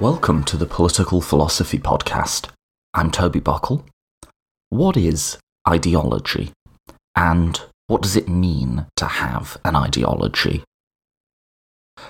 Welcome 0.00 0.44
to 0.44 0.56
the 0.56 0.64
Political 0.64 1.22
Philosophy 1.22 1.76
Podcast. 1.76 2.50
I'm 2.94 3.10
Toby 3.10 3.40
Buckle. 3.40 3.84
What 4.68 4.96
is 4.96 5.38
ideology? 5.68 6.52
And 7.16 7.60
what 7.88 8.02
does 8.02 8.14
it 8.14 8.28
mean 8.28 8.86
to 8.94 9.06
have 9.06 9.56
an 9.64 9.74
ideology? 9.74 10.62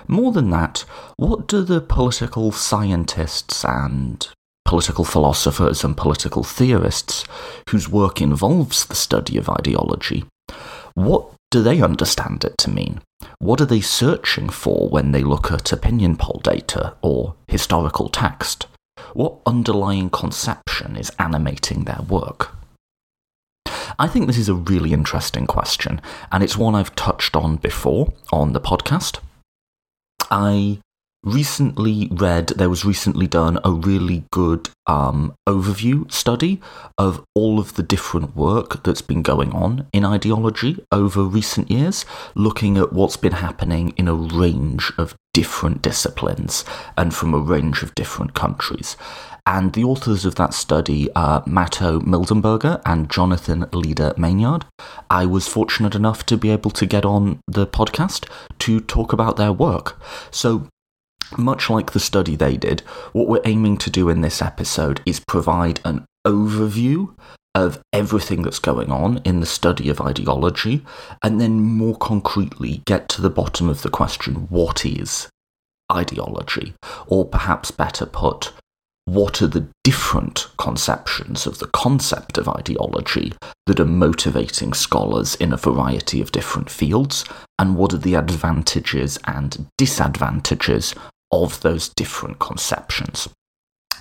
More 0.07 0.31
than 0.31 0.51
that, 0.51 0.85
what 1.17 1.47
do 1.47 1.63
the 1.63 1.81
political 1.81 2.51
scientists 2.51 3.65
and 3.65 4.27
political 4.65 5.03
philosophers 5.03 5.83
and 5.83 5.97
political 5.97 6.43
theorists 6.43 7.25
whose 7.71 7.89
work 7.89 8.21
involves 8.21 8.85
the 8.85 8.93
study 8.93 9.35
of 9.35 9.49
ideology, 9.49 10.25
what 10.93 11.33
do 11.51 11.63
they 11.63 11.81
understand 11.81 12.43
it 12.43 12.57
to 12.59 12.69
mean? 12.69 13.01
What 13.39 13.59
are 13.61 13.65
they 13.65 13.81
searching 13.81 14.49
for 14.49 14.87
when 14.89 15.11
they 15.11 15.23
look 15.23 15.51
at 15.51 15.71
opinion 15.71 16.15
poll 16.15 16.41
data 16.43 16.95
or 17.01 17.35
historical 17.47 18.09
text? 18.09 18.67
What 19.13 19.39
underlying 19.45 20.09
conception 20.09 20.95
is 20.95 21.11
animating 21.17 21.85
their 21.85 22.01
work? 22.07 22.55
I 23.97 24.07
think 24.07 24.27
this 24.27 24.37
is 24.37 24.49
a 24.49 24.53
really 24.53 24.93
interesting 24.93 25.47
question, 25.47 26.01
and 26.31 26.43
it's 26.43 26.57
one 26.57 26.75
I've 26.75 26.95
touched 26.95 27.35
on 27.35 27.57
before 27.57 28.13
on 28.31 28.53
the 28.53 28.61
podcast. 28.61 29.19
I 30.29 30.79
recently 31.23 32.07
read 32.11 32.47
there 32.49 32.69
was 32.69 32.85
recently 32.85 33.27
done 33.27 33.59
a 33.63 33.71
really 33.71 34.23
good 34.31 34.69
um, 34.87 35.33
overview 35.47 36.09
study 36.11 36.61
of 36.97 37.23
all 37.35 37.59
of 37.59 37.75
the 37.75 37.83
different 37.83 38.35
work 38.35 38.83
that's 38.83 39.01
been 39.01 39.21
going 39.21 39.51
on 39.51 39.85
in 39.91 40.05
ideology 40.05 40.83
over 40.91 41.23
recent 41.23 41.69
years 41.69 42.05
looking 42.35 42.77
at 42.77 42.93
what's 42.93 43.17
been 43.17 43.33
happening 43.33 43.93
in 43.97 44.07
a 44.07 44.13
range 44.13 44.91
of 44.97 45.15
different 45.33 45.81
disciplines 45.81 46.63
and 46.97 47.13
from 47.13 47.33
a 47.33 47.39
range 47.39 47.83
of 47.83 47.93
different 47.95 48.33
countries 48.33 48.95
and 49.45 49.73
the 49.73 49.83
authors 49.83 50.25
of 50.25 50.35
that 50.35 50.53
study 50.53 51.09
are 51.15 51.43
Matto 51.47 51.99
Mildenberger 52.01 52.81
and 52.85 53.09
Jonathan 53.09 53.65
Leader 53.73 54.13
Maynard. 54.15 54.65
I 55.09 55.25
was 55.25 55.47
fortunate 55.47 55.95
enough 55.95 56.23
to 56.27 56.37
be 56.37 56.51
able 56.51 56.69
to 56.71 56.85
get 56.85 57.03
on 57.03 57.39
the 57.47 57.65
podcast 57.65 58.29
to 58.59 58.79
talk 58.79 59.11
about 59.11 59.37
their 59.37 59.51
work. 59.51 59.99
So, 60.29 60.67
much 61.37 61.69
like 61.69 61.91
the 61.91 61.99
study 61.99 62.35
they 62.35 62.57
did, 62.57 62.81
what 63.13 63.27
we're 63.27 63.41
aiming 63.45 63.77
to 63.77 63.89
do 63.89 64.09
in 64.09 64.21
this 64.21 64.41
episode 64.41 65.01
is 65.05 65.19
provide 65.19 65.79
an 65.85 66.05
overview 66.25 67.15
of 67.55 67.81
everything 67.91 68.43
that's 68.43 68.59
going 68.59 68.91
on 68.91 69.17
in 69.25 69.39
the 69.39 69.45
study 69.45 69.89
of 69.89 69.99
ideology, 69.99 70.85
and 71.23 71.41
then 71.41 71.59
more 71.59 71.95
concretely 71.97 72.81
get 72.85 73.09
to 73.09 73.21
the 73.21 73.29
bottom 73.29 73.69
of 73.69 73.81
the 73.81 73.89
question 73.89 74.47
what 74.49 74.85
is 74.85 75.27
ideology? 75.91 76.73
Or 77.07 77.25
perhaps 77.25 77.71
better 77.71 78.05
put, 78.05 78.53
what 79.05 79.41
are 79.41 79.47
the 79.47 79.67
different 79.83 80.47
conceptions 80.57 81.47
of 81.47 81.57
the 81.57 81.67
concept 81.67 82.37
of 82.37 82.47
ideology 82.47 83.33
that 83.65 83.79
are 83.79 83.85
motivating 83.85 84.73
scholars 84.73 85.33
in 85.35 85.51
a 85.51 85.57
variety 85.57 86.21
of 86.21 86.31
different 86.31 86.69
fields, 86.69 87.25
and 87.57 87.75
what 87.75 87.93
are 87.93 87.97
the 87.97 88.13
advantages 88.13 89.17
and 89.25 89.67
disadvantages 89.77 90.93
of 91.31 91.61
those 91.61 91.89
different 91.89 92.39
conceptions. 92.39 93.29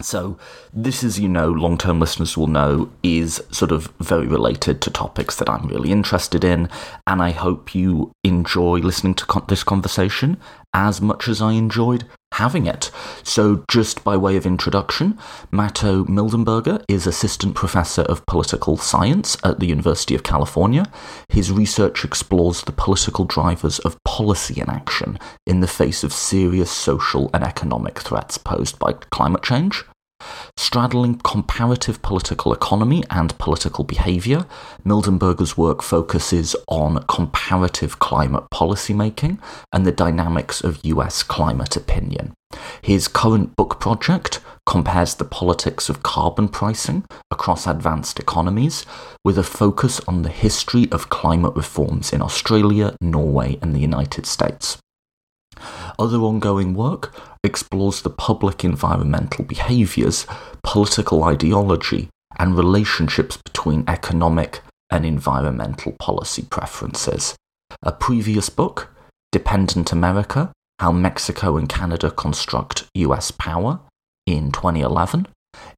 So, 0.00 0.38
this, 0.72 1.02
as 1.02 1.18
you 1.18 1.28
know, 1.28 1.48
long 1.48 1.76
term 1.76 1.98
listeners 1.98 2.36
will 2.36 2.46
know, 2.46 2.90
is 3.02 3.42
sort 3.50 3.72
of 3.72 3.92
very 3.98 4.26
related 4.28 4.80
to 4.82 4.90
topics 4.90 5.36
that 5.36 5.50
I'm 5.50 5.66
really 5.66 5.90
interested 5.90 6.44
in, 6.44 6.68
and 7.06 7.20
I 7.20 7.30
hope 7.32 7.74
you 7.74 8.12
enjoy 8.22 8.78
listening 8.78 9.14
to 9.14 9.26
con- 9.26 9.44
this 9.48 9.64
conversation 9.64 10.38
as 10.74 11.00
much 11.00 11.28
as 11.28 11.40
I 11.40 11.52
enjoyed 11.52 12.04
having 12.32 12.66
it. 12.66 12.90
So, 13.22 13.64
just 13.68 14.04
by 14.04 14.16
way 14.16 14.36
of 14.36 14.46
introduction, 14.46 15.18
Matto 15.50 16.04
Mildenberger 16.04 16.84
is 16.88 17.06
Assistant 17.06 17.54
Professor 17.54 18.02
of 18.02 18.24
Political 18.26 18.76
Science 18.76 19.36
at 19.42 19.58
the 19.58 19.66
University 19.66 20.14
of 20.14 20.22
California. 20.22 20.84
His 21.28 21.50
research 21.50 22.04
explores 22.04 22.62
the 22.62 22.72
political 22.72 23.24
drivers 23.24 23.78
of 23.80 23.96
policy 24.04 24.60
inaction 24.60 25.18
in 25.46 25.60
the 25.60 25.66
face 25.66 26.04
of 26.04 26.12
serious 26.12 26.70
social 26.70 27.30
and 27.34 27.42
economic 27.42 27.98
threats 27.98 28.38
posed 28.38 28.78
by 28.78 28.92
climate 29.10 29.42
change. 29.42 29.84
Straddling 30.56 31.18
comparative 31.18 32.02
political 32.02 32.52
economy 32.52 33.04
and 33.10 33.38
political 33.38 33.84
behaviour, 33.84 34.44
Mildenberger's 34.84 35.56
work 35.56 35.82
focuses 35.82 36.56
on 36.66 37.04
comparative 37.08 37.98
climate 38.00 38.44
policymaking 38.52 39.38
and 39.72 39.86
the 39.86 39.92
dynamics 39.92 40.60
of 40.62 40.84
US 40.84 41.22
climate 41.22 41.76
opinion. 41.76 42.34
His 42.82 43.08
current 43.08 43.54
book 43.56 43.78
project 43.78 44.40
compares 44.66 45.14
the 45.14 45.24
politics 45.24 45.88
of 45.88 46.02
carbon 46.02 46.48
pricing 46.48 47.04
across 47.30 47.66
advanced 47.66 48.18
economies, 48.18 48.84
with 49.24 49.38
a 49.38 49.42
focus 49.42 50.00
on 50.08 50.22
the 50.22 50.28
history 50.28 50.90
of 50.90 51.08
climate 51.08 51.54
reforms 51.54 52.12
in 52.12 52.20
Australia, 52.20 52.94
Norway, 53.00 53.58
and 53.62 53.74
the 53.74 53.80
United 53.80 54.26
States. 54.26 54.78
Other 55.98 56.18
ongoing 56.18 56.74
work 56.74 57.14
explores 57.44 58.02
the 58.02 58.10
public 58.10 58.64
environmental 58.64 59.44
behaviours, 59.44 60.26
political 60.62 61.24
ideology, 61.24 62.08
and 62.38 62.56
relationships 62.56 63.36
between 63.36 63.84
economic 63.88 64.60
and 64.90 65.04
environmental 65.04 65.92
policy 65.98 66.42
preferences. 66.42 67.36
A 67.82 67.92
previous 67.92 68.48
book, 68.48 68.94
Dependent 69.32 69.92
America 69.92 70.52
How 70.78 70.92
Mexico 70.92 71.56
and 71.56 71.68
Canada 71.68 72.10
Construct 72.10 72.86
US 72.94 73.30
Power, 73.30 73.80
in 74.26 74.52
2011, 74.52 75.26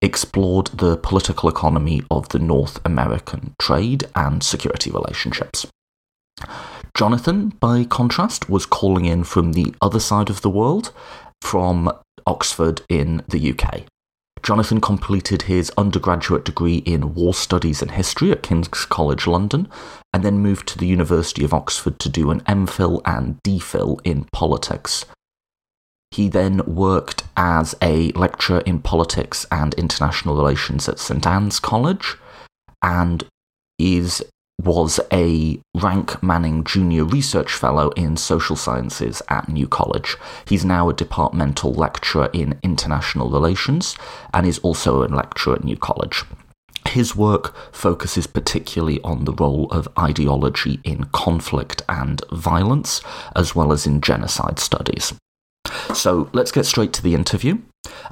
explored 0.02 0.66
the 0.66 0.96
political 0.96 1.48
economy 1.48 2.02
of 2.10 2.28
the 2.30 2.38
North 2.38 2.80
American 2.84 3.54
trade 3.58 4.04
and 4.14 4.42
security 4.42 4.90
relationships. 4.90 5.66
Jonathan, 6.96 7.50
by 7.60 7.84
contrast, 7.84 8.50
was 8.50 8.66
calling 8.66 9.04
in 9.04 9.24
from 9.24 9.52
the 9.52 9.74
other 9.80 10.00
side 10.00 10.30
of 10.30 10.42
the 10.42 10.50
world, 10.50 10.92
from 11.40 11.90
Oxford 12.26 12.82
in 12.88 13.22
the 13.28 13.52
UK. 13.52 13.84
Jonathan 14.42 14.80
completed 14.80 15.42
his 15.42 15.70
undergraduate 15.76 16.44
degree 16.44 16.78
in 16.78 17.14
War 17.14 17.34
Studies 17.34 17.82
and 17.82 17.90
History 17.90 18.30
at 18.32 18.42
King's 18.42 18.68
College 18.68 19.26
London, 19.26 19.68
and 20.12 20.22
then 20.22 20.38
moved 20.38 20.66
to 20.68 20.78
the 20.78 20.86
University 20.86 21.44
of 21.44 21.52
Oxford 21.52 21.98
to 21.98 22.08
do 22.08 22.30
an 22.30 22.40
MPhil 22.40 23.02
and 23.04 23.38
DPhil 23.46 24.00
in 24.02 24.24
politics. 24.32 25.04
He 26.10 26.28
then 26.28 26.62
worked 26.66 27.24
as 27.36 27.74
a 27.80 28.10
lecturer 28.12 28.60
in 28.60 28.80
politics 28.80 29.46
and 29.50 29.74
international 29.74 30.36
relations 30.36 30.88
at 30.88 30.98
St 30.98 31.26
Anne's 31.26 31.60
College, 31.60 32.16
and 32.82 33.24
is 33.78 34.22
was 34.64 35.00
a 35.12 35.60
Rank 35.74 36.22
Manning 36.22 36.64
Junior 36.64 37.04
Research 37.04 37.52
Fellow 37.52 37.90
in 37.90 38.16
Social 38.16 38.56
Sciences 38.56 39.22
at 39.28 39.48
New 39.48 39.66
College. 39.66 40.16
He's 40.46 40.64
now 40.64 40.88
a 40.88 40.94
departmental 40.94 41.72
lecturer 41.72 42.28
in 42.32 42.58
international 42.62 43.30
relations 43.30 43.96
and 44.34 44.46
is 44.46 44.58
also 44.58 45.02
a 45.02 45.08
lecturer 45.08 45.54
at 45.54 45.64
New 45.64 45.76
College. 45.76 46.24
His 46.88 47.14
work 47.14 47.54
focuses 47.74 48.26
particularly 48.26 49.00
on 49.02 49.24
the 49.24 49.34
role 49.34 49.66
of 49.70 49.88
ideology 49.98 50.80
in 50.84 51.04
conflict 51.12 51.82
and 51.88 52.22
violence, 52.32 53.00
as 53.36 53.54
well 53.54 53.72
as 53.72 53.86
in 53.86 54.00
genocide 54.00 54.58
studies. 54.58 55.14
So 55.94 56.30
let's 56.32 56.52
get 56.52 56.66
straight 56.66 56.92
to 56.94 57.02
the 57.02 57.14
interview. 57.14 57.58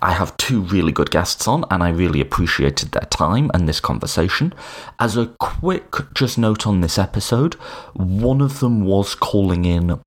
I 0.01 0.13
have 0.13 0.37
two 0.37 0.61
really 0.63 0.93
good 0.93 1.11
guests 1.11 1.49
on, 1.49 1.65
and 1.71 1.83
I 1.83 1.91
really 1.91 2.21
appreciated 2.21 2.93
their 2.93 3.09
time 3.11 3.51
and 3.53 3.69
this 3.69 3.81
conversation. 3.81 4.55
As 4.99 5.17
a 5.17 5.35
quick 5.41 5.95
just 6.15 6.39
note 6.39 6.67
on 6.67 6.81
this 6.81 6.99
episode, 6.99 7.55
one 7.95 8.41
of 8.41 8.61
them 8.61 8.85
was 8.85 9.15
calling 9.15 9.65
in 9.65 10.01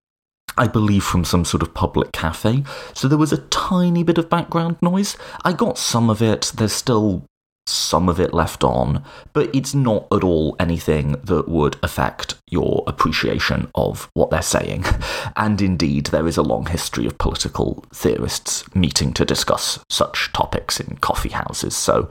I 0.57 0.67
believe 0.67 1.03
from 1.03 1.23
some 1.23 1.45
sort 1.45 1.63
of 1.63 1.73
public 1.73 2.11
cafe, 2.11 2.63
so 2.93 3.07
there 3.07 3.17
was 3.17 3.31
a 3.31 3.37
tiny 3.47 4.03
bit 4.03 4.17
of 4.17 4.29
background 4.29 4.77
noise. 4.81 5.15
I 5.45 5.53
got 5.53 5.77
some 5.77 6.09
of 6.09 6.21
it, 6.21 6.51
there's 6.55 6.73
still 6.73 7.23
some 7.67 8.09
of 8.09 8.19
it 8.19 8.33
left 8.33 8.63
on, 8.63 9.03
but 9.33 9.53
it's 9.55 9.73
not 9.73 10.07
at 10.11 10.23
all 10.23 10.55
anything 10.59 11.11
that 11.23 11.47
would 11.47 11.77
affect 11.83 12.35
your 12.49 12.83
appreciation 12.87 13.69
of 13.75 14.09
what 14.13 14.29
they're 14.29 14.41
saying. 14.41 14.85
And 15.35 15.61
indeed, 15.61 16.07
there 16.07 16.27
is 16.27 16.37
a 16.37 16.43
long 16.43 16.65
history 16.65 17.05
of 17.05 17.17
political 17.17 17.83
theorists 17.93 18.63
meeting 18.75 19.13
to 19.13 19.25
discuss 19.25 19.79
such 19.89 20.31
topics 20.33 20.79
in 20.79 20.97
coffee 20.97 21.29
houses, 21.29 21.75
so 21.75 22.09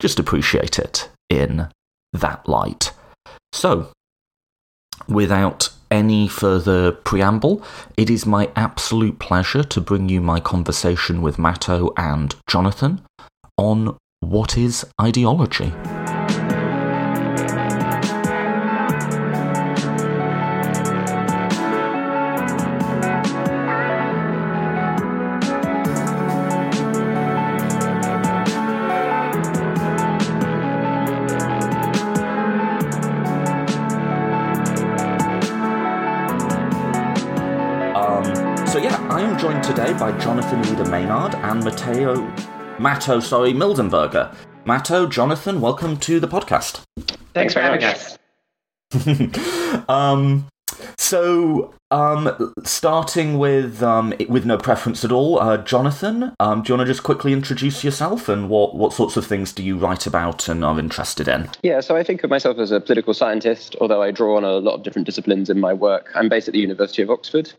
just 0.00 0.18
appreciate 0.18 0.78
it 0.78 1.10
in 1.28 1.68
that 2.12 2.48
light. 2.48 2.92
So, 3.52 3.90
without 5.06 5.70
any 5.90 6.26
further 6.28 6.92
preamble, 6.92 7.62
it 7.96 8.08
is 8.08 8.24
my 8.24 8.50
absolute 8.56 9.18
pleasure 9.18 9.62
to 9.62 9.80
bring 9.80 10.08
you 10.08 10.20
my 10.20 10.40
conversation 10.40 11.20
with 11.20 11.38
Matto 11.38 11.92
and 11.96 12.34
Jonathan 12.48 13.02
on 13.58 13.96
what 14.22 14.56
is 14.56 14.86
ideology? 15.00 15.72
Um, 37.94 38.24
today 39.62 39.92
by 39.98 40.16
Jonathan 40.20 40.62
Leader 40.62 40.88
Maynard 40.88 41.34
and 41.34 41.64
Matteo 41.64 42.32
Matto, 42.82 43.20
sorry, 43.20 43.52
Mildenberger. 43.52 44.34
Matto, 44.64 45.06
Jonathan, 45.06 45.60
welcome 45.60 45.96
to 45.98 46.18
the 46.18 46.26
podcast. 46.26 46.82
Thanks 47.32 47.54
for 47.54 47.60
having 47.60 47.84
us. 47.84 48.18
um, 49.88 50.48
so, 50.98 51.72
um, 51.92 52.52
starting 52.64 53.38
with 53.38 53.84
um, 53.84 54.12
with 54.28 54.44
no 54.44 54.58
preference 54.58 55.04
at 55.04 55.12
all, 55.12 55.38
uh, 55.38 55.58
Jonathan, 55.58 56.34
um, 56.40 56.62
do 56.62 56.72
you 56.72 56.76
want 56.76 56.88
to 56.88 56.92
just 56.92 57.04
quickly 57.04 57.32
introduce 57.32 57.84
yourself 57.84 58.28
and 58.28 58.48
what, 58.48 58.74
what 58.74 58.92
sorts 58.92 59.16
of 59.16 59.24
things 59.24 59.52
do 59.52 59.62
you 59.62 59.78
write 59.78 60.04
about 60.04 60.48
and 60.48 60.64
are 60.64 60.76
interested 60.76 61.28
in? 61.28 61.48
Yeah, 61.62 61.80
so 61.80 61.96
I 61.96 62.02
think 62.02 62.24
of 62.24 62.30
myself 62.30 62.58
as 62.58 62.72
a 62.72 62.80
political 62.80 63.14
scientist, 63.14 63.76
although 63.80 64.02
I 64.02 64.10
draw 64.10 64.36
on 64.36 64.42
a 64.42 64.54
lot 64.54 64.74
of 64.74 64.82
different 64.82 65.06
disciplines 65.06 65.48
in 65.48 65.60
my 65.60 65.72
work. 65.72 66.10
I'm 66.16 66.28
based 66.28 66.48
at 66.48 66.54
the 66.54 66.60
University 66.60 67.02
of 67.02 67.10
Oxford, 67.10 67.52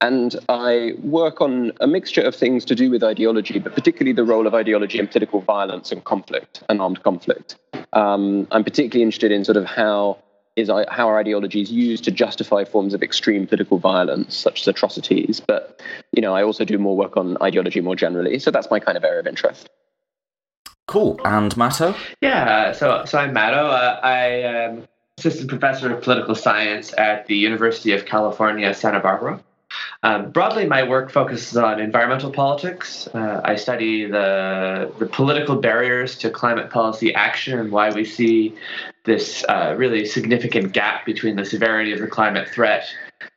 and 0.00 0.36
I 0.48 0.92
work 1.02 1.40
on 1.40 1.72
a 1.80 1.86
mixture 1.86 2.22
of 2.22 2.34
things 2.34 2.64
to 2.66 2.74
do 2.74 2.90
with 2.90 3.02
ideology, 3.02 3.58
but 3.58 3.74
particularly 3.74 4.12
the 4.12 4.24
role 4.24 4.46
of 4.46 4.54
ideology 4.54 4.98
in 4.98 5.06
political 5.06 5.40
violence 5.40 5.92
and 5.92 6.04
conflict 6.04 6.62
and 6.68 6.80
armed 6.80 7.02
conflict. 7.02 7.56
Um, 7.92 8.46
I'm 8.50 8.64
particularly 8.64 9.02
interested 9.02 9.32
in 9.32 9.44
sort 9.44 9.56
of 9.56 9.64
how 9.64 10.18
is 10.56 10.68
how 10.68 11.08
our 11.08 11.18
ideology 11.18 11.62
is 11.62 11.72
used 11.72 12.04
to 12.04 12.12
justify 12.12 12.64
forms 12.64 12.94
of 12.94 13.02
extreme 13.02 13.46
political 13.46 13.78
violence, 13.78 14.36
such 14.36 14.60
as 14.60 14.68
atrocities. 14.68 15.40
But 15.40 15.80
you 16.12 16.22
know, 16.22 16.34
I 16.34 16.44
also 16.44 16.64
do 16.64 16.78
more 16.78 16.96
work 16.96 17.16
on 17.16 17.36
ideology 17.42 17.80
more 17.80 17.96
generally, 17.96 18.38
so 18.38 18.50
that's 18.50 18.70
my 18.70 18.78
kind 18.78 18.96
of 18.96 19.04
area 19.04 19.20
of 19.20 19.26
interest. 19.26 19.68
Cool. 20.86 21.18
And 21.24 21.56
Matto? 21.56 21.94
Yeah. 22.20 22.72
So, 22.72 23.04
so 23.06 23.18
I'm 23.18 23.32
Matto. 23.32 23.66
Uh, 23.66 24.00
I 24.02 24.18
am 24.18 24.86
assistant 25.18 25.48
professor 25.48 25.92
of 25.92 26.02
political 26.02 26.34
science 26.34 26.92
at 26.98 27.26
the 27.26 27.36
University 27.36 27.92
of 27.92 28.04
California, 28.04 28.72
Santa 28.74 29.00
Barbara. 29.00 29.42
Um, 30.02 30.30
broadly, 30.30 30.66
my 30.66 30.82
work 30.82 31.10
focuses 31.10 31.56
on 31.56 31.80
environmental 31.80 32.30
politics. 32.30 33.08
Uh, 33.08 33.40
I 33.44 33.56
study 33.56 34.06
the, 34.06 34.92
the 34.98 35.06
political 35.06 35.56
barriers 35.56 36.16
to 36.18 36.30
climate 36.30 36.70
policy 36.70 37.14
action 37.14 37.58
and 37.58 37.72
why 37.72 37.90
we 37.90 38.04
see 38.04 38.54
this 39.04 39.44
uh, 39.48 39.74
really 39.76 40.04
significant 40.04 40.72
gap 40.72 41.06
between 41.06 41.36
the 41.36 41.44
severity 41.44 41.92
of 41.92 42.00
the 42.00 42.06
climate 42.06 42.48
threat 42.48 42.86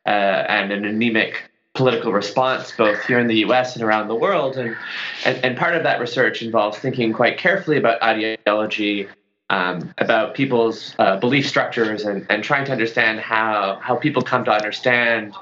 uh, 0.06 0.10
and 0.10 0.72
an 0.72 0.84
anemic 0.84 1.50
political 1.74 2.12
response, 2.12 2.72
both 2.72 3.02
here 3.04 3.18
in 3.18 3.28
the 3.28 3.36
US 3.46 3.76
and 3.76 3.84
around 3.84 4.08
the 4.08 4.14
world. 4.14 4.56
And, 4.56 4.76
and, 5.24 5.44
and 5.44 5.56
part 5.56 5.74
of 5.74 5.84
that 5.84 6.00
research 6.00 6.42
involves 6.42 6.78
thinking 6.78 7.12
quite 7.12 7.38
carefully 7.38 7.76
about 7.76 8.02
ideology 8.02 9.08
um, 9.50 9.94
about 9.98 10.34
people's 10.34 10.94
uh, 10.98 11.16
belief 11.18 11.48
structures 11.48 12.04
and, 12.04 12.26
and 12.28 12.44
trying 12.44 12.66
to 12.66 12.72
understand 12.72 13.20
how, 13.20 13.78
how 13.80 13.96
people 13.96 14.22
come 14.22 14.44
to 14.44 14.50
understand 14.50 15.34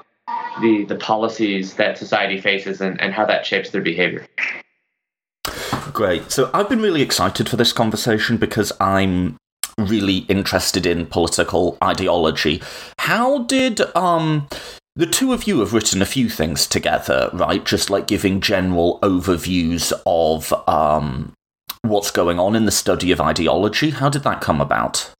the 0.61 0.85
the 0.85 0.95
policies 0.95 1.75
that 1.75 1.97
society 1.97 2.39
faces 2.39 2.81
and, 2.81 2.99
and 3.01 3.13
how 3.13 3.25
that 3.25 3.45
shapes 3.45 3.69
their 3.69 3.81
behavior. 3.81 4.25
Great. 5.93 6.31
So 6.31 6.49
I've 6.53 6.69
been 6.69 6.81
really 6.81 7.01
excited 7.01 7.49
for 7.49 7.55
this 7.55 7.73
conversation 7.73 8.37
because 8.37 8.71
I'm 8.79 9.37
really 9.77 10.17
interested 10.27 10.85
in 10.85 11.05
political 11.05 11.77
ideology. 11.83 12.61
How 12.99 13.43
did 13.43 13.81
um 13.95 14.47
the 14.95 15.05
two 15.05 15.31
of 15.31 15.45
you 15.45 15.59
have 15.59 15.73
written 15.73 16.01
a 16.01 16.07
few 16.07 16.27
things 16.29 16.65
together, 16.65 17.29
right? 17.33 17.63
Just 17.63 17.89
like 17.89 18.07
giving 18.07 18.41
general 18.41 18.99
overviews 19.01 19.93
of 20.05 20.53
um 20.67 21.33
what's 21.83 22.11
going 22.11 22.39
on 22.39 22.55
in 22.55 22.65
the 22.65 22.71
study 22.71 23.11
of 23.11 23.21
ideology. 23.21 23.91
How 23.91 24.09
did 24.09 24.23
that 24.23 24.41
come 24.41 24.59
about? 24.59 25.11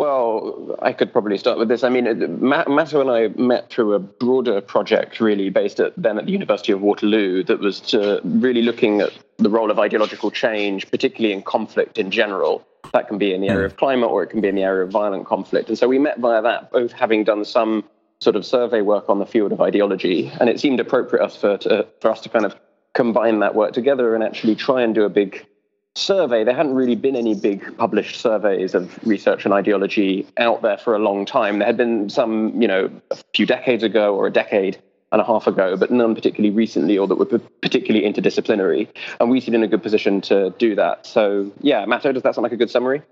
Well, 0.00 0.76
I 0.80 0.94
could 0.94 1.12
probably 1.12 1.36
start 1.36 1.58
with 1.58 1.68
this. 1.68 1.84
I 1.84 1.90
mean, 1.90 2.40
Matto 2.40 3.02
and 3.02 3.10
I 3.10 3.28
met 3.38 3.68
through 3.68 3.92
a 3.92 3.98
broader 3.98 4.62
project, 4.62 5.20
really 5.20 5.50
based 5.50 5.78
at, 5.78 5.92
then 5.94 6.16
at 6.16 6.24
the 6.24 6.32
University 6.32 6.72
of 6.72 6.80
Waterloo, 6.80 7.44
that 7.44 7.60
was 7.60 7.80
to 7.92 8.18
really 8.24 8.62
looking 8.62 9.02
at 9.02 9.12
the 9.36 9.50
role 9.50 9.70
of 9.70 9.78
ideological 9.78 10.30
change, 10.30 10.90
particularly 10.90 11.34
in 11.34 11.42
conflict 11.42 11.98
in 11.98 12.10
general. 12.10 12.66
That 12.94 13.08
can 13.08 13.18
be 13.18 13.34
in 13.34 13.42
the 13.42 13.50
area 13.50 13.66
of 13.66 13.76
climate 13.76 14.08
or 14.08 14.22
it 14.22 14.28
can 14.28 14.40
be 14.40 14.48
in 14.48 14.54
the 14.54 14.62
area 14.62 14.84
of 14.84 14.90
violent 14.90 15.26
conflict. 15.26 15.68
And 15.68 15.76
so 15.76 15.86
we 15.86 15.98
met 15.98 16.18
via 16.18 16.40
that, 16.40 16.72
both 16.72 16.92
having 16.92 17.22
done 17.24 17.44
some 17.44 17.84
sort 18.22 18.36
of 18.36 18.46
survey 18.46 18.80
work 18.80 19.10
on 19.10 19.18
the 19.18 19.26
field 19.26 19.52
of 19.52 19.60
ideology, 19.60 20.32
and 20.40 20.48
it 20.48 20.58
seemed 20.58 20.80
appropriate 20.80 21.30
for, 21.30 21.58
to, 21.58 21.86
for 22.00 22.10
us 22.10 22.22
to 22.22 22.30
kind 22.30 22.46
of 22.46 22.56
combine 22.94 23.40
that 23.40 23.54
work 23.54 23.74
together 23.74 24.14
and 24.14 24.24
actually 24.24 24.54
try 24.54 24.80
and 24.80 24.94
do 24.94 25.04
a 25.04 25.10
big 25.10 25.46
survey, 25.96 26.44
there 26.44 26.54
hadn't 26.54 26.74
really 26.74 26.96
been 26.96 27.16
any 27.16 27.34
big 27.34 27.76
published 27.76 28.20
surveys 28.20 28.74
of 28.74 28.98
research 29.06 29.44
and 29.44 29.52
ideology 29.52 30.26
out 30.36 30.62
there 30.62 30.78
for 30.78 30.94
a 30.94 30.98
long 30.98 31.26
time. 31.26 31.58
There 31.58 31.66
had 31.66 31.76
been 31.76 32.08
some, 32.08 32.60
you 32.60 32.68
know, 32.68 32.90
a 33.10 33.16
few 33.34 33.46
decades 33.46 33.82
ago 33.82 34.14
or 34.14 34.26
a 34.26 34.32
decade 34.32 34.80
and 35.12 35.20
a 35.20 35.24
half 35.24 35.46
ago, 35.48 35.76
but 35.76 35.90
none 35.90 36.14
particularly 36.14 36.54
recently 36.54 36.96
or 36.96 37.08
that 37.08 37.16
were 37.16 37.38
particularly 37.62 38.06
interdisciplinary. 38.06 38.88
And 39.18 39.28
we 39.28 39.40
seem 39.40 39.54
in 39.54 39.62
a 39.62 39.68
good 39.68 39.82
position 39.82 40.20
to 40.22 40.50
do 40.58 40.76
that. 40.76 41.04
So, 41.04 41.50
yeah, 41.60 41.84
Matto, 41.84 42.12
does 42.12 42.22
that 42.22 42.36
sound 42.36 42.44
like 42.44 42.52
a 42.52 42.56
good 42.56 42.70
summary? 42.70 43.02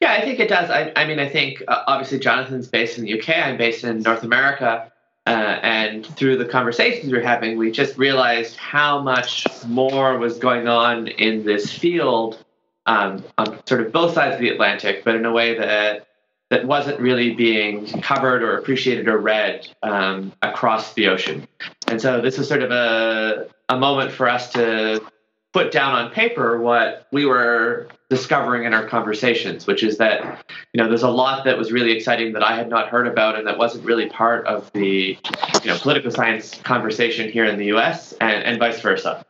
Yeah, 0.00 0.12
I 0.12 0.22
think 0.22 0.40
it 0.40 0.48
does. 0.48 0.70
I, 0.70 0.92
I 0.96 1.06
mean, 1.06 1.20
I 1.20 1.28
think 1.28 1.62
uh, 1.68 1.84
obviously 1.86 2.18
Jonathan's 2.18 2.66
based 2.66 2.98
in 2.98 3.04
the 3.04 3.20
UK, 3.20 3.28
I'm 3.28 3.56
based 3.56 3.84
in 3.84 4.00
North 4.00 4.24
America. 4.24 4.90
Uh, 5.26 5.58
and 5.62 6.06
through 6.06 6.36
the 6.36 6.44
conversations 6.44 7.10
we 7.10 7.18
are 7.18 7.22
having, 7.22 7.58
we 7.58 7.70
just 7.70 7.98
realized 7.98 8.56
how 8.56 9.02
much 9.02 9.44
more 9.66 10.18
was 10.18 10.38
going 10.38 10.68
on 10.68 11.08
in 11.08 11.44
this 11.44 11.72
field 11.72 12.44
um, 12.86 13.24
on 13.36 13.58
sort 13.66 13.80
of 13.80 13.92
both 13.92 14.14
sides 14.14 14.34
of 14.34 14.40
the 14.40 14.48
Atlantic, 14.48 15.02
but 15.04 15.16
in 15.16 15.24
a 15.24 15.32
way 15.32 15.58
that 15.58 16.06
that 16.50 16.64
wasn't 16.64 17.00
really 17.00 17.34
being 17.34 17.86
covered 18.02 18.40
or 18.40 18.56
appreciated 18.58 19.08
or 19.08 19.18
read 19.18 19.68
um, 19.82 20.32
across 20.42 20.94
the 20.94 21.08
ocean. 21.08 21.46
And 21.88 22.00
so 22.00 22.20
this 22.20 22.38
is 22.38 22.46
sort 22.46 22.62
of 22.62 22.70
a, 22.70 23.48
a 23.68 23.76
moment 23.76 24.12
for 24.12 24.28
us 24.28 24.52
to 24.52 25.04
put 25.52 25.72
down 25.72 25.92
on 25.92 26.12
paper 26.12 26.60
what 26.60 27.08
we 27.10 27.26
were 27.26 27.88
discovering 28.08 28.64
in 28.64 28.72
our 28.72 28.86
conversations, 28.86 29.66
which 29.66 29.82
is 29.82 29.98
that 29.98 30.44
you 30.72 30.82
know 30.82 30.88
there's 30.88 31.02
a 31.02 31.10
lot 31.10 31.44
that 31.44 31.58
was 31.58 31.72
really 31.72 31.92
exciting 31.92 32.32
that 32.34 32.42
I 32.42 32.56
had 32.56 32.68
not 32.68 32.88
heard 32.88 33.06
about 33.06 33.36
and 33.36 33.46
that 33.46 33.58
wasn't 33.58 33.84
really 33.84 34.08
part 34.08 34.46
of 34.46 34.70
the 34.72 35.18
you 35.62 35.66
know 35.66 35.76
political 35.78 36.10
science 36.10 36.54
conversation 36.62 37.30
here 37.30 37.44
in 37.44 37.58
the 37.58 37.66
U.S. 37.66 38.12
and, 38.20 38.44
and 38.44 38.58
vice 38.58 38.80
versa. 38.80 39.24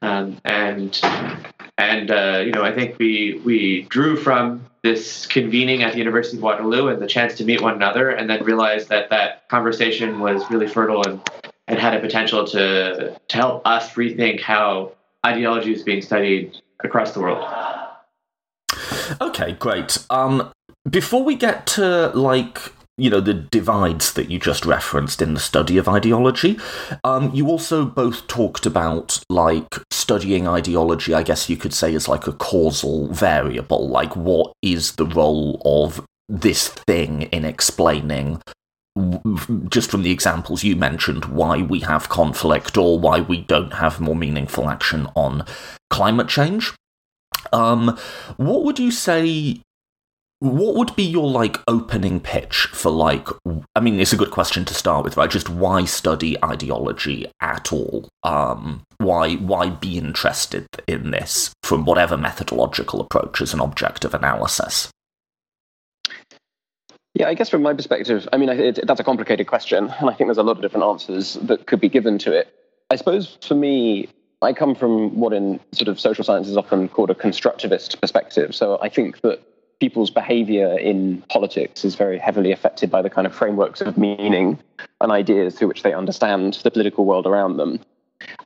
Um, 0.00 0.38
and 0.44 0.98
and 1.76 2.10
uh, 2.10 2.42
you 2.44 2.52
know 2.52 2.64
I 2.64 2.72
think 2.72 2.98
we 2.98 3.40
we 3.44 3.82
drew 3.82 4.16
from 4.16 4.64
this 4.82 5.26
convening 5.26 5.82
at 5.82 5.92
the 5.92 5.98
University 5.98 6.38
of 6.38 6.42
Waterloo 6.42 6.88
and 6.88 7.00
the 7.00 7.06
chance 7.06 7.34
to 7.36 7.44
meet 7.44 7.60
one 7.60 7.74
another, 7.74 8.10
and 8.10 8.28
then 8.28 8.42
realized 8.44 8.88
that 8.88 9.10
that 9.10 9.48
conversation 9.48 10.20
was 10.20 10.42
really 10.50 10.66
fertile 10.66 11.06
and 11.06 11.20
and 11.68 11.78
had 11.78 11.94
a 11.94 12.00
potential 12.00 12.46
to 12.46 13.18
to 13.28 13.36
help 13.36 13.66
us 13.66 13.92
rethink 13.92 14.40
how 14.40 14.92
ideology 15.24 15.72
is 15.72 15.82
being 15.82 16.00
studied 16.00 16.56
across 16.82 17.12
the 17.12 17.20
world. 17.20 17.46
Okay, 19.20 19.52
great. 19.52 19.98
Um, 20.10 20.52
before 20.88 21.22
we 21.22 21.36
get 21.36 21.66
to 21.66 22.08
like 22.08 22.72
you 22.98 23.08
know 23.08 23.20
the 23.20 23.34
divides 23.34 24.12
that 24.12 24.30
you 24.30 24.38
just 24.38 24.66
referenced 24.66 25.22
in 25.22 25.34
the 25.34 25.40
study 25.40 25.78
of 25.78 25.88
ideology 25.88 26.58
um, 27.04 27.34
you 27.34 27.48
also 27.48 27.84
both 27.84 28.26
talked 28.26 28.66
about 28.66 29.18
like 29.30 29.78
studying 29.90 30.46
ideology 30.46 31.14
i 31.14 31.22
guess 31.22 31.48
you 31.48 31.56
could 31.56 31.72
say 31.72 31.94
is 31.94 32.06
like 32.08 32.26
a 32.26 32.32
causal 32.32 33.08
variable 33.08 33.88
like 33.88 34.14
what 34.14 34.52
is 34.60 34.92
the 34.92 35.06
role 35.06 35.60
of 35.64 36.04
this 36.28 36.68
thing 36.68 37.22
in 37.22 37.44
explaining 37.44 38.40
just 39.70 39.90
from 39.90 40.02
the 40.02 40.10
examples 40.10 40.62
you 40.62 40.76
mentioned 40.76 41.24
why 41.24 41.62
we 41.62 41.80
have 41.80 42.10
conflict 42.10 42.76
or 42.76 42.98
why 42.98 43.20
we 43.20 43.40
don't 43.40 43.72
have 43.72 44.00
more 44.00 44.16
meaningful 44.16 44.68
action 44.68 45.08
on 45.16 45.46
climate 45.88 46.28
change 46.28 46.74
um, 47.52 47.98
what 48.36 48.64
would 48.64 48.78
you 48.78 48.90
say? 48.90 49.60
What 50.40 50.74
would 50.74 50.96
be 50.96 51.04
your 51.04 51.30
like 51.30 51.58
opening 51.68 52.18
pitch 52.18 52.66
for 52.72 52.90
like? 52.90 53.28
I 53.76 53.80
mean, 53.80 54.00
it's 54.00 54.12
a 54.12 54.16
good 54.16 54.32
question 54.32 54.64
to 54.64 54.74
start 54.74 55.04
with, 55.04 55.16
right? 55.16 55.30
Just 55.30 55.48
why 55.48 55.84
study 55.84 56.36
ideology 56.44 57.26
at 57.40 57.72
all? 57.72 58.08
Um, 58.24 58.82
why 58.98 59.34
why 59.34 59.70
be 59.70 59.98
interested 59.98 60.66
in 60.88 61.12
this 61.12 61.52
from 61.62 61.84
whatever 61.84 62.16
methodological 62.16 63.00
approach 63.00 63.40
as 63.40 63.54
an 63.54 63.60
objective 63.60 64.14
analysis? 64.14 64.90
Yeah, 67.14 67.28
I 67.28 67.34
guess 67.34 67.50
from 67.50 67.62
my 67.62 67.74
perspective, 67.74 68.26
I 68.32 68.38
mean, 68.38 68.48
it, 68.48 68.80
that's 68.86 69.00
a 69.00 69.04
complicated 69.04 69.46
question, 69.46 69.92
and 70.00 70.10
I 70.10 70.14
think 70.14 70.28
there's 70.28 70.38
a 70.38 70.42
lot 70.42 70.56
of 70.56 70.62
different 70.62 70.86
answers 70.86 71.34
that 71.42 71.66
could 71.66 71.80
be 71.80 71.88
given 71.88 72.18
to 72.18 72.32
it. 72.32 72.52
I 72.90 72.96
suppose 72.96 73.38
for 73.42 73.54
me, 73.54 74.08
I 74.42 74.52
come 74.52 74.74
from 74.74 75.18
what 75.18 75.32
in 75.32 75.60
sort 75.72 75.88
of 75.88 76.00
social 76.00 76.24
science 76.24 76.48
is 76.48 76.56
often 76.56 76.88
called 76.88 77.10
a 77.10 77.14
constructivist 77.14 78.00
perspective. 78.00 78.54
So 78.54 78.78
I 78.82 78.88
think 78.88 79.20
that 79.20 79.40
people's 79.78 80.10
behavior 80.10 80.78
in 80.78 81.22
politics 81.28 81.84
is 81.84 81.94
very 81.94 82.18
heavily 82.18 82.52
affected 82.52 82.90
by 82.90 83.02
the 83.02 83.10
kind 83.10 83.26
of 83.26 83.34
frameworks 83.34 83.80
of 83.80 83.96
meaning 83.96 84.58
and 85.00 85.12
ideas 85.12 85.56
through 85.56 85.68
which 85.68 85.82
they 85.82 85.92
understand 85.92 86.54
the 86.62 86.70
political 86.70 87.04
world 87.04 87.26
around 87.26 87.56
them. 87.56 87.80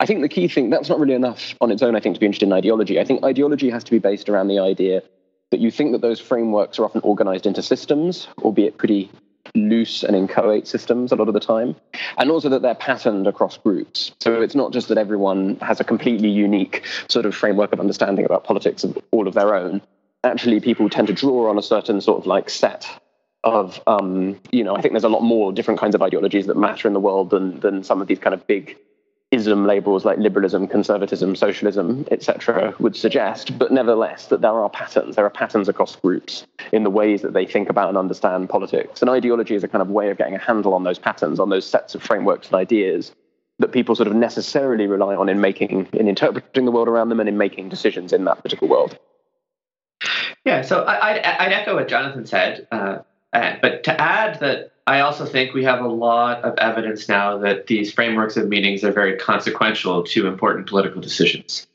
I 0.00 0.06
think 0.06 0.22
the 0.22 0.28
key 0.28 0.48
thing, 0.48 0.70
that's 0.70 0.88
not 0.88 0.98
really 0.98 1.14
enough 1.14 1.54
on 1.60 1.70
its 1.70 1.82
own, 1.82 1.94
I 1.96 2.00
think, 2.00 2.14
to 2.16 2.20
be 2.20 2.26
interested 2.26 2.46
in 2.46 2.52
ideology. 2.52 2.98
I 2.98 3.04
think 3.04 3.22
ideology 3.24 3.68
has 3.70 3.84
to 3.84 3.90
be 3.90 3.98
based 3.98 4.28
around 4.28 4.48
the 4.48 4.58
idea 4.58 5.02
that 5.50 5.60
you 5.60 5.70
think 5.70 5.92
that 5.92 6.00
those 6.00 6.20
frameworks 6.20 6.78
are 6.78 6.84
often 6.84 7.02
organized 7.02 7.46
into 7.46 7.62
systems, 7.62 8.28
albeit 8.38 8.78
pretty 8.78 9.10
loose 9.54 10.02
and 10.02 10.16
inchoate 10.16 10.66
systems 10.66 11.12
a 11.12 11.16
lot 11.16 11.28
of 11.28 11.34
the 11.34 11.40
time, 11.40 11.76
and 12.18 12.30
also 12.30 12.48
that 12.48 12.62
they're 12.62 12.74
patterned 12.74 13.26
across 13.26 13.56
groups. 13.58 14.12
So 14.20 14.40
it's 14.40 14.54
not 14.54 14.72
just 14.72 14.88
that 14.88 14.98
everyone 14.98 15.56
has 15.60 15.80
a 15.80 15.84
completely 15.84 16.28
unique 16.28 16.84
sort 17.08 17.26
of 17.26 17.34
framework 17.34 17.72
of 17.72 17.80
understanding 17.80 18.24
about 18.24 18.44
politics 18.44 18.84
of 18.84 18.98
all 19.10 19.28
of 19.28 19.34
their 19.34 19.54
own. 19.54 19.82
Actually, 20.24 20.60
people 20.60 20.88
tend 20.88 21.06
to 21.08 21.12
draw 21.14 21.48
on 21.48 21.58
a 21.58 21.62
certain 21.62 22.00
sort 22.00 22.18
of 22.18 22.26
like 22.26 22.50
set 22.50 22.88
of, 23.44 23.80
um, 23.86 24.40
you 24.50 24.64
know, 24.64 24.74
I 24.74 24.80
think 24.80 24.92
there's 24.92 25.04
a 25.04 25.08
lot 25.08 25.22
more 25.22 25.52
different 25.52 25.78
kinds 25.78 25.94
of 25.94 26.02
ideologies 26.02 26.46
that 26.46 26.56
matter 26.56 26.88
in 26.88 26.94
the 26.94 27.00
world 27.00 27.30
than 27.30 27.60
than 27.60 27.84
some 27.84 28.02
of 28.02 28.08
these 28.08 28.18
kind 28.18 28.34
of 28.34 28.46
big 28.46 28.76
ism 29.36 29.66
labels 29.66 30.04
like 30.04 30.18
liberalism, 30.18 30.66
conservatism, 30.66 31.36
socialism, 31.36 32.06
etc., 32.10 32.74
would 32.78 32.96
suggest, 32.96 33.56
but 33.58 33.70
nevertheless, 33.70 34.26
that 34.26 34.40
there 34.40 34.50
are 34.50 34.70
patterns. 34.70 35.14
There 35.14 35.24
are 35.24 35.30
patterns 35.30 35.68
across 35.68 35.94
groups 35.96 36.46
in 36.72 36.82
the 36.82 36.90
ways 36.90 37.22
that 37.22 37.34
they 37.34 37.46
think 37.46 37.68
about 37.68 37.90
and 37.90 37.98
understand 37.98 38.48
politics. 38.48 39.02
And 39.02 39.10
ideology 39.10 39.54
is 39.54 39.62
a 39.62 39.68
kind 39.68 39.82
of 39.82 39.88
way 39.90 40.10
of 40.10 40.18
getting 40.18 40.34
a 40.34 40.38
handle 40.38 40.74
on 40.74 40.84
those 40.84 40.98
patterns, 40.98 41.38
on 41.38 41.50
those 41.50 41.66
sets 41.66 41.94
of 41.94 42.02
frameworks 42.02 42.48
and 42.48 42.56
ideas 42.56 43.12
that 43.58 43.72
people 43.72 43.94
sort 43.94 44.08
of 44.08 44.14
necessarily 44.14 44.86
rely 44.86 45.14
on 45.14 45.28
in 45.28 45.40
making, 45.40 45.88
in 45.92 46.08
interpreting 46.08 46.64
the 46.64 46.70
world 46.70 46.88
around 46.88 47.08
them 47.10 47.20
and 47.20 47.28
in 47.28 47.38
making 47.38 47.68
decisions 47.68 48.12
in 48.12 48.24
that 48.24 48.42
particular 48.42 48.70
world. 48.70 48.98
Yeah, 50.44 50.62
so 50.62 50.82
I, 50.84 51.44
would 51.44 51.52
echo 51.52 51.74
what 51.74 51.88
Jonathan 51.88 52.26
said, 52.26 52.68
uh, 52.70 52.98
but 53.32 53.84
to 53.84 54.00
add 54.00 54.40
that 54.40 54.72
I 54.86 55.00
also 55.00 55.26
think 55.26 55.52
we 55.52 55.64
have 55.64 55.80
a 55.80 55.88
lot 55.88 56.44
of 56.44 56.56
evidence 56.58 57.08
now 57.08 57.38
that 57.38 57.66
these 57.66 57.92
frameworks 57.92 58.36
of 58.36 58.48
meanings 58.48 58.84
are 58.84 58.92
very 58.92 59.16
consequential 59.16 60.04
to 60.04 60.28
important 60.28 60.68
political 60.68 61.00
decisions. 61.00 61.66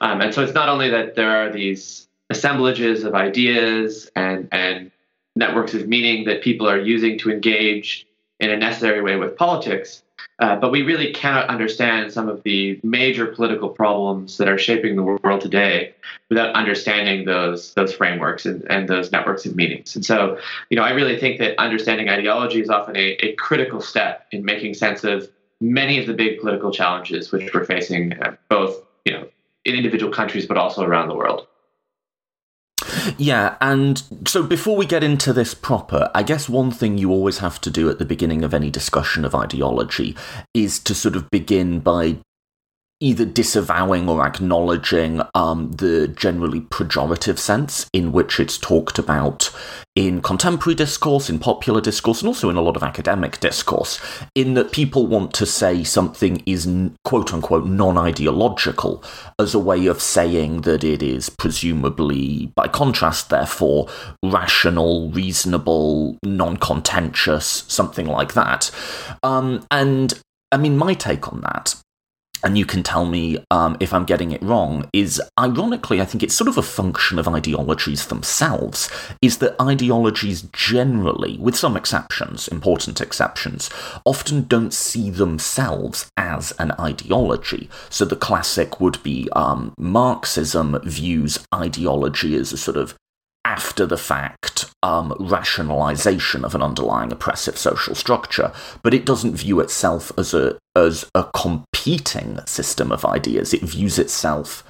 Um, 0.00 0.20
and 0.20 0.32
so 0.32 0.42
it's 0.42 0.54
not 0.54 0.68
only 0.68 0.88
that 0.90 1.16
there 1.16 1.30
are 1.30 1.52
these 1.52 2.06
assemblages 2.30 3.02
of 3.02 3.14
ideas 3.14 4.08
and, 4.14 4.48
and 4.52 4.92
networks 5.34 5.74
of 5.74 5.88
meaning 5.88 6.26
that 6.26 6.42
people 6.42 6.68
are 6.68 6.78
using 6.78 7.18
to 7.18 7.30
engage 7.30 8.06
in 8.38 8.50
a 8.50 8.56
necessary 8.56 9.02
way 9.02 9.16
with 9.16 9.36
politics, 9.36 10.02
uh, 10.40 10.56
but 10.56 10.72
we 10.72 10.82
really 10.82 11.12
cannot 11.12 11.48
understand 11.48 12.10
some 12.10 12.28
of 12.28 12.42
the 12.44 12.80
major 12.82 13.26
political 13.26 13.68
problems 13.68 14.38
that 14.38 14.48
are 14.48 14.56
shaping 14.56 14.96
the 14.96 15.02
world 15.02 15.40
today 15.40 15.94
without 16.30 16.54
understanding 16.54 17.26
those 17.26 17.74
those 17.74 17.92
frameworks 17.92 18.46
and, 18.46 18.64
and 18.70 18.88
those 18.88 19.12
networks 19.12 19.44
of 19.44 19.54
meanings. 19.54 19.94
And 19.94 20.04
so, 20.04 20.38
you 20.70 20.76
know, 20.76 20.82
I 20.82 20.90
really 20.92 21.18
think 21.18 21.38
that 21.40 21.58
understanding 21.58 22.08
ideology 22.08 22.60
is 22.60 22.70
often 22.70 22.96
a, 22.96 23.16
a 23.20 23.34
critical 23.34 23.82
step 23.82 24.26
in 24.32 24.44
making 24.44 24.74
sense 24.74 25.04
of 25.04 25.30
many 25.60 25.98
of 25.98 26.06
the 26.06 26.14
big 26.14 26.40
political 26.40 26.70
challenges 26.70 27.30
which 27.30 27.52
we're 27.52 27.64
facing, 27.64 28.14
uh, 28.14 28.34
both 28.48 28.82
you 29.04 29.12
know 29.12 29.28
in 29.66 29.74
individual 29.74 30.10
countries 30.10 30.46
but 30.46 30.56
also 30.56 30.82
around 30.82 31.08
the 31.08 31.14
world. 31.14 31.46
Yeah, 33.18 33.56
and 33.60 34.02
so 34.26 34.42
before 34.42 34.76
we 34.76 34.86
get 34.86 35.04
into 35.04 35.32
this 35.32 35.54
proper, 35.54 36.10
I 36.14 36.22
guess 36.22 36.48
one 36.48 36.70
thing 36.70 36.98
you 36.98 37.10
always 37.10 37.38
have 37.38 37.60
to 37.62 37.70
do 37.70 37.90
at 37.90 37.98
the 37.98 38.04
beginning 38.04 38.42
of 38.42 38.54
any 38.54 38.70
discussion 38.70 39.24
of 39.24 39.34
ideology 39.34 40.16
is 40.54 40.78
to 40.80 40.94
sort 40.94 41.16
of 41.16 41.30
begin 41.30 41.80
by 41.80 42.18
either 43.00 43.24
disavowing 43.24 44.08
or 44.08 44.24
acknowledging 44.24 45.22
um, 45.34 45.72
the 45.72 46.06
generally 46.08 46.60
pejorative 46.60 47.38
sense 47.38 47.88
in 47.94 48.12
which 48.12 48.38
it's 48.38 48.58
talked 48.58 48.98
about 48.98 49.50
in 49.96 50.22
contemporary 50.22 50.74
discourse, 50.74 51.28
in 51.28 51.38
popular 51.38 51.80
discourse, 51.80 52.20
and 52.20 52.28
also 52.28 52.48
in 52.48 52.56
a 52.56 52.60
lot 52.60 52.76
of 52.76 52.82
academic 52.82 53.40
discourse, 53.40 54.00
in 54.34 54.54
that 54.54 54.70
people 54.70 55.06
want 55.06 55.32
to 55.34 55.44
say 55.44 55.82
something 55.82 56.42
is 56.46 56.68
quote 57.04 57.32
unquote 57.32 57.66
non 57.66 57.98
ideological 57.98 59.02
as 59.38 59.54
a 59.54 59.58
way 59.58 59.86
of 59.86 60.00
saying 60.00 60.60
that 60.60 60.84
it 60.84 61.02
is 61.02 61.28
presumably, 61.28 62.52
by 62.54 62.68
contrast, 62.68 63.30
therefore, 63.30 63.88
rational, 64.22 65.10
reasonable, 65.10 66.18
non 66.22 66.56
contentious, 66.56 67.64
something 67.66 68.06
like 68.06 68.34
that. 68.34 68.70
Um, 69.22 69.66
and 69.70 70.14
I 70.52 70.56
mean, 70.56 70.76
my 70.76 70.94
take 70.94 71.32
on 71.32 71.40
that 71.40 71.74
and 72.42 72.56
you 72.56 72.64
can 72.64 72.82
tell 72.82 73.04
me 73.04 73.44
um, 73.50 73.76
if 73.80 73.92
I'm 73.92 74.04
getting 74.04 74.32
it 74.32 74.42
wrong, 74.42 74.88
is 74.92 75.20
ironically, 75.38 76.00
I 76.00 76.04
think 76.04 76.22
it's 76.22 76.34
sort 76.34 76.48
of 76.48 76.58
a 76.58 76.62
function 76.62 77.18
of 77.18 77.28
ideologies 77.28 78.06
themselves, 78.06 78.90
is 79.22 79.38
that 79.38 79.60
ideologies 79.60 80.42
generally, 80.52 81.36
with 81.38 81.56
some 81.56 81.76
exceptions, 81.76 82.48
important 82.48 83.00
exceptions, 83.00 83.70
often 84.04 84.44
don't 84.44 84.72
see 84.72 85.10
themselves 85.10 86.10
as 86.16 86.52
an 86.58 86.72
ideology. 86.72 87.68
So 87.88 88.04
the 88.04 88.16
classic 88.16 88.80
would 88.80 89.02
be 89.02 89.28
um, 89.32 89.74
Marxism 89.78 90.80
views 90.84 91.38
ideology 91.54 92.34
as 92.34 92.52
a 92.52 92.56
sort 92.56 92.76
of 92.76 92.94
after 93.44 93.86
the 93.86 93.96
fact 93.96 94.66
um, 94.82 95.14
rationalization 95.18 96.44
of 96.44 96.54
an 96.54 96.62
underlying 96.62 97.12
oppressive 97.12 97.58
social 97.58 97.94
structure, 97.94 98.52
but 98.82 98.94
it 98.94 99.04
doesn't 99.04 99.34
view 99.34 99.60
itself 99.60 100.12
as 100.16 100.34
a 100.34 100.58
as 100.76 101.10
a 101.14 101.24
competing 101.80 102.38
system 102.46 102.92
of 102.92 103.04
ideas. 103.04 103.54
It 103.54 103.62
views 103.62 103.98
itself, 103.98 104.64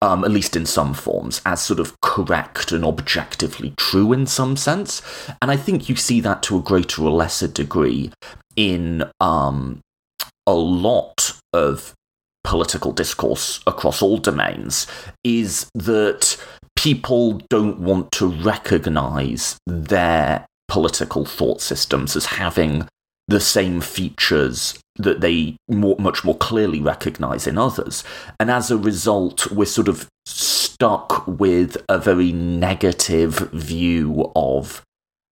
um, 0.00 0.24
at 0.24 0.30
least 0.30 0.56
in 0.56 0.66
some 0.66 0.94
forms, 0.94 1.42
as 1.44 1.60
sort 1.60 1.80
of 1.80 2.00
correct 2.00 2.72
and 2.72 2.84
objectively 2.84 3.74
true 3.76 4.12
in 4.12 4.26
some 4.26 4.56
sense. 4.56 5.02
And 5.42 5.50
I 5.50 5.56
think 5.56 5.88
you 5.88 5.96
see 5.96 6.20
that 6.20 6.42
to 6.44 6.56
a 6.56 6.62
greater 6.62 7.02
or 7.02 7.10
lesser 7.10 7.48
degree 7.48 8.10
in 8.56 9.04
um, 9.20 9.80
a 10.46 10.54
lot 10.54 11.38
of 11.52 11.92
political 12.42 12.92
discourse 12.92 13.60
across 13.66 14.00
all 14.00 14.16
domains. 14.16 14.86
Is 15.24 15.68
that 15.74 16.42
people 16.74 17.42
don't 17.50 17.80
want 17.80 18.12
to 18.12 18.26
recognize 18.26 19.58
their 19.66 20.46
political 20.68 21.24
thought 21.24 21.60
systems 21.60 22.16
as 22.16 22.26
having 22.26 22.88
the 23.28 23.40
same 23.40 23.80
features 23.80 24.78
that 24.96 25.20
they 25.20 25.56
more, 25.68 25.96
much 25.98 26.24
more 26.24 26.36
clearly 26.36 26.80
recognize 26.80 27.46
in 27.46 27.58
others. 27.58 28.04
And 28.40 28.50
as 28.50 28.70
a 28.70 28.78
result, 28.78 29.50
we're 29.50 29.66
sort 29.66 29.88
of 29.88 30.08
stuck 30.24 31.26
with 31.26 31.76
a 31.88 31.98
very 31.98 32.32
negative 32.32 33.50
view 33.52 34.30
of 34.34 34.82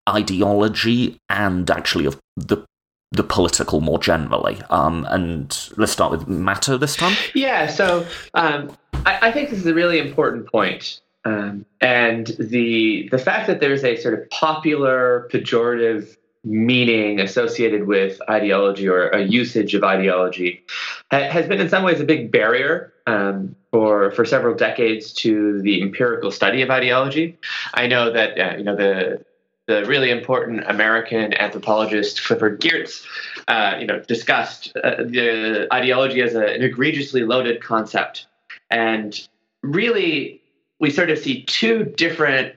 ideology 0.09 1.17
and 1.29 1.71
actually 1.71 2.07
of 2.07 2.19
the 2.37 2.65
the 3.13 3.23
political 3.23 3.83
more 3.83 3.99
generally. 3.99 4.59
Um, 4.71 5.07
and 5.11 5.69
let's 5.77 5.93
start 5.93 6.11
with 6.11 6.27
Matto 6.29 6.79
this 6.79 6.97
time. 6.97 7.15
Yeah, 7.35 7.67
so 7.67 8.07
um, 8.33 8.75
I, 9.05 9.29
I, 9.29 9.33
think 9.33 9.51
this 9.51 9.59
is 9.59 9.67
a 9.67 9.75
really 9.75 9.99
important 9.99 10.51
point. 10.51 11.03
Um, 11.27 11.67
and 11.83 12.29
the 12.39 13.09
the 13.11 13.19
fact 13.19 13.49
that 13.49 13.61
there's 13.61 13.85
a 13.85 13.97
sort 13.97 14.15
of 14.15 14.29
popular 14.31 15.29
pejorative 15.31 16.17
meaning 16.45 17.21
associated 17.21 17.87
with 17.87 18.21
ideology 18.29 18.89
or 18.89 19.09
a 19.09 19.23
usage 19.23 19.75
of 19.75 19.85
ideology 19.85 20.65
ha- 21.11 21.29
has 21.29 21.47
been 21.47 21.61
in 21.61 21.69
some 21.69 21.85
ways 21.85 22.01
a 22.01 22.05
big 22.05 22.33
barrier 22.33 22.93
um, 23.07 23.55
for 23.71 24.11
for 24.13 24.25
several 24.25 24.55
decades 24.55 25.13
to 25.13 25.61
the 25.63 25.83
empirical 25.83 26.31
study 26.31 26.63
of 26.63 26.71
ideology. 26.71 27.39
I 27.75 27.87
know 27.87 28.13
that 28.13 28.39
uh, 28.39 28.57
you 28.57 28.65
know 28.65 28.77
the 28.77 29.25
the 29.67 29.85
really 29.85 30.11
important 30.11 30.65
American 30.67 31.33
anthropologist 31.35 32.25
Clifford 32.25 32.61
Geertz, 32.61 33.07
uh, 33.47 33.77
you 33.79 33.87
know, 33.87 34.01
discussed 34.01 34.73
uh, 34.83 34.97
the 34.97 35.69
ideology 35.73 36.21
as 36.21 36.35
a, 36.35 36.45
an 36.45 36.63
egregiously 36.63 37.23
loaded 37.23 37.63
concept, 37.63 38.27
and 38.71 39.29
really 39.63 40.43
we 40.81 40.91
sort 40.91 41.11
of 41.11 41.19
see 41.19 41.45
two 41.45 41.85
different 41.85 42.57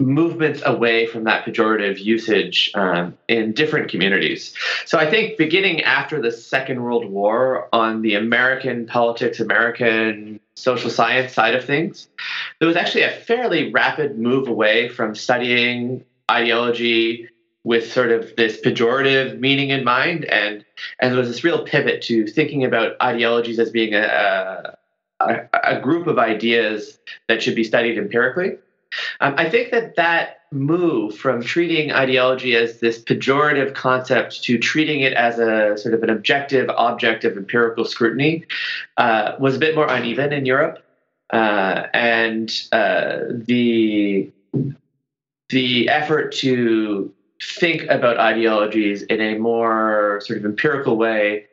movements 0.00 0.62
away 0.64 1.06
from 1.06 1.24
that 1.24 1.44
pejorative 1.44 1.98
usage 1.98 2.70
um, 2.74 3.16
in 3.28 3.52
different 3.52 3.90
communities. 3.90 4.54
So 4.84 4.98
I 4.98 5.08
think 5.08 5.38
beginning 5.38 5.82
after 5.82 6.20
the 6.20 6.32
Second 6.32 6.82
World 6.82 7.04
War 7.04 7.68
on 7.72 8.02
the 8.02 8.14
American 8.14 8.86
politics, 8.86 9.40
American 9.40 10.40
social 10.54 10.90
science 10.90 11.32
side 11.32 11.54
of 11.54 11.64
things, 11.64 12.08
there 12.58 12.66
was 12.68 12.76
actually 12.76 13.02
a 13.02 13.10
fairly 13.10 13.72
rapid 13.72 14.18
move 14.18 14.48
away 14.48 14.88
from 14.88 15.14
studying 15.14 16.04
ideology 16.30 17.28
with 17.64 17.92
sort 17.92 18.10
of 18.10 18.34
this 18.36 18.60
pejorative 18.60 19.38
meaning 19.38 19.70
in 19.70 19.84
mind 19.84 20.24
and 20.24 20.64
and 20.98 21.12
there 21.12 21.18
was 21.18 21.28
this 21.28 21.44
real 21.44 21.64
pivot 21.64 22.02
to 22.02 22.26
thinking 22.26 22.64
about 22.64 22.96
ideologies 23.00 23.58
as 23.60 23.70
being 23.70 23.94
a, 23.94 24.76
a, 25.20 25.48
a 25.62 25.80
group 25.80 26.08
of 26.08 26.18
ideas 26.18 26.98
that 27.28 27.40
should 27.40 27.54
be 27.54 27.62
studied 27.62 27.96
empirically. 27.96 28.56
Um, 29.20 29.34
I 29.36 29.48
think 29.48 29.70
that 29.70 29.96
that 29.96 30.42
move 30.52 31.16
from 31.16 31.42
treating 31.42 31.92
ideology 31.92 32.54
as 32.56 32.80
this 32.80 33.02
pejorative 33.02 33.74
concept 33.74 34.42
to 34.44 34.58
treating 34.58 35.00
it 35.00 35.14
as 35.14 35.38
a 35.38 35.76
sort 35.78 35.94
of 35.94 36.02
an 36.02 36.10
objective 36.10 36.68
object 36.70 37.24
of 37.24 37.36
empirical 37.36 37.84
scrutiny 37.84 38.44
uh, 38.98 39.32
was 39.38 39.56
a 39.56 39.58
bit 39.58 39.74
more 39.74 39.90
uneven 39.90 40.32
in 40.32 40.46
Europe. 40.46 40.84
Uh, 41.32 41.86
and 41.94 42.68
uh, 42.72 43.20
the 43.30 44.30
the 45.48 45.88
effort 45.88 46.32
to 46.32 47.12
think 47.42 47.82
about 47.88 48.18
ideologies 48.18 49.02
in 49.02 49.20
a 49.20 49.38
more 49.38 50.20
sort 50.24 50.38
of 50.38 50.44
empirical 50.44 50.96
way 50.96 51.46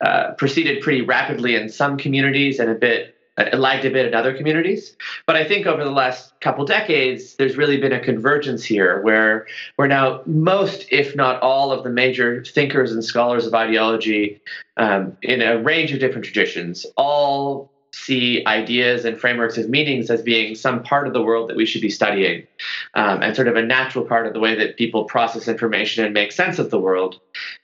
uh, 0.00 0.32
proceeded 0.32 0.82
pretty 0.82 1.02
rapidly 1.02 1.54
in 1.54 1.68
some 1.68 1.96
communities 1.96 2.58
and 2.58 2.70
a 2.70 2.74
bit 2.74 3.15
it 3.38 3.58
lagged 3.58 3.84
a 3.84 3.90
bit 3.90 4.06
in 4.06 4.14
other 4.14 4.36
communities. 4.36 4.96
But 5.26 5.36
I 5.36 5.44
think 5.44 5.66
over 5.66 5.84
the 5.84 5.90
last 5.90 6.38
couple 6.40 6.64
decades, 6.64 7.36
there's 7.36 7.56
really 7.56 7.76
been 7.76 7.92
a 7.92 8.00
convergence 8.00 8.64
here 8.64 9.02
where 9.02 9.46
where 9.76 9.88
now 9.88 10.22
most, 10.26 10.86
if 10.90 11.14
not 11.14 11.40
all, 11.42 11.72
of 11.72 11.84
the 11.84 11.90
major 11.90 12.44
thinkers 12.44 12.92
and 12.92 13.04
scholars 13.04 13.46
of 13.46 13.54
ideology 13.54 14.40
um, 14.76 15.16
in 15.22 15.42
a 15.42 15.58
range 15.62 15.92
of 15.92 16.00
different 16.00 16.24
traditions 16.24 16.86
all 16.96 17.70
see 17.96 18.44
ideas 18.46 19.06
and 19.06 19.18
frameworks 19.18 19.56
of 19.56 19.70
meanings 19.70 20.10
as 20.10 20.20
being 20.20 20.54
some 20.54 20.82
part 20.82 21.06
of 21.06 21.14
the 21.14 21.22
world 21.22 21.48
that 21.48 21.56
we 21.56 21.64
should 21.64 21.80
be 21.80 21.88
studying 21.88 22.46
um, 22.94 23.22
and 23.22 23.34
sort 23.34 23.48
of 23.48 23.56
a 23.56 23.62
natural 23.62 24.04
part 24.04 24.26
of 24.26 24.34
the 24.34 24.38
way 24.38 24.54
that 24.54 24.76
people 24.76 25.04
process 25.04 25.48
information 25.48 26.04
and 26.04 26.12
make 26.12 26.30
sense 26.30 26.58
of 26.58 26.70
the 26.70 26.78
world 26.78 27.18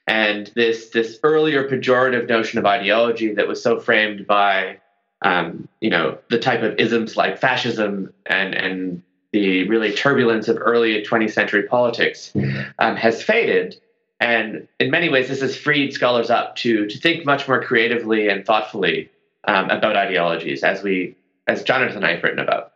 and 0.07 0.51
this 0.55 0.89
this 0.89 1.19
earlier 1.21 1.69
pejorative 1.69 2.27
notion 2.27 2.57
of 2.57 2.65
ideology 2.65 3.31
that 3.33 3.47
was 3.47 3.61
so 3.61 3.79
framed 3.79 4.25
by 4.25 4.79
um, 5.23 5.67
you 5.81 5.89
know 5.89 6.17
the 6.29 6.39
type 6.39 6.61
of 6.63 6.77
isms 6.79 7.17
like 7.17 7.37
fascism 7.37 8.13
and 8.25 8.53
and 8.53 9.01
the 9.31 9.67
really 9.67 9.91
turbulence 9.91 10.47
of 10.47 10.57
early 10.59 11.01
20th 11.03 11.33
century 11.33 11.63
politics 11.63 12.31
um, 12.77 12.95
has 12.95 13.23
faded 13.23 13.75
and 14.19 14.67
in 14.79 14.91
many 14.91 15.09
ways 15.09 15.27
this 15.27 15.41
has 15.41 15.57
freed 15.57 15.93
scholars 15.93 16.29
up 16.29 16.55
to 16.57 16.87
to 16.87 16.97
think 16.97 17.25
much 17.25 17.47
more 17.47 17.61
creatively 17.61 18.29
and 18.29 18.45
thoughtfully 18.45 19.09
um, 19.45 19.69
about 19.69 19.95
ideologies, 19.95 20.63
as 20.63 20.83
we, 20.83 21.15
as 21.47 21.63
Jonathan 21.63 21.97
and 21.97 22.05
I 22.05 22.15
have 22.15 22.23
written 22.23 22.39
about. 22.39 22.72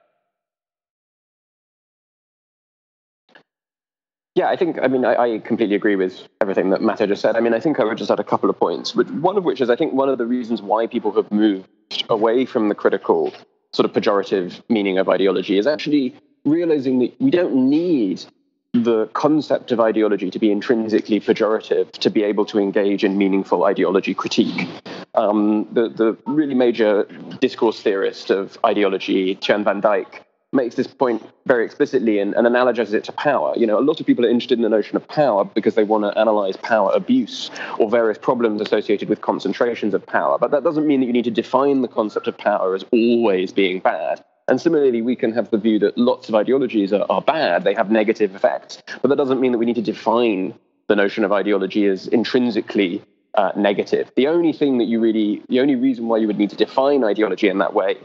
Yeah, 4.38 4.50
I 4.50 4.56
think, 4.56 4.78
I 4.80 4.88
mean, 4.88 5.04
I, 5.04 5.16
I, 5.16 5.40
completely 5.40 5.76
agree 5.76 5.96
with 5.96 6.28
everything 6.42 6.70
that 6.70 6.80
Matt 6.80 7.00
just 7.00 7.24
said. 7.24 7.36
I 7.36 7.40
mean, 7.40 7.56
I 7.56 7.60
think 7.60 7.80
I 7.80 7.84
would 7.84 7.98
just 7.98 8.12
add 8.12 8.20
a 8.20 8.24
couple 8.24 8.52
of 8.52 8.60
points, 8.60 8.92
but 8.92 9.10
one 9.10 9.36
of 9.36 9.46
which 9.46 9.62
is 9.62 9.72
I 9.72 9.76
think 9.76 9.94
one 9.94 10.10
of 10.10 10.20
the 10.20 10.28
reasons 10.28 10.62
why 10.62 10.86
people 10.86 11.12
have 11.14 11.32
moved 11.32 12.04
away 12.08 12.46
from 12.46 12.70
the 12.70 12.76
critical, 12.76 13.34
sort 13.72 13.90
of 13.90 13.94
pejorative 13.94 14.62
meaning 14.70 15.00
of 15.00 15.10
ideology 15.10 15.58
is 15.58 15.66
actually 15.66 16.16
realizing 16.46 17.00
that 17.00 17.20
we 17.20 17.32
don't 17.32 17.68
need 17.68 18.26
the 18.74 19.08
concept 19.14 19.72
of 19.72 19.80
ideology 19.80 20.30
to 20.30 20.38
be 20.38 20.52
intrinsically 20.52 21.20
pejorative 21.20 21.92
to 21.94 22.12
be 22.12 22.22
able 22.22 22.46
to 22.46 22.60
engage 22.60 23.04
in 23.04 23.18
meaningful 23.18 23.64
ideology 23.64 24.14
critique. 24.14 24.68
Um, 25.16 25.68
the, 25.72 25.90
the 25.90 26.16
really 26.28 26.54
major 26.54 27.06
discourse 27.42 27.82
theorist 27.82 28.30
of 28.30 28.60
ideology, 28.64 29.36
Teun 29.36 29.64
van 29.64 29.82
Dijk, 29.82 30.27
makes 30.54 30.76
this 30.76 30.88
point 30.88 31.22
very 31.46 31.66
explicitly 31.66 32.20
and, 32.20 32.34
and, 32.34 32.48
analogizes 32.48 32.94
it 32.94 33.04
to 33.04 33.12
power. 33.12 33.54
You 33.58 33.68
know, 33.68 33.78
a 33.78 33.82
lot 33.82 34.00
of 34.00 34.06
people 34.06 34.26
are 34.26 34.30
interested 34.30 34.58
in 34.58 34.64
the 34.64 34.70
notion 34.70 34.96
of 34.96 35.06
power 35.08 35.44
because 35.44 35.76
they 35.76 35.84
want 35.84 36.06
to 36.06 36.18
analyze 36.18 36.56
power 36.58 36.92
abuse 36.94 37.52
or 37.80 37.90
various 37.90 38.18
problems 38.18 38.62
associated 38.62 39.10
with 39.10 39.22
concentrations 39.22 39.94
of 39.94 40.06
power. 40.06 40.38
But 40.38 40.52
that 40.52 40.64
doesn't 40.64 40.88
mean 40.88 41.02
that 41.02 41.08
you 41.08 41.14
need 41.14 41.26
to 41.26 41.32
define 41.32 41.82
the 41.82 41.90
concept 41.90 42.28
of 42.28 42.38
power 42.38 42.76
as 42.76 42.86
always 42.92 43.52
being 43.52 43.80
bad. 43.80 44.24
And 44.48 44.62
similarly, 44.62 45.02
we 45.02 45.18
can 45.18 45.34
have 45.34 45.52
the 45.52 45.58
view 45.58 45.80
that 45.80 45.98
lots 45.98 46.30
of 46.30 46.36
ideologies 46.36 46.94
are, 46.94 47.06
are 47.10 47.22
bad, 47.22 47.66
they 47.66 47.74
have 47.74 47.92
negative 47.92 48.34
effects. 48.34 48.82
But 49.02 49.10
that 49.10 49.18
doesn't 49.18 49.42
mean 49.42 49.52
that 49.52 49.58
we 49.58 49.66
need 49.66 49.76
to 49.76 49.82
define 49.82 50.54
the 50.88 50.96
notion 50.96 51.26
of 51.26 51.34
ideology 51.34 51.86
as 51.88 52.08
intrinsically 52.08 53.04
uh, 53.34 53.52
negative. 53.58 54.10
The 54.16 54.28
only 54.28 54.54
thing 54.54 54.78
that 54.78 54.86
you 54.86 55.02
really, 55.02 55.44
the 55.50 55.60
only 55.60 55.76
reason 55.76 56.08
why 56.08 56.18
you 56.18 56.28
would 56.28 56.38
need 56.38 56.50
to 56.52 56.56
define 56.56 57.04
ideology 57.04 57.50
in 57.50 57.58
that 57.58 57.74
way 57.74 57.98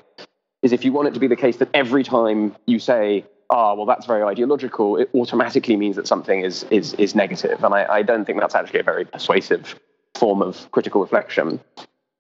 is 0.62 0.72
if 0.72 0.84
you 0.84 0.92
want 0.92 1.08
it 1.08 1.14
to 1.14 1.20
be 1.20 1.26
the 1.26 1.36
case 1.36 1.56
that 1.58 1.68
every 1.74 2.04
time 2.04 2.56
you 2.66 2.78
say, 2.78 3.24
ah, 3.50 3.72
oh, 3.72 3.74
well, 3.74 3.86
that's 3.86 4.06
very 4.06 4.22
ideological, 4.22 4.96
it 4.96 5.10
automatically 5.14 5.76
means 5.76 5.96
that 5.96 6.06
something 6.06 6.40
is, 6.40 6.64
is, 6.70 6.94
is 6.94 7.14
negative. 7.14 7.62
And 7.62 7.74
I, 7.74 7.84
I 7.84 8.02
don't 8.02 8.24
think 8.24 8.40
that's 8.40 8.54
actually 8.54 8.80
a 8.80 8.84
very 8.84 9.04
persuasive 9.04 9.78
form 10.14 10.40
of 10.40 10.70
critical 10.70 11.00
reflection. 11.00 11.60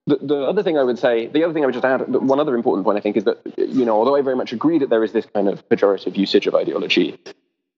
The, 0.06 0.16
the, 0.20 0.36
other 0.42 0.64
thing 0.64 0.76
I 0.76 0.82
would 0.82 0.98
say, 0.98 1.28
the 1.28 1.44
other 1.44 1.54
thing 1.54 1.62
I 1.62 1.66
would 1.66 1.74
just 1.74 1.84
add, 1.84 2.12
one 2.12 2.40
other 2.40 2.56
important 2.56 2.84
point 2.84 2.98
I 2.98 3.00
think 3.00 3.16
is 3.16 3.24
that, 3.24 3.38
you 3.56 3.84
know, 3.84 3.96
although 3.96 4.16
I 4.16 4.22
very 4.22 4.34
much 4.34 4.52
agree 4.52 4.78
that 4.80 4.90
there 4.90 5.04
is 5.04 5.12
this 5.12 5.26
kind 5.26 5.48
of 5.48 5.66
pejorative 5.68 6.16
usage 6.16 6.48
of 6.48 6.56
ideology 6.56 7.18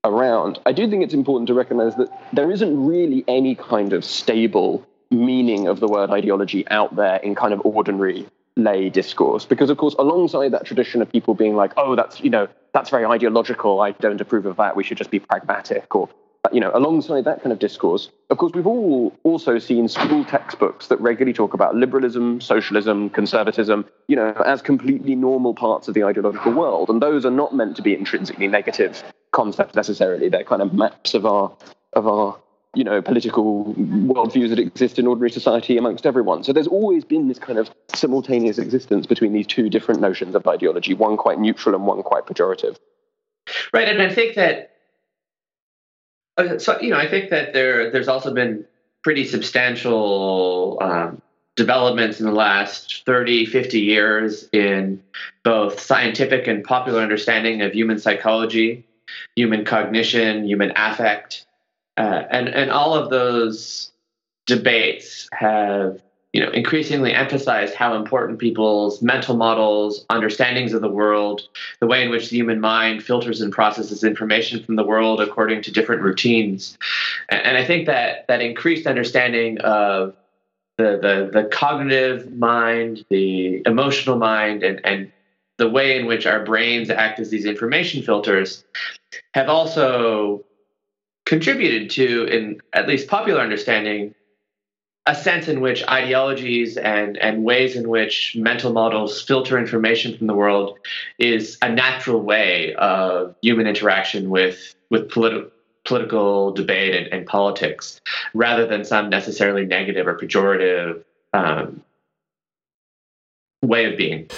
around, 0.02 0.58
I 0.64 0.72
do 0.72 0.88
think 0.88 1.04
it's 1.04 1.12
important 1.12 1.48
to 1.48 1.54
recognize 1.54 1.94
that 1.96 2.08
there 2.32 2.50
isn't 2.50 2.86
really 2.86 3.24
any 3.28 3.54
kind 3.54 3.92
of 3.92 4.04
stable 4.04 4.86
meaning 5.10 5.68
of 5.68 5.80
the 5.80 5.86
word 5.86 6.10
ideology 6.10 6.66
out 6.68 6.96
there 6.96 7.16
in 7.16 7.34
kind 7.34 7.52
of 7.52 7.60
ordinary 7.64 8.26
lay 8.56 8.88
discourse. 8.90 9.44
Because, 9.44 9.70
of 9.70 9.76
course, 9.76 9.94
alongside 9.98 10.50
that 10.50 10.64
tradition 10.64 11.02
of 11.02 11.10
people 11.10 11.34
being 11.34 11.56
like, 11.56 11.72
oh, 11.76 11.96
that's, 11.96 12.20
you 12.20 12.30
know, 12.30 12.48
that's 12.72 12.90
very 12.90 13.04
ideological, 13.04 13.80
I 13.80 13.92
don't 13.92 14.20
approve 14.20 14.46
of 14.46 14.56
that, 14.56 14.76
we 14.76 14.84
should 14.84 14.98
just 14.98 15.10
be 15.10 15.20
pragmatic, 15.20 15.94
or 15.94 16.08
you 16.52 16.60
know, 16.60 16.70
alongside 16.74 17.24
that 17.24 17.42
kind 17.42 17.52
of 17.52 17.58
discourse, 17.58 18.10
of 18.30 18.36
course, 18.38 18.52
we've 18.54 18.66
all 18.66 19.16
also 19.22 19.58
seen 19.58 19.88
school 19.88 20.24
textbooks 20.24 20.88
that 20.88 21.00
regularly 21.00 21.32
talk 21.32 21.54
about 21.54 21.74
liberalism, 21.74 22.40
socialism, 22.40 23.08
conservatism, 23.10 23.86
you 24.08 24.16
know, 24.16 24.30
as 24.44 24.60
completely 24.60 25.14
normal 25.14 25.54
parts 25.54 25.88
of 25.88 25.94
the 25.94 26.04
ideological 26.04 26.52
world. 26.52 26.90
And 26.90 27.00
those 27.00 27.24
are 27.24 27.30
not 27.30 27.54
meant 27.54 27.76
to 27.76 27.82
be 27.82 27.94
intrinsically 27.94 28.46
negative 28.46 29.02
concepts 29.32 29.74
necessarily. 29.74 30.28
They're 30.28 30.44
kind 30.44 30.62
of 30.62 30.74
maps 30.74 31.14
of 31.14 31.24
our 31.24 31.56
of 31.94 32.06
our 32.06 32.38
you 32.74 32.84
know 32.84 33.00
political 33.02 33.74
worldviews 33.74 34.50
that 34.50 34.58
exist 34.58 34.98
in 34.98 35.06
ordinary 35.06 35.30
society 35.30 35.76
amongst 35.76 36.06
everyone. 36.06 36.44
So 36.44 36.52
there's 36.52 36.66
always 36.66 37.04
been 37.04 37.28
this 37.28 37.38
kind 37.38 37.58
of 37.58 37.70
simultaneous 37.94 38.58
existence 38.58 39.06
between 39.06 39.32
these 39.32 39.46
two 39.46 39.70
different 39.70 40.00
notions 40.00 40.34
of 40.34 40.46
ideology, 40.46 40.94
one 40.94 41.16
quite 41.16 41.38
neutral 41.38 41.74
and 41.74 41.86
one 41.86 42.02
quite 42.02 42.26
pejorative. 42.26 42.76
Right, 43.72 43.88
and 43.88 44.00
I 44.00 44.12
think 44.12 44.36
that 44.36 44.74
uh, 46.36 46.58
so 46.58 46.80
you 46.80 46.90
know, 46.90 46.98
I 46.98 47.08
think 47.08 47.30
that 47.30 47.52
there 47.52 47.90
there's 47.90 48.08
also 48.08 48.32
been 48.32 48.64
pretty 49.02 49.26
substantial 49.26 50.78
um, 50.80 51.22
developments 51.56 52.20
in 52.20 52.26
the 52.26 52.32
last 52.32 53.04
30, 53.06 53.46
50 53.46 53.80
years 53.80 54.48
in 54.52 55.02
both 55.42 55.78
scientific 55.78 56.46
and 56.46 56.64
popular 56.64 57.00
understanding 57.00 57.62
of 57.62 57.72
human 57.72 57.98
psychology, 57.98 58.86
human 59.36 59.64
cognition, 59.64 60.44
human 60.46 60.72
affect, 60.74 61.46
uh, 61.96 62.22
and 62.30 62.48
and 62.48 62.70
all 62.70 62.94
of 62.94 63.10
those 63.10 63.92
debates 64.46 65.28
have 65.32 66.02
you 66.34 66.40
know, 66.40 66.50
increasingly 66.50 67.12
emphasized 67.12 67.76
how 67.76 67.94
important 67.94 68.40
people's 68.40 69.00
mental 69.00 69.36
models, 69.36 70.04
understandings 70.10 70.72
of 70.72 70.82
the 70.82 70.88
world, 70.88 71.42
the 71.78 71.86
way 71.86 72.02
in 72.02 72.10
which 72.10 72.28
the 72.28 72.36
human 72.36 72.60
mind 72.60 73.04
filters 73.04 73.40
and 73.40 73.52
processes 73.52 74.02
information 74.02 74.60
from 74.60 74.74
the 74.74 74.82
world 74.82 75.20
according 75.20 75.62
to 75.62 75.70
different 75.70 76.02
routines. 76.02 76.76
And, 77.28 77.40
and 77.40 77.56
I 77.56 77.64
think 77.64 77.86
that 77.86 78.26
that 78.26 78.40
increased 78.40 78.88
understanding 78.88 79.58
of 79.60 80.16
the, 80.76 80.98
the, 81.00 81.30
the 81.32 81.48
cognitive 81.52 82.32
mind, 82.32 83.04
the 83.10 83.62
emotional 83.64 84.18
mind, 84.18 84.64
and, 84.64 84.80
and 84.84 85.12
the 85.58 85.68
way 85.68 85.96
in 85.96 86.04
which 86.04 86.26
our 86.26 86.44
brains 86.44 86.90
act 86.90 87.20
as 87.20 87.30
these 87.30 87.44
information 87.44 88.02
filters 88.02 88.64
have 89.34 89.48
also 89.48 90.44
contributed 91.26 91.90
to, 91.90 92.24
in 92.24 92.60
at 92.72 92.86
least 92.86 93.08
popular 93.08 93.40
understanding, 93.40 94.14
a 95.06 95.14
sense 95.14 95.48
in 95.48 95.60
which 95.60 95.86
ideologies 95.86 96.76
and, 96.76 97.18
and 97.18 97.44
ways 97.44 97.76
in 97.76 97.88
which 97.88 98.34
mental 98.36 98.72
models 98.72 99.20
filter 99.20 99.58
information 99.58 100.16
from 100.16 100.26
the 100.26 100.34
world 100.34 100.78
is 101.18 101.58
a 101.60 101.68
natural 101.68 102.22
way 102.22 102.74
of 102.76 103.34
human 103.42 103.66
interaction 103.66 104.30
with, 104.30 104.74
with 104.90 105.10
politi- 105.10 105.50
political 105.84 106.52
debate 106.52 106.94
and, 106.94 107.12
and, 107.12 107.26
politics, 107.26 108.00
rather 108.32 108.66
than 108.66 108.82
some 108.84 109.10
necessarily 109.10 109.66
negative 109.66 110.06
or 110.06 110.16
pejorative 110.16 111.04
um, 111.34 111.82
way 113.62 113.84
of 113.90 113.98
being. 113.98 114.28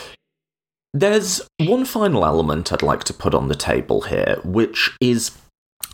There's 0.93 1.43
one 1.59 1.85
final 1.85 2.25
element 2.25 2.73
I'd 2.73 2.83
like 2.83 3.05
to 3.05 3.15
put 3.15 3.35
on 3.35 3.49
the 3.49 3.55
table 3.55 4.01
here, 4.03 4.39
which 4.43 4.91
is, 5.01 5.31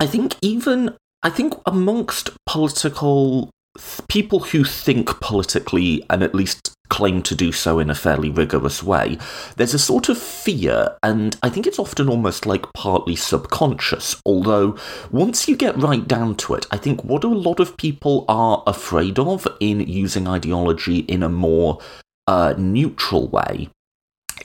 I 0.00 0.06
think, 0.06 0.34
even 0.42 0.96
I 1.22 1.30
think 1.30 1.54
amongst 1.66 2.30
political 2.46 3.50
people 4.08 4.40
who 4.40 4.64
think 4.64 5.20
politically 5.20 6.04
and 6.10 6.22
at 6.22 6.34
least 6.34 6.74
claim 6.90 7.22
to 7.22 7.34
do 7.34 7.50
so 7.52 7.78
in 7.78 7.88
a 7.88 7.94
fairly 7.94 8.28
rigorous 8.28 8.82
way, 8.82 9.16
there's 9.56 9.72
a 9.72 9.78
sort 9.78 10.08
of 10.08 10.18
fear, 10.18 10.96
and 11.02 11.36
I 11.42 11.48
think 11.48 11.66
it's 11.66 11.78
often 11.78 12.08
almost 12.08 12.44
like 12.44 12.70
partly 12.74 13.16
subconscious. 13.16 14.20
Although, 14.26 14.76
once 15.10 15.48
you 15.48 15.56
get 15.56 15.78
right 15.78 16.06
down 16.06 16.34
to 16.36 16.54
it, 16.54 16.66
I 16.70 16.76
think 16.76 17.02
what 17.04 17.24
a 17.24 17.28
lot 17.28 17.60
of 17.60 17.76
people 17.76 18.24
are 18.28 18.62
afraid 18.66 19.18
of 19.18 19.46
in 19.60 19.80
using 19.80 20.28
ideology 20.28 20.98
in 20.98 21.22
a 21.22 21.28
more 21.30 21.78
uh, 22.26 22.54
neutral 22.58 23.28
way 23.28 23.70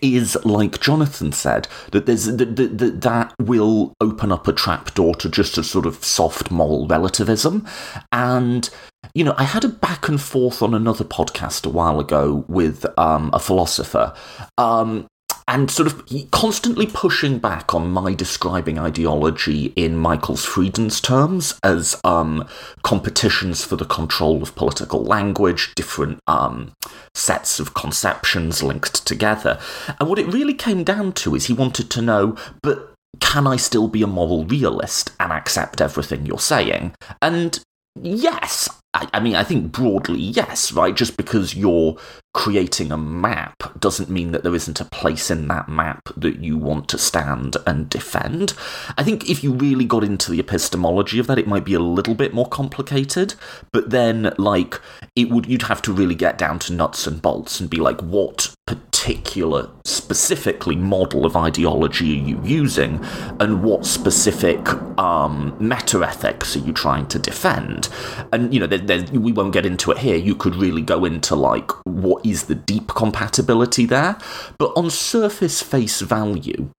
is 0.02 0.38
like 0.44 0.80
Jonathan 0.80 1.32
said 1.32 1.68
that 1.92 2.06
there's 2.06 2.26
that, 2.26 2.56
that 2.56 3.02
that 3.02 3.34
will 3.40 3.94
open 4.02 4.32
up 4.32 4.48
a 4.48 4.54
trapdoor 4.54 5.16
to 5.16 5.30
just 5.30 5.58
a 5.58 5.64
sort 5.64 5.86
of 5.86 6.04
soft 6.04 6.52
moral 6.52 6.88
relativism, 6.88 7.66
and 8.12 8.70
you 9.14 9.24
know 9.24 9.36
I 9.38 9.44
had 9.44 9.64
a 9.64 9.70
back 9.70 10.08
and 10.08 10.22
forth 10.22 10.62
on 10.62 10.74
another 10.74 11.04
podcast 11.04 11.66
a 11.66 11.70
while 11.70 12.00
ago 12.00 12.46
with 12.48 12.86
um, 12.98 13.30
a 13.34 13.40
philosopher. 13.40 14.14
Um, 14.58 15.08
and 15.48 15.72
sort 15.72 15.88
of 15.88 16.32
constantly 16.32 16.86
pushing 16.86 17.40
back 17.40 17.74
on 17.74 17.90
my 17.90 18.14
describing 18.14 18.78
ideology 18.78 19.72
in 19.78 19.96
Michael's 19.96 20.44
Freeden's 20.44 21.00
terms 21.00 21.58
as 21.64 22.00
um, 22.04 22.48
competitions 22.84 23.64
for 23.64 23.78
the 23.78 23.86
control 23.86 24.44
of 24.44 24.56
political 24.56 25.04
language, 25.04 25.74
different 25.76 26.20
um, 26.28 26.74
sets 27.16 27.60
of 27.60 27.74
conceptions 27.74 28.62
linked 28.62 29.06
together. 29.06 29.58
And 30.00 30.10
what 30.10 30.20
it 30.20 30.28
really 30.28 30.54
came 30.54 30.84
down 30.84 31.14
to 31.14 31.36
is 31.36 31.46
he 31.46 31.54
wanted 31.54 31.90
to 31.92 32.02
know, 32.02 32.36
but 32.62 32.94
can 33.22 33.48
I 33.48 33.56
still 33.56 33.88
be 33.88 34.02
a 34.02 34.08
moral 34.08 34.46
realist 34.46 35.12
and 35.20 35.32
accept 35.32 35.80
everything 35.80 36.26
you're 36.26 36.40
saying? 36.40 36.94
And 37.22 37.60
yes, 38.02 38.70
I, 38.94 39.08
I 39.14 39.20
mean, 39.22 39.36
I 39.36 39.44
think 39.44 39.72
broadly, 39.72 40.20
yes, 40.20 40.72
right? 40.72 40.96
Just 40.96 41.18
because 41.18 41.56
you're 41.56 41.98
creating 42.38 42.91
a 42.91 42.97
map 42.97 43.80
doesn't 43.80 44.12
mean 44.12 44.32
that 44.32 44.43
there 44.43 44.54
isn't 44.54 44.80
a 44.80 44.86
place 44.86 45.32
in 45.32 45.47
that 45.47 45.67
map 45.67 46.08
that 46.15 46.38
you 46.38 46.56
want 46.56 46.88
to 46.88 46.95
stand 46.95 47.58
and 47.65 47.89
defend. 47.89 48.54
I 48.95 49.04
think 49.04 49.28
if 49.28 49.43
you 49.43 49.54
really 49.54 49.86
got 49.86 50.04
into 50.04 50.30
the 50.30 50.39
epistemology 50.39 51.17
of 51.17 51.26
that, 51.26 51.39
it 51.39 51.47
might 51.47 51.65
be 51.65 51.73
a 51.73 51.80
little 51.80 52.13
bit 52.13 52.36
more 52.36 52.47
complicated. 52.47 53.34
But 53.71 53.89
then, 53.89 54.36
like, 54.38 54.80
it 55.15 55.32
would 55.32 55.47
you'd 55.47 55.63
have 55.63 55.82
to 55.82 55.91
really 55.91 56.13
get 56.13 56.38
down 56.38 56.60
to 56.60 56.73
nuts 56.73 57.08
and 57.08 57.19
bolts 57.19 57.60
and 57.60 57.71
be 57.71 57.78
like, 57.78 58.02
what 58.02 58.54
particular, 58.67 59.69
specifically 59.86 60.76
model 60.76 61.26
of 61.26 61.36
ideology 61.36 62.19
are 62.19 62.23
you 62.23 62.39
using, 62.43 63.04
and 63.39 63.63
what 63.63 63.86
specific 63.86 64.60
um, 65.00 65.56
meta 65.60 66.06
ethics 66.06 66.56
are 66.56 66.60
you 66.60 66.73
trying 66.73 67.08
to 67.08 67.17
defend? 67.17 67.89
And 68.32 68.54
you 68.54 68.60
know, 68.60 68.67
there, 68.67 68.78
there, 68.78 69.04
we 69.19 69.32
won't 69.32 69.54
get 69.54 69.65
into 69.65 69.89
it 69.89 69.97
here. 69.97 70.17
You 70.17 70.36
could 70.36 70.56
really 70.56 70.84
go 70.84 71.04
into 71.04 71.36
like 71.36 71.71
what 71.86 72.27
is 72.30 72.46
the 72.46 72.56
deep 72.56 72.90
compatibility 72.90 73.86
there, 73.86 74.18
but 74.58 74.72
on 74.76 74.90
surface 74.90 75.62
face 75.62 76.02
value, 76.02 76.70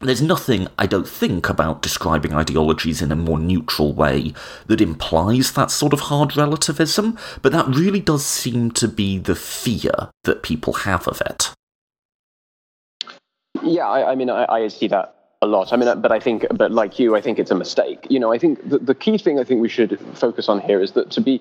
there's 0.00 0.22
nothing, 0.22 0.68
I 0.78 0.86
don't 0.86 1.08
think, 1.08 1.48
about 1.48 1.82
describing 1.82 2.32
ideologies 2.32 3.02
in 3.02 3.10
a 3.10 3.16
more 3.16 3.38
neutral 3.38 3.92
way 3.92 4.32
that 4.66 4.80
implies 4.80 5.52
that 5.52 5.70
sort 5.72 5.92
of 5.92 6.00
hard 6.00 6.36
relativism, 6.36 7.18
but 7.42 7.52
that 7.52 7.66
really 7.66 8.00
does 8.00 8.24
seem 8.24 8.70
to 8.72 8.86
be 8.86 9.18
the 9.18 9.34
fear 9.34 10.10
that 10.24 10.44
people 10.44 10.72
have 10.74 11.08
of 11.08 11.20
it. 11.22 11.52
Yeah, 13.62 13.88
I, 13.88 14.12
I 14.12 14.14
mean, 14.14 14.30
I, 14.30 14.46
I, 14.48 14.68
see 14.68 14.86
that 14.88 15.16
a 15.40 15.46
lot. 15.46 15.72
I 15.72 15.76
mean, 15.76 16.00
but 16.00 16.10
I 16.10 16.18
think, 16.18 16.46
but 16.52 16.72
like 16.72 16.98
you, 16.98 17.14
I 17.14 17.20
think 17.20 17.38
it's 17.38 17.50
a 17.50 17.54
mistake. 17.54 18.06
You 18.10 18.18
know, 18.18 18.32
I 18.32 18.38
think 18.38 18.68
the, 18.68 18.78
the 18.78 18.94
key 18.94 19.18
thing 19.18 19.38
I 19.38 19.44
think 19.44 19.60
we 19.60 19.68
should 19.68 19.98
focus 20.14 20.48
on 20.48 20.60
here 20.60 20.80
is 20.80 20.92
that 20.92 21.10
to 21.12 21.20
be 21.20 21.40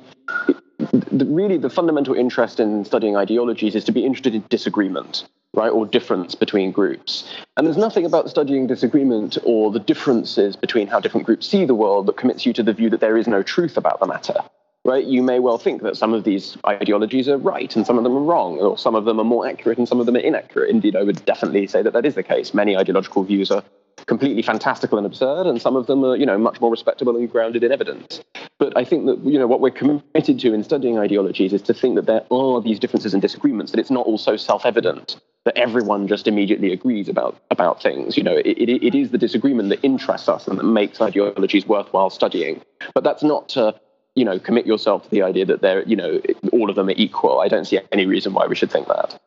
the, 0.78 1.26
really 1.26 1.58
the 1.58 1.70
fundamental 1.70 2.14
interest 2.14 2.60
in 2.60 2.86
studying 2.86 3.16
ideologies 3.16 3.76
is 3.76 3.84
to 3.86 3.92
be 3.92 4.06
interested 4.06 4.36
in 4.36 4.46
disagreement, 4.50 5.28
right, 5.56 5.70
or 5.70 5.86
difference 5.86 6.36
between 6.36 6.72
groups. 6.72 7.28
And 7.56 7.66
there's 7.66 7.78
nothing 7.78 8.06
about 8.06 8.30
studying 8.30 8.68
disagreement 8.68 9.38
or 9.44 9.72
the 9.72 9.80
differences 9.80 10.56
between 10.56 10.88
how 10.88 11.00
different 11.00 11.26
groups 11.26 11.48
see 11.48 11.66
the 11.66 11.76
world 11.76 12.06
that 12.06 12.18
commits 12.18 12.46
you 12.46 12.54
to 12.54 12.64
the 12.64 12.74
view 12.74 12.90
that 12.92 13.00
there 13.00 13.18
is 13.18 13.28
no 13.28 13.42
truth 13.42 13.78
about 13.78 14.00
the 14.00 14.06
matter. 14.06 14.36
Right? 14.86 15.04
You 15.04 15.22
may 15.22 15.40
well 15.40 15.58
think 15.58 15.82
that 15.82 15.98
some 15.98 16.14
of 16.14 16.24
these 16.24 16.56
ideologies 16.66 17.28
are 17.28 17.38
right 17.38 17.76
and 17.76 17.86
some 17.86 17.98
of 17.98 18.06
them 18.06 18.16
are 18.16 18.22
wrong, 18.22 18.60
or 18.60 18.78
some 18.78 18.96
of 18.96 19.04
them 19.04 19.20
are 19.20 19.26
more 19.26 19.46
accurate 19.46 19.80
and 19.80 19.88
some 19.88 20.00
of 20.00 20.06
them 20.06 20.16
are 20.16 20.20
inaccurate. 20.20 20.70
Indeed, 20.70 20.96
I 20.96 21.04
would 21.04 21.26
definitely 21.26 21.68
say 21.68 21.82
that 21.82 21.92
that 21.92 22.06
is 22.06 22.16
the 22.16 22.24
case. 22.24 22.54
Many 22.54 22.78
ideological 22.78 23.24
views 23.24 23.52
are 23.52 23.64
completely 24.06 24.42
fantastical 24.42 24.98
and 24.98 25.08
absurd, 25.08 25.48
and 25.48 25.62
some 25.62 25.76
of 25.76 25.88
them 25.88 26.04
are, 26.04 26.16
you 26.16 26.26
know, 26.26 26.38
much 26.38 26.62
more 26.62 26.70
respectable 26.70 27.16
and 27.18 27.30
grounded 27.30 27.64
in 27.64 27.72
evidence. 27.72 28.22
But 28.60 28.78
I 28.78 28.84
think 28.84 29.06
that, 29.06 29.20
you 29.26 29.38
know, 29.40 29.48
what 29.48 29.60
we're 29.60 29.72
committed 29.72 30.40
to 30.40 30.54
in 30.54 30.64
studying 30.64 30.98
ideologies 31.00 31.54
is 31.54 31.62
to 31.64 31.74
think 31.74 31.96
that 31.96 32.06
there 32.06 32.24
are 32.32 32.62
these 32.62 32.80
differences 32.80 33.14
and 33.14 33.22
disagreements, 33.22 33.72
that 33.72 33.80
it's 33.80 33.92
not 33.92 34.06
all 34.06 34.18
so 34.18 34.38
self-evident 34.38 35.20
that 35.46 35.58
everyone 35.58 36.08
just 36.08 36.28
immediately 36.28 36.74
agrees 36.74 37.08
about 37.08 37.42
about 37.52 37.82
things. 37.82 38.18
You 38.18 38.24
know, 38.24 38.36
it, 38.36 38.58
it, 38.58 38.86
it 38.86 38.96
is 38.96 39.12
the 39.12 39.18
disagreement 39.18 39.70
that 39.70 39.84
interests 39.84 40.30
us 40.30 40.48
and 40.48 40.58
that 40.60 40.64
makes 40.64 41.02
ideologies 41.02 41.66
worthwhile 41.66 42.10
studying. 42.10 42.62
But 42.94 43.04
that's 43.04 43.24
not 43.24 43.50
to 43.50 43.80
you 44.16 44.26
know 44.26 44.40
commit 44.40 44.66
yourself 44.66 45.04
to 45.04 45.10
the 45.10 45.22
idea 45.22 45.46
that 45.46 45.62
they're 45.62 45.84
you 45.84 45.96
know 45.96 46.22
all 46.52 46.70
of 46.70 46.76
them 46.76 46.90
are 46.90 46.96
equal. 46.98 47.40
I 47.40 47.48
don't 47.48 47.66
see 47.66 47.80
any 47.92 48.06
reason 48.06 48.34
why 48.34 48.48
we 48.48 48.56
should 48.56 48.72
think 48.72 48.88
that. 48.88 49.20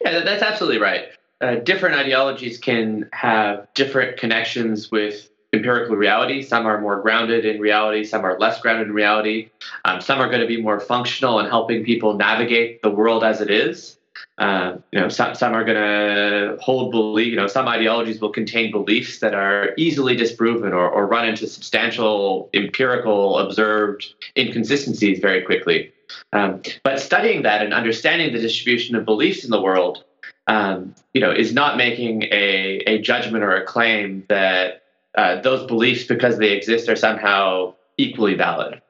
Yeah, 0.00 0.20
that's 0.20 0.42
absolutely 0.42 0.78
right 0.78 1.08
uh, 1.40 1.56
different 1.56 1.96
ideologies 1.96 2.58
can 2.58 3.08
have 3.12 3.68
different 3.74 4.16
connections 4.16 4.90
with 4.90 5.28
empirical 5.52 5.96
reality. 5.96 6.42
Some 6.42 6.66
are 6.66 6.80
more 6.80 7.00
grounded 7.00 7.44
in 7.44 7.60
reality, 7.60 8.04
some 8.04 8.24
are 8.24 8.38
less 8.38 8.60
grounded 8.60 8.88
in 8.88 8.94
reality. 8.94 9.50
Um, 9.84 10.00
some 10.00 10.20
are 10.20 10.28
going 10.28 10.40
to 10.40 10.46
be 10.46 10.60
more 10.60 10.80
functional 10.80 11.38
in 11.40 11.46
helping 11.46 11.84
people 11.84 12.14
navigate 12.14 12.82
the 12.82 12.90
world 12.90 13.24
as 13.24 13.40
it 13.40 13.50
is. 13.50 13.96
Uh, 14.38 14.76
you 14.92 15.00
know, 15.00 15.08
some, 15.08 15.34
some 15.34 15.54
are 15.54 15.64
going 15.64 15.76
to 15.76 16.56
hold 16.60 16.90
belief. 16.90 17.28
You 17.28 17.36
know, 17.36 17.46
some 17.46 17.68
ideologies 17.68 18.20
will 18.20 18.32
contain 18.32 18.70
beliefs 18.70 19.20
that 19.20 19.34
are 19.34 19.72
easily 19.76 20.16
disproven 20.16 20.72
or, 20.72 20.88
or 20.88 21.06
run 21.06 21.28
into 21.28 21.46
substantial 21.46 22.50
empirical 22.54 23.38
observed 23.38 24.14
inconsistencies 24.36 25.18
very 25.20 25.42
quickly. 25.42 25.92
Um, 26.32 26.62
but 26.82 27.00
studying 27.00 27.42
that 27.42 27.62
and 27.62 27.74
understanding 27.74 28.32
the 28.32 28.40
distribution 28.40 28.94
of 28.94 29.04
beliefs 29.04 29.44
in 29.44 29.50
the 29.50 29.60
world 29.60 30.04
um, 30.46 30.94
you 31.12 31.20
know, 31.20 31.30
is 31.30 31.52
not 31.52 31.76
making 31.76 32.24
a, 32.24 32.82
a 32.86 32.98
judgment 33.00 33.42
or 33.42 33.54
a 33.56 33.64
claim 33.64 34.24
that 34.28 34.82
uh, 35.16 35.40
those 35.40 35.66
beliefs, 35.66 36.04
because 36.04 36.38
they 36.38 36.52
exist, 36.52 36.88
are 36.88 36.96
somehow 36.96 37.74
equally 37.96 38.34
valid. 38.34 38.80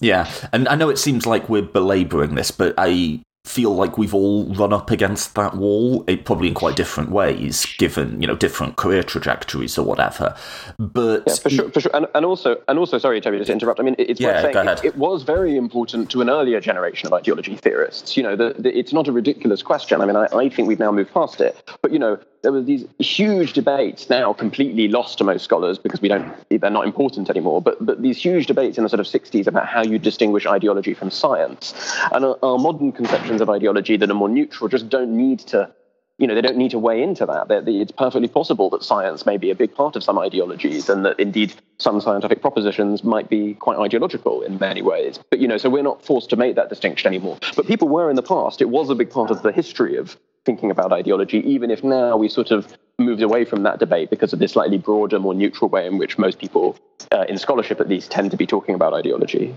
Yeah, 0.00 0.30
and 0.52 0.68
I 0.68 0.74
know 0.74 0.88
it 0.88 0.98
seems 0.98 1.26
like 1.26 1.48
we're 1.48 1.62
belaboring 1.62 2.34
this, 2.34 2.50
but 2.50 2.74
I 2.76 3.20
feel 3.44 3.74
like 3.74 3.98
we've 3.98 4.14
all 4.14 4.46
run 4.54 4.72
up 4.72 4.90
against 4.90 5.34
that 5.34 5.54
wall, 5.54 6.02
it, 6.06 6.24
probably 6.24 6.48
in 6.48 6.54
quite 6.54 6.76
different 6.76 7.10
ways, 7.10 7.66
given 7.78 8.20
you 8.20 8.26
know 8.26 8.34
different 8.34 8.76
career 8.76 9.02
trajectories 9.02 9.76
or 9.76 9.84
whatever. 9.84 10.34
But 10.78 11.24
yeah, 11.26 11.34
for 11.34 11.50
sure, 11.50 11.70
for 11.70 11.80
sure. 11.80 11.94
And, 11.94 12.06
and 12.14 12.24
also, 12.24 12.56
and 12.68 12.78
also, 12.78 12.98
sorry, 12.98 13.20
Toby, 13.20 13.44
to 13.44 13.52
interrupt. 13.52 13.80
I 13.80 13.82
mean, 13.82 13.96
it's 13.98 14.20
yeah, 14.20 14.40
saying 14.40 14.68
it, 14.68 14.84
it, 14.84 14.96
was 14.96 15.22
very 15.22 15.56
important 15.56 16.10
to 16.12 16.22
an 16.22 16.30
earlier 16.30 16.60
generation 16.60 17.06
of 17.06 17.12
ideology 17.12 17.54
theorists. 17.56 18.16
You 18.16 18.22
know, 18.22 18.34
the, 18.34 18.54
the, 18.58 18.76
it's 18.76 18.92
not 18.92 19.08
a 19.08 19.12
ridiculous 19.12 19.62
question. 19.62 20.00
I 20.00 20.06
mean, 20.06 20.16
I, 20.16 20.26
I 20.32 20.48
think 20.48 20.66
we've 20.66 20.78
now 20.78 20.92
moved 20.92 21.12
past 21.12 21.40
it. 21.40 21.70
But 21.82 21.92
you 21.92 21.98
know, 21.98 22.18
there 22.44 22.52
were 22.52 22.62
these 22.62 22.84
huge 22.98 23.54
debates 23.54 24.08
now 24.08 24.32
completely 24.32 24.86
lost 24.86 25.18
to 25.18 25.24
most 25.24 25.44
scholars 25.44 25.78
because 25.78 26.00
we 26.00 26.08
don't 26.08 26.32
they're 26.50 26.70
not 26.70 26.84
important 26.84 27.28
anymore 27.28 27.60
but 27.60 27.84
but 27.84 28.02
these 28.02 28.22
huge 28.22 28.46
debates 28.46 28.78
in 28.78 28.84
the 28.84 28.90
sort 28.90 29.00
of 29.00 29.06
60s 29.06 29.46
about 29.46 29.66
how 29.66 29.82
you 29.82 29.98
distinguish 29.98 30.46
ideology 30.46 30.94
from 30.94 31.10
science. 31.10 31.74
And 32.12 32.24
our, 32.24 32.38
our 32.42 32.58
modern 32.58 32.92
conceptions 32.92 33.40
of 33.40 33.50
ideology 33.50 33.96
that 33.96 34.10
are 34.10 34.14
more 34.14 34.28
neutral 34.28 34.68
just 34.68 34.88
don't 34.88 35.16
need 35.16 35.40
to 35.40 35.72
you 36.18 36.28
know 36.28 36.34
they 36.34 36.42
don't 36.42 36.56
need 36.56 36.70
to 36.70 36.78
weigh 36.78 37.02
into 37.02 37.26
that. 37.26 37.48
They're, 37.48 37.62
it's 37.66 37.90
perfectly 37.90 38.28
possible 38.28 38.70
that 38.70 38.84
science 38.84 39.26
may 39.26 39.36
be 39.36 39.50
a 39.50 39.54
big 39.54 39.74
part 39.74 39.96
of 39.96 40.04
some 40.04 40.18
ideologies 40.18 40.88
and 40.88 41.04
that 41.04 41.18
indeed 41.18 41.52
some 41.78 42.00
scientific 42.00 42.40
propositions 42.40 43.02
might 43.02 43.28
be 43.28 43.54
quite 43.54 43.78
ideological 43.78 44.42
in 44.42 44.58
many 44.58 44.82
ways. 44.82 45.18
But 45.30 45.40
you 45.40 45.48
know 45.48 45.56
so 45.56 45.70
we're 45.70 45.82
not 45.82 46.04
forced 46.04 46.30
to 46.30 46.36
make 46.36 46.54
that 46.56 46.68
distinction 46.68 47.08
anymore. 47.08 47.38
But 47.56 47.66
people 47.66 47.88
were 47.88 48.10
in 48.10 48.16
the 48.16 48.22
past. 48.22 48.60
It 48.60 48.68
was 48.68 48.90
a 48.90 48.94
big 48.94 49.10
part 49.10 49.30
of 49.30 49.42
the 49.42 49.50
history 49.50 49.96
of 49.96 50.16
thinking 50.44 50.70
about 50.70 50.92
ideology, 50.92 51.38
even 51.38 51.70
if 51.70 51.82
now 51.82 52.16
we 52.16 52.28
sort 52.28 52.50
of 52.50 52.76
moved 52.98 53.22
away 53.22 53.44
from 53.44 53.62
that 53.62 53.78
debate 53.78 54.10
because 54.10 54.32
of 54.32 54.38
this 54.38 54.52
slightly 54.52 54.78
broader, 54.78 55.18
more 55.18 55.34
neutral 55.34 55.68
way 55.68 55.86
in 55.86 55.98
which 55.98 56.18
most 56.18 56.38
people, 56.38 56.78
uh, 57.12 57.24
in 57.28 57.38
scholarship 57.38 57.80
at 57.80 57.88
least, 57.88 58.10
tend 58.10 58.30
to 58.30 58.36
be 58.36 58.46
talking 58.46 58.74
about 58.74 58.94
ideology. 58.94 59.54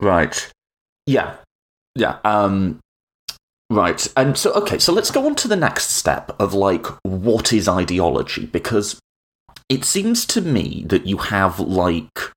Right. 0.00 0.50
Yeah. 1.06 1.36
Yeah. 1.94 2.18
Um, 2.24 2.80
right. 3.70 4.06
And 4.16 4.36
so, 4.36 4.52
okay, 4.54 4.78
so 4.78 4.92
let's 4.92 5.10
go 5.10 5.26
on 5.26 5.34
to 5.36 5.48
the 5.48 5.56
next 5.56 5.90
step 5.90 6.34
of 6.38 6.54
like, 6.54 6.86
what 7.02 7.52
is 7.52 7.68
ideology? 7.68 8.46
Because 8.46 9.00
it 9.68 9.84
seems 9.84 10.24
to 10.26 10.40
me 10.40 10.84
that 10.86 11.06
you 11.06 11.16
have 11.16 11.58
like 11.58 12.32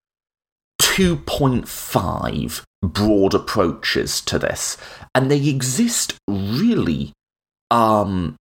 2.5 0.82 2.64
broad 2.82 3.34
approaches 3.34 4.22
to 4.22 4.40
this, 4.40 4.78
and 5.14 5.30
they 5.30 5.48
exist 5.48 6.16
really 6.28 7.14
um, 7.72 8.36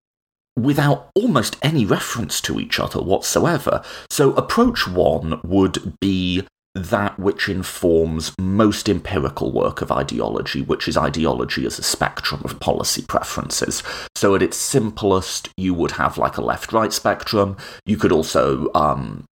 without 0.58 1.10
almost 1.16 1.58
any 1.62 1.86
reference 1.86 2.42
to 2.42 2.60
each 2.60 2.80
other 2.80 3.00
whatsoever. 3.02 3.84
So, 4.10 4.34
approach 4.34 4.88
one 4.88 5.40
would 5.44 5.94
be 6.00 6.46
that 6.76 7.18
which 7.20 7.50
informs 7.50 8.34
most 8.40 8.88
empirical 8.88 9.52
work 9.52 9.82
of 9.82 9.92
ideology, 9.92 10.62
which 10.62 10.88
is 10.88 10.96
ideology 10.96 11.66
as 11.66 11.80
a 11.80 11.84
spectrum 11.84 12.42
of 12.44 12.60
policy 12.60 13.04
preferences. 13.08 13.82
So, 14.16 14.36
at 14.36 14.44
its 14.44 14.58
simplest, 14.58 15.50
you 15.58 15.74
would 15.74 15.92
have 15.92 16.18
like 16.18 16.38
a 16.38 16.44
left 16.44 16.74
right 16.74 16.94
spectrum. 16.94 17.58
You 17.86 17.98
could 17.98 18.12
also 18.12 18.72
um, 18.74 19.26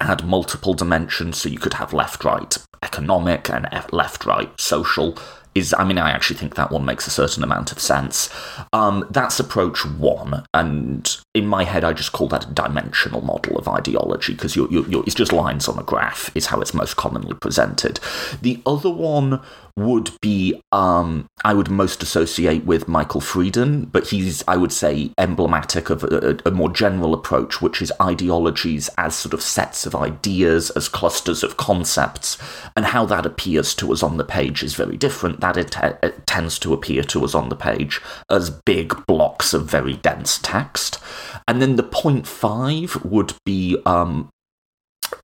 add 0.00 0.26
multiple 0.26 0.74
dimensions, 0.74 1.38
so 1.38 1.48
you 1.48 1.58
could 1.58 1.74
have 1.74 1.92
left 1.92 2.24
right 2.24 2.56
economic 2.82 3.48
and 3.50 3.66
left 3.92 4.24
right 4.24 4.58
social. 4.60 5.16
Is 5.54 5.74
I 5.78 5.84
mean, 5.84 5.98
I 5.98 6.10
actually 6.10 6.36
think 6.36 6.56
that 6.56 6.72
one 6.72 6.84
makes 6.84 7.06
a 7.06 7.10
certain 7.10 7.44
amount 7.44 7.70
of 7.70 7.78
sense. 7.78 8.28
Um, 8.72 9.06
that's 9.10 9.38
approach 9.38 9.84
one, 9.86 10.44
and 10.52 11.16
in 11.34 11.48
my 11.48 11.64
head, 11.64 11.82
I 11.82 11.92
just 11.92 12.12
call 12.12 12.28
that 12.28 12.48
a 12.48 12.52
dimensional 12.52 13.20
model 13.20 13.58
of 13.58 13.66
ideology 13.66 14.34
because 14.34 14.54
you're, 14.54 14.70
you're, 14.70 14.88
you're, 14.88 15.02
it's 15.04 15.16
just 15.16 15.32
lines 15.32 15.66
on 15.66 15.78
a 15.78 15.82
graph, 15.82 16.30
is 16.36 16.46
how 16.46 16.60
it's 16.60 16.72
most 16.72 16.94
commonly 16.96 17.34
presented. 17.34 17.98
The 18.40 18.62
other 18.64 18.90
one 18.90 19.40
would 19.76 20.10
be 20.20 20.62
um, 20.70 21.28
I 21.44 21.52
would 21.52 21.68
most 21.68 22.02
associate 22.02 22.64
with 22.64 22.86
Michael 22.86 23.20
Freeden, 23.20 23.90
but 23.90 24.08
he's 24.08 24.44
I 24.46 24.56
would 24.56 24.72
say 24.72 25.10
emblematic 25.18 25.90
of 25.90 26.04
a, 26.04 26.38
a, 26.44 26.52
more 26.52 26.70
general 26.70 27.12
approach, 27.12 27.60
which 27.60 27.82
is 27.82 27.92
ideologies 28.00 28.88
as 28.96 29.16
sort 29.16 29.34
of 29.34 29.42
sets 29.42 29.84
of 29.84 29.96
ideas, 29.96 30.70
as 30.70 30.88
clusters 30.88 31.42
of 31.42 31.56
concepts, 31.56 32.38
and 32.76 32.86
how 32.86 33.04
that 33.06 33.26
appears 33.26 33.74
to 33.76 33.92
us 33.92 34.02
on 34.02 34.16
the 34.16 34.24
page 34.24 34.62
is 34.62 34.74
very 34.74 34.96
different. 34.96 35.40
That 35.40 35.56
it, 35.56 35.76
it 36.02 36.24
tends 36.26 36.60
to 36.60 36.72
appear 36.72 37.02
to 37.02 37.24
us 37.24 37.34
on 37.34 37.48
the 37.48 37.56
page 37.56 38.00
as 38.30 38.50
big 38.50 39.04
blocks 39.06 39.52
of 39.52 39.68
very 39.68 39.94
dense 39.94 40.38
text, 40.38 41.00
and 41.46 41.60
then 41.60 41.76
the 41.76 41.82
point 41.82 42.26
five 42.26 43.02
would 43.04 43.34
be 43.44 43.76
um, 43.86 44.30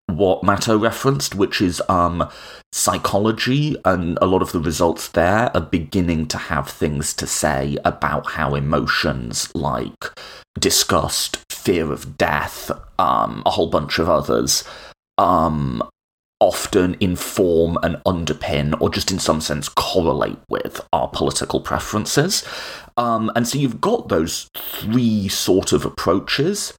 what 0.06 0.42
Matto 0.42 0.78
referenced, 0.78 1.34
which 1.34 1.60
is 1.60 1.82
um, 1.88 2.28
psychology, 2.72 3.76
and 3.84 4.18
a 4.20 4.26
lot 4.26 4.42
of 4.42 4.52
the 4.52 4.60
results 4.60 5.08
there 5.08 5.50
are 5.54 5.60
beginning 5.60 6.26
to 6.28 6.38
have 6.38 6.68
things 6.68 7.14
to 7.14 7.26
say 7.26 7.78
about 7.84 8.32
how 8.32 8.54
emotions 8.54 9.50
like 9.54 10.04
disgust, 10.58 11.38
fear 11.50 11.92
of 11.92 12.16
death, 12.18 12.70
um, 12.98 13.42
a 13.46 13.50
whole 13.50 13.68
bunch 13.68 13.98
of 13.98 14.08
others, 14.08 14.64
um, 15.18 15.82
often 16.40 16.96
inform 17.00 17.76
and 17.82 17.96
underpin, 18.06 18.78
or 18.80 18.88
just 18.90 19.10
in 19.10 19.18
some 19.18 19.40
sense 19.40 19.68
correlate 19.68 20.38
with 20.48 20.80
our 20.92 21.08
political 21.08 21.60
preferences. 21.60 22.44
Um, 23.00 23.32
and 23.34 23.48
so 23.48 23.58
you've 23.58 23.80
got 23.80 24.10
those 24.10 24.50
three 24.54 25.26
sort 25.28 25.72
of 25.72 25.86
approaches. 25.86 26.74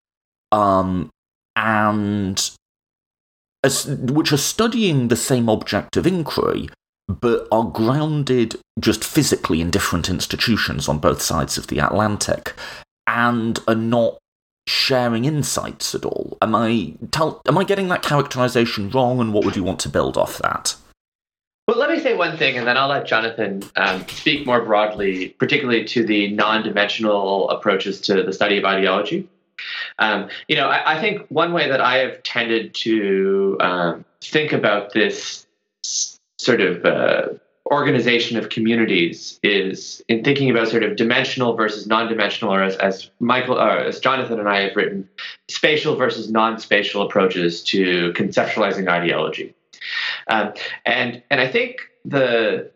Um, 0.51 1.09
and 1.55 2.51
as, 3.63 3.87
which 3.87 4.31
are 4.31 4.37
studying 4.37 5.07
the 5.07 5.15
same 5.15 5.49
object 5.49 5.97
of 5.97 6.05
inquiry, 6.05 6.69
but 7.07 7.47
are 7.51 7.63
grounded 7.63 8.59
just 8.79 9.03
physically 9.03 9.61
in 9.61 9.71
different 9.71 10.09
institutions 10.09 10.87
on 10.87 10.99
both 10.99 11.23
sides 11.23 11.57
of 11.57 11.67
the 11.67 11.79
Atlantic, 11.79 12.53
and 13.07 13.57
are 13.67 13.73
not 13.73 14.19
sharing 14.67 15.25
insights 15.25 15.95
at 15.95 16.05
all. 16.05 16.37
Am 16.39 16.53
I 16.53 16.93
tell, 17.09 17.41
am 17.47 17.57
I 17.57 17.63
getting 17.63 17.87
that 17.87 18.03
characterization 18.03 18.91
wrong? 18.91 19.19
And 19.19 19.33
what 19.33 19.43
would 19.43 19.55
you 19.55 19.63
want 19.63 19.79
to 19.79 19.89
build 19.89 20.17
off 20.17 20.37
that? 20.37 20.75
Well, 21.67 21.77
let 21.77 21.89
me 21.89 21.99
say 21.99 22.15
one 22.15 22.37
thing, 22.37 22.57
and 22.57 22.67
then 22.67 22.75
I'll 22.75 22.89
let 22.89 23.05
Jonathan 23.05 23.63
um, 23.75 24.05
speak 24.07 24.45
more 24.45 24.61
broadly, 24.61 25.29
particularly 25.29 25.85
to 25.85 26.05
the 26.05 26.31
non-dimensional 26.31 27.49
approaches 27.49 28.01
to 28.01 28.23
the 28.23 28.33
study 28.33 28.57
of 28.57 28.65
ideology. 28.65 29.29
Um, 29.99 30.29
you 30.47 30.55
know, 30.55 30.67
I, 30.67 30.97
I, 30.97 31.01
think 31.01 31.25
one 31.29 31.53
way 31.53 31.69
that 31.69 31.79
I 31.79 31.97
have 31.97 32.23
tended 32.23 32.73
to 32.75 33.57
um, 33.59 34.05
think 34.21 34.53
about 34.53 34.91
this 34.93 35.45
sort 36.39 36.61
of 36.61 36.83
uh, 36.83 37.27
organization 37.71 38.37
of 38.37 38.49
communities 38.49 39.39
is 39.43 40.03
in 40.09 40.23
thinking 40.23 40.49
about 40.49 40.67
sort 40.67 40.83
of 40.83 40.95
dimensional 40.95 41.55
versus 41.55 41.87
non-dimensional, 41.87 42.53
or 42.53 42.63
as, 42.63 42.75
as 42.77 43.09
Michael, 43.19 43.55
or 43.55 43.69
uh, 43.69 43.87
as 43.87 43.99
Jonathan 43.99 44.39
and 44.39 44.49
I 44.49 44.61
have 44.61 44.75
written, 44.75 45.07
spatial 45.47 45.95
versus 45.95 46.31
non-spatial 46.31 47.03
approaches 47.03 47.63
to 47.65 48.11
conceptualizing 48.13 48.89
ideology. 48.89 49.53
Um, 50.27 50.53
and 50.85 51.23
and 51.29 51.41
I 51.41 51.47
think 51.47 51.89
the 52.05 52.71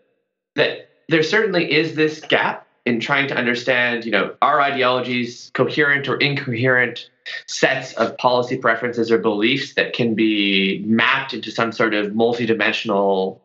that 0.55 0.89
there 1.09 1.23
certainly 1.23 1.71
is 1.71 1.95
this 1.95 2.19
gap 2.21 2.67
in 2.85 2.99
trying 2.99 3.27
to 3.27 3.35
understand, 3.35 4.05
you 4.05 4.11
know, 4.11 4.35
our 4.41 4.61
ideologies 4.61 5.51
coherent 5.53 6.07
or 6.07 6.17
incoherent 6.17 7.09
sets 7.47 7.93
of 7.93 8.15
policy 8.17 8.57
preferences 8.57 9.11
or 9.11 9.17
beliefs 9.17 9.73
that 9.73 9.93
can 9.93 10.13
be 10.13 10.83
mapped 10.85 11.33
into 11.33 11.51
some 11.51 11.71
sort 11.71 11.95
of 11.95 12.11
multidimensional 12.11 13.39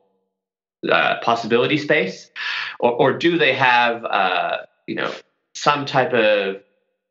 uh, 0.90 1.18
possibility 1.22 1.78
space, 1.78 2.30
or, 2.78 2.92
or 2.92 3.12
do 3.12 3.38
they 3.38 3.54
have, 3.54 4.04
uh, 4.04 4.58
you 4.86 4.94
know, 4.94 5.12
some 5.54 5.86
type 5.86 6.12
of 6.12 6.62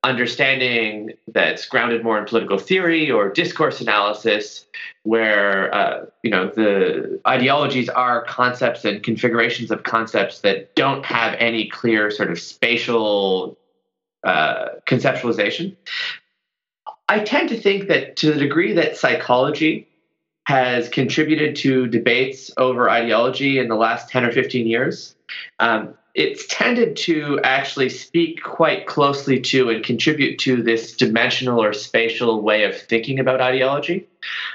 understanding 0.04 1.12
that's 1.28 1.66
grounded 1.66 2.04
more 2.04 2.18
in 2.18 2.26
political 2.26 2.58
theory 2.58 3.12
or 3.12 3.30
discourse 3.30 3.82
analysis 3.82 4.66
where 5.04 5.74
uh, 5.76 6.06
you 6.24 6.32
know 6.32 6.48
the 6.48 7.20
ideologies 7.28 7.90
are 7.90 8.24
concepts 8.24 8.86
and 8.86 9.04
configurations 9.04 9.72
of 9.72 9.84
concepts 9.84 10.40
that 10.40 10.74
don't 10.76 11.06
have 11.06 11.36
any 11.38 11.68
clear 11.68 12.10
sort 12.12 12.32
of 12.32 12.40
spatial 12.40 13.58
uh, 14.24 14.70
conceptualization. 14.88 15.76
I 17.10 17.20
tend 17.20 17.50
to 17.50 17.60
think 17.60 17.90
that 17.90 18.16
to 18.18 18.32
the 18.32 18.40
degree 18.40 18.74
that 18.74 18.96
psychology 18.96 19.89
has 20.50 20.90
contributed 20.90 21.56
to 21.56 21.86
debates 21.86 22.50
over 22.58 22.90
ideology 22.90 23.60
in 23.60 23.68
the 23.68 23.76
last 23.76 24.10
10 24.10 24.26
or 24.26 24.32
15 24.32 24.66
years 24.66 25.16
um, 25.60 25.94
it's 26.16 26.48
tended 26.48 26.96
to 26.98 27.40
actually 27.44 27.90
speak 27.90 28.42
quite 28.42 28.88
closely 28.88 29.40
to 29.40 29.70
and 29.70 29.86
contribute 29.86 30.40
to 30.40 30.64
this 30.64 30.98
dimensional 30.98 31.64
or 31.64 31.72
spatial 31.72 32.42
way 32.42 32.64
of 32.64 32.76
thinking 32.76 33.20
about 33.20 33.42
ideology. 33.42 34.08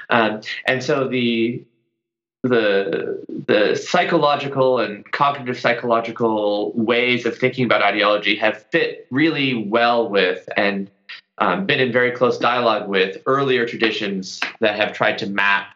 Um, 0.09 0.41
and 0.67 0.83
so 0.83 1.07
the 1.07 1.63
the 2.43 3.25
the 3.47 3.75
psychological 3.75 4.79
and 4.79 5.09
cognitive 5.11 5.57
psychological 5.57 6.73
ways 6.73 7.25
of 7.25 7.37
thinking 7.37 7.65
about 7.65 7.81
ideology 7.81 8.35
have 8.35 8.63
fit 8.63 9.07
really 9.09 9.55
well 9.55 10.09
with 10.09 10.47
and 10.57 10.91
um, 11.37 11.65
been 11.65 11.79
in 11.79 11.91
very 11.91 12.11
close 12.11 12.37
dialogue 12.37 12.87
with 12.87 13.17
earlier 13.25 13.65
traditions 13.65 14.39
that 14.59 14.75
have 14.75 14.93
tried 14.93 15.17
to 15.19 15.27
map 15.27 15.74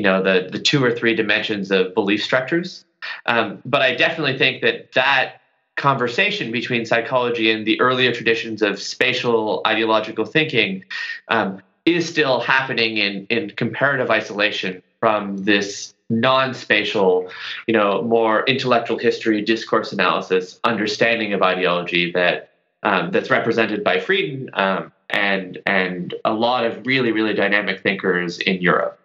you 0.00 0.04
know 0.04 0.22
the 0.22 0.48
the 0.50 0.58
two 0.58 0.82
or 0.82 0.90
three 0.90 1.14
dimensions 1.14 1.70
of 1.70 1.94
belief 1.94 2.24
structures 2.24 2.86
um, 3.26 3.60
but 3.66 3.82
I 3.82 3.94
definitely 3.94 4.38
think 4.38 4.62
that 4.62 4.92
that 4.92 5.40
conversation 5.76 6.50
between 6.50 6.86
psychology 6.86 7.50
and 7.50 7.66
the 7.66 7.78
earlier 7.80 8.12
traditions 8.12 8.62
of 8.62 8.80
spatial 8.80 9.60
ideological 9.66 10.24
thinking 10.24 10.84
um, 11.28 11.60
is 11.84 12.08
still 12.08 12.40
happening 12.40 12.96
in, 12.96 13.26
in 13.26 13.50
comparative 13.50 14.10
isolation 14.10 14.82
from 15.00 15.36
this 15.44 15.94
non-spatial, 16.10 17.30
you 17.66 17.74
know, 17.74 18.02
more 18.02 18.44
intellectual 18.44 18.98
history, 18.98 19.42
discourse 19.42 19.92
analysis, 19.92 20.60
understanding 20.64 21.32
of 21.32 21.42
ideology 21.42 22.10
that 22.12 22.50
um, 22.82 23.10
that's 23.10 23.30
represented 23.30 23.84
by 23.84 23.98
Freeden 23.98 24.48
um, 24.54 24.92
and 25.10 25.58
and 25.66 26.14
a 26.24 26.32
lot 26.32 26.64
of 26.64 26.86
really 26.86 27.12
really 27.12 27.34
dynamic 27.34 27.82
thinkers 27.82 28.38
in 28.38 28.60
Europe. 28.60 28.99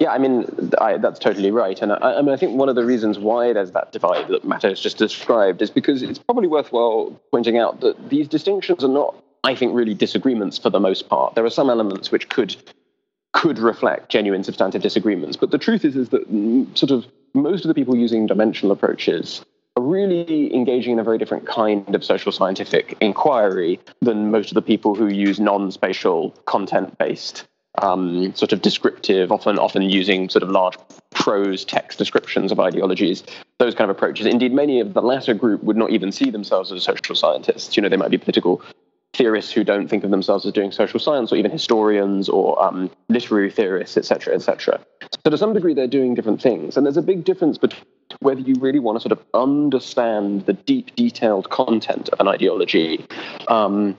Yeah, 0.00 0.12
I 0.12 0.18
mean, 0.18 0.72
I, 0.80 0.96
that's 0.98 1.18
totally 1.18 1.50
right. 1.50 1.80
And 1.82 1.92
I, 1.92 1.96
I, 1.96 2.22
mean, 2.22 2.32
I 2.32 2.36
think 2.36 2.56
one 2.56 2.68
of 2.68 2.76
the 2.76 2.84
reasons 2.84 3.18
why 3.18 3.52
there's 3.52 3.72
that 3.72 3.92
divide 3.92 4.28
that 4.28 4.44
Matt 4.44 4.62
has 4.62 4.80
just 4.80 4.96
described 4.96 5.60
is 5.60 5.70
because 5.70 6.02
it's 6.02 6.18
probably 6.18 6.46
worthwhile 6.46 7.20
pointing 7.32 7.58
out 7.58 7.80
that 7.80 8.08
these 8.08 8.28
distinctions 8.28 8.84
are 8.84 8.88
not, 8.88 9.16
I 9.42 9.54
think, 9.54 9.74
really 9.74 9.94
disagreements 9.94 10.58
for 10.58 10.70
the 10.70 10.80
most 10.80 11.08
part. 11.08 11.34
There 11.34 11.44
are 11.44 11.50
some 11.50 11.68
elements 11.70 12.10
which 12.10 12.28
could 12.28 12.56
could 13.34 13.58
reflect 13.58 14.08
genuine 14.08 14.42
substantive 14.42 14.82
disagreements. 14.82 15.36
But 15.36 15.50
the 15.50 15.58
truth 15.58 15.84
is, 15.84 15.96
is 15.96 16.08
that 16.08 16.26
sort 16.74 16.90
of 16.90 17.06
most 17.34 17.64
of 17.64 17.68
the 17.68 17.74
people 17.74 17.94
using 17.94 18.26
dimensional 18.26 18.72
approaches 18.72 19.44
are 19.76 19.82
really 19.82 20.52
engaging 20.54 20.94
in 20.94 20.98
a 20.98 21.04
very 21.04 21.18
different 21.18 21.46
kind 21.46 21.94
of 21.94 22.02
social 22.02 22.32
scientific 22.32 22.96
inquiry 23.00 23.78
than 24.00 24.30
most 24.30 24.50
of 24.50 24.54
the 24.54 24.62
people 24.62 24.94
who 24.94 25.08
use 25.08 25.38
non-spatial 25.38 26.30
content-based 26.46 27.46
um, 27.76 28.34
sort 28.34 28.52
of 28.52 28.62
descriptive, 28.62 29.30
often 29.30 29.58
often 29.58 29.82
using 29.82 30.28
sort 30.28 30.42
of 30.42 30.50
large 30.50 30.76
prose 31.10 31.64
text 31.64 31.98
descriptions 31.98 32.52
of 32.52 32.60
ideologies, 32.60 33.22
those 33.58 33.74
kind 33.74 33.90
of 33.90 33.96
approaches. 33.96 34.26
Indeed, 34.26 34.52
many 34.52 34.80
of 34.80 34.94
the 34.94 35.02
latter 35.02 35.34
group 35.34 35.62
would 35.62 35.76
not 35.76 35.90
even 35.90 36.12
see 36.12 36.30
themselves 36.30 36.72
as 36.72 36.82
social 36.82 37.14
scientists. 37.14 37.76
You 37.76 37.82
know, 37.82 37.88
they 37.88 37.96
might 37.96 38.10
be 38.10 38.18
political 38.18 38.62
theorists 39.14 39.52
who 39.52 39.64
don't 39.64 39.88
think 39.88 40.04
of 40.04 40.10
themselves 40.10 40.44
as 40.46 40.52
doing 40.52 40.70
social 40.70 41.00
science, 41.00 41.32
or 41.32 41.36
even 41.36 41.50
historians 41.50 42.28
or 42.28 42.62
um, 42.62 42.90
literary 43.08 43.50
theorists, 43.50 43.96
etc., 43.96 44.34
etc. 44.34 44.80
So 45.24 45.30
to 45.30 45.38
some 45.38 45.54
degree, 45.54 45.74
they're 45.74 45.86
doing 45.86 46.14
different 46.14 46.42
things, 46.42 46.76
and 46.76 46.84
there's 46.84 46.96
a 46.96 47.02
big 47.02 47.24
difference 47.24 47.58
between 47.58 47.84
whether 48.20 48.40
you 48.40 48.54
really 48.58 48.78
want 48.78 48.96
to 48.96 49.00
sort 49.00 49.12
of 49.12 49.24
understand 49.34 50.46
the 50.46 50.54
deep, 50.54 50.94
detailed 50.96 51.50
content 51.50 52.08
of 52.08 52.20
an 52.20 52.28
ideology, 52.28 53.04
um, 53.48 53.96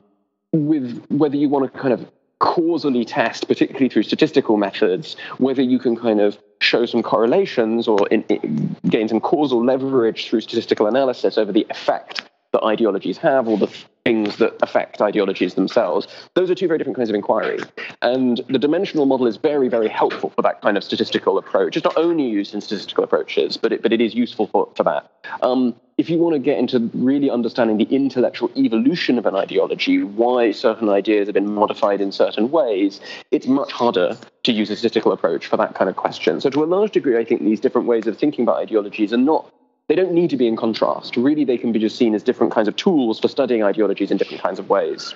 with 0.51 1.05
whether 1.09 1.35
you 1.35 1.47
want 1.47 1.71
to 1.71 1.79
kind 1.79 1.93
of 1.93 2.09
causally 2.39 3.05
test, 3.05 3.47
particularly 3.47 3.89
through 3.89 4.03
statistical 4.03 4.57
methods, 4.57 5.15
whether 5.37 5.61
you 5.61 5.77
can 5.79 5.95
kind 5.95 6.19
of 6.21 6.37
show 6.61 6.85
some 6.85 7.03
correlations 7.03 7.87
or 7.87 8.07
in, 8.09 8.23
in, 8.23 8.75
gain 8.89 9.07
some 9.07 9.19
causal 9.19 9.63
leverage 9.63 10.27
through 10.29 10.41
statistical 10.41 10.87
analysis 10.87 11.37
over 11.37 11.51
the 11.51 11.67
effect 11.69 12.29
that 12.51 12.63
ideologies 12.63 13.17
have 13.17 13.47
or 13.47 13.57
the 13.57 13.69
things 14.05 14.37
that 14.37 14.55
affect 14.63 15.01
ideologies 15.01 15.53
themselves. 15.53 16.07
Those 16.33 16.49
are 16.49 16.55
two 16.55 16.67
very 16.67 16.77
different 16.77 16.97
kinds 16.97 17.09
of 17.09 17.15
inquiry. 17.15 17.59
And 18.01 18.41
the 18.49 18.57
dimensional 18.57 19.05
model 19.05 19.27
is 19.27 19.37
very, 19.37 19.67
very 19.69 19.87
helpful 19.87 20.31
for 20.31 20.41
that 20.41 20.61
kind 20.61 20.77
of 20.77 20.83
statistical 20.83 21.37
approach. 21.37 21.77
It's 21.77 21.83
not 21.83 21.97
only 21.97 22.27
used 22.27 22.53
in 22.53 22.61
statistical 22.61 23.03
approaches, 23.03 23.57
but 23.57 23.73
it, 23.73 23.83
but 23.83 23.93
it 23.93 24.01
is 24.01 24.15
useful 24.15 24.47
for, 24.47 24.69
for 24.75 24.83
that. 24.83 25.11
Um, 25.41 25.75
if 25.99 26.09
you 26.09 26.17
want 26.17 26.33
to 26.33 26.39
get 26.39 26.57
into 26.57 26.89
really 26.93 27.29
understanding 27.29 27.77
the 27.77 27.83
intellectual 27.93 28.49
evolution 28.55 29.17
of 29.17 29.25
an 29.25 29.35
ideology, 29.35 30.01
why 30.01 30.51
certain 30.51 30.87
ideas 30.89 31.27
have 31.27 31.33
been 31.33 31.53
modified 31.53 31.99
in 31.99 32.11
certain 32.11 32.49
ways, 32.51 33.01
it's 33.31 33.47
much 33.47 33.71
harder 33.71 34.17
to 34.43 34.51
use 34.51 34.69
a 34.69 34.75
statistical 34.77 35.11
approach 35.11 35.45
for 35.45 35.57
that 35.57 35.75
kind 35.75 35.89
of 35.89 35.97
question. 35.97 36.39
So, 36.39 36.49
to 36.49 36.63
a 36.63 36.65
large 36.65 36.91
degree, 36.91 37.17
I 37.17 37.25
think 37.25 37.41
these 37.41 37.59
different 37.59 37.85
ways 37.85 38.07
of 38.07 38.17
thinking 38.17 38.43
about 38.43 38.57
ideologies 38.57 39.11
are 39.11 39.17
not 39.17 39.51
they 39.89 39.95
don't 39.95 40.13
need 40.13 40.29
to 40.29 40.37
be 40.37 40.47
in 40.47 40.55
contrast. 40.55 41.17
Really, 41.17 41.43
they 41.43 41.57
can 41.57 41.71
be 41.71 41.79
just 41.79 41.97
seen 41.97 42.13
as 42.13 42.23
different 42.23 42.53
kinds 42.53 42.67
of 42.67 42.75
tools 42.75 43.19
for 43.19 43.27
studying 43.27 43.63
ideologies 43.63 44.11
in 44.11 44.17
different 44.17 44.41
kinds 44.41 44.59
of 44.59 44.69
ways. 44.69 45.15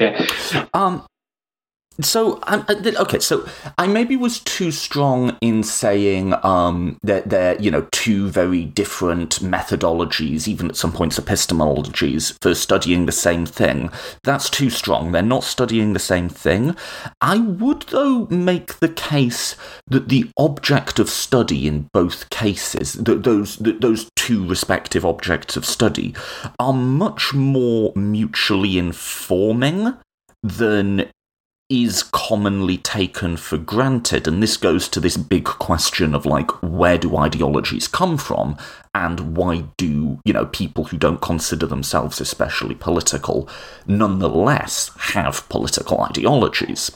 Yeah. 0.00 0.24
Um, 0.72 1.04
so 2.00 2.38
um, 2.46 2.64
okay, 2.68 3.18
so 3.18 3.48
I 3.78 3.86
maybe 3.86 4.16
was 4.16 4.40
too 4.40 4.70
strong 4.70 5.36
in 5.40 5.62
saying 5.62 6.34
um, 6.44 6.98
that 7.02 7.30
they're 7.30 7.60
you 7.60 7.70
know 7.70 7.86
two 7.92 8.28
very 8.28 8.64
different 8.64 9.40
methodologies, 9.40 10.46
even 10.46 10.68
at 10.68 10.76
some 10.76 10.92
points 10.92 11.18
epistemologies 11.18 12.36
for 12.42 12.54
studying 12.54 13.06
the 13.06 13.12
same 13.12 13.46
thing. 13.46 13.90
That's 14.24 14.50
too 14.50 14.70
strong. 14.70 15.12
They're 15.12 15.22
not 15.22 15.44
studying 15.44 15.92
the 15.92 15.98
same 15.98 16.28
thing. 16.28 16.76
I 17.20 17.38
would 17.38 17.82
though 17.82 18.26
make 18.26 18.78
the 18.80 18.88
case 18.88 19.56
that 19.86 20.08
the 20.08 20.30
object 20.36 20.98
of 20.98 21.08
study 21.08 21.66
in 21.66 21.88
both 21.92 22.28
cases, 22.30 22.92
that 22.94 23.22
those 23.22 23.56
that 23.58 23.80
those 23.80 24.10
two 24.16 24.46
respective 24.46 25.04
objects 25.06 25.56
of 25.56 25.64
study, 25.64 26.14
are 26.58 26.72
much 26.72 27.32
more 27.32 27.92
mutually 27.94 28.78
informing 28.78 29.94
than 30.42 31.10
is 31.68 32.04
commonly 32.04 32.78
taken 32.78 33.36
for 33.36 33.58
granted. 33.58 34.28
And 34.28 34.42
this 34.42 34.56
goes 34.56 34.88
to 34.88 35.00
this 35.00 35.16
big 35.16 35.44
question 35.44 36.14
of 36.14 36.24
like, 36.24 36.50
where 36.62 36.96
do 36.96 37.16
ideologies 37.16 37.88
come 37.88 38.16
from? 38.16 38.56
And 38.94 39.36
why 39.36 39.64
do, 39.76 40.20
you 40.24 40.32
know, 40.32 40.46
people 40.46 40.84
who 40.84 40.96
don't 40.96 41.20
consider 41.20 41.66
themselves 41.66 42.20
especially 42.20 42.76
political 42.76 43.48
nonetheless 43.86 44.90
have 44.96 45.48
political 45.48 46.00
ideologies? 46.00 46.92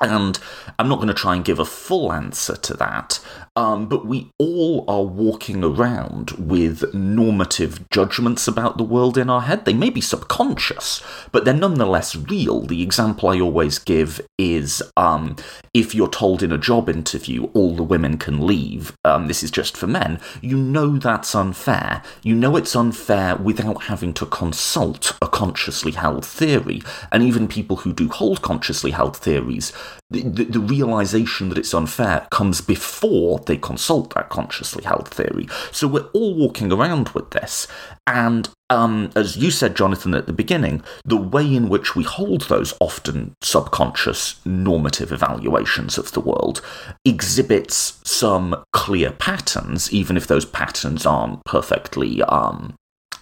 And 0.00 0.38
I'm 0.78 0.88
not 0.88 0.96
going 0.96 1.08
to 1.08 1.14
try 1.14 1.34
and 1.34 1.44
give 1.44 1.58
a 1.58 1.64
full 1.64 2.12
answer 2.12 2.56
to 2.56 2.74
that, 2.74 3.20
um, 3.56 3.86
but 3.86 4.06
we 4.06 4.30
all 4.38 4.84
are 4.88 5.04
walking 5.04 5.62
around 5.62 6.32
with 6.32 6.92
normative 6.92 7.88
judgments 7.90 8.48
about 8.48 8.76
the 8.76 8.84
world 8.84 9.16
in 9.16 9.30
our 9.30 9.42
head. 9.42 9.64
They 9.64 9.72
may 9.74 9.90
be 9.90 10.00
subconscious, 10.00 11.02
but 11.30 11.44
they're 11.44 11.54
nonetheless 11.54 12.16
real. 12.16 12.62
The 12.62 12.82
example 12.82 13.28
I 13.28 13.40
always 13.40 13.78
give 13.78 14.20
is 14.38 14.82
um, 14.96 15.36
if 15.72 15.94
you're 15.94 16.08
told 16.08 16.42
in 16.42 16.50
a 16.50 16.58
job 16.58 16.88
interview 16.88 17.44
all 17.54 17.76
the 17.76 17.84
women 17.84 18.18
can 18.18 18.46
leave, 18.46 18.96
um, 19.04 19.28
this 19.28 19.42
is 19.42 19.50
just 19.50 19.76
for 19.76 19.86
men, 19.86 20.20
you 20.40 20.56
know 20.56 20.98
that's 20.98 21.34
unfair. 21.34 22.02
You 22.22 22.34
know 22.34 22.56
it's 22.56 22.74
unfair 22.74 23.36
without 23.36 23.84
having 23.84 24.14
to 24.14 24.26
consult 24.26 25.16
a 25.22 25.28
consciously 25.28 25.92
held 25.92 26.24
theory. 26.24 26.82
And 27.12 27.22
even 27.22 27.46
people 27.46 27.76
who 27.76 27.92
do 27.92 28.08
hold 28.08 28.42
consciously 28.42 28.90
held 28.90 29.16
theories 29.16 29.72
the, 30.10 30.44
the, 30.44 30.60
realization 30.60 31.48
that 31.48 31.58
it's 31.58 31.74
unfair 31.74 32.26
comes 32.30 32.60
before 32.60 33.38
they 33.40 33.56
consult 33.56 34.14
that 34.14 34.28
consciously 34.28 34.84
held 34.84 35.08
theory. 35.08 35.48
So 35.72 35.88
we're 35.88 36.08
all 36.12 36.34
walking 36.34 36.70
around 36.70 37.08
with 37.10 37.30
this. 37.30 37.66
And 38.06 38.48
um, 38.70 39.10
as 39.16 39.36
you 39.36 39.50
said, 39.50 39.76
Jonathan, 39.76 40.14
at 40.14 40.26
the 40.26 40.32
beginning, 40.32 40.82
the 41.04 41.16
way 41.16 41.54
in 41.54 41.68
which 41.68 41.96
we 41.96 42.04
hold 42.04 42.42
those 42.42 42.74
often 42.80 43.34
subconscious 43.42 44.44
normative 44.44 45.10
evaluations 45.10 45.96
of 45.96 46.12
the 46.12 46.20
world 46.20 46.60
exhibits 47.04 48.00
some 48.04 48.62
clear 48.72 49.10
patterns, 49.10 49.92
even 49.92 50.16
if 50.16 50.26
those 50.26 50.44
patterns 50.44 51.06
aren't 51.06 51.44
perfectly 51.44 52.22
um, 52.24 52.74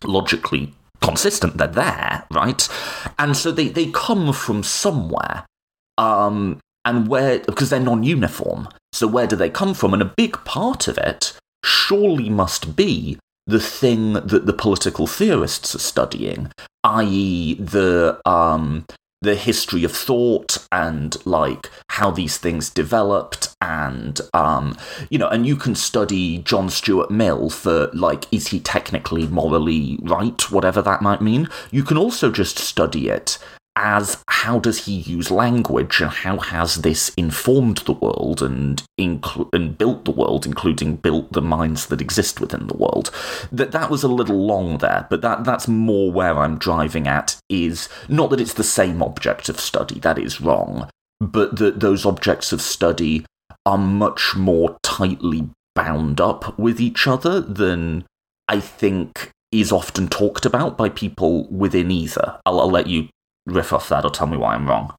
logically 0.05 0.75
consistent. 1.01 1.59
They're 1.59 1.69
there, 1.69 2.25
right? 2.33 2.69
And 3.19 3.37
so 3.37 3.53
they, 3.53 3.69
they 3.69 3.87
come 3.87 4.33
from 4.33 4.63
somewhere. 4.63 5.47
Um, 5.99 6.61
and 6.85 7.09
where 7.09 7.41
because 7.41 7.71
they're 7.71 7.81
non-uniform. 7.81 8.69
So 8.93 9.07
where 9.07 9.27
do 9.27 9.37
they 9.37 9.51
come 9.51 9.75
from? 9.75 9.93
And 9.93 10.03
a 10.03 10.13
big 10.17 10.43
part 10.45 10.89
of 10.89 10.99
it 10.99 11.33
surely 11.65 12.29
must 12.29 12.77
be 12.77 13.19
the 13.47 13.61
thing 13.61 14.15
that 14.15 14.47
the 14.47 14.53
political 14.53 15.07
theorists 15.07 15.75
are 15.75 15.81
studying, 15.81 16.51
i.e., 16.85 17.55
the 17.55 18.21
um, 18.25 18.85
the 19.23 19.35
history 19.37 19.85
of 19.85 19.93
thought 19.93 20.67
and 20.73 21.25
like 21.25 21.71
how 21.91 22.11
these 22.11 22.37
things 22.39 22.69
developed 22.69 23.55
and 23.61 24.21
um, 24.35 24.77
you 25.11 25.19
know 25.19 25.29
and 25.29 25.47
you 25.47 25.57
can 25.57 25.77
study 25.77 26.39
john 26.39 26.69
stuart 26.69 27.11
mill 27.11 27.49
for 27.49 27.89
like 27.95 28.27
is 28.33 28.49
he 28.49 28.59
technically 28.59 29.27
morally 29.29 29.99
right 30.03 30.51
whatever 30.51 30.83
that 30.83 31.01
might 31.01 31.23
mean 31.23 31.49
you 31.71 31.85
can 31.85 31.97
also 31.97 32.33
just 32.33 32.59
study 32.59 33.09
it 33.09 33.39
as 33.77 34.23
how 34.29 34.59
does 34.59 34.85
he 34.85 34.93
use 34.93 35.31
language 35.31 36.01
and 36.01 36.11
how 36.11 36.39
has 36.39 36.77
this 36.77 37.11
informed 37.17 37.79
the 37.79 37.93
world 37.93 38.43
and 38.43 38.83
incl- 39.01 39.49
and 39.53 39.79
built 39.79 40.05
the 40.05 40.11
world 40.11 40.45
including 40.45 40.97
built 40.97 41.33
the 41.33 41.41
minds 41.41 41.87
that 41.87 42.01
exist 42.01 42.41
within 42.41 42.67
the 42.67 42.77
world 42.77 43.11
that 43.51 43.73
that 43.73 43.91
was 43.91 44.03
a 44.03 44.09
little 44.09 44.45
long 44.45 44.79
there 44.79 45.07
but 45.09 45.23
that 45.23 45.45
that's 45.45 45.67
more 45.67 46.13
where 46.13 46.39
I'm 46.39 46.59
driving 46.59 47.09
at 47.09 47.37
is 47.49 47.89
not 48.09 48.31
that 48.31 48.41
it's 48.41 48.55
the 48.55 48.65
same 48.65 49.03
object 49.03 49.49
of 49.49 49.59
study 49.59 49.99
that 50.01 50.19
is 50.19 50.41
wrong 50.41 50.91
but 51.21 51.57
that 51.57 51.81
those 51.81 52.05
objects 52.05 52.53
of 52.53 52.61
study 52.61 53.25
are 53.65 53.79
much 53.79 54.35
more 54.37 54.77
tightly 54.83 55.49
bound 55.75 56.21
up 56.21 56.59
with 56.59 56.81
each 56.81 57.07
other 57.07 57.41
than 57.41 58.05
I 58.49 58.61
think 58.61 59.31
is 59.51 59.71
often 59.71 60.09
talked 60.09 60.45
about 60.47 60.77
by 60.77 60.89
people 60.89 61.47
within 61.49 61.91
either. 61.91 62.41
I'll, 62.47 62.61
I'll 62.61 62.71
let 62.71 62.87
you 62.87 63.09
riff 63.47 63.73
off 63.73 63.89
that 63.89 64.05
or 64.05 64.11
tell 64.11 64.27
me 64.27 64.37
why 64.37 64.55
I'm 64.55 64.69
wrong. 64.69 64.95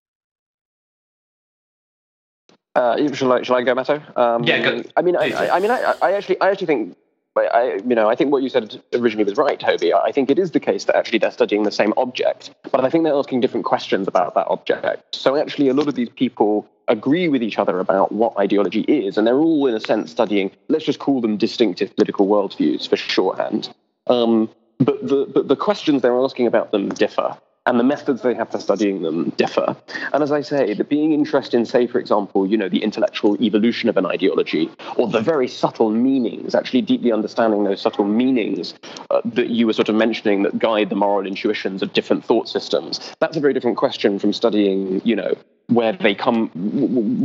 Uh, 2.76 3.14
shall 3.14 3.32
I? 3.32 3.44
Shall 3.44 3.56
I 3.56 3.64
go, 3.64 3.76
Matto? 3.76 4.02
Um, 4.16 4.44
yeah, 4.44 4.62
go. 4.62 4.84
I 4.98 5.02
mean, 5.04 5.16
I, 5.16 5.30
I, 5.32 5.58
I, 5.58 5.60
mean, 5.60 5.70
I, 5.70 5.94
I 6.02 6.14
actually, 6.14 6.42
I 6.42 6.50
actually 6.50 6.68
think, 6.68 6.98
I, 7.38 7.80
you 7.86 7.94
know, 7.96 8.10
I 8.10 8.16
think 8.16 8.32
what 8.32 8.42
you 8.42 8.50
said 8.50 8.82
originally 8.94 9.26
was 9.26 9.38
right, 9.38 9.60
Toby. 9.60 9.94
I 9.94 10.12
think 10.12 10.32
it 10.32 10.40
is 10.40 10.52
the 10.52 10.60
case 10.60 10.86
that 10.86 10.96
actually 10.96 11.20
they're 11.20 11.32
studying 11.32 11.64
the 11.64 11.72
same 11.72 11.94
object, 11.98 12.52
but 12.72 12.84
I 12.84 12.90
think 12.90 13.04
they're 13.04 13.14
asking 13.14 13.42
different 13.42 13.66
questions 13.66 14.08
about 14.08 14.34
that 14.34 14.48
object. 14.48 15.16
So 15.16 15.36
actually, 15.36 15.70
a 15.70 15.74
lot 15.76 15.88
of 15.88 15.94
these 15.94 16.10
people 16.10 16.68
agree 16.88 17.28
with 17.28 17.44
each 17.44 17.60
other 17.60 17.80
about 17.80 18.12
what 18.12 18.38
ideology 18.40 18.82
is, 18.82 19.20
and 19.20 19.28
they're 19.28 19.38
all, 19.38 19.68
in 19.68 19.76
a 19.76 19.80
sense, 19.80 20.10
studying. 20.10 20.50
Let's 20.68 20.86
just 20.86 21.00
call 21.00 21.22
them 21.22 21.38
distinctive 21.38 21.96
political 21.96 22.28
worldviews 22.28 22.90
for 22.90 22.98
shorthand. 22.98 23.70
Um, 24.08 24.50
but 24.80 25.08
the, 25.08 25.28
but 25.32 25.48
the 25.48 25.56
questions 25.56 26.02
they're 26.02 26.20
asking 26.20 26.48
about 26.48 26.72
them 26.72 26.90
differ 26.90 27.38
and 27.66 27.80
the 27.80 27.84
methods 27.84 28.22
they 28.22 28.34
have 28.34 28.52
for 28.52 28.60
studying 28.60 29.02
them 29.02 29.30
differ. 29.32 29.76
And 30.12 30.22
as 30.22 30.32
I 30.32 30.42
say, 30.42 30.74
the 30.74 30.84
being 30.84 31.14
interested 31.14 31.58
in, 31.58 31.66
say, 31.66 31.88
for 31.88 32.00
example, 32.00 32.46
you 32.46 32.58
know, 32.58 32.68
the 32.68 32.84
intellectual 32.84 33.42
evolution 33.42 33.90
of 33.90 33.98
an 33.98 34.06
ideology 34.06 34.70
or 34.98 35.08
the 35.08 35.22
very 35.22 35.48
subtle 35.48 35.90
meanings, 35.90 36.56
actually 36.56 36.82
deeply 36.82 37.12
understanding 37.12 37.64
those 37.64 37.82
subtle 37.82 38.06
meanings 38.06 38.74
uh, 39.12 39.22
that 39.26 39.50
you 39.50 39.66
were 39.66 39.74
sort 39.74 39.90
of 39.90 39.96
mentioning 39.96 40.44
that 40.44 40.60
guide 40.60 40.90
the 40.90 40.96
moral 40.96 41.26
intuitions 41.26 41.82
of 41.82 41.94
different 41.94 42.26
thought 42.26 42.50
systems, 42.50 43.00
that's 43.20 43.38
a 43.38 43.40
very 43.40 43.54
different 43.54 43.78
question 43.78 44.20
from 44.20 44.34
studying, 44.34 45.02
you 45.06 45.16
know, 45.16 45.34
where 45.68 45.94
they 45.94 46.14
come, 46.14 46.50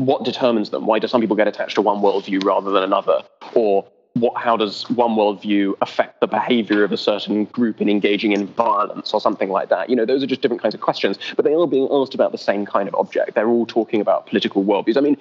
what 0.07 0.24
determines 0.24 0.70
them? 0.70 0.87
Why 0.87 1.01
do 1.01 1.09
some 1.09 1.20
people 1.20 1.37
get 1.37 1.48
attached 1.48 1.74
to 1.74 1.83
one 1.83 1.98
worldview 1.98 2.44
rather 2.44 2.70
than 2.70 2.85
another? 2.85 3.22
Or 3.55 3.85
what, 4.21 4.41
how 4.41 4.57
does 4.57 4.89
one 4.91 5.11
worldview 5.11 5.75
affect 5.81 6.21
the 6.21 6.27
behavior 6.27 6.85
of 6.85 6.93
a 6.93 6.97
certain 6.97 7.45
group 7.47 7.81
in 7.81 7.89
engaging 7.89 8.33
in 8.33 8.47
violence 8.47 9.13
or 9.13 9.21
something 9.21 9.51
like 9.51 9.69
that? 9.69 9.91
You 9.91 9.97
know, 9.97 10.05
those 10.05 10.23
are 10.23 10.27
just 10.27 10.43
different 10.43 10.63
kinds 10.63 10.75
of 10.75 10.81
questions, 10.81 11.19
but 11.37 11.45
they 11.45 11.55
are 11.55 11.67
being 11.67 11.89
asked 11.91 12.15
about 12.15 12.33
the 12.33 12.39
same 12.39 12.67
kind 12.67 12.89
of 12.89 12.95
object. 12.95 13.35
They're 13.35 13.49
all 13.49 13.67
talking 13.67 14.01
about 14.01 14.27
political 14.27 14.65
worldviews. 14.65 14.97
I 14.97 15.01
mean, 15.01 15.17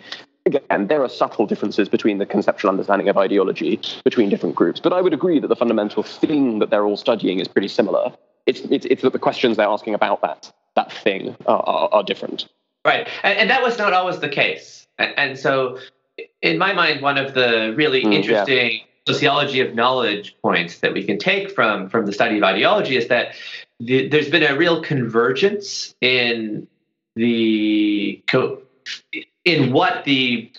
again, 0.46 0.88
there 0.88 1.04
are 1.04 1.10
subtle 1.10 1.46
differences 1.46 1.90
between 1.90 2.18
the 2.18 2.26
conceptual 2.26 2.70
understanding 2.70 3.10
of 3.10 3.18
ideology 3.18 3.80
between 4.04 4.30
different 4.30 4.56
groups, 4.56 4.80
but 4.80 4.94
I 4.94 5.02
would 5.02 5.14
agree 5.14 5.40
that 5.40 5.48
the 5.48 5.56
fundamental 5.56 6.04
thing 6.04 6.60
that 6.60 6.70
they're 6.70 6.86
all 6.86 6.98
studying 6.98 7.40
is 7.40 7.48
pretty 7.48 7.68
similar. 7.68 8.14
It's, 8.46 8.62
it's, 8.62 8.86
it's 8.86 9.02
that 9.02 9.14
the 9.14 9.20
questions 9.20 9.58
they're 9.58 9.68
asking 9.68 9.94
about 9.94 10.22
that, 10.22 10.52
that 10.76 10.92
thing 10.92 11.36
are, 11.46 11.64
are, 11.66 11.90
are 11.92 12.04
different. 12.04 12.48
Right. 12.86 13.08
And, 13.24 13.38
and, 13.38 13.50
that 13.50 13.62
was 13.62 13.78
not 13.78 13.92
always 13.92 14.20
the 14.20 14.30
case. 14.30 14.88
And, 14.98 15.14
and 15.18 15.38
so 15.38 15.78
in 16.42 16.58
my 16.58 16.74
mind, 16.74 17.02
one 17.02 17.18
of 17.18 17.34
the 17.34 17.74
really 17.76 18.04
mm, 18.04 18.14
interesting. 18.14 18.82
Sociology 19.08 19.62
of 19.62 19.74
knowledge 19.74 20.36
points 20.42 20.80
that 20.80 20.94
we 20.94 21.04
can 21.04 21.18
take 21.18 21.52
from 21.52 21.90
from 21.90 22.06
the 22.06 22.14
study 22.14 22.38
of 22.38 22.44
ideology 22.44 22.98
is 22.98 23.08
that 23.08 23.36
the, 23.80 24.08
there's 24.10 24.30
been 24.30 24.44
a 24.44 24.56
real 24.56 24.82
convergence 24.82 25.96
in 26.02 26.68
the 27.16 28.22
in 29.46 29.72
what 29.72 30.04
the 30.04 30.52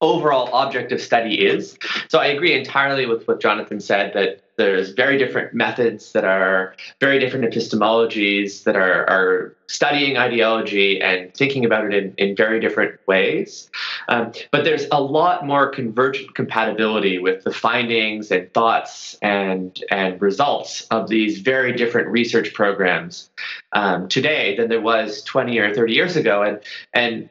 overall 0.00 0.52
object 0.52 0.90
of 0.90 1.00
study 1.00 1.46
is. 1.46 1.78
So 2.08 2.18
I 2.18 2.26
agree 2.26 2.58
entirely 2.58 3.06
with 3.06 3.28
what 3.28 3.40
Jonathan 3.40 3.80
said 3.80 4.14
that 4.14 4.41
there's 4.56 4.90
very 4.90 5.16
different 5.16 5.54
methods 5.54 6.12
that 6.12 6.24
are 6.24 6.74
very 7.00 7.18
different 7.18 7.44
epistemologies 7.44 8.64
that 8.64 8.76
are, 8.76 9.08
are 9.08 9.56
studying 9.66 10.18
ideology 10.18 11.00
and 11.00 11.32
thinking 11.34 11.64
about 11.64 11.86
it 11.86 11.94
in, 11.94 12.14
in 12.18 12.36
very 12.36 12.60
different 12.60 13.00
ways. 13.06 13.70
Um, 14.08 14.32
but 14.50 14.64
there's 14.64 14.86
a 14.92 15.00
lot 15.00 15.46
more 15.46 15.70
convergent 15.70 16.34
compatibility 16.34 17.18
with 17.18 17.44
the 17.44 17.52
findings 17.52 18.30
and 18.30 18.52
thoughts 18.52 19.16
and, 19.22 19.82
and 19.90 20.20
results 20.20 20.82
of 20.90 21.08
these 21.08 21.38
very 21.38 21.72
different 21.72 22.08
research 22.08 22.52
programs 22.52 23.30
um, 23.72 24.08
today 24.08 24.54
than 24.56 24.68
there 24.68 24.82
was 24.82 25.22
20 25.22 25.58
or 25.58 25.74
30 25.74 25.94
years 25.94 26.16
ago. 26.16 26.42
And, 26.42 26.60
and 26.92 27.30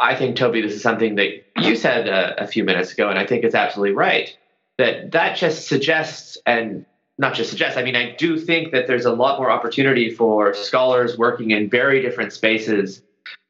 I 0.00 0.14
think, 0.14 0.36
Toby, 0.36 0.62
this 0.62 0.74
is 0.74 0.82
something 0.82 1.16
that 1.16 1.44
you 1.56 1.74
said 1.74 2.06
a, 2.06 2.44
a 2.44 2.46
few 2.46 2.62
minutes 2.62 2.92
ago, 2.92 3.08
and 3.08 3.18
I 3.18 3.26
think 3.26 3.44
it's 3.44 3.56
absolutely 3.56 3.94
right 3.94 4.36
that 4.80 5.12
that 5.12 5.36
just 5.36 5.68
suggests 5.68 6.38
and 6.46 6.84
not 7.18 7.34
just 7.34 7.50
suggests, 7.50 7.76
I 7.76 7.82
mean, 7.82 7.96
I 7.96 8.14
do 8.16 8.38
think 8.38 8.72
that 8.72 8.86
there's 8.86 9.04
a 9.04 9.12
lot 9.12 9.38
more 9.38 9.50
opportunity 9.50 10.08
for 10.10 10.54
scholars 10.54 11.18
working 11.18 11.50
in 11.50 11.68
very 11.68 12.00
different 12.00 12.32
spaces 12.32 13.02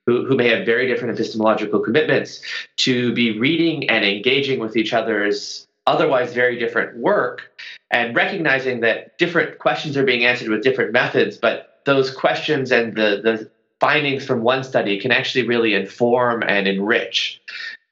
who, 0.06 0.26
who 0.26 0.36
may 0.36 0.48
have 0.48 0.66
very 0.66 0.88
different 0.88 1.14
epistemological 1.14 1.78
commitments 1.78 2.42
to 2.78 3.14
be 3.14 3.38
reading 3.38 3.88
and 3.88 4.04
engaging 4.04 4.58
with 4.58 4.76
each 4.76 4.92
other's 4.92 5.68
otherwise 5.86 6.34
very 6.34 6.58
different 6.58 6.96
work 6.96 7.52
and 7.92 8.16
recognizing 8.16 8.80
that 8.80 9.16
different 9.18 9.58
questions 9.58 9.96
are 9.96 10.04
being 10.04 10.24
answered 10.24 10.48
with 10.48 10.62
different 10.62 10.92
methods, 10.92 11.36
but 11.36 11.80
those 11.84 12.10
questions 12.12 12.72
and 12.72 12.96
the, 12.96 13.20
the 13.22 13.50
findings 13.78 14.26
from 14.26 14.42
one 14.42 14.64
study 14.64 15.00
can 15.00 15.12
actually 15.12 15.46
really 15.46 15.74
inform 15.74 16.42
and 16.42 16.66
enrich 16.66 17.40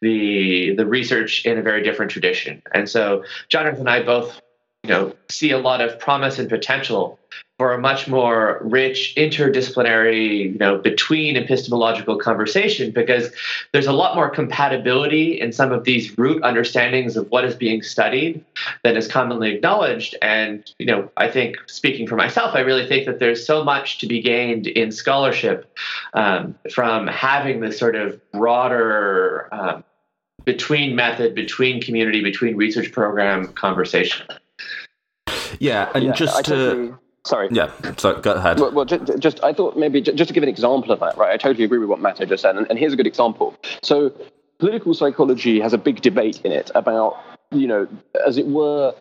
the 0.01 0.75
the 0.77 0.87
research 0.87 1.45
in 1.45 1.59
a 1.59 1.63
very 1.63 1.83
different 1.83 2.11
tradition. 2.11 2.63
And 2.73 2.89
so 2.89 3.25
Jonathan 3.49 3.81
and 3.81 3.91
I 3.91 4.03
both, 4.03 4.41
you 4.85 4.91
know, 4.91 5.15
see 5.31 5.51
a 5.51 5.59
lot 5.59 5.81
of 5.81 5.99
promise 5.99 6.39
and 6.39 6.49
potential 6.49 7.19
for 7.59 7.73
a 7.73 7.79
much 7.79 8.07
more 8.07 8.61
rich 8.63 9.15
interdisciplinary, 9.17 10.53
you 10.53 10.59
know, 10.59 10.79
between 10.79 11.37
epistemological 11.37 12.17
conversation 12.17 12.93
because 12.93 13.31
there's 13.73 13.89
a 13.89 13.93
lot 13.93 14.15
more 14.15 14.31
compatibility 14.31 15.41
in 15.41 15.51
some 15.53 15.73
of 15.73 15.83
these 15.83 16.17
root 16.17 16.41
understandings 16.45 17.17
of 17.17 17.29
what 17.31 17.45
is 17.45 17.57
being 17.57 17.83
studied 17.83 18.45
than 18.85 18.97
is 18.97 19.09
commonly 19.09 19.53
acknowledged. 19.57 20.15
And, 20.23 20.73
you 20.79 20.87
know, 20.87 21.11
I 21.17 21.29
think 21.29 21.57
speaking 21.67 22.07
for 22.07 22.15
myself, 22.15 22.55
I 22.55 22.61
really 22.61 22.87
think 22.87 23.07
that 23.07 23.19
there's 23.19 23.45
so 23.45 23.65
much 23.65 23.99
to 23.99 24.07
be 24.07 24.23
gained 24.23 24.69
in 24.69 24.93
scholarship 24.93 25.77
um, 26.15 26.55
from 26.73 27.09
having 27.09 27.59
this 27.59 27.77
sort 27.77 27.97
of 27.97 28.21
broader 28.31 29.49
um, 29.51 29.83
between 30.45 30.95
method, 30.95 31.35
between 31.35 31.83
community, 31.83 32.23
between 32.23 32.55
research 32.57 32.93
program 32.93 33.49
conversation. 33.49 34.29
Yeah, 35.59 35.91
and 35.93 36.05
Yeah, 36.05 36.13
just 36.13 36.37
I 36.37 36.43
to 36.43 36.51
totally- 36.51 36.95
sorry. 37.29 37.49
yeah, 37.51 37.70
so 37.97 38.20
go 38.20 38.33
ahead. 38.33 38.59
Well, 38.59 38.72
well 38.72 38.85
just, 38.85 39.18
just 39.18 39.43
I 39.45 39.53
thought 39.53 39.76
maybe 39.76 40.01
ju- 40.01 40.12
just 40.12 40.29
to 40.29 40.35
give 40.35 40.43
an 40.43 40.49
example 40.49 40.93
of 40.93 41.01
that, 41.01 41.16
right? 41.16 41.33
I 41.33 41.37
totally 41.37 41.64
agree 41.64 41.79
with 41.79 41.89
what 41.89 42.01
Matt 42.01 42.18
just 42.18 42.43
said, 42.43 42.57
and, 42.57 42.66
and 42.68 42.79
here's 42.79 42.93
a 42.93 42.97
good 42.97 43.07
example. 43.07 43.55
So, 43.83 44.12
political 44.59 44.95
psychology 44.95 45.61
has 45.61 45.72
a 45.72 45.79
big 45.79 46.01
debate 46.01 46.41
in 46.45 46.53
it 46.53 46.70
about, 46.74 47.18
you 47.51 47.66
know, 47.66 47.89
as 48.26 48.39
it 48.39 48.47
were, 48.47 48.95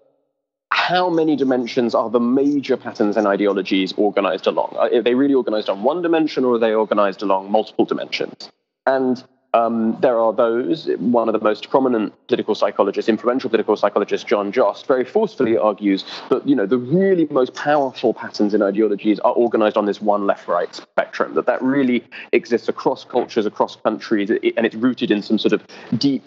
how 0.70 1.10
many 1.10 1.36
dimensions 1.36 1.96
are 1.96 2.10
the 2.10 2.20
major 2.20 2.78
patterns 2.78 3.18
and 3.18 3.26
ideologies 3.26 3.94
organized 3.98 4.48
along? 4.48 4.76
Uh, 4.78 4.98
are 4.98 5.02
they 5.02 5.16
really 5.16 5.34
organized 5.34 5.70
on 5.70 5.84
one 5.84 6.02
dimension, 6.02 6.46
or 6.46 6.56
are 6.56 6.60
they 6.60 6.74
organized 6.74 7.22
along 7.22 7.52
multiple 7.52 7.86
dimensions? 7.86 8.52
And 8.86 9.24
um, 9.58 9.98
there 10.02 10.20
are 10.20 10.34
those. 10.34 10.88
One 11.00 11.28
of 11.30 11.34
the 11.34 11.40
most 11.40 11.70
prominent 11.70 12.14
political 12.28 12.56
psychologists, 12.56 13.10
influential 13.10 13.50
political 13.50 13.76
psychologist 13.76 14.28
John 14.28 14.52
Jost, 14.52 14.86
very 14.88 15.06
forcefully 15.06 15.58
argues 15.58 16.06
that 16.30 16.48
you 16.48 16.56
know 16.56 16.66
the 16.66 16.78
really 16.78 17.28
most 17.32 17.54
powerful 17.54 18.14
patterns 18.14 18.54
in 18.54 18.62
ideologies 18.62 19.20
are 19.20 19.34
organized 19.34 19.78
on 19.78 19.86
this 19.86 20.02
one 20.02 20.26
left-right 20.28 20.76
spectrum. 20.76 21.34
That 21.34 21.46
that 21.48 21.62
really 21.62 22.04
exists 22.34 22.70
across 22.70 23.04
cultures, 23.04 23.46
across 23.46 23.76
countries, 23.76 24.30
and 24.30 24.66
it's 24.66 24.76
rooted 24.76 25.12
in 25.12 25.22
some 25.22 25.40
sort 25.40 25.54
of 25.54 25.66
deep 25.98 26.26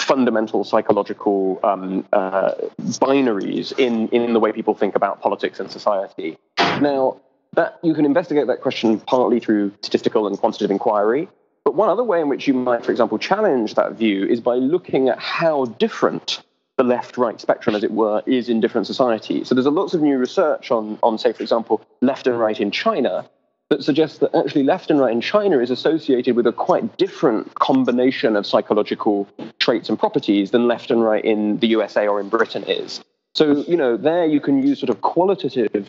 fundamental 0.00 0.64
psychological 0.64 1.60
um, 1.62 2.04
uh, 2.12 2.52
binaries 2.80 3.78
in, 3.78 4.08
in 4.08 4.32
the 4.32 4.40
way 4.40 4.50
people 4.50 4.74
think 4.74 4.96
about 4.96 5.20
politics 5.20 5.60
and 5.60 5.70
society. 5.70 6.36
Now, 6.80 7.20
that 7.54 7.78
you 7.82 7.94
can 7.94 8.04
investigate 8.04 8.46
that 8.48 8.60
question 8.62 8.98
partly 9.00 9.38
through 9.38 9.72
statistical 9.82 10.26
and 10.26 10.36
quantitative 10.38 10.70
inquiry, 10.70 11.28
but 11.64 11.74
one 11.74 11.88
other 11.88 12.04
way 12.04 12.20
in 12.20 12.28
which 12.28 12.46
you 12.46 12.54
might, 12.54 12.84
for 12.84 12.90
example, 12.90 13.18
challenge 13.18 13.74
that 13.74 13.92
view 13.92 14.26
is 14.26 14.40
by 14.40 14.56
looking 14.56 15.08
at 15.08 15.18
how 15.18 15.64
different 15.64 16.42
the 16.76 16.84
left-right 16.84 17.40
spectrum, 17.40 17.76
as 17.76 17.84
it 17.84 17.92
were, 17.92 18.22
is 18.26 18.48
in 18.48 18.60
different 18.60 18.86
societies. 18.86 19.48
So 19.48 19.54
there's 19.54 19.66
a 19.66 19.70
lots 19.70 19.94
of 19.94 20.00
new 20.00 20.18
research 20.18 20.70
on, 20.70 20.98
on, 21.02 21.18
say, 21.18 21.32
for 21.32 21.42
example, 21.42 21.80
left 22.00 22.26
and 22.26 22.38
right 22.38 22.58
in 22.58 22.70
China 22.70 23.28
that 23.68 23.82
suggests 23.82 24.18
that 24.18 24.34
actually 24.34 24.64
left 24.64 24.90
and 24.90 25.00
right 25.00 25.12
in 25.12 25.20
China 25.20 25.58
is 25.60 25.70
associated 25.70 26.36
with 26.36 26.46
a 26.46 26.52
quite 26.52 26.98
different 26.98 27.54
combination 27.54 28.36
of 28.36 28.46
psychological 28.46 29.28
traits 29.58 29.88
and 29.88 29.98
properties 29.98 30.50
than 30.50 30.68
left 30.68 30.90
and 30.90 31.02
right 31.02 31.24
in 31.24 31.58
the 31.58 31.68
USA 31.68 32.06
or 32.06 32.20
in 32.20 32.28
Britain 32.28 32.64
is. 32.64 33.02
So, 33.34 33.64
you 33.66 33.76
know, 33.76 33.96
there 33.96 34.26
you 34.26 34.40
can 34.40 34.62
use 34.62 34.78
sort 34.78 34.90
of 34.90 35.00
qualitative 35.00 35.88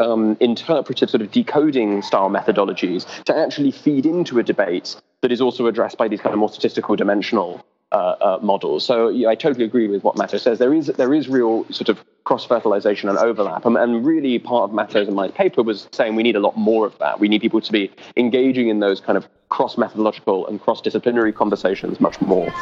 um, 0.00 0.36
interpretive 0.40 1.10
sort 1.10 1.20
of 1.20 1.30
decoding 1.30 2.02
style 2.02 2.30
methodologies 2.30 3.06
to 3.24 3.36
actually 3.36 3.70
feed 3.70 4.06
into 4.06 4.38
a 4.38 4.42
debate 4.42 4.96
that 5.22 5.32
is 5.32 5.40
also 5.40 5.66
addressed 5.66 5.98
by 5.98 6.08
these 6.08 6.20
kind 6.20 6.32
of 6.32 6.38
more 6.38 6.48
statistical 6.48 6.96
dimensional 6.96 7.64
uh, 7.92 8.14
uh, 8.20 8.38
models. 8.40 8.84
So 8.84 9.08
yeah, 9.08 9.28
I 9.28 9.34
totally 9.34 9.64
agree 9.64 9.88
with 9.88 10.04
what 10.04 10.16
Matto 10.16 10.38
says. 10.38 10.58
There 10.58 10.72
is 10.72 10.86
there 10.86 11.12
is 11.12 11.28
real 11.28 11.64
sort 11.72 11.88
of 11.88 12.04
cross 12.24 12.44
fertilization 12.44 13.08
and 13.08 13.18
overlap, 13.18 13.66
and, 13.66 13.76
and 13.76 14.06
really 14.06 14.38
part 14.38 14.70
of 14.70 14.74
Matto's 14.74 15.08
and 15.08 15.16
my 15.16 15.28
paper 15.28 15.62
was 15.62 15.88
saying 15.92 16.14
we 16.14 16.22
need 16.22 16.36
a 16.36 16.40
lot 16.40 16.56
more 16.56 16.86
of 16.86 16.96
that. 16.98 17.18
We 17.18 17.28
need 17.28 17.40
people 17.40 17.60
to 17.60 17.72
be 17.72 17.90
engaging 18.16 18.68
in 18.68 18.78
those 18.78 19.00
kind 19.00 19.18
of 19.18 19.28
cross 19.48 19.76
methodological 19.76 20.46
and 20.46 20.60
cross 20.60 20.80
disciplinary 20.80 21.32
conversations 21.32 22.00
much 22.00 22.20
more. 22.20 22.52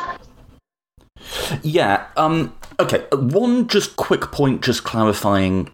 Yeah. 1.63 2.07
Um, 2.17 2.57
okay. 2.81 3.05
One 3.13 3.69
just 3.69 3.97
quick 3.97 4.33
point, 4.33 4.63
just 4.63 4.85
clarifying 4.85 5.71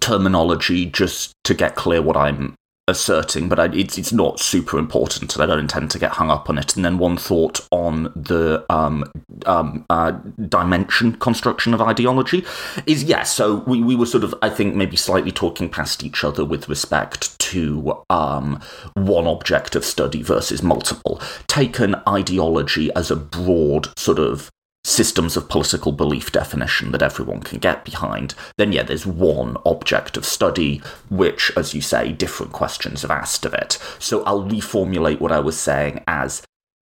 terminology, 0.00 0.86
just 0.86 1.32
to 1.44 1.54
get 1.54 1.76
clear 1.76 2.02
what 2.02 2.16
I'm 2.16 2.54
asserting, 2.88 3.48
but 3.48 3.60
I, 3.60 3.66
it's 3.66 3.96
it's 3.96 4.12
not 4.12 4.40
super 4.40 4.78
important, 4.78 5.34
and 5.34 5.42
I 5.42 5.46
don't 5.46 5.60
intend 5.60 5.90
to 5.92 5.98
get 5.98 6.12
hung 6.12 6.30
up 6.30 6.50
on 6.50 6.58
it. 6.58 6.74
And 6.74 6.84
then 6.84 6.98
one 6.98 7.16
thought 7.16 7.66
on 7.70 8.04
the 8.16 8.64
um, 8.68 9.04
um, 9.46 9.84
uh, 9.88 10.12
dimension 10.48 11.14
construction 11.14 11.74
of 11.74 11.80
ideology 11.80 12.44
is 12.86 13.04
yes. 13.04 13.32
So 13.32 13.56
we, 13.66 13.82
we 13.82 13.94
were 13.94 14.06
sort 14.06 14.24
of 14.24 14.34
I 14.42 14.50
think 14.50 14.74
maybe 14.74 14.96
slightly 14.96 15.32
talking 15.32 15.68
past 15.68 16.02
each 16.02 16.24
other 16.24 16.44
with 16.44 16.68
respect 16.68 17.38
to 17.38 18.02
um, 18.10 18.60
one 18.94 19.26
object 19.26 19.76
of 19.76 19.84
study 19.84 20.22
versus 20.22 20.62
multiple. 20.62 21.20
Taken 21.46 21.96
ideology 22.08 22.92
as 22.94 23.10
a 23.10 23.16
broad 23.16 23.96
sort 23.98 24.18
of 24.18 24.50
systems 24.84 25.36
of 25.36 25.48
political 25.48 25.92
belief 25.92 26.32
definition 26.32 26.92
that 26.92 27.02
everyone 27.02 27.40
can 27.40 27.58
get 27.58 27.84
behind, 27.84 28.34
then 28.58 28.72
yeah, 28.72 28.82
there's 28.82 29.06
one 29.06 29.56
object 29.64 30.16
of 30.16 30.24
study, 30.24 30.82
which, 31.08 31.52
as 31.56 31.74
you 31.74 31.80
say, 31.80 32.12
different 32.12 32.52
questions 32.52 33.02
have 33.02 33.10
asked 33.10 33.44
of 33.44 33.54
it. 33.54 33.78
So 33.98 34.22
I'll 34.24 34.44
reformulate 34.44 35.20
what 35.20 35.32
I 35.32 35.40
was 35.40 35.58
saying 35.58 36.02
as 36.06 36.42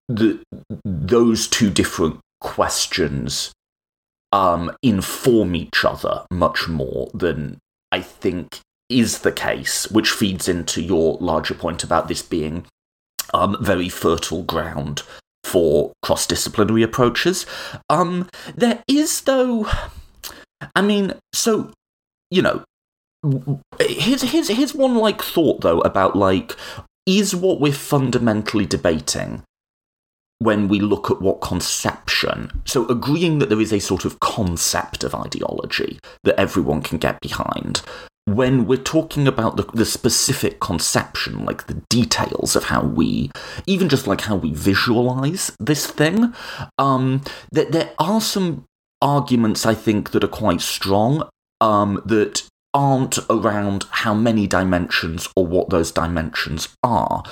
the 0.08 0.40
those 0.84 1.48
two 1.48 1.70
different 1.70 2.20
questions 2.40 3.52
um, 4.32 4.72
inform 4.84 5.56
each 5.56 5.84
other 5.84 6.26
much 6.30 6.68
more 6.68 7.10
than 7.14 7.58
I 7.92 8.02
think 8.02 8.60
is 8.90 9.20
the 9.20 9.32
case, 9.32 9.90
which 9.90 10.12
feeds 10.12 10.48
into 10.48 10.82
your 10.82 11.18
larger 11.20 11.56
point 11.56 11.84
about 11.84 12.08
this 12.08 12.22
being 12.22 12.66
um, 13.34 13.58
very 13.62 13.90
fertile 13.90 14.44
ground 14.44 15.02
for 15.46 15.94
cross 16.02 16.26
disciplinary 16.26 16.84
approaches. 16.84 17.46
Um, 17.90 18.28
there 18.56 18.84
is, 18.88 19.22
though, 19.22 19.68
I 20.76 20.82
mean, 20.82 21.14
so, 21.34 21.72
you 22.32 22.42
know, 22.42 22.64
here's, 23.80 24.24
here's, 24.24 24.48
here's 24.50 24.74
one 24.74 24.96
like 24.96 25.22
thought, 25.22 25.62
though, 25.62 25.80
about 25.82 26.16
like, 26.16 26.56
is 27.06 27.36
what 27.36 27.62
we're 27.62 27.72
fundamentally 27.72 28.66
debating 28.66 29.44
when 30.40 30.68
we 30.68 30.80
look 30.80 31.10
at 31.10 31.22
what 31.22 31.40
conception, 31.42 32.62
so 32.66 32.86
agreeing 32.88 33.40
that 33.40 33.48
there 33.48 33.62
is 33.62 33.72
a 33.72 33.80
sort 33.80 34.04
of 34.04 34.20
concept 34.20 35.04
of 35.04 35.16
ideology 35.16 35.98
that 36.24 36.38
everyone 36.40 36.82
can 36.82 36.98
get 36.98 37.22
behind, 37.22 37.82
when 38.26 38.66
we're 38.66 38.78
talking 38.78 39.28
about 39.28 39.56
the, 39.56 39.64
the 39.74 39.86
specific 39.86 40.60
conception, 40.60 41.46
like 41.46 41.68
the 41.68 41.82
details 41.90 42.56
of 42.56 42.66
how 42.66 42.84
we, 42.84 43.32
even 43.68 43.88
just 43.88 44.08
like 44.08 44.22
how 44.22 44.36
we 44.36 44.52
visualize 44.52 45.56
this 45.60 45.88
thing, 45.88 46.34
um, 46.78 47.22
that 47.52 47.72
there 47.72 47.92
are 48.00 48.20
some 48.20 48.66
arguments 49.02 49.66
I 49.66 49.76
think 49.76 50.12
that 50.12 50.24
are 50.24 50.28
quite 50.28 50.62
strong 50.62 51.30
um, 51.62 52.02
that 52.06 52.48
aren't 52.74 53.18
around 53.30 53.86
how 53.90 54.14
many 54.14 54.48
dimensions 54.48 55.30
or 55.36 55.46
what 55.48 55.70
those 55.70 55.92
dimensions 55.92 56.76
are, 56.84 57.24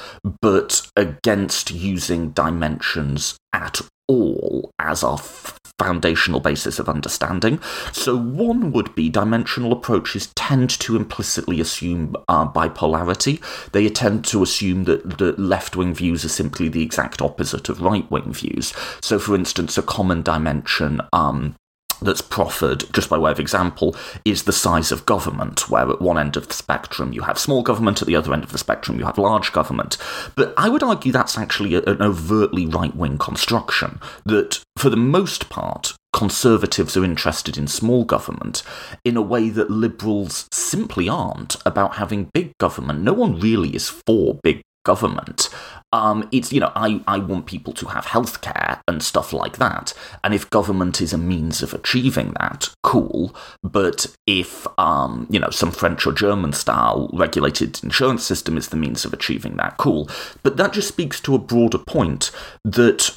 but 0.41 0.89
against 0.95 1.69
using 1.69 2.29
dimensions 2.29 3.37
at 3.51 3.81
all 4.07 4.71
as 4.79 5.03
our 5.03 5.15
f- 5.15 5.57
foundational 5.79 6.39
basis 6.39 6.79
of 6.79 6.87
understanding. 6.87 7.59
So, 7.91 8.17
one 8.17 8.71
would 8.71 8.93
be 8.95 9.09
dimensional 9.09 9.71
approaches 9.71 10.31
tend 10.35 10.69
to 10.81 10.95
implicitly 10.95 11.59
assume 11.59 12.15
uh, 12.27 12.47
bipolarity. 12.47 13.41
They 13.71 13.89
tend 13.89 14.25
to 14.25 14.43
assume 14.43 14.85
that 14.85 15.17
the 15.17 15.33
left 15.33 15.75
wing 15.75 15.93
views 15.93 16.23
are 16.23 16.29
simply 16.29 16.69
the 16.69 16.83
exact 16.83 17.21
opposite 17.21 17.69
of 17.69 17.81
right 17.81 18.09
wing 18.11 18.33
views. 18.33 18.73
So, 19.01 19.19
for 19.19 19.35
instance, 19.35 19.77
a 19.77 19.81
common 19.83 20.21
dimension 20.21 21.01
um, 21.11 21.55
that's 22.01 22.21
proffered, 22.21 22.85
just 22.93 23.09
by 23.09 23.17
way 23.17 23.31
of 23.31 23.39
example, 23.39 23.95
is 24.25 24.43
the 24.43 24.51
size 24.51 24.91
of 24.91 25.05
government, 25.05 25.69
where 25.69 25.89
at 25.89 26.01
one 26.01 26.17
end 26.17 26.37
of 26.37 26.47
the 26.47 26.53
spectrum 26.53 27.13
you 27.13 27.21
have 27.21 27.39
small 27.39 27.63
government, 27.63 28.01
at 28.01 28.07
the 28.07 28.15
other 28.15 28.33
end 28.33 28.43
of 28.43 28.51
the 28.51 28.57
spectrum 28.57 28.99
you 28.99 29.05
have 29.05 29.17
large 29.17 29.51
government. 29.51 29.97
But 30.35 30.53
I 30.57 30.69
would 30.69 30.83
argue 30.83 31.11
that's 31.11 31.37
actually 31.37 31.75
an 31.75 32.01
overtly 32.01 32.65
right 32.65 32.95
wing 32.95 33.17
construction, 33.17 33.99
that 34.25 34.63
for 34.77 34.89
the 34.89 34.97
most 34.97 35.49
part, 35.49 35.93
conservatives 36.13 36.95
are 36.95 37.03
interested 37.03 37.57
in 37.57 37.67
small 37.67 38.05
government 38.05 38.63
in 39.03 39.17
a 39.17 39.21
way 39.21 39.49
that 39.49 39.69
liberals 39.69 40.47
simply 40.51 41.09
aren't 41.09 41.55
about 41.65 41.95
having 41.95 42.29
big 42.33 42.57
government. 42.59 43.01
No 43.01 43.13
one 43.13 43.39
really 43.39 43.75
is 43.75 43.89
for 43.89 44.39
big 44.43 44.61
government. 44.85 45.49
Um, 45.93 46.27
it's 46.31 46.51
you 46.51 46.59
know 46.59 46.71
I, 46.75 47.01
I 47.07 47.19
want 47.19 47.45
people 47.45 47.71
to 47.73 47.85
have 47.85 48.07
healthcare 48.07 48.81
and 48.87 49.01
stuff 49.01 49.31
like 49.31 49.57
that, 49.57 49.93
and 50.23 50.33
if 50.33 50.49
government 50.49 50.99
is 50.99 51.13
a 51.13 51.17
means 51.19 51.61
of 51.61 51.73
achieving 51.73 52.33
that, 52.39 52.69
cool. 52.81 53.33
But 53.61 54.07
if 54.25 54.65
um, 54.79 55.27
you 55.29 55.39
know 55.39 55.51
some 55.51 55.71
French 55.71 56.05
or 56.07 56.11
German 56.11 56.51
style 56.53 57.09
regulated 57.13 57.81
insurance 57.83 58.23
system 58.23 58.57
is 58.57 58.69
the 58.69 58.75
means 58.75 59.05
of 59.05 59.13
achieving 59.13 59.55
that, 59.57 59.77
cool. 59.77 60.09
But 60.41 60.57
that 60.57 60.73
just 60.73 60.87
speaks 60.87 61.21
to 61.21 61.35
a 61.35 61.39
broader 61.39 61.77
point 61.77 62.31
that 62.65 63.15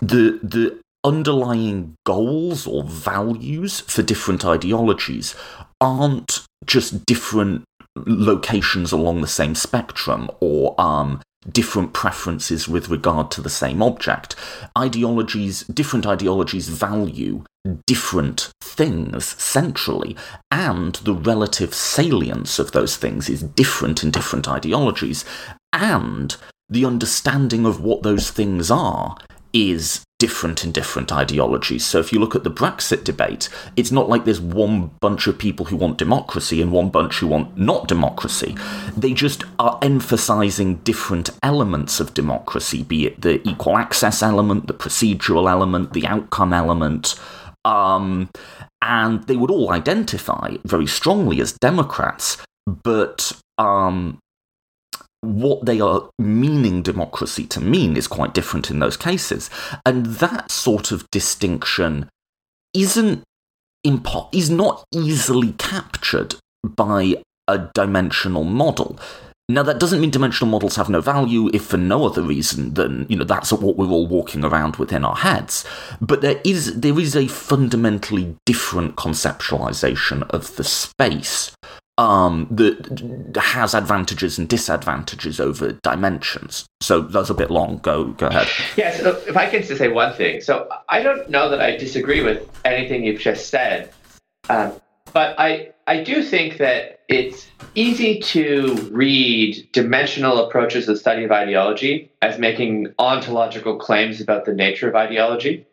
the 0.00 0.40
the 0.42 0.80
underlying 1.04 1.94
goals 2.04 2.66
or 2.66 2.82
values 2.82 3.80
for 3.80 4.02
different 4.02 4.44
ideologies 4.44 5.36
aren't 5.80 6.44
just 6.66 7.06
different 7.06 7.62
locations 7.94 8.90
along 8.90 9.20
the 9.20 9.28
same 9.28 9.54
spectrum 9.54 10.28
or 10.40 10.74
um, 10.80 11.20
different 11.50 11.92
preferences 11.92 12.68
with 12.68 12.88
regard 12.88 13.30
to 13.32 13.40
the 13.40 13.50
same 13.50 13.82
object. 13.82 14.34
Ideologies, 14.76 15.64
different 15.64 16.06
ideologies 16.06 16.68
value 16.68 17.44
different 17.86 18.52
things 18.60 19.24
centrally, 19.42 20.16
and 20.50 20.96
the 20.96 21.14
relative 21.14 21.74
salience 21.74 22.58
of 22.58 22.72
those 22.72 22.96
things 22.96 23.28
is 23.28 23.42
different 23.42 24.04
in 24.04 24.10
different 24.10 24.48
ideologies, 24.48 25.24
and 25.72 26.36
the 26.68 26.84
understanding 26.84 27.66
of 27.66 27.80
what 27.80 28.02
those 28.02 28.30
things 28.30 28.70
are 28.70 29.16
is 29.54 30.04
different 30.18 30.64
in 30.64 30.72
different 30.72 31.12
ideologies. 31.12 31.84
So 31.84 31.98
if 31.98 32.12
you 32.12 32.18
look 32.18 32.34
at 32.34 32.44
the 32.44 32.50
Brexit 32.50 33.04
debate, 33.04 33.48
it's 33.76 33.92
not 33.92 34.08
like 34.08 34.24
there's 34.24 34.40
one 34.40 34.90
bunch 35.00 35.26
of 35.26 35.38
people 35.38 35.66
who 35.66 35.76
want 35.76 35.98
democracy 35.98 36.60
and 36.60 36.72
one 36.72 36.90
bunch 36.90 37.18
who 37.18 37.28
want 37.28 37.56
not 37.56 37.88
democracy. 37.88 38.56
They 38.96 39.12
just 39.12 39.44
are 39.58 39.78
emphasizing 39.82 40.76
different 40.76 41.30
elements 41.42 42.00
of 42.00 42.14
democracy, 42.14 42.82
be 42.82 43.06
it 43.06 43.20
the 43.20 43.46
equal 43.48 43.76
access 43.76 44.22
element, 44.22 44.66
the 44.66 44.74
procedural 44.74 45.50
element, 45.50 45.92
the 45.92 46.06
outcome 46.06 46.52
element. 46.52 47.14
Um, 47.64 48.30
and 48.82 49.24
they 49.24 49.36
would 49.36 49.50
all 49.50 49.70
identify 49.70 50.56
very 50.64 50.86
strongly 50.86 51.40
as 51.40 51.52
Democrats, 51.52 52.38
but 52.66 53.32
um, 53.58 54.18
what 55.24 55.66
they 55.66 55.80
are 55.80 56.08
meaning 56.18 56.82
democracy 56.82 57.46
to 57.46 57.60
mean 57.60 57.96
is 57.96 58.06
quite 58.06 58.34
different 58.34 58.70
in 58.70 58.78
those 58.78 58.96
cases. 58.96 59.50
And 59.84 60.06
that 60.06 60.50
sort 60.50 60.92
of 60.92 61.10
distinction 61.10 62.08
isn't 62.72 63.22
impo- 63.86 64.28
is 64.32 64.50
not 64.50 64.84
easily 64.92 65.52
captured 65.52 66.36
by 66.64 67.22
a 67.46 67.70
dimensional 67.74 68.44
model. 68.44 68.98
Now 69.46 69.62
that 69.64 69.78
doesn't 69.78 70.00
mean 70.00 70.10
dimensional 70.10 70.50
models 70.50 70.76
have 70.76 70.88
no 70.88 71.02
value 71.02 71.50
if 71.52 71.66
for 71.66 71.76
no 71.76 72.06
other 72.06 72.22
reason 72.22 72.74
than, 72.74 73.04
you 73.10 73.16
know, 73.16 73.24
that's 73.24 73.52
what 73.52 73.76
we're 73.76 73.90
all 73.90 74.06
walking 74.06 74.42
around 74.42 74.76
with 74.76 74.90
in 74.90 75.04
our 75.04 75.16
heads. 75.16 75.66
But 76.00 76.22
there 76.22 76.40
is 76.44 76.80
there 76.80 76.98
is 76.98 77.14
a 77.14 77.28
fundamentally 77.28 78.36
different 78.46 78.96
conceptualization 78.96 80.22
of 80.30 80.56
the 80.56 80.64
space 80.64 81.54
um, 81.96 82.48
that 82.50 83.36
has 83.36 83.74
advantages 83.74 84.38
and 84.38 84.48
disadvantages 84.48 85.38
over 85.38 85.72
dimensions. 85.82 86.66
So 86.80 87.00
that's 87.00 87.30
a 87.30 87.34
bit 87.34 87.50
long. 87.50 87.78
Go 87.78 88.06
go 88.08 88.26
ahead. 88.26 88.48
Yeah, 88.76 88.96
so 88.96 89.10
if 89.26 89.36
I 89.36 89.48
can 89.48 89.62
just 89.62 89.78
say 89.78 89.88
one 89.88 90.12
thing. 90.14 90.40
So 90.40 90.68
I 90.88 91.02
don't 91.02 91.30
know 91.30 91.48
that 91.48 91.60
I 91.60 91.76
disagree 91.76 92.22
with 92.22 92.48
anything 92.64 93.04
you've 93.04 93.20
just 93.20 93.48
said, 93.48 93.92
um, 94.48 94.72
but 95.12 95.38
I 95.38 95.72
I 95.86 96.02
do 96.02 96.22
think 96.22 96.58
that 96.58 97.00
it's 97.08 97.46
easy 97.74 98.18
to 98.18 98.74
read 98.90 99.68
dimensional 99.72 100.44
approaches 100.44 100.86
to 100.86 100.92
the 100.92 100.98
study 100.98 101.24
of 101.24 101.30
ideology 101.30 102.10
as 102.22 102.38
making 102.38 102.92
ontological 102.98 103.76
claims 103.76 104.20
about 104.20 104.46
the 104.46 104.54
nature 104.54 104.88
of 104.88 104.96
ideology. 104.96 105.66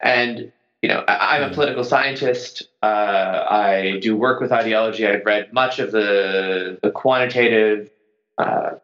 And 0.00 0.52
you 0.86 0.92
know, 0.92 1.04
I, 1.08 1.38
am 1.38 1.50
a 1.50 1.52
political 1.52 1.82
scientist. 1.82 2.62
Uh, 2.80 2.86
I 2.86 3.98
do 4.00 4.16
work 4.16 4.40
with 4.40 4.52
ideology. 4.52 5.04
I've 5.04 5.26
read 5.26 5.52
much 5.52 5.80
of 5.80 5.90
the 5.90 6.78
the 6.80 6.92
quantitative, 6.92 7.90
uh, 8.38 8.74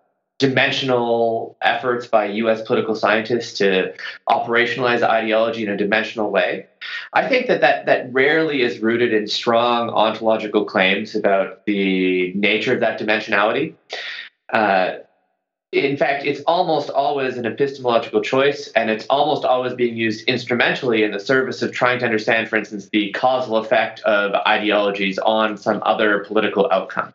dimensional 0.41 1.57
efforts 1.63 2.09
by 2.09 2.25
U.S. 2.25 2.61
political 2.63 2.97
scientists 2.97 3.57
to 3.59 3.95
operationalize 4.29 5.05
ideology 5.05 5.63
in 5.63 5.69
a 5.69 5.77
dimensional 5.77 6.33
way. 6.33 6.67
I 7.13 7.29
think 7.29 7.47
that 7.47 7.61
that 7.61 7.87
that 7.87 8.13
rarely 8.13 8.63
is 8.63 8.81
rooted 8.81 9.15
in 9.15 9.29
strong 9.29 9.89
ontological 9.91 10.65
claims 10.65 11.15
about 11.15 11.65
the 11.67 12.33
nature 12.35 12.75
of 12.75 12.81
that 12.81 12.99
dimensionality. 12.99 13.75
Uh, 14.53 14.95
in 15.73 15.97
fact, 15.97 16.27
it's 16.27 16.43
almost 16.43 16.91
always 16.91 17.39
an 17.39 17.47
epistemological 17.47 18.21
choice, 18.21 18.69
and 18.77 18.91
it's 18.91 19.07
almost 19.09 19.45
always 19.45 19.73
being 19.73 19.97
used 19.97 20.29
instrumentally 20.29 21.03
in 21.03 21.13
the 21.13 21.21
service 21.21 21.63
of 21.63 21.73
trying 21.73 21.99
to 22.01 22.05
understand, 22.05 22.49
for 22.49 22.57
instance, 22.57 22.91
the 22.93 23.11
causal 23.13 23.57
effect 23.57 24.01
of 24.01 24.35
ideologies 24.47 25.19
on 25.19 25.57
some 25.57 25.83
other 25.85 26.25
political 26.27 26.69
outcome. 26.71 27.15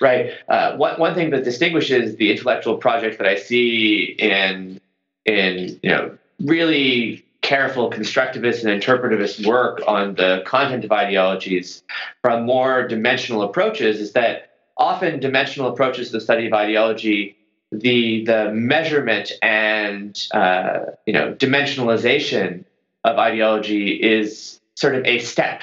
Right. 0.00 0.32
Uh, 0.48 0.76
one 0.76 1.00
one 1.00 1.14
thing 1.14 1.30
that 1.30 1.44
distinguishes 1.44 2.16
the 2.16 2.30
intellectual 2.30 2.76
project 2.76 3.18
that 3.18 3.26
I 3.26 3.36
see 3.36 4.16
in 4.18 4.80
in 5.24 5.80
you 5.82 5.90
know 5.90 6.16
really 6.40 7.24
careful 7.40 7.90
constructivist 7.90 8.64
and 8.64 8.82
interpretivist 8.82 9.44
work 9.46 9.80
on 9.86 10.14
the 10.14 10.42
content 10.46 10.84
of 10.84 10.92
ideologies 10.92 11.82
from 12.22 12.44
more 12.44 12.86
dimensional 12.86 13.42
approaches 13.42 13.98
is 13.98 14.12
that 14.12 14.50
often 14.76 15.18
dimensional 15.18 15.72
approaches 15.72 16.08
to 16.08 16.12
the 16.12 16.20
study 16.20 16.46
of 16.46 16.52
ideology 16.52 17.37
the 17.70 18.24
the 18.24 18.50
measurement 18.52 19.32
and 19.42 20.26
uh, 20.32 20.80
you 21.06 21.12
know 21.12 21.34
dimensionalization 21.34 22.64
of 23.04 23.18
ideology 23.18 23.92
is 23.92 24.60
sort 24.74 24.94
of 24.94 25.04
a 25.04 25.18
step 25.18 25.62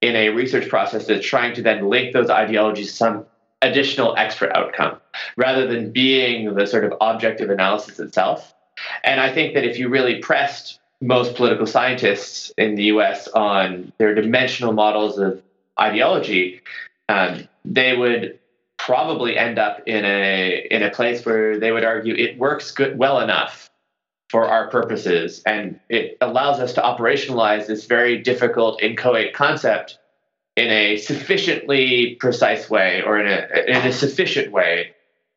in 0.00 0.16
a 0.16 0.30
research 0.30 0.68
process 0.68 1.06
that's 1.06 1.26
trying 1.26 1.54
to 1.54 1.62
then 1.62 1.88
link 1.88 2.12
those 2.12 2.30
ideologies 2.30 2.88
to 2.88 2.96
some 2.96 3.26
additional 3.62 4.16
extra 4.16 4.50
outcome 4.56 4.98
rather 5.36 5.66
than 5.66 5.92
being 5.92 6.54
the 6.54 6.66
sort 6.66 6.84
of 6.84 6.94
objective 7.00 7.50
analysis 7.50 7.98
itself. 8.00 8.54
And 9.04 9.20
I 9.20 9.32
think 9.32 9.54
that 9.54 9.64
if 9.64 9.78
you 9.78 9.88
really 9.88 10.18
pressed 10.20 10.80
most 11.02 11.34
political 11.34 11.66
scientists 11.66 12.50
in 12.56 12.74
the 12.74 12.84
US 12.84 13.28
on 13.28 13.92
their 13.98 14.14
dimensional 14.14 14.72
models 14.72 15.18
of 15.18 15.42
ideology, 15.78 16.62
um, 17.08 17.48
they 17.64 17.96
would 17.96 18.38
probably 18.90 19.38
end 19.38 19.56
up 19.56 19.80
in 19.86 20.04
a 20.04 20.66
in 20.68 20.82
a 20.82 20.90
place 20.90 21.24
where 21.24 21.56
they 21.60 21.70
would 21.70 21.84
argue 21.84 22.12
it 22.12 22.36
works 22.38 22.72
good 22.72 22.98
well 22.98 23.20
enough 23.20 23.70
for 24.28 24.48
our 24.48 24.68
purposes 24.68 25.42
and 25.46 25.78
it 25.88 26.18
allows 26.20 26.58
us 26.58 26.72
to 26.72 26.80
operationalize 26.80 27.68
this 27.68 27.86
very 27.86 28.18
difficult 28.18 28.82
inchoate 28.82 29.32
concept 29.32 29.96
in 30.56 30.68
a 30.70 30.96
sufficiently 30.96 32.16
precise 32.16 32.68
way 32.68 33.00
or 33.02 33.20
in 33.20 33.28
a 33.28 33.70
in 33.70 33.86
a 33.86 33.92
sufficient 33.92 34.50
way 34.50 34.90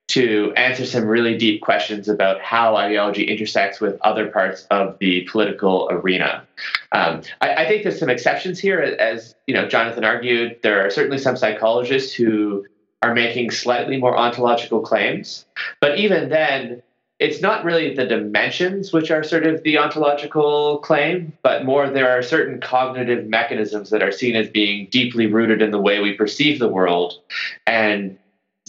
to 0.08 0.51
answer 0.58 0.86
some 0.86 1.06
really 1.06 1.38
deep 1.38 1.62
questions 1.62 2.10
about 2.10 2.41
how 2.41 2.76
ideology 2.76 3.24
intersects 3.24 3.80
with 3.80 3.99
other 4.01 4.28
parts 4.28 4.66
of 4.72 4.97
the 4.99 5.22
political 5.32 5.88
arena. 5.91 6.45
Um, 6.91 7.22
I, 7.39 7.54
I, 7.64 7.68
think 7.68 7.84
there's 7.84 7.99
some 7.99 8.10
exceptions 8.10 8.60
here, 8.60 8.80
as 8.82 9.34
you 9.47 9.54
know, 9.54 9.68
Jonathan 9.68 10.04
argued. 10.04 10.58
There 10.62 10.86
are 10.86 10.89
certainly 10.89 11.18
some 11.18 11.38
psychologists 11.38 12.14
who 12.14 12.66
are 13.04 13.14
making 13.14 13.51
slightly 13.51 13.97
more 13.97 14.18
ontological 14.18 14.80
claims. 14.80 15.45
But 15.82 15.99
even 15.99 16.30
then, 16.30 16.82
it's 17.20 17.41
not 17.41 17.66
really 17.66 17.93
the 17.93 18.06
dimensions 18.06 18.93
which 18.93 19.12
are 19.12 19.24
sort 19.24 19.45
of 19.45 19.62
the 19.64 19.78
ontological 19.78 20.80
claim, 20.80 21.34
but 21.43 21.66
more 21.66 21.89
there 21.89 22.10
are 22.10 22.22
certain 22.22 22.62
cognitive 22.62 23.28
mechanisms 23.28 23.89
that 23.89 24.01
are 24.01 24.12
seen 24.12 24.36
as 24.36 24.47
being 24.47 24.88
deeply 24.89 25.28
rooted 25.28 25.62
in 25.62 25.72
the 25.72 25.80
way 25.80 25.99
we 25.99 26.14
perceive 26.14 26.60
the 26.60 26.70
world. 26.70 27.20
And 27.68 28.18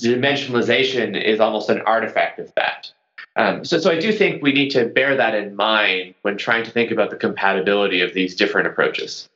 dimensionalization 0.01 1.21
is 1.21 1.39
almost 1.39 1.71
an 1.71 1.81
artifact 1.83 2.41
of 2.41 2.53
that. 2.57 2.91
Um, 3.37 3.65
so, 3.65 3.79
so 3.79 3.91
I 3.91 3.99
do 3.99 4.13
think 4.13 4.43
we 4.43 4.53
need 4.53 4.71
to 4.71 4.87
bear 4.87 5.17
that 5.17 5.35
in 5.35 5.55
mind 5.55 6.15
when 6.23 6.37
trying 6.37 6.65
to 6.65 6.71
think 6.71 6.91
about 6.91 7.11
the 7.11 7.17
compatibility 7.17 8.01
of 8.01 8.15
these 8.15 8.35
different 8.35 8.67
approaches. 8.67 9.29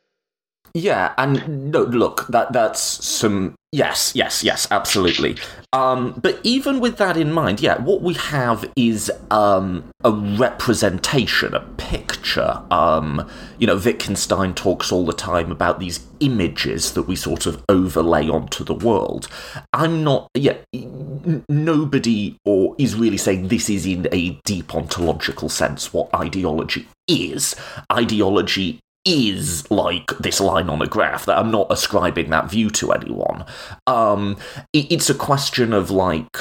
Yeah, 0.79 1.13
and 1.19 1.73
no, 1.73 1.83
look, 1.83 2.29
that 2.29 2.53
that's 2.53 2.81
some 2.81 3.57
yes, 3.73 4.13
yes, 4.15 4.45
yes, 4.45 4.69
absolutely. 4.71 5.37
Um, 5.73 6.13
but 6.23 6.39
even 6.45 6.79
with 6.79 6.99
that 6.99 7.17
in 7.17 7.33
mind, 7.33 7.61
yeah, 7.61 7.79
what 7.83 8.01
we 8.01 8.15
have 8.15 8.65
is 8.77 9.11
um, 9.33 9.91
a 10.05 10.13
representation, 10.13 11.53
a 11.55 11.61
picture. 11.79 12.63
Um, 12.71 13.29
you 13.59 13.67
know, 13.67 13.77
Wittgenstein 13.77 14.55
talks 14.55 14.93
all 14.93 15.05
the 15.05 15.13
time 15.13 15.51
about 15.51 15.81
these 15.81 16.07
images 16.21 16.93
that 16.93 17.03
we 17.03 17.17
sort 17.17 17.47
of 17.47 17.65
overlay 17.69 18.29
onto 18.29 18.63
the 18.63 18.75
world. 18.75 19.27
I'm 19.73 20.05
not, 20.05 20.29
yeah, 20.35 20.59
n- 20.73 21.45
nobody 21.49 22.37
or 22.45 22.77
is 22.79 22.95
really 22.95 23.19
saying 23.19 23.49
this 23.49 23.69
is 23.69 23.85
in 23.85 24.07
a 24.13 24.39
deep 24.45 24.77
ontological 24.77 25.49
sense 25.49 25.93
what 25.93 26.09
ideology 26.15 26.87
is. 27.09 27.57
Ideology 27.93 28.79
is 29.05 29.71
like 29.71 30.07
this 30.19 30.41
line 30.41 30.69
on 30.69 30.83
a 30.83 30.87
graph 30.87 31.27
that 31.27 31.39
I'm 31.39 31.51
not 31.51 31.71
ascribing 31.71 32.31
that 32.31 32.51
view 32.51 32.71
to 32.71 32.93
anyone. 32.93 33.45
Um, 33.87 34.37
it, 34.73 34.93
it's 34.93 35.11
a 35.11 35.15
question 35.15 35.73
of 35.73 35.91
like, 35.91 36.37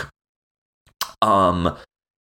um, 1.22 1.78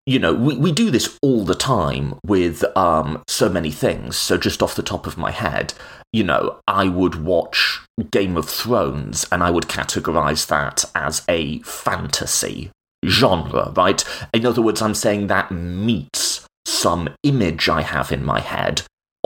you 0.06 0.20
know, 0.20 0.34
we, 0.34 0.56
we 0.56 0.72
do 0.72 0.92
this 0.92 1.18
all 1.22 1.44
the 1.44 1.56
time 1.56 2.16
with 2.26 2.64
um, 2.78 3.24
so 3.28 3.50
many 3.50 3.72
things. 3.72 4.16
So 4.18 4.38
just 4.38 4.62
off 4.62 4.76
the 4.76 4.84
top 4.84 5.08
of 5.08 5.18
my 5.18 5.32
head, 5.32 5.74
you 6.14 6.24
know, 6.24 6.60
I 6.68 6.88
would 6.88 7.24
watch 7.24 7.82
Game 8.12 8.38
of 8.38 8.48
Thrones 8.48 9.26
and 9.32 9.44
I 9.44 9.50
would 9.50 9.66
categorize 9.66 10.48
that 10.48 10.86
as 10.94 11.24
a 11.28 11.60
fantasy 11.60 12.72
genre, 13.06 13.74
right? 13.76 14.04
In 14.34 14.46
other 14.46 14.62
words, 14.62 14.82
I'm 14.82 14.96
saying 14.96 15.28
that 15.28 15.52
meets 15.52 16.46
some 16.66 17.10
image 17.24 17.68
I 17.70 17.82
have 17.82 18.12
in 18.12 18.24
my 18.24 18.40
head 18.40 18.84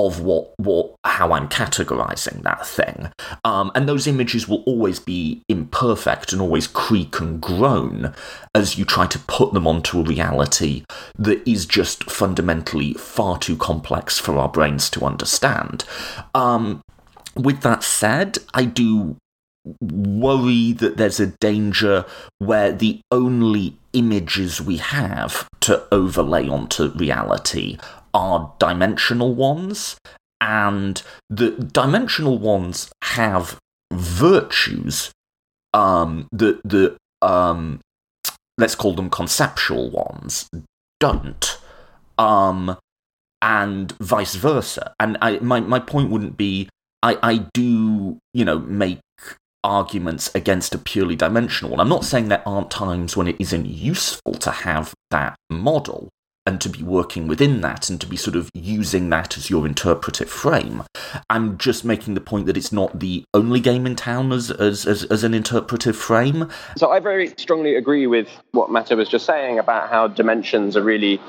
of 0.07 0.21
what 0.21 0.53
what 0.57 0.95
how 1.03 1.31
I'm 1.31 1.49
categorizing 1.49 2.43
that 2.43 2.65
thing. 2.65 3.11
Um, 3.43 3.71
and 3.75 3.87
those 3.87 4.07
images 4.07 4.47
will 4.47 4.63
always 4.63 4.99
be 4.99 5.41
imperfect 5.49 6.31
and 6.31 6.41
always 6.41 6.67
creak 6.67 7.19
and 7.19 7.41
groan 7.41 8.13
as 8.55 8.77
you 8.77 8.85
try 8.85 9.05
to 9.07 9.19
put 9.19 9.53
them 9.53 9.67
onto 9.67 9.99
a 9.99 10.03
reality 10.03 10.85
that 11.17 11.47
is 11.47 11.65
just 11.65 12.09
fundamentally 12.09 12.93
far 12.93 13.37
too 13.37 13.57
complex 13.57 14.17
for 14.17 14.37
our 14.37 14.49
brains 14.49 14.89
to 14.91 15.05
understand. 15.05 15.83
Um, 16.33 16.81
with 17.35 17.61
that 17.61 17.83
said, 17.83 18.39
I 18.53 18.65
do 18.65 19.17
worry 19.81 20.71
that 20.73 20.97
there's 20.97 21.19
a 21.19 21.27
danger 21.27 22.05
where 22.37 22.71
the 22.71 23.01
only 23.11 23.77
images 23.93 24.61
we 24.61 24.77
have 24.77 25.47
to 25.61 25.83
overlay 25.91 26.47
onto 26.47 26.89
reality 26.91 27.77
are 28.13 28.53
dimensional 28.59 29.33
ones, 29.33 29.97
and 30.41 31.01
the 31.29 31.51
dimensional 31.51 32.37
ones 32.37 32.91
have 33.03 33.57
virtues 33.91 35.11
um, 35.73 36.27
that 36.31 36.61
the 36.63 36.97
um, 37.21 37.79
let's 38.57 38.75
call 38.75 38.93
them 38.93 39.09
conceptual 39.09 39.89
ones 39.89 40.49
don't, 40.99 41.57
um, 42.17 42.77
and 43.41 43.91
vice 43.99 44.35
versa. 44.35 44.93
And 44.99 45.17
I, 45.21 45.39
my 45.39 45.59
my 45.59 45.79
point 45.79 46.09
wouldn't 46.09 46.37
be 46.37 46.69
I 47.03 47.17
I 47.21 47.37
do 47.53 48.17
you 48.33 48.45
know 48.45 48.59
make 48.59 48.99
arguments 49.63 50.33
against 50.33 50.73
a 50.73 50.77
purely 50.77 51.15
dimensional 51.15 51.71
one. 51.71 51.79
I'm 51.79 51.89
not 51.89 52.05
saying 52.05 52.29
there 52.29 52.47
aren't 52.47 52.71
times 52.71 53.17
when 53.17 53.27
it 53.27 53.35
isn't 53.39 53.65
useful 53.65 54.33
to 54.35 54.51
have 54.51 54.93
that 55.11 55.35
model, 55.49 56.09
and 56.45 56.59
to 56.61 56.69
be 56.69 56.83
working 56.83 57.27
within 57.27 57.61
that 57.61 57.89
and 57.89 57.99
to 58.01 58.07
be 58.07 58.17
sort 58.17 58.35
of 58.35 58.49
using 58.53 59.09
that 59.09 59.37
as 59.37 59.49
your 59.49 59.65
interpretive 59.65 60.29
frame. 60.29 60.83
I'm 61.29 61.57
just 61.57 61.85
making 61.85 62.13
the 62.13 62.21
point 62.21 62.45
that 62.47 62.57
it's 62.57 62.71
not 62.71 62.99
the 62.99 63.23
only 63.33 63.59
game 63.59 63.85
in 63.85 63.95
town 63.95 64.31
as, 64.31 64.49
as, 64.51 64.85
as, 64.85 65.03
as 65.05 65.23
an 65.23 65.33
interpretive 65.33 65.95
frame. 65.95 66.49
So 66.77 66.91
I 66.91 66.99
very 66.99 67.33
strongly 67.37 67.75
agree 67.75 68.07
with 68.07 68.27
what 68.51 68.71
Mette 68.71 68.95
was 68.97 69.09
just 69.09 69.25
saying 69.25 69.59
about 69.59 69.89
how 69.89 70.07
dimensions 70.07 70.75
are 70.75 70.83
really 70.83 71.19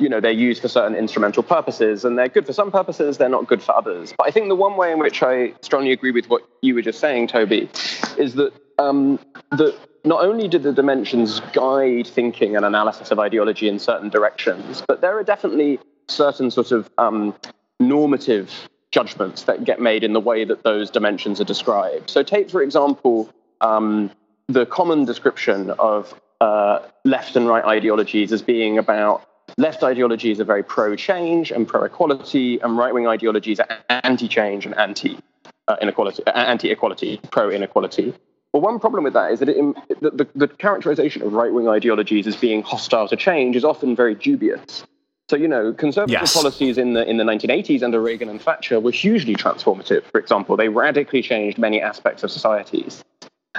you 0.00 0.08
know 0.08 0.20
they're 0.20 0.32
used 0.32 0.60
for 0.60 0.66
certain 0.66 0.96
instrumental 0.96 1.42
purposes 1.42 2.04
and 2.04 2.18
they're 2.18 2.28
good 2.28 2.44
for 2.44 2.52
some 2.52 2.72
purposes 2.72 3.16
they're 3.16 3.28
not 3.28 3.46
good 3.46 3.62
for 3.62 3.76
others 3.76 4.12
but 4.18 4.26
i 4.26 4.30
think 4.32 4.48
the 4.48 4.56
one 4.56 4.76
way 4.76 4.90
in 4.90 4.98
which 4.98 5.22
i 5.22 5.52
strongly 5.62 5.92
agree 5.92 6.10
with 6.10 6.28
what 6.28 6.42
you 6.62 6.74
were 6.74 6.82
just 6.82 6.98
saying 6.98 7.28
toby 7.28 7.70
is 8.18 8.34
that 8.34 8.52
um, 8.78 9.20
that 9.52 9.78
not 10.04 10.22
only 10.22 10.48
do 10.48 10.58
the 10.58 10.72
dimensions 10.72 11.40
guide 11.52 12.06
thinking 12.06 12.56
and 12.56 12.64
analysis 12.64 13.10
of 13.10 13.18
ideology 13.18 13.68
in 13.68 13.78
certain 13.78 14.10
directions, 14.10 14.82
but 14.86 15.00
there 15.00 15.18
are 15.18 15.24
definitely 15.24 15.78
certain 16.08 16.50
sort 16.50 16.72
of 16.72 16.90
um, 16.98 17.34
normative 17.80 18.68
judgments 18.90 19.44
that 19.44 19.64
get 19.64 19.80
made 19.80 20.04
in 20.04 20.12
the 20.12 20.20
way 20.20 20.44
that 20.44 20.62
those 20.62 20.90
dimensions 20.90 21.40
are 21.40 21.44
described. 21.44 22.10
So, 22.10 22.22
take, 22.22 22.50
for 22.50 22.62
example, 22.62 23.30
um, 23.60 24.10
the 24.48 24.66
common 24.66 25.04
description 25.04 25.70
of 25.70 26.14
uh, 26.40 26.80
left 27.04 27.34
and 27.34 27.48
right 27.48 27.64
ideologies 27.64 28.30
as 28.32 28.42
being 28.42 28.78
about 28.78 29.26
left 29.56 29.82
ideologies 29.82 30.38
are 30.40 30.44
very 30.44 30.62
pro 30.62 30.96
change 30.96 31.50
and 31.50 31.66
pro 31.66 31.84
equality, 31.84 32.60
and 32.60 32.76
right 32.76 32.92
wing 32.92 33.06
ideologies 33.06 33.58
are 33.58 33.68
anti 33.88 34.28
change 34.28 34.66
and 34.66 34.76
anti 34.76 35.18
uh, 35.66 35.76
inequality, 35.80 36.22
anti 36.26 36.70
equality, 36.70 37.20
pro 37.30 37.50
inequality. 37.50 38.12
Well, 38.54 38.62
one 38.62 38.78
problem 38.78 39.02
with 39.02 39.14
that 39.14 39.32
is 39.32 39.40
that 39.40 39.48
it, 39.48 39.56
the, 40.00 40.10
the, 40.10 40.28
the 40.36 40.46
characterization 40.46 41.22
of 41.22 41.32
right 41.32 41.52
wing 41.52 41.66
ideologies 41.66 42.24
as 42.28 42.36
being 42.36 42.62
hostile 42.62 43.08
to 43.08 43.16
change 43.16 43.56
is 43.56 43.64
often 43.64 43.96
very 43.96 44.14
dubious. 44.14 44.84
So, 45.28 45.34
you 45.34 45.48
know, 45.48 45.72
conservative 45.72 46.20
yes. 46.20 46.32
policies 46.32 46.78
in 46.78 46.92
the, 46.92 47.04
in 47.04 47.16
the 47.16 47.24
1980s 47.24 47.82
under 47.82 48.00
Reagan 48.00 48.28
and 48.28 48.40
Thatcher 48.40 48.78
were 48.78 48.92
hugely 48.92 49.34
transformative. 49.34 50.04
For 50.04 50.20
example, 50.20 50.56
they 50.56 50.68
radically 50.68 51.20
changed 51.20 51.58
many 51.58 51.82
aspects 51.82 52.22
of 52.22 52.30
societies. 52.30 53.02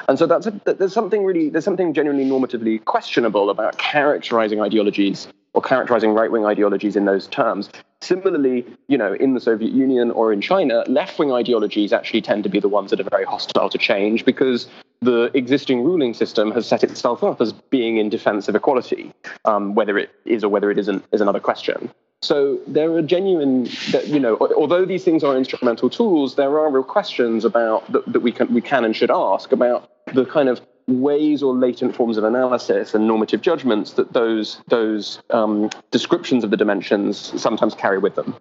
And 0.08 0.18
so 0.18 0.28
that's 0.28 0.48
a, 0.48 0.52
there's 0.64 0.94
something 0.94 1.26
really, 1.26 1.50
there's 1.50 1.66
something 1.66 1.94
genuinely 1.94 2.24
normatively 2.24 2.86
questionable 2.86 3.50
about 3.50 3.78
characterizing 3.78 4.62
ideologies 4.62 5.28
or 5.54 5.62
characterizing 5.62 6.12
right-wing 6.12 6.46
ideologies 6.46 6.96
in 6.96 7.04
those 7.04 7.28
terms. 7.28 7.70
Similarly, 8.02 8.66
you 8.88 8.98
know, 8.98 9.14
in 9.14 9.34
the 9.34 9.42
Soviet 9.42 9.74
Union 9.74 10.12
or 10.12 10.32
in 10.32 10.40
China, 10.40 10.84
left-wing 10.88 11.34
ideologies 11.34 11.92
actually 11.92 12.22
tend 12.22 12.44
to 12.44 12.50
be 12.50 12.62
the 12.62 12.70
ones 12.70 12.92
that 12.92 13.00
are 13.02 13.10
very 13.10 13.26
hostile 13.26 13.70
to 13.70 13.78
change 13.78 14.24
because 14.24 14.68
the 15.06 15.32
existing 15.34 15.84
ruling 15.84 16.14
system 16.14 16.52
has 16.52 16.68
set 16.68 16.84
itself 16.84 17.24
up 17.24 17.40
as 17.40 17.54
being 17.54 17.98
in 17.98 18.10
defense 18.10 18.48
of 18.48 18.56
equality. 18.56 19.14
Um, 19.46 19.76
whether 19.76 19.98
it 19.98 20.10
is 20.26 20.44
or 20.44 20.50
whether 20.50 20.70
it 20.72 20.78
isn't 20.78 21.04
is 21.12 21.22
another 21.22 21.40
question. 21.40 21.90
So 22.22 22.60
there 22.66 22.92
are 22.94 23.02
genuine, 23.02 23.68
you 24.06 24.20
know, 24.20 24.38
although 24.38 24.86
these 24.86 25.04
things 25.04 25.24
are 25.24 25.38
instrumental 25.38 25.90
tools, 25.90 26.36
there 26.36 26.60
are 26.60 26.72
real 26.72 26.84
questions 26.84 27.46
about 27.46 27.92
that, 27.92 28.12
that 28.12 28.22
we 28.22 28.32
can 28.32 28.52
we 28.54 28.62
can 28.62 28.84
and 28.84 28.96
should 28.96 29.12
ask 29.12 29.52
about 29.52 29.92
the 30.14 30.26
kind 30.26 30.50
of 30.50 30.60
ways 30.88 31.44
or 31.44 31.54
latent 31.54 31.96
forms 31.96 32.18
of 32.18 32.24
analysis 32.24 32.94
and 32.96 33.08
normative 33.08 33.42
judgments 33.42 33.94
that 33.94 34.14
those 34.14 34.62
those 34.68 35.22
um, 35.30 35.70
descriptions 35.92 36.44
of 36.44 36.50
the 36.50 36.58
dimensions 36.58 37.40
sometimes 37.42 37.76
carry 37.76 38.00
with 38.00 38.16
them. 38.16 38.36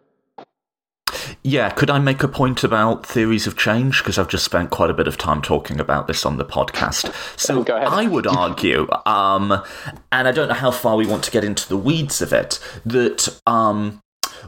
Yeah, 1.47 1.69
could 1.69 1.91
I 1.91 1.99
make 1.99 2.23
a 2.23 2.29
point 2.29 2.65
about 2.65 3.05
theories 3.05 3.47
of 3.47 3.55
change? 3.55 3.99
Because 3.99 4.17
I've 4.17 4.29
just 4.29 4.47
spent 4.47 4.71
quite 4.71 4.89
a 4.89 4.95
bit 4.95 5.07
of 5.07 5.19
time 5.19 5.43
talking 5.43 5.79
about 5.79 6.07
this 6.07 6.25
on 6.25 6.39
the 6.39 6.45
podcast. 6.45 7.13
So 7.39 7.63
I 7.69 8.07
would 8.07 8.27
argue, 8.27 8.89
um, 9.05 9.63
and 10.11 10.27
I 10.27 10.33
don't 10.33 10.49
know 10.49 10.55
how 10.55 10.71
far 10.71 10.97
we 10.97 11.07
want 11.07 11.23
to 11.25 11.31
get 11.31 11.45
into 11.45 11.69
the 11.69 11.77
weeds 11.77 12.23
of 12.23 12.33
it, 12.33 12.59
that 12.87 13.39
um, 13.47 14.01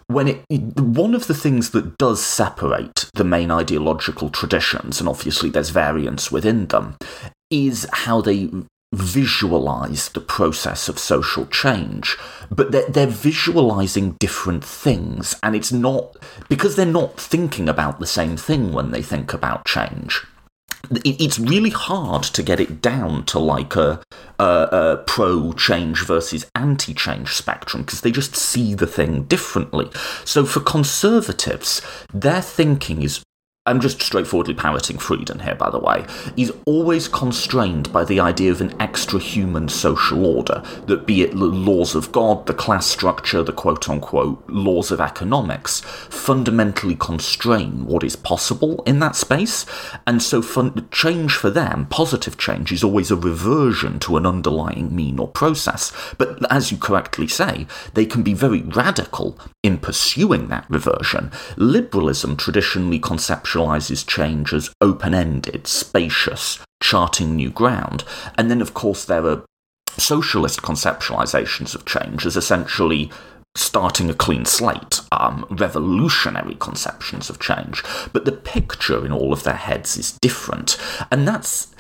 when 0.06 0.26
it 0.26 0.42
one 0.48 1.14
of 1.14 1.26
the 1.26 1.34
things 1.34 1.70
that 1.70 1.98
does 1.98 2.24
separate 2.24 3.10
the 3.12 3.24
main 3.24 3.50
ideological 3.50 4.30
traditions, 4.30 4.98
and 4.98 5.06
obviously 5.06 5.50
there's 5.50 5.68
variance 5.68 6.32
within 6.32 6.64
them, 6.68 6.96
is 7.50 7.86
how 7.92 8.22
they 8.22 8.48
visualize 8.94 10.08
the 10.10 10.20
process 10.20 10.88
of 10.88 10.98
social 10.98 11.46
change, 11.46 12.16
but 12.50 12.72
they're, 12.72 12.88
they're, 12.88 13.06
visualizing 13.06 14.12
different 14.12 14.64
things, 14.64 15.34
and 15.42 15.56
it's 15.56 15.72
not 15.72 16.16
because 16.48 16.76
they're 16.76 16.86
not 16.86 17.20
thinking 17.20 17.68
about 17.68 17.98
the 17.98 18.06
same 18.06 18.36
thing 18.36 18.72
when 18.72 18.92
they 18.92 19.02
think 19.02 19.32
about 19.32 19.66
change. 19.66 20.24
It's 21.04 21.38
really 21.38 21.70
hard 21.70 22.22
to 22.22 22.44
get 22.44 22.60
it 22.60 22.80
down 22.80 23.24
to 23.26 23.40
like 23.40 23.74
a, 23.74 24.00
a, 24.38 24.44
a 24.44 25.04
pro 25.04 25.52
change 25.52 26.04
versus 26.04 26.48
anti 26.54 26.94
change 26.94 27.30
spectrum 27.30 27.82
because 27.82 28.02
they 28.02 28.12
just 28.12 28.36
see 28.36 28.72
the 28.72 28.86
thing 28.86 29.24
differently. 29.24 29.90
So, 30.24 30.44
for 30.44 30.60
conservatives, 30.60 31.82
their 32.14 32.40
thinking 32.40 33.02
is 33.02 33.24
I'm 33.66 33.80
just 33.80 34.00
straightforwardly 34.00 34.54
parroting 34.54 34.96
Freeden 34.96 35.42
here, 35.42 35.56
by 35.56 35.70
the 35.70 35.80
way, 35.80 36.06
is 36.36 36.52
always 36.66 37.08
constrained 37.08 37.92
by 37.92 38.04
the 38.04 38.20
idea 38.20 38.52
of 38.52 38.60
an 38.60 38.80
extra 38.80 39.18
human 39.18 39.68
social 39.68 40.24
order, 40.24 40.62
that 40.86 41.04
be 41.04 41.22
it 41.22 41.32
the 41.32 41.46
laws 41.46 41.96
of 41.96 42.12
God, 42.12 42.46
the 42.46 42.54
class 42.54 42.86
structure, 42.86 43.42
the 43.42 43.52
quote 43.52 43.88
unquote 43.88 44.48
laws 44.48 44.92
of 44.92 45.00
economics, 45.00 45.80
fundamentally 45.80 46.94
constrain 46.94 47.86
what 47.86 48.04
is 48.04 48.14
possible 48.14 48.84
in 48.84 49.00
that 49.00 49.16
space. 49.16 49.66
And 50.06 50.22
so 50.22 50.42
fun- 50.42 50.88
change 50.92 51.34
for 51.34 51.50
them, 51.50 51.86
positive 51.90 52.38
change, 52.38 52.70
is 52.70 52.84
always 52.84 53.10
a 53.10 53.16
reversion 53.16 53.98
to 54.00 54.16
an 54.16 54.26
underlying 54.26 54.94
mean 54.94 55.18
or 55.18 55.26
process. 55.26 55.92
But 56.18 56.38
as 56.52 56.70
you 56.70 56.78
correctly 56.78 57.26
say, 57.26 57.66
they 57.94 58.06
can 58.06 58.22
be 58.22 58.32
very 58.32 58.62
radical 58.62 59.36
in 59.64 59.78
pursuing 59.78 60.46
that 60.48 60.66
reversion. 60.70 61.32
Liberalism 61.56 62.36
traditionally 62.36 63.00
conceptualizes 63.00 63.55
change 64.06 64.52
as 64.52 64.70
open 64.80 65.14
ended, 65.14 65.66
spacious, 65.66 66.58
charting 66.82 67.36
new 67.36 67.50
ground. 67.50 68.04
And 68.36 68.50
then, 68.50 68.60
of 68.60 68.74
course, 68.74 69.04
there 69.04 69.26
are 69.26 69.44
socialist 69.98 70.62
conceptualizations 70.62 71.74
of 71.74 71.84
change 71.84 72.26
as 72.26 72.36
essentially 72.36 73.10
starting 73.54 74.10
a 74.10 74.14
clean 74.14 74.44
slate, 74.44 75.00
um, 75.12 75.46
revolutionary 75.50 76.54
conceptions 76.56 77.30
of 77.30 77.40
change. 77.40 77.82
But 78.12 78.24
the 78.24 78.32
picture 78.32 79.04
in 79.04 79.12
all 79.12 79.32
of 79.32 79.44
their 79.44 79.54
heads 79.54 79.96
is 79.96 80.18
different. 80.20 80.76
And 81.10 81.26
that's 81.26 81.74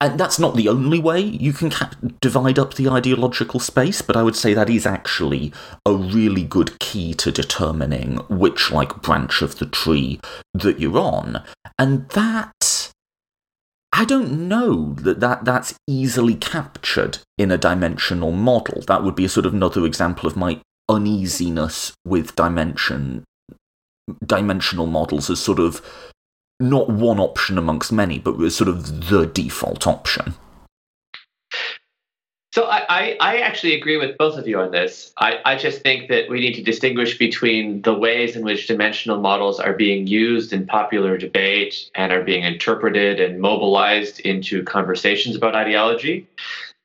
and 0.00 0.18
that's 0.18 0.38
not 0.38 0.56
the 0.56 0.68
only 0.68 0.98
way 0.98 1.20
you 1.20 1.52
can 1.52 1.70
ca- 1.70 1.90
divide 2.20 2.58
up 2.58 2.74
the 2.74 2.88
ideological 2.88 3.60
space, 3.60 4.00
but 4.00 4.16
I 4.16 4.22
would 4.22 4.36
say 4.36 4.54
that 4.54 4.70
is 4.70 4.86
actually 4.86 5.52
a 5.84 5.92
really 5.92 6.42
good 6.42 6.78
key 6.78 7.12
to 7.14 7.30
determining 7.30 8.16
which 8.28 8.70
like 8.70 9.02
branch 9.02 9.42
of 9.42 9.58
the 9.58 9.66
tree 9.66 10.20
that 10.54 10.80
you're 10.80 10.98
on. 10.98 11.44
And 11.78 12.08
that 12.10 12.92
I 13.92 14.06
don't 14.06 14.48
know 14.48 14.94
that, 14.94 15.20
that 15.20 15.44
that's 15.44 15.74
easily 15.86 16.34
captured 16.34 17.18
in 17.36 17.50
a 17.50 17.58
dimensional 17.58 18.32
model. 18.32 18.82
That 18.86 19.04
would 19.04 19.14
be 19.14 19.26
a 19.26 19.28
sort 19.28 19.44
of 19.44 19.52
another 19.52 19.84
example 19.84 20.26
of 20.26 20.36
my 20.36 20.60
uneasiness 20.88 21.92
with 22.06 22.34
dimension 22.34 23.24
dimensional 24.26 24.86
models 24.86 25.30
as 25.30 25.38
sort 25.38 25.60
of 25.60 25.80
not 26.60 26.88
one 26.88 27.18
option 27.18 27.58
amongst 27.58 27.90
many, 27.90 28.18
but 28.18 28.36
was 28.36 28.54
sort 28.54 28.68
of 28.68 29.08
the 29.08 29.26
default 29.26 29.86
option. 29.86 30.34
So 32.52 32.64
I, 32.66 33.16
I, 33.20 33.36
actually 33.38 33.76
agree 33.76 33.96
with 33.96 34.18
both 34.18 34.36
of 34.36 34.48
you 34.48 34.58
on 34.58 34.72
this. 34.72 35.12
I, 35.18 35.38
I 35.44 35.56
just 35.56 35.82
think 35.82 36.08
that 36.08 36.28
we 36.28 36.40
need 36.40 36.54
to 36.54 36.62
distinguish 36.64 37.16
between 37.16 37.82
the 37.82 37.94
ways 37.94 38.34
in 38.34 38.42
which 38.42 38.66
dimensional 38.66 39.20
models 39.20 39.60
are 39.60 39.72
being 39.72 40.08
used 40.08 40.52
in 40.52 40.66
popular 40.66 41.16
debate 41.16 41.88
and 41.94 42.12
are 42.12 42.24
being 42.24 42.42
interpreted 42.42 43.20
and 43.20 43.40
mobilized 43.40 44.18
into 44.20 44.64
conversations 44.64 45.36
about 45.36 45.54
ideology 45.54 46.26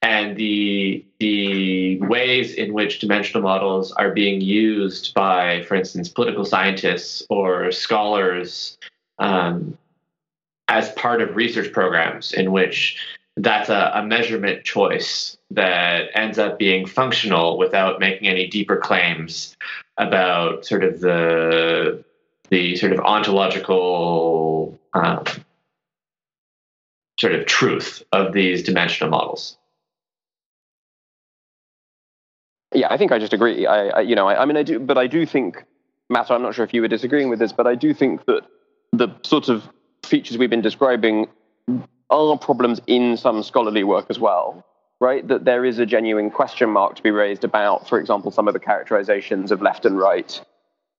and 0.04 0.38
the 0.38 1.04
the 1.20 2.00
ways 2.02 2.54
in 2.54 2.72
which 2.72 3.00
dimensional 3.00 3.42
models 3.42 3.92
are 3.94 4.12
being 4.12 4.42
used 4.42 5.16
by, 5.16 5.64
for 5.64 5.74
instance, 5.74 6.08
political 6.10 6.46
scientists 6.46 7.24
or 7.32 7.72
scholars 7.72 8.78
um, 9.20 9.78
as 10.68 10.92
part 10.94 11.22
of 11.22 11.36
research 11.36 11.72
programs 11.72 12.34
in 12.34 12.52
which 12.52 12.98
that's 13.38 13.70
a, 13.70 13.92
a, 13.96 14.04
measurement 14.04 14.64
choice 14.64 15.38
that 15.52 16.10
ends 16.16 16.40
up 16.40 16.58
being 16.58 16.86
functional 16.86 17.58
without 17.58 18.00
making 18.00 18.28
any 18.28 18.48
deeper 18.48 18.78
claims 18.78 19.56
about 19.98 20.66
sort 20.66 20.84
of 20.84 21.02
the 21.02 22.04
the 22.50 22.76
sort 22.76 22.94
of 22.94 23.00
ontological 23.00 24.80
um, 24.94 25.24
sort 27.20 27.34
of 27.34 27.46
truth 27.46 28.04
of 28.12 28.34
these 28.34 28.64
dimensional 28.64 29.10
models. 29.10 29.58
Yeah, 32.74 32.88
I 32.90 32.98
think 32.98 33.12
I 33.12 33.20
just 33.20 33.34
agree. 33.34 33.66
I, 33.66 33.88
I 33.88 34.02
you 34.02 34.16
know, 34.16 34.28
I, 34.28 34.42
I 34.42 34.46
mean, 34.46 34.58
I 34.58 34.64
do, 34.64 34.80
but 34.80 34.98
I 34.98 35.08
do 35.08 35.26
think, 35.26 35.64
Matt. 36.10 36.30
I'm 36.30 36.42
not 36.42 36.56
sure 36.56 36.66
if 36.66 36.74
you 36.74 36.82
were 36.82 36.88
disagreeing 36.88 37.30
with 37.30 37.40
this, 37.40 37.54
but 37.54 37.68
I 37.68 37.76
do 37.76 37.94
think 37.94 38.26
that 38.26 38.42
the 38.98 39.10
sort 39.24 39.50
of 39.50 39.68
features 40.04 40.38
we've 40.38 40.50
been 40.50 40.62
describing 40.62 41.28
are 42.10 42.38
problems 42.38 42.80
in 42.88 43.18
some 43.18 43.44
scholarly 43.44 43.84
work 43.84 44.06
as 44.10 44.20
well, 44.20 44.66
right? 45.00 45.28
That 45.28 45.46
there 45.46 45.66
is 45.66 45.80
a 45.80 45.86
genuine 45.86 46.30
question 46.30 46.70
mark 46.70 46.96
to 46.96 47.04
be 47.04 47.12
raised 47.12 47.44
about, 47.44 47.90
for 47.90 48.00
example, 48.00 48.32
some 48.32 48.48
of 48.48 48.54
the 48.54 48.60
characterizations 48.60 49.52
of 49.52 49.62
left 49.62 49.86
and 49.86 49.98
right, 49.98 50.42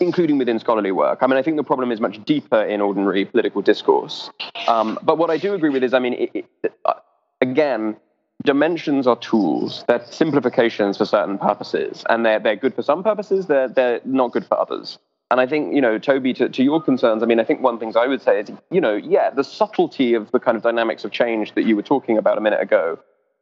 including 0.00 0.38
within 0.38 0.58
scholarly 0.58 0.92
work. 0.92 1.20
I 1.22 1.26
mean, 1.26 1.38
I 1.38 1.42
think 1.42 1.56
the 1.56 1.64
problem 1.64 1.92
is 1.92 2.00
much 2.00 2.22
deeper 2.24 2.62
in 2.62 2.80
ordinary 2.80 3.24
political 3.24 3.62
discourse. 3.62 4.30
Um, 4.66 4.98
but 5.02 5.18
what 5.18 5.30
I 5.30 5.38
do 5.38 5.54
agree 5.54 5.70
with 5.70 5.84
is, 5.84 5.94
I 5.94 6.00
mean, 6.00 6.14
it, 6.14 6.46
it, 6.62 6.72
uh, 6.84 6.94
again, 7.40 7.96
dimensions 8.44 9.06
are 9.06 9.16
tools. 9.16 9.84
They're 9.88 10.04
simplifications 10.04 10.98
for 10.98 11.04
certain 11.04 11.38
purposes, 11.38 12.04
and 12.08 12.26
they're, 12.26 12.40
they're 12.40 12.56
good 12.56 12.74
for 12.74 12.82
some 12.82 13.02
purposes, 13.02 13.46
they're, 13.46 13.68
they're 13.68 14.00
not 14.04 14.32
good 14.32 14.44
for 14.44 14.58
others. 14.58 14.98
And 15.30 15.40
I 15.40 15.46
think, 15.46 15.74
you 15.74 15.80
know, 15.80 15.98
Toby, 15.98 16.32
to, 16.34 16.48
to 16.48 16.62
your 16.62 16.80
concerns, 16.80 17.22
I 17.22 17.26
mean, 17.26 17.40
I 17.40 17.44
think 17.44 17.60
one 17.60 17.78
things 17.78 17.96
I 17.96 18.06
would 18.06 18.22
say 18.22 18.40
is, 18.40 18.50
you 18.70 18.80
know, 18.80 18.94
yeah, 18.94 19.30
the 19.30 19.42
subtlety 19.42 20.14
of 20.14 20.30
the 20.30 20.38
kind 20.38 20.56
of 20.56 20.62
dynamics 20.62 21.04
of 21.04 21.10
change 21.10 21.54
that 21.54 21.64
you 21.64 21.74
were 21.74 21.82
talking 21.82 22.16
about 22.16 22.38
a 22.38 22.40
minute 22.40 22.60
ago, 22.60 22.98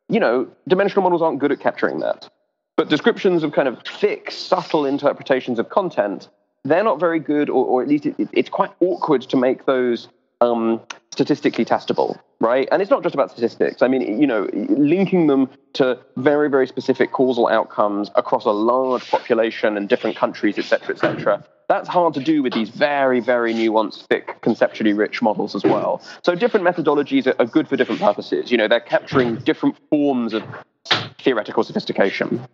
you 0.08 0.18
know, 0.18 0.48
dimensional 0.66 1.02
models 1.02 1.20
aren't 1.20 1.40
good 1.40 1.52
at 1.52 1.60
capturing 1.60 2.00
that. 2.00 2.28
But 2.76 2.88
descriptions 2.88 3.42
of 3.42 3.52
kind 3.52 3.68
of 3.68 3.82
thick, 3.82 4.30
subtle 4.30 4.86
interpretations 4.86 5.58
of 5.58 5.68
content, 5.68 6.28
they're 6.64 6.82
not 6.82 6.98
very 6.98 7.20
good, 7.20 7.50
or, 7.50 7.66
or 7.66 7.82
at 7.82 7.88
least 7.88 8.06
it, 8.06 8.16
it's 8.32 8.48
quite 8.48 8.70
awkward 8.80 9.22
to 9.22 9.36
make 9.36 9.66
those 9.66 10.08
um, 10.44 10.80
statistically 11.10 11.64
testable, 11.64 12.10
right? 12.40 12.66
And 12.70 12.82
it's 12.82 12.90
not 12.90 13.02
just 13.02 13.14
about 13.14 13.30
statistics. 13.30 13.82
I 13.82 13.88
mean, 13.88 14.02
you 14.20 14.26
know, 14.26 14.42
linking 14.52 15.26
them 15.26 15.48
to 15.74 15.98
very, 16.16 16.48
very 16.50 16.66
specific 16.66 17.12
causal 17.12 17.46
outcomes 17.48 18.10
across 18.22 18.44
a 18.44 18.50
large 18.72 19.04
population 19.10 19.76
and 19.76 19.88
different 19.88 20.16
countries, 20.16 20.58
et 20.58 20.66
cetera, 20.70 20.94
et 20.94 20.98
cetera. 20.98 21.44
That's 21.66 21.88
hard 21.88 22.12
to 22.14 22.20
do 22.20 22.42
with 22.42 22.52
these 22.52 22.68
very, 22.68 23.20
very 23.20 23.54
nuanced, 23.54 24.06
thick, 24.10 24.26
conceptually 24.42 24.92
rich 24.92 25.22
models 25.22 25.54
as 25.54 25.64
well. 25.64 26.02
So 26.22 26.34
different 26.34 26.66
methodologies 26.66 27.26
are, 27.26 27.36
are 27.38 27.46
good 27.46 27.66
for 27.68 27.76
different 27.76 28.00
purposes. 28.00 28.50
You 28.50 28.58
know, 28.58 28.68
they're 28.68 28.80
capturing 28.80 29.36
different 29.36 29.76
forms 29.88 30.34
of 30.34 30.42
theoretical 31.24 31.64
sophistication. 31.64 32.46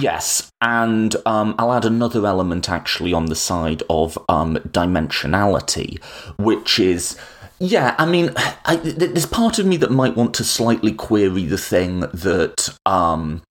Yes, 0.00 0.50
and 0.60 1.14
um, 1.26 1.54
I'll 1.58 1.72
add 1.72 1.84
another 1.84 2.26
element 2.26 2.68
actually 2.68 3.12
on 3.12 3.26
the 3.26 3.34
side 3.34 3.82
of 3.88 4.18
um, 4.28 4.56
dimensionality, 4.56 6.02
which 6.38 6.78
is. 6.78 7.16
Yeah, 7.58 7.94
I 7.98 8.04
mean, 8.04 8.32
I, 8.64 8.76
there's 8.76 9.26
part 9.26 9.58
of 9.58 9.66
me 9.66 9.76
that 9.78 9.90
might 9.90 10.16
want 10.16 10.34
to 10.34 10.44
slightly 10.44 10.92
query 10.92 11.44
the 11.46 11.58
thing 11.58 12.00
that 12.00 12.76
um, 12.84 13.42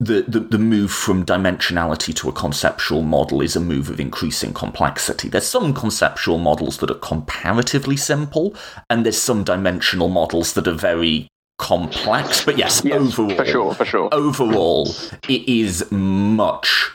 the, 0.00 0.22
the, 0.26 0.40
the 0.40 0.58
move 0.58 0.90
from 0.90 1.26
dimensionality 1.26 2.14
to 2.16 2.28
a 2.30 2.32
conceptual 2.32 3.02
model 3.02 3.42
is 3.42 3.54
a 3.54 3.60
move 3.60 3.90
of 3.90 4.00
increasing 4.00 4.54
complexity. 4.54 5.28
There's 5.28 5.46
some 5.46 5.74
conceptual 5.74 6.38
models 6.38 6.78
that 6.78 6.90
are 6.90 6.94
comparatively 6.94 7.98
simple, 7.98 8.54
and 8.88 9.04
there's 9.04 9.20
some 9.20 9.44
dimensional 9.44 10.08
models 10.08 10.54
that 10.54 10.66
are 10.66 10.72
very 10.72 11.28
complex. 11.60 12.44
But 12.44 12.58
yes, 12.58 12.82
yes 12.84 12.94
overall, 12.94 13.36
for 13.36 13.44
sure, 13.44 13.74
for 13.74 13.84
sure. 13.84 14.08
Overall, 14.10 14.88
it 15.28 15.48
is 15.48 15.88
much 15.92 16.90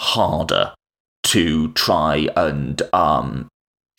harder 0.00 0.72
to 1.24 1.72
try 1.72 2.28
and 2.36 2.80
um, 2.92 3.48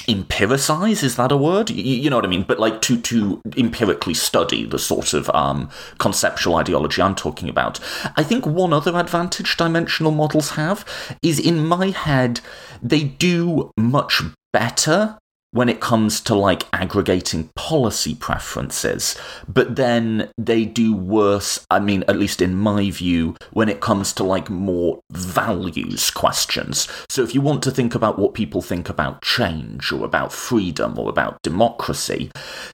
empiricize 0.07 1.03
is 1.03 1.15
that 1.15 1.31
a 1.31 1.37
word 1.37 1.69
you, 1.71 1.81
you, 1.81 2.09
know 2.11 2.17
what 2.17 2.25
i 2.25 2.27
mean 2.27 2.43
but 2.43 2.59
like 2.59 2.79
to 2.79 3.01
to 3.01 3.41
empirically 3.57 4.13
study 4.13 4.63
the 4.63 4.77
sort 4.77 5.15
of 5.15 5.29
um, 5.31 5.67
conceptual 5.97 6.55
ideology 6.55 7.01
i'm 7.01 7.15
talking 7.15 7.49
about 7.49 7.79
i 8.15 8.21
think 8.21 8.45
one 8.45 8.71
other 8.71 8.95
advantage 8.97 9.57
dimensional 9.57 10.11
models 10.11 10.51
have 10.51 10.85
is 11.23 11.39
in 11.39 11.65
my 11.65 11.87
head 11.87 12.39
they 12.83 13.03
do 13.03 13.71
much 13.77 14.21
better 14.53 15.17
when 15.55 15.69
it 15.69 15.79
comes 15.79 16.19
to 16.19 16.35
like 16.35 16.63
aggregating 16.73 17.49
policy 17.55 18.13
preferences, 18.13 19.17
but 19.47 19.77
then 19.77 20.29
they 20.37 20.65
do 20.65 20.93
worse, 20.93 21.65
I 21.71 21.79
mean, 21.79 22.03
at 22.09 22.19
least 22.19 22.41
in 22.41 22.55
my 22.55 22.91
view, 22.91 23.37
when 23.53 23.69
it 23.69 23.79
comes 23.79 24.11
to 24.13 24.23
like 24.25 24.49
more 24.49 24.99
values 25.13 26.11
questions. 26.11 26.89
So 27.07 27.23
if 27.23 27.33
you 27.33 27.39
want 27.39 27.63
to 27.63 27.71
think 27.71 27.95
about 27.95 28.19
what 28.19 28.33
people 28.33 28.61
think 28.61 28.89
about 28.89 29.21
change 29.21 29.93
or 29.93 30.03
about 30.03 30.33
freedom 30.33 30.99
or 30.99 31.07
about 31.07 31.41
democracy, 31.41 32.31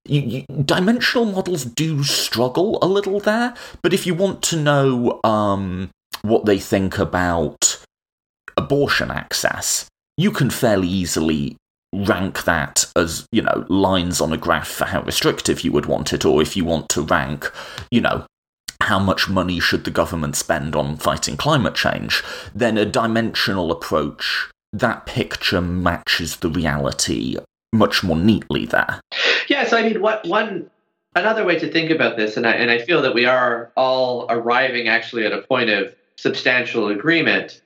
you, 0.07 0.21
you, 0.21 0.45
dimensional 0.65 1.25
models 1.25 1.65
do 1.65 2.03
struggle 2.03 2.79
a 2.81 2.87
little 2.87 3.19
there, 3.19 3.53
but 3.83 3.93
if 3.93 4.07
you 4.07 4.15
want 4.15 4.41
to 4.41 4.55
know 4.55 5.19
um, 5.23 5.91
what 6.23 6.45
they 6.45 6.57
think 6.57 6.97
about 6.97 7.79
abortion 8.57 9.11
access, 9.11 9.85
you 10.17 10.31
can 10.31 10.49
fairly 10.49 10.87
easily 10.87 11.57
rank 11.93 12.43
that 12.45 12.85
as, 12.95 13.25
you 13.31 13.41
know, 13.41 13.65
lines 13.69 14.21
on 14.21 14.31
a 14.31 14.37
graph 14.37 14.67
for 14.67 14.85
how 14.85 15.01
restrictive 15.03 15.61
you 15.61 15.71
would 15.71 15.85
want 15.85 16.13
it, 16.13 16.25
or 16.25 16.41
if 16.41 16.55
you 16.55 16.63
want 16.63 16.89
to 16.89 17.01
rank, 17.01 17.51
you 17.89 18.01
know, 18.01 18.25
how 18.81 18.97
much 18.97 19.29
money 19.29 19.59
should 19.59 19.83
the 19.83 19.91
government 19.91 20.35
spend 20.35 20.75
on 20.75 20.97
fighting 20.97 21.37
climate 21.37 21.75
change, 21.75 22.23
then 22.55 22.77
a 22.77 22.85
dimensional 22.85 23.71
approach, 23.71 24.49
that 24.73 25.05
picture 25.05 25.61
matches 25.61 26.37
the 26.37 26.49
reality 26.49 27.37
much 27.73 28.03
more 28.03 28.17
neatly 28.17 28.65
there. 28.65 28.99
Yeah, 29.47 29.65
so 29.65 29.77
I 29.77 29.83
mean, 29.83 30.01
what 30.01 30.25
one 30.25 30.69
another 31.15 31.45
way 31.45 31.59
to 31.59 31.71
think 31.71 31.89
about 31.89 32.17
this, 32.17 32.37
and 32.37 32.47
I 32.47 32.53
and 32.53 32.71
I 32.71 32.79
feel 32.79 33.01
that 33.01 33.13
we 33.13 33.25
are 33.25 33.71
all 33.75 34.25
arriving 34.29 34.87
actually 34.87 35.25
at 35.25 35.33
a 35.33 35.41
point 35.41 35.69
of 35.69 35.93
substantial 36.15 36.87
agreement, 36.87 37.61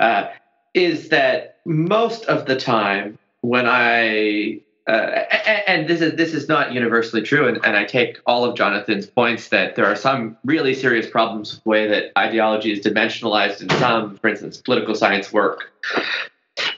uh, 0.00 0.28
is 0.74 1.08
that 1.08 1.58
most 1.64 2.24
of 2.26 2.46
the 2.46 2.56
time 2.56 3.18
when 3.46 3.66
I 3.66 4.60
uh, 4.88 5.24
and 5.66 5.88
this 5.88 6.00
is 6.00 6.14
this 6.14 6.32
is 6.32 6.48
not 6.48 6.72
universally 6.72 7.22
true, 7.22 7.48
and, 7.48 7.64
and 7.64 7.76
I 7.76 7.84
take 7.84 8.20
all 8.26 8.44
of 8.44 8.56
Jonathan's 8.56 9.06
points 9.06 9.48
that 9.48 9.74
there 9.74 9.84
are 9.84 9.96
some 9.96 10.36
really 10.44 10.74
serious 10.74 11.08
problems 11.08 11.54
with 11.54 11.64
the 11.64 11.70
way 11.70 11.88
that 11.88 12.12
ideology 12.16 12.72
is 12.72 12.84
dimensionalized 12.84 13.62
in 13.62 13.70
some, 13.70 14.16
for 14.16 14.28
instance, 14.28 14.58
political 14.58 14.94
science 14.94 15.32
work. 15.32 15.72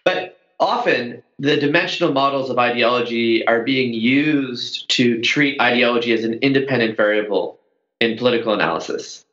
But 0.04 0.38
often 0.58 1.22
the 1.38 1.56
dimensional 1.56 2.12
models 2.12 2.48
of 2.48 2.58
ideology 2.58 3.46
are 3.46 3.62
being 3.62 3.92
used 3.92 4.88
to 4.90 5.20
treat 5.20 5.60
ideology 5.60 6.12
as 6.12 6.24
an 6.24 6.34
independent 6.34 6.96
variable 6.96 7.58
in 8.00 8.16
political 8.16 8.54
analysis, 8.54 9.24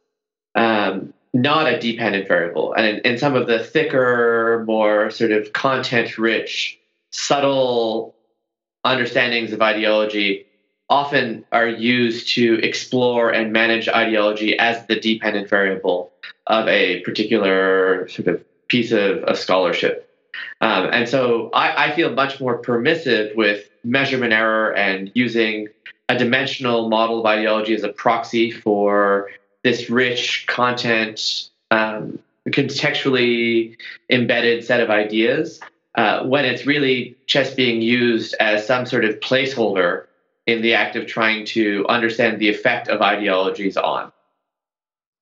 um, 0.55 1.13
not 1.33 1.67
a 1.67 1.79
dependent 1.79 2.27
variable. 2.27 2.73
And 2.73 2.85
in, 2.85 2.99
in 2.99 3.17
some 3.17 3.35
of 3.35 3.47
the 3.47 3.59
thicker, 3.59 4.63
more 4.67 5.09
sort 5.11 5.31
of 5.31 5.53
content 5.53 6.17
rich, 6.17 6.77
subtle 7.15 8.15
understandings 8.83 9.53
of 9.53 9.61
ideology, 9.61 10.45
often 10.89 11.43
are 11.51 11.67
used 11.67 12.27
to 12.35 12.59
explore 12.61 13.31
and 13.31 13.51
manage 13.51 13.87
ideology 13.89 14.57
as 14.59 14.85
the 14.87 14.99
dependent 14.99 15.49
variable 15.49 16.11
of 16.47 16.67
a 16.67 16.99
particular 17.01 18.07
sort 18.09 18.27
of 18.27 18.43
piece 18.67 18.91
of, 18.91 19.23
of 19.23 19.37
scholarship. 19.37 20.09
Um, 20.61 20.89
and 20.91 21.09
so 21.09 21.49
I, 21.53 21.85
I 21.85 21.95
feel 21.95 22.11
much 22.11 22.39
more 22.39 22.57
permissive 22.57 23.35
with 23.35 23.69
measurement 23.83 24.33
error 24.33 24.75
and 24.75 25.11
using 25.15 25.69
a 26.09 26.17
dimensional 26.17 26.89
model 26.89 27.21
of 27.21 27.25
ideology 27.25 27.73
as 27.73 27.83
a 27.83 27.89
proxy 27.89 28.51
for 28.51 29.29
this 29.63 29.89
rich 29.89 30.45
content, 30.47 31.49
um, 31.71 32.19
contextually 32.49 33.77
embedded 34.09 34.63
set 34.63 34.81
of 34.81 34.91
ideas, 34.91 35.59
uh, 35.95 36.23
when 36.25 36.45
it's 36.45 36.65
really 36.65 37.15
just 37.25 37.55
being 37.55 37.81
used 37.81 38.35
as 38.39 38.65
some 38.65 38.85
sort 38.85 39.05
of 39.05 39.19
placeholder 39.19 40.05
in 40.45 40.61
the 40.61 40.73
act 40.73 40.95
of 40.95 41.07
trying 41.07 41.45
to 41.45 41.85
understand 41.89 42.39
the 42.39 42.49
effect 42.49 42.87
of 42.87 43.01
ideologies 43.01 43.77
on. 43.77 44.11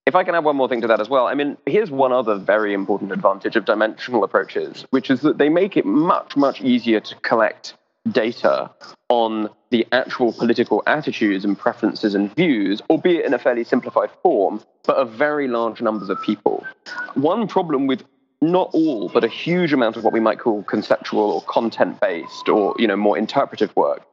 If 0.06 0.16
I 0.16 0.26
can 0.26 0.36
add 0.36 0.44
one 0.44 0.58
more 0.58 0.68
thing 0.68 0.82
to 0.82 0.88
that 0.88 1.00
as 1.00 1.08
well, 1.08 1.28
I 1.28 1.34
mean, 1.34 1.58
here's 1.66 1.90
one 1.90 2.12
other 2.12 2.36
very 2.36 2.74
important 2.74 3.14
advantage 3.14 3.56
of 3.56 3.64
dimensional 3.64 4.24
approaches, 4.24 4.86
which 4.90 5.10
is 5.10 5.22
that 5.22 5.38
they 5.38 5.48
make 5.48 5.78
it 5.78 5.86
much, 5.86 6.36
much 6.36 6.60
easier 6.62 7.00
to 7.00 7.16
collect 7.22 7.76
data 8.12 8.70
on 9.08 9.50
the 9.70 9.88
actual 9.94 10.34
political 10.34 10.84
attitudes 10.88 11.46
and 11.46 11.58
preferences 11.58 12.16
and 12.16 12.36
views, 12.36 12.82
albeit 12.90 13.26
in 13.26 13.34
a 13.34 13.40
fairly 13.40 13.64
simplified 13.64 14.10
form, 14.22 14.62
but 14.86 14.98
of 14.98 15.12
very 15.12 15.48
large 15.48 15.82
numbers 15.82 16.10
of 16.10 16.22
people. 16.22 16.66
One 17.14 17.48
problem 17.48 17.88
with 17.88 18.04
not 18.52 18.70
all, 18.74 19.10
but 19.10 19.24
a 19.24 19.28
huge 19.28 19.74
amount 19.74 19.98
of 19.98 20.04
what 20.04 20.14
we 20.14 20.20
might 20.20 20.40
call 20.40 20.64
conceptual 20.64 21.32
or 21.32 21.42
content 21.44 22.00
based 22.00 22.50
or 22.50 22.76
you 22.78 22.88
know 22.88 22.96
more 22.96 23.18
interpretive 23.18 23.76
work 23.76 24.06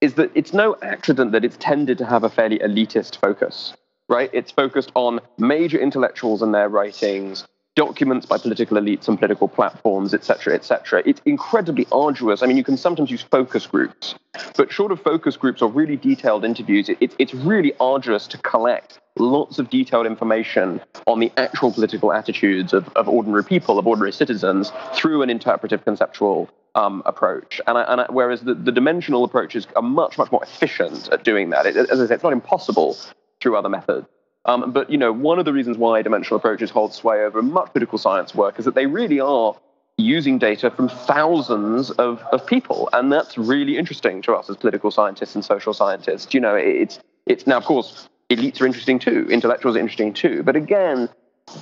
is 0.00 0.14
that 0.14 0.30
it's 0.34 0.52
no 0.52 0.76
accident 0.82 1.32
that 1.32 1.44
it's 1.44 1.56
tended 1.58 1.98
to 1.98 2.04
have 2.04 2.22
a 2.22 2.28
fairly 2.28 2.58
elitist 2.58 3.18
focus 3.18 3.74
right? 4.08 4.30
It's 4.32 4.50
focused 4.50 4.92
on 4.94 5.20
major 5.38 5.78
intellectuals 5.78 6.42
and 6.42 6.54
their 6.54 6.68
writings, 6.68 7.46
documents 7.76 8.26
by 8.26 8.38
political 8.38 8.78
elites 8.78 9.06
and 9.06 9.18
political 9.18 9.46
platforms, 9.46 10.12
etc., 10.12 10.54
etc. 10.54 11.02
It's 11.06 11.20
incredibly 11.24 11.86
arduous. 11.92 12.42
I 12.42 12.46
mean, 12.46 12.56
you 12.56 12.64
can 12.64 12.76
sometimes 12.76 13.10
use 13.10 13.22
focus 13.22 13.66
groups, 13.66 14.14
but 14.56 14.72
short 14.72 14.90
of 14.90 15.00
focus 15.00 15.36
groups 15.36 15.62
or 15.62 15.70
really 15.70 15.96
detailed 15.96 16.44
interviews, 16.44 16.88
it, 16.88 17.14
it's 17.18 17.34
really 17.34 17.74
arduous 17.78 18.26
to 18.28 18.38
collect 18.38 18.98
lots 19.18 19.58
of 19.58 19.70
detailed 19.70 20.06
information 20.06 20.80
on 21.06 21.20
the 21.20 21.30
actual 21.36 21.70
political 21.70 22.12
attitudes 22.12 22.72
of, 22.72 22.88
of 22.96 23.08
ordinary 23.08 23.44
people, 23.44 23.78
of 23.78 23.86
ordinary 23.86 24.12
citizens, 24.12 24.72
through 24.94 25.22
an 25.22 25.30
interpretive 25.30 25.84
conceptual 25.84 26.50
um, 26.74 27.02
approach. 27.06 27.60
And, 27.66 27.78
I, 27.78 27.82
and 27.82 28.00
I, 28.02 28.06
whereas 28.10 28.42
the, 28.42 28.54
the, 28.54 28.72
dimensional 28.72 29.24
approaches 29.24 29.66
are 29.76 29.82
much, 29.82 30.18
much 30.18 30.30
more 30.30 30.42
efficient 30.42 31.08
at 31.10 31.24
doing 31.24 31.50
that. 31.50 31.64
It, 31.64 31.76
as 31.76 32.00
I 32.00 32.06
say, 32.06 32.14
it's 32.14 32.22
not 32.22 32.34
impossible, 32.34 32.96
through 33.40 33.56
other 33.56 33.68
methods. 33.68 34.06
Um, 34.46 34.72
but 34.72 34.88
you 34.90 34.96
know, 34.96 35.12
one 35.12 35.38
of 35.38 35.44
the 35.44 35.52
reasons 35.52 35.76
why 35.76 36.00
dimensional 36.02 36.38
approaches 36.38 36.70
hold 36.70 36.94
sway 36.94 37.24
over 37.24 37.42
much 37.42 37.72
political 37.72 37.98
science 37.98 38.34
work 38.34 38.58
is 38.58 38.64
that 38.64 38.74
they 38.74 38.86
really 38.86 39.20
are 39.20 39.56
using 39.98 40.38
data 40.38 40.70
from 40.70 40.88
thousands 40.88 41.90
of, 41.92 42.22
of 42.32 42.46
people, 42.46 42.88
and 42.92 43.12
that's 43.12 43.36
really 43.36 43.76
interesting 43.76 44.22
to 44.22 44.34
us 44.34 44.48
as 44.48 44.56
political 44.56 44.90
scientists 44.90 45.34
and 45.34 45.44
social 45.44 45.74
scientists. 45.74 46.32
You 46.32 46.40
know, 46.40 46.54
it's 46.54 47.00
it's 47.26 47.46
now 47.46 47.58
of 47.58 47.64
course 47.64 48.08
elites 48.30 48.60
are 48.60 48.66
interesting 48.66 48.98
too, 48.98 49.26
intellectuals 49.30 49.76
are 49.76 49.80
interesting 49.80 50.12
too, 50.12 50.42
but 50.42 50.54
again, 50.56 51.08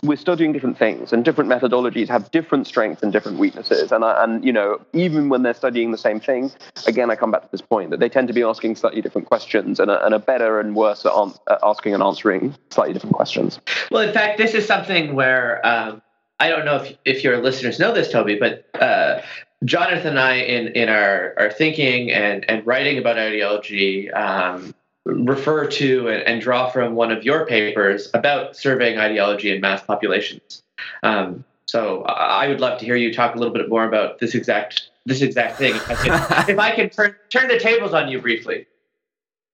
we're 0.02 0.16
studying 0.16 0.52
different 0.52 0.78
things 0.78 1.12
and 1.12 1.24
different 1.24 1.50
methodologies 1.50 2.08
have 2.08 2.30
different 2.30 2.66
strengths 2.66 3.02
and 3.02 3.12
different 3.12 3.38
weaknesses. 3.38 3.92
And 3.92 4.04
I, 4.04 4.24
and 4.24 4.44
you 4.44 4.52
know 4.52 4.80
even 4.92 5.28
when 5.28 5.42
they're 5.42 5.54
studying 5.54 5.92
the 5.92 5.98
same 5.98 6.20
thing 6.20 6.50
again 6.86 7.10
i 7.10 7.16
come 7.16 7.30
back 7.30 7.42
to 7.42 7.48
this 7.50 7.60
point 7.60 7.90
that 7.90 8.00
they 8.00 8.08
tend 8.08 8.28
to 8.28 8.34
be 8.34 8.42
asking 8.42 8.76
slightly 8.76 9.00
different 9.00 9.28
questions 9.28 9.78
and 9.78 9.90
are, 9.90 10.04
and 10.04 10.14
are 10.14 10.20
better 10.20 10.60
and 10.60 10.74
worse 10.74 11.04
at, 11.04 11.12
an, 11.14 11.32
at, 11.50 11.58
asking 11.62 11.94
and 11.94 12.02
answering 12.02 12.54
slightly 12.70 12.92
different 12.92 13.14
questions. 13.14 13.60
Well 13.90 14.06
in 14.06 14.14
fact 14.14 14.38
this 14.38 14.54
is 14.54 14.66
something 14.66 15.14
where 15.14 15.64
um, 15.66 16.02
i 16.40 16.48
don't 16.48 16.64
know 16.64 16.76
if, 16.76 16.96
if 17.04 17.24
your 17.24 17.42
listeners 17.42 17.78
know 17.78 17.92
this 17.92 18.10
toby 18.10 18.36
but 18.36 18.68
uh, 18.80 19.20
jonathan 19.64 20.08
and 20.08 20.18
i 20.18 20.34
in, 20.36 20.68
in 20.68 20.88
our, 20.88 21.34
our 21.38 21.50
thinking 21.50 22.10
and, 22.10 22.48
and 22.48 22.66
writing 22.66 22.98
about 22.98 23.18
ideology 23.18 24.10
um, 24.10 24.74
refer 25.04 25.66
to 25.66 26.08
and, 26.08 26.40
draw 26.40 26.70
from 26.70 26.94
one 26.94 27.12
of 27.12 27.24
your 27.24 27.46
papers 27.46 28.10
about 28.14 28.56
surveying 28.56 28.98
ideology 28.98 29.54
in 29.54 29.60
mass 29.60 29.82
populations. 29.82 30.62
Um, 31.02 31.44
so 31.66 32.02
I 32.04 32.48
would 32.48 32.60
love 32.60 32.78
to 32.80 32.84
hear 32.84 32.96
you 32.96 33.12
talk 33.12 33.34
a 33.34 33.38
little 33.38 33.52
bit 33.52 33.68
more 33.68 33.84
about 33.84 34.18
this 34.18 34.34
exact 34.34 34.90
this 35.06 35.20
exact 35.20 35.58
thing. 35.58 35.74
If 35.74 35.90
I 35.90 35.94
can, 35.94 36.48
if 36.48 36.58
I 36.58 36.70
can 36.74 36.90
turn 36.90 37.14
turn 37.30 37.48
the 37.48 37.58
tables 37.58 37.92
on 37.92 38.08
you 38.08 38.20
briefly. 38.20 38.66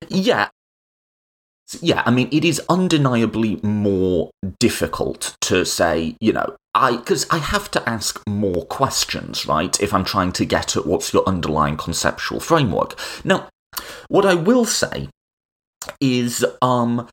Yeah. 0.09 0.48
Yeah, 1.80 2.03
I 2.05 2.11
mean, 2.11 2.28
it 2.32 2.44
is 2.44 2.61
undeniably 2.68 3.61
more 3.62 4.32
difficult 4.59 5.36
to 5.42 5.64
say, 5.64 6.16
you 6.20 6.32
know, 6.32 6.57
I 6.74 6.96
because 6.96 7.26
I 7.30 7.38
have 7.38 7.70
to 7.72 7.88
ask 7.88 8.20
more 8.28 8.66
questions, 8.66 9.46
right? 9.46 9.80
If 9.80 9.94
I'm 9.94 10.05
trying 10.05 10.32
to 10.32 10.44
get 10.44 10.76
at 10.76 10.84
what's 10.84 11.12
your 11.12 11.26
underlying 11.28 11.76
conceptual 11.76 12.40
framework. 12.40 12.98
Now, 13.24 13.48
what 14.09 14.26
I 14.26 14.34
will 14.34 14.64
say 14.64 15.09
is 16.01 16.45
um 16.62 17.09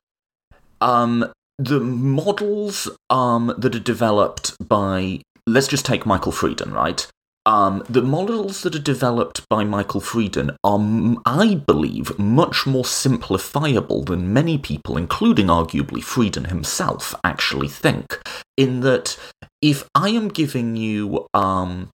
um 0.80 1.32
the 1.58 1.80
models 1.80 2.88
um 3.10 3.54
that 3.58 3.74
are 3.74 3.80
developed 3.80 4.56
by 4.68 5.20
let's 5.48 5.68
just 5.68 5.86
take 5.86 6.06
Michael 6.06 6.32
Freeden, 6.32 6.72
right? 6.72 7.06
Um, 7.46 7.82
the 7.88 8.02
models 8.02 8.60
that 8.62 8.74
are 8.74 8.78
developed 8.80 9.48
by 9.48 9.64
Michael 9.64 10.02
Freeden 10.02 10.54
are, 10.62 11.16
I 11.24 11.54
believe, 11.54 12.18
much 12.18 12.66
more 12.66 12.84
simplifiable 12.84 14.04
than 14.04 14.34
many 14.34 14.58
people, 14.58 14.98
including 14.98 15.46
arguably 15.46 16.02
Freeden 16.02 16.48
himself, 16.48 17.14
actually 17.24 17.68
think. 17.68 18.20
In 18.58 18.80
that, 18.80 19.18
if 19.62 19.88
I 19.94 20.10
am 20.10 20.28
giving 20.28 20.76
you 20.76 21.26
um, 21.32 21.88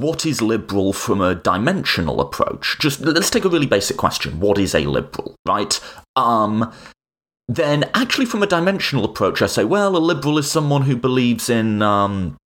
what 0.00 0.26
is 0.26 0.42
liberal 0.42 0.92
from 0.92 1.20
a 1.20 1.34
dimensional 1.34 2.20
approach? 2.20 2.78
Just 2.80 3.00
let's 3.00 3.30
take 3.30 3.44
a 3.44 3.48
really 3.48 3.66
basic 3.66 3.96
question. 3.96 4.40
What 4.40 4.58
is 4.58 4.74
a 4.74 4.86
liberal, 4.86 5.36
right? 5.46 5.80
Um, 6.16 6.72
then 7.50 7.90
actually 7.94 8.26
from 8.26 8.42
a 8.44 8.46
dimensional 8.46 9.04
approach, 9.04 9.42
I 9.42 9.46
say, 9.46 9.64
well, 9.64 9.96
a 9.96 9.98
liberal 9.98 10.38
is 10.38 10.48
someone 10.48 10.82
who 10.82 10.94
believes 10.94 11.50
in, 11.50 11.82
um, 11.82 12.36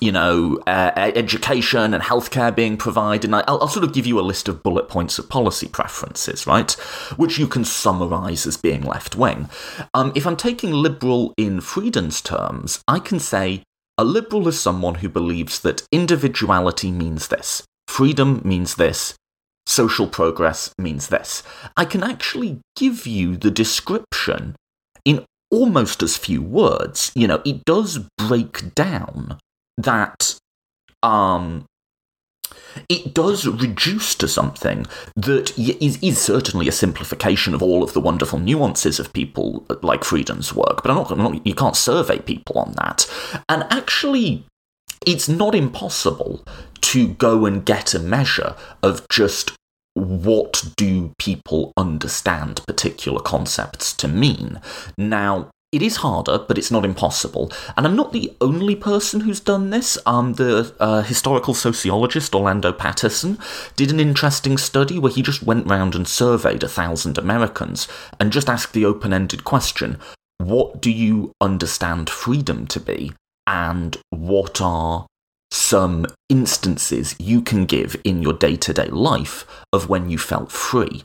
you 0.00 0.10
know, 0.10 0.58
uh, 0.66 0.92
education 0.96 1.92
and 1.92 2.02
healthcare 2.02 2.54
being 2.54 2.78
provided. 2.78 3.24
And 3.24 3.34
I'll, 3.34 3.44
I'll, 3.60 3.68
sort 3.68 3.84
of 3.84 3.92
give 3.92 4.06
you 4.06 4.18
a 4.18 4.22
list 4.22 4.48
of 4.48 4.62
bullet 4.62 4.88
points 4.88 5.18
of 5.18 5.28
policy 5.28 5.68
preferences, 5.68 6.46
right? 6.46 6.72
Which 7.16 7.36
you 7.36 7.46
can 7.46 7.66
summarize 7.66 8.46
as 8.46 8.56
being 8.56 8.82
left 8.82 9.14
wing. 9.14 9.50
Um, 9.92 10.10
if 10.14 10.26
I'm 10.26 10.36
taking 10.36 10.72
liberal 10.72 11.34
in 11.36 11.60
Freeden's 11.60 12.22
terms, 12.22 12.82
I 12.88 12.98
can 12.98 13.20
say 13.20 13.62
a 13.98 14.04
liberal 14.04 14.46
is 14.48 14.60
someone 14.60 14.96
who 14.96 15.08
believes 15.08 15.60
that 15.60 15.86
individuality 15.90 16.90
means 16.90 17.28
this, 17.28 17.62
freedom 17.88 18.42
means 18.44 18.74
this, 18.74 19.14
social 19.66 20.06
progress 20.06 20.72
means 20.78 21.08
this. 21.08 21.42
I 21.76 21.84
can 21.84 22.02
actually 22.02 22.60
give 22.76 23.06
you 23.06 23.36
the 23.36 23.50
description 23.50 24.54
in 25.04 25.24
almost 25.50 26.02
as 26.02 26.16
few 26.16 26.42
words. 26.42 27.10
You 27.14 27.26
know, 27.26 27.42
it 27.44 27.64
does 27.64 28.00
break 28.18 28.74
down 28.74 29.38
that 29.76 30.38
um, 31.02 31.64
it 32.88 33.14
does 33.14 33.46
reduce 33.46 34.14
to 34.16 34.28
something 34.28 34.86
that 35.14 35.56
is, 35.58 35.98
is, 36.02 36.20
certainly 36.20 36.68
a 36.68 36.72
simplification 36.72 37.54
of 37.54 37.62
all 37.62 37.82
of 37.82 37.92
the 37.92 38.00
wonderful 38.00 38.38
nuances 38.38 38.98
of 38.98 39.12
people 39.12 39.64
uh, 39.70 39.76
like 39.82 40.04
Freeden's 40.04 40.54
work, 40.54 40.82
but 40.82 40.90
I'm 40.90 40.96
not, 40.96 41.10
I'm 41.10 41.18
not, 41.18 41.46
you 41.46 41.54
can't 41.54 41.76
survey 41.76 42.18
people 42.18 42.58
on 42.58 42.72
that. 42.72 43.10
And 43.48 43.64
actually, 43.70 44.44
it's 45.06 45.28
not 45.28 45.54
impossible 45.54 46.44
to 46.82 47.08
go 47.08 47.46
and 47.46 47.64
get 47.64 47.94
a 47.94 47.98
measure 47.98 48.54
of 48.82 49.06
just 49.08 49.52
what 49.94 50.62
do 50.76 51.12
people 51.18 51.72
understand 51.76 52.60
particular 52.66 53.20
concepts 53.20 53.94
to 53.94 54.06
mean. 54.06 54.60
Now, 54.98 55.50
it 55.72 55.82
is 55.82 55.96
harder, 55.96 56.38
but 56.38 56.58
it's 56.58 56.70
not 56.70 56.84
impossible. 56.84 57.50
And 57.76 57.86
I'm 57.86 57.96
not 57.96 58.12
the 58.12 58.32
only 58.40 58.76
person 58.76 59.20
who's 59.20 59.40
done 59.40 59.70
this. 59.70 59.98
Um, 60.06 60.34
the 60.34 60.74
uh, 60.78 61.02
historical 61.02 61.54
sociologist 61.54 62.34
Orlando 62.34 62.72
Patterson 62.72 63.38
did 63.74 63.90
an 63.90 64.00
interesting 64.00 64.58
study 64.58 64.98
where 64.98 65.12
he 65.12 65.22
just 65.22 65.42
went 65.42 65.66
round 65.66 65.94
and 65.94 66.06
surveyed 66.06 66.62
a 66.62 66.68
thousand 66.68 67.18
Americans 67.18 67.88
and 68.20 68.32
just 68.32 68.48
asked 68.48 68.72
the 68.72 68.84
open 68.84 69.12
ended 69.12 69.44
question 69.44 69.98
What 70.38 70.80
do 70.80 70.90
you 70.90 71.32
understand 71.40 72.08
freedom 72.08 72.66
to 72.68 72.80
be? 72.80 73.12
And 73.46 73.96
what 74.10 74.60
are 74.60 75.06
some 75.50 76.06
instances 76.28 77.14
you 77.18 77.40
can 77.40 77.64
give 77.64 77.96
in 78.04 78.22
your 78.22 78.32
day 78.32 78.56
to 78.56 78.72
day 78.72 78.88
life 78.88 79.44
of 79.72 79.88
when 79.88 80.10
you 80.10 80.18
felt 80.18 80.52
free? 80.52 81.04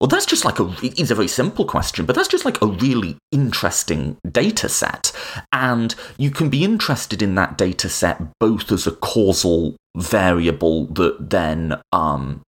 Well, 0.00 0.08
that's 0.08 0.26
just 0.26 0.46
like 0.46 0.58
a, 0.58 0.74
it's 0.82 1.10
a 1.10 1.14
very 1.14 1.28
simple 1.28 1.66
question, 1.66 2.06
but 2.06 2.16
that's 2.16 2.28
just 2.28 2.46
like 2.46 2.60
a 2.62 2.66
really 2.66 3.18
interesting 3.30 4.16
data 4.30 4.68
set. 4.68 5.12
And 5.52 5.94
you 6.16 6.30
can 6.30 6.48
be 6.48 6.64
interested 6.64 7.20
in 7.20 7.34
that 7.34 7.58
data 7.58 7.90
set 7.90 8.18
both 8.38 8.72
as 8.72 8.86
a 8.86 8.92
causal 8.92 9.76
variable 9.94 10.86
that 10.86 11.30
then 11.30 11.80
um, 11.92 12.40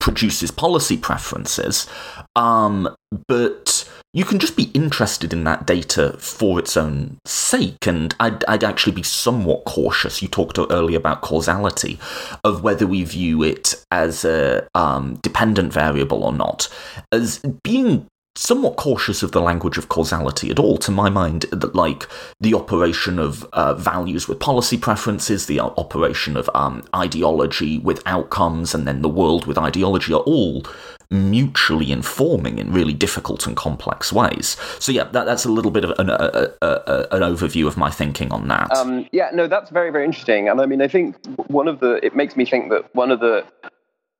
produces 0.00 0.50
policy 0.50 0.96
preferences, 0.96 1.86
um, 2.34 2.96
but 3.26 3.77
you 4.18 4.24
can 4.24 4.40
just 4.40 4.56
be 4.56 4.64
interested 4.74 5.32
in 5.32 5.44
that 5.44 5.64
data 5.64 6.12
for 6.18 6.58
its 6.58 6.76
own 6.76 7.18
sake. 7.24 7.86
And 7.86 8.16
I'd, 8.18 8.44
I'd 8.46 8.64
actually 8.64 8.94
be 8.94 9.04
somewhat 9.04 9.64
cautious. 9.64 10.20
You 10.20 10.26
talked 10.26 10.58
earlier 10.58 10.98
about 10.98 11.20
causality, 11.20 12.00
of 12.42 12.64
whether 12.64 12.84
we 12.84 13.04
view 13.04 13.44
it 13.44 13.76
as 13.92 14.24
a 14.24 14.66
um, 14.74 15.20
dependent 15.22 15.72
variable 15.72 16.24
or 16.24 16.32
not. 16.32 16.68
As 17.12 17.38
being 17.62 18.08
somewhat 18.34 18.74
cautious 18.74 19.22
of 19.22 19.30
the 19.30 19.40
language 19.40 19.78
of 19.78 19.88
causality 19.88 20.50
at 20.50 20.58
all, 20.58 20.78
to 20.78 20.90
my 20.90 21.08
mind, 21.08 21.42
that 21.52 21.76
like 21.76 22.08
the 22.40 22.54
operation 22.54 23.20
of 23.20 23.44
uh, 23.52 23.74
values 23.74 24.26
with 24.26 24.40
policy 24.40 24.76
preferences, 24.76 25.46
the 25.46 25.60
operation 25.60 26.36
of 26.36 26.50
um, 26.54 26.82
ideology 26.92 27.78
with 27.78 28.02
outcomes, 28.04 28.74
and 28.74 28.84
then 28.84 29.00
the 29.00 29.08
world 29.08 29.46
with 29.46 29.56
ideology 29.56 30.12
are 30.12 30.20
all 30.20 30.64
mutually 31.10 31.90
informing 31.90 32.58
in 32.58 32.72
really 32.72 32.92
difficult 32.92 33.46
and 33.46 33.56
complex 33.56 34.12
ways. 34.12 34.56
So 34.78 34.92
yeah, 34.92 35.04
that, 35.04 35.24
that's 35.24 35.44
a 35.44 35.50
little 35.50 35.70
bit 35.70 35.84
of 35.84 35.98
an, 35.98 36.10
a, 36.10 36.52
a, 36.60 36.66
a, 36.66 37.06
an 37.12 37.22
overview 37.22 37.66
of 37.66 37.76
my 37.76 37.90
thinking 37.90 38.30
on 38.30 38.48
that. 38.48 38.70
Um, 38.76 39.06
yeah, 39.12 39.30
no, 39.32 39.46
that's 39.46 39.70
very 39.70 39.90
very 39.90 40.04
interesting, 40.04 40.48
and 40.48 40.60
I 40.60 40.66
mean, 40.66 40.82
I 40.82 40.88
think 40.88 41.16
one 41.48 41.68
of 41.68 41.80
the 41.80 42.04
it 42.04 42.14
makes 42.14 42.36
me 42.36 42.44
think 42.44 42.70
that 42.70 42.94
one 42.94 43.10
of 43.10 43.20
the 43.20 43.44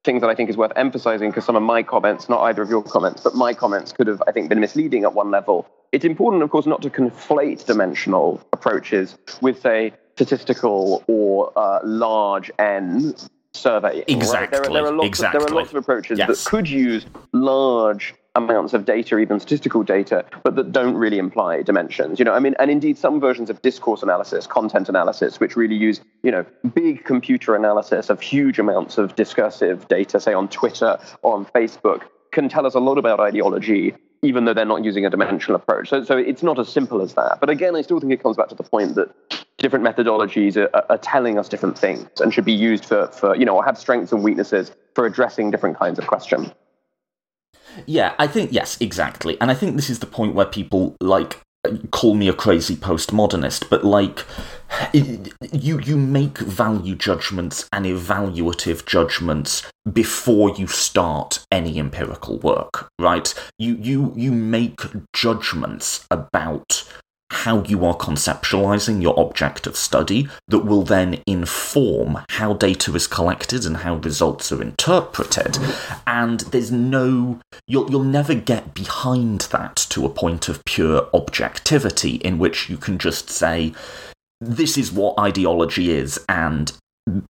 things 0.05 0.23
that 0.23 0.31
I 0.31 0.35
think 0.35 0.49
is 0.49 0.57
worth 0.57 0.73
emphasizing 0.77 1.29
because 1.31 1.45
some 1.45 1.57
of 1.57 1.63
my 1.63 1.83
comments, 1.83 2.29
not 2.29 2.41
either 2.43 2.63
of 2.63 2.71
your 2.71 2.83
comments, 2.83 3.21
but 3.21 3.35
my 3.35 3.53
comments 3.53 3.93
could 3.93 4.07
have, 4.07 4.23
I 4.27 4.33
think, 4.33 4.49
been 4.49 4.61
misleading 4.61 5.05
at 5.05 5.13
one 5.13 5.31
level. 5.31 5.69
It's 5.93 6.05
important, 6.05 6.43
of 6.43 6.51
course, 6.51 6.67
not 6.67 6.81
to 6.83 6.91
conflate 6.91 7.67
dimensional 7.67 8.41
approaches 8.53 9.19
with, 9.43 9.61
say, 9.61 9.93
statistical 10.15 11.05
or 11.09 11.53
uh, 11.57 11.81
large 11.85 12.51
N 12.59 13.15
survey. 13.59 14.05
Exactly. 14.09 14.59
Right? 14.59 14.65
There, 14.65 14.83
there, 14.83 14.87
are 14.87 14.93
lots 14.93 15.09
exactly. 15.09 15.39
Of, 15.39 15.47
there 15.47 15.57
are 15.57 15.61
lots 15.61 15.71
of 15.71 15.77
approaches 15.77 16.19
yes. 16.19 16.29
that 16.29 16.51
could 16.51 16.69
use 16.69 17.07
large 17.33 18.15
amounts 18.35 18.73
of 18.73 18.85
data, 18.85 19.19
even 19.19 19.41
statistical 19.41 19.83
data, 19.83 20.25
but 20.45 20.57
that 20.57 20.73
don't 20.73 20.95
really 20.95 21.19
imply 21.19 21.63
dimensions. 21.63 22.19
You 22.19 22.25
know, 22.25 22.33
I 22.33 22.39
mean, 22.39 22.55
and 22.59 22.71
indeed 22.71 22.97
some 22.97 23.21
versions 23.21 23.51
of 23.51 23.61
discourse 23.63 24.03
analysis, 24.03 24.47
content 24.47 24.89
analysis, 24.89 25.41
which 25.41 25.57
really 25.57 25.75
use, 25.75 26.01
you 26.23 26.31
know, 26.31 26.47
big 26.75 27.05
computer 27.05 27.55
analysis 27.57 28.11
of 28.11 28.21
huge 28.21 28.59
amounts 28.59 28.97
of 28.97 29.17
discursive 29.17 29.89
data, 29.89 30.21
say 30.21 30.33
on 30.33 30.49
Twitter 30.49 30.99
or 31.23 31.35
on 31.35 31.45
Facebook, 31.47 32.03
can 32.33 32.49
tell 32.49 32.67
us 32.67 32.75
a 32.75 32.81
lot 32.81 32.99
about 32.99 33.21
ideology, 33.21 33.95
even 34.23 34.45
though 34.45 34.55
they're 34.55 34.65
not 34.65 34.85
using 34.85 35.07
a 35.07 35.11
dimensional 35.11 35.57
approach. 35.57 35.89
So, 35.89 36.05
so 36.05 36.17
it's 36.17 36.43
not 36.43 36.59
as 36.59 36.69
simple 36.69 37.01
as 37.01 37.15
that. 37.15 37.39
But 37.41 37.51
again, 37.51 37.77
I 37.77 37.83
still 37.83 38.01
think 38.01 38.13
it 38.13 38.23
comes 38.23 38.37
back 38.37 38.49
to 38.49 38.55
the 38.55 38.63
point 38.63 38.95
that 38.97 39.11
different 39.59 39.85
methodologies 39.85 40.57
are, 40.57 40.85
are 40.89 40.99
telling 40.99 41.39
us 41.39 41.49
different 41.49 41.79
things 41.79 42.21
and 42.21 42.33
should 42.33 42.45
be 42.45 42.53
used 42.53 42.85
for, 42.85 43.09
for, 43.09 43.37
you 43.37 43.45
know, 43.45 43.57
or 43.57 43.65
have 43.65 43.79
strengths 43.79 44.13
and 44.13 44.23
weaknesses 44.23 44.73
for 44.95 45.07
addressing 45.07 45.51
different 45.51 45.79
kinds 45.79 45.99
of 45.99 46.07
questions. 46.07 46.51
Yeah, 47.87 48.15
I 48.19 48.27
think 48.27 48.53
yes, 48.53 48.77
exactly. 48.81 49.41
And 49.41 49.51
I 49.51 49.55
think 49.55 49.77
this 49.77 49.91
is 49.91 50.01
the 50.01 50.07
point 50.07 50.35
where 50.35 50.47
people 50.47 50.97
like 51.01 51.41
call 51.91 52.15
me 52.15 52.29
a 52.29 52.33
crazy 52.33 52.77
postmodernist, 52.77 53.69
but 53.69 53.85
like 53.85 54.25
you 54.93 55.81
you 55.81 55.97
make 55.97 56.39
value 56.39 56.95
judgments 56.95 57.69
and 57.73 57.87
evaluative 57.87 58.87
judgments 58.87 59.63
before 59.91 60.51
you 60.51 60.67
start 60.67 61.45
any 61.51 61.79
empirical 61.79 62.39
work, 62.39 62.91
right? 62.99 63.35
You 63.59 63.77
you 63.77 64.13
you 64.17 64.33
make 64.33 64.81
judgments 65.13 66.07
about 66.11 66.85
how 67.31 67.63
you 67.65 67.85
are 67.85 67.97
conceptualizing 67.97 69.03
your 69.03 69.19
object 69.19 69.67
of 69.67 69.77
study 69.77 70.29
that 70.49 70.61
will 70.61 70.83
then 70.83 71.23
inform 71.27 72.19
how 72.31 72.55
data 72.55 72.95
is 72.95 73.07
collected 73.07 73.67
and 73.67 73.79
how 73.79 73.97
results 73.97 74.51
are 74.51 74.63
interpreted. 74.63 75.59
And 76.07 76.41
there's 76.41 76.73
no, 76.73 77.41
you'll, 77.67 77.91
you'll 77.91 78.03
never 78.03 78.35
get 78.35 78.73
behind 78.73 79.43
that 79.53 79.77
to 79.91 80.07
a 80.07 80.11
point 80.11 80.49
of 80.49 80.65
pure 80.65 81.09
objectivity 81.13 82.17
in 82.17 82.39
which 82.39 82.71
you 82.71 82.79
can 82.79 82.99
just 82.99 83.29
say, 83.29 83.75
this 84.41 84.79
is 84.79 84.93
what 84.93 85.19
ideology 85.19 85.91
is, 85.91 86.19
and 86.29 86.73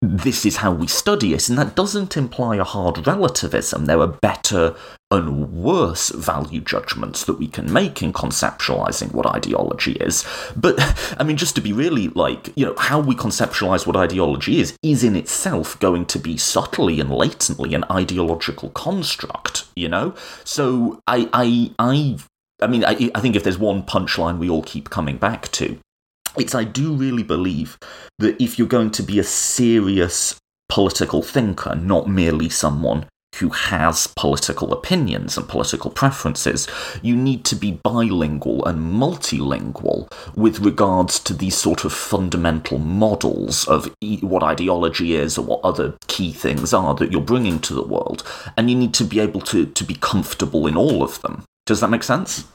this 0.02 0.46
is 0.46 0.58
how 0.58 0.72
we 0.72 0.88
study 0.88 1.34
it, 1.34 1.50
and 1.50 1.58
that 1.58 1.76
doesn't 1.76 2.18
imply 2.18 2.56
a 2.56 2.64
hard 2.64 3.06
relativism. 3.06 3.86
There 3.86 4.00
are 4.00 4.08
better 4.08 4.76
and 5.10 5.54
worse 5.54 6.10
value 6.10 6.60
judgments 6.60 7.24
that 7.26 7.40
we 7.40 7.48
can 7.48 7.72
make 7.72 8.02
in 8.02 8.12
conceptualizing 8.12 9.14
what 9.14 9.26
ideology 9.26 9.94
is. 9.94 10.26
But, 10.56 10.76
I 11.18 11.24
mean, 11.24 11.38
just 11.38 11.56
to 11.56 11.62
be 11.62 11.72
really 11.74 12.10
like, 12.10 12.50
you 12.58 12.66
know, 12.66 12.76
how 12.78 13.00
we 13.00 13.16
conceptualize 13.16 13.88
what 13.88 13.96
ideology 13.96 14.60
is, 14.60 14.76
is 14.84 15.04
in 15.04 15.16
itself 15.16 15.80
going 15.80 16.08
to 16.08 16.20
be 16.20 16.38
subtly 16.38 17.00
and 17.00 17.12
latently 17.12 17.74
an 17.74 17.86
ideological 17.90 18.70
construct, 18.72 19.66
you 19.76 19.88
know? 19.88 20.14
So, 20.44 21.00
I, 21.08 21.30
I, 21.32 21.72
I, 21.80 22.18
I 22.62 22.68
mean, 22.68 22.84
I, 22.84 23.12
I 23.16 23.22
think 23.22 23.36
if 23.36 23.44
there's 23.44 23.60
one 23.60 23.84
punchline 23.84 24.40
we 24.40 24.50
all 24.50 24.64
keep 24.64 24.90
coming 24.90 25.18
back 25.18 25.50
to, 25.54 25.80
it's 26.40 26.56
I 26.56 26.64
do 26.64 26.94
really 26.94 27.24
believe 27.24 27.78
that 28.20 28.42
if 28.42 28.58
you're 28.58 28.68
going 28.68 28.92
to 28.92 29.04
be 29.04 29.20
a 29.20 29.24
serious 29.24 30.36
political 30.70 31.22
thinker, 31.22 31.76
not 31.76 32.08
merely 32.08 32.50
someone 32.50 33.06
who 33.36 33.50
has 33.50 34.08
political 34.16 34.74
opinions 34.74 35.38
and 35.38 35.48
political 35.48 35.92
preferences, 35.92 36.68
you 37.02 37.16
need 37.16 37.46
to 37.46 37.56
be 37.56 37.72
bilingual 37.72 38.66
and 38.66 38.80
multilingual 38.80 40.12
with 40.36 40.60
regards 40.60 41.20
to 41.20 41.34
these 41.34 41.56
sort 41.56 41.86
of 41.86 41.94
fundamental 41.94 42.80
models 42.80 43.68
of 43.68 43.94
what 44.22 44.44
ideology 44.44 45.14
is 45.14 45.38
or 45.38 45.46
what 45.46 45.62
other 45.64 45.96
key 46.08 46.32
things 46.32 46.74
are 46.74 46.96
that 46.96 47.12
you're 47.12 47.22
bringing 47.22 47.60
to 47.60 47.74
the 47.74 47.84
world. 47.86 48.24
And 48.56 48.70
you 48.70 48.76
need 48.76 48.94
to 48.96 49.04
be 49.04 49.20
able 49.20 49.42
to, 49.42 49.66
to 49.66 49.84
be 49.84 49.96
comfortable 49.96 50.66
in 50.66 50.76
all 50.76 51.04
of 51.04 51.22
them. 51.22 51.44
Does 51.66 51.82
that 51.82 51.90
make 51.90 52.04
sense? 52.04 52.46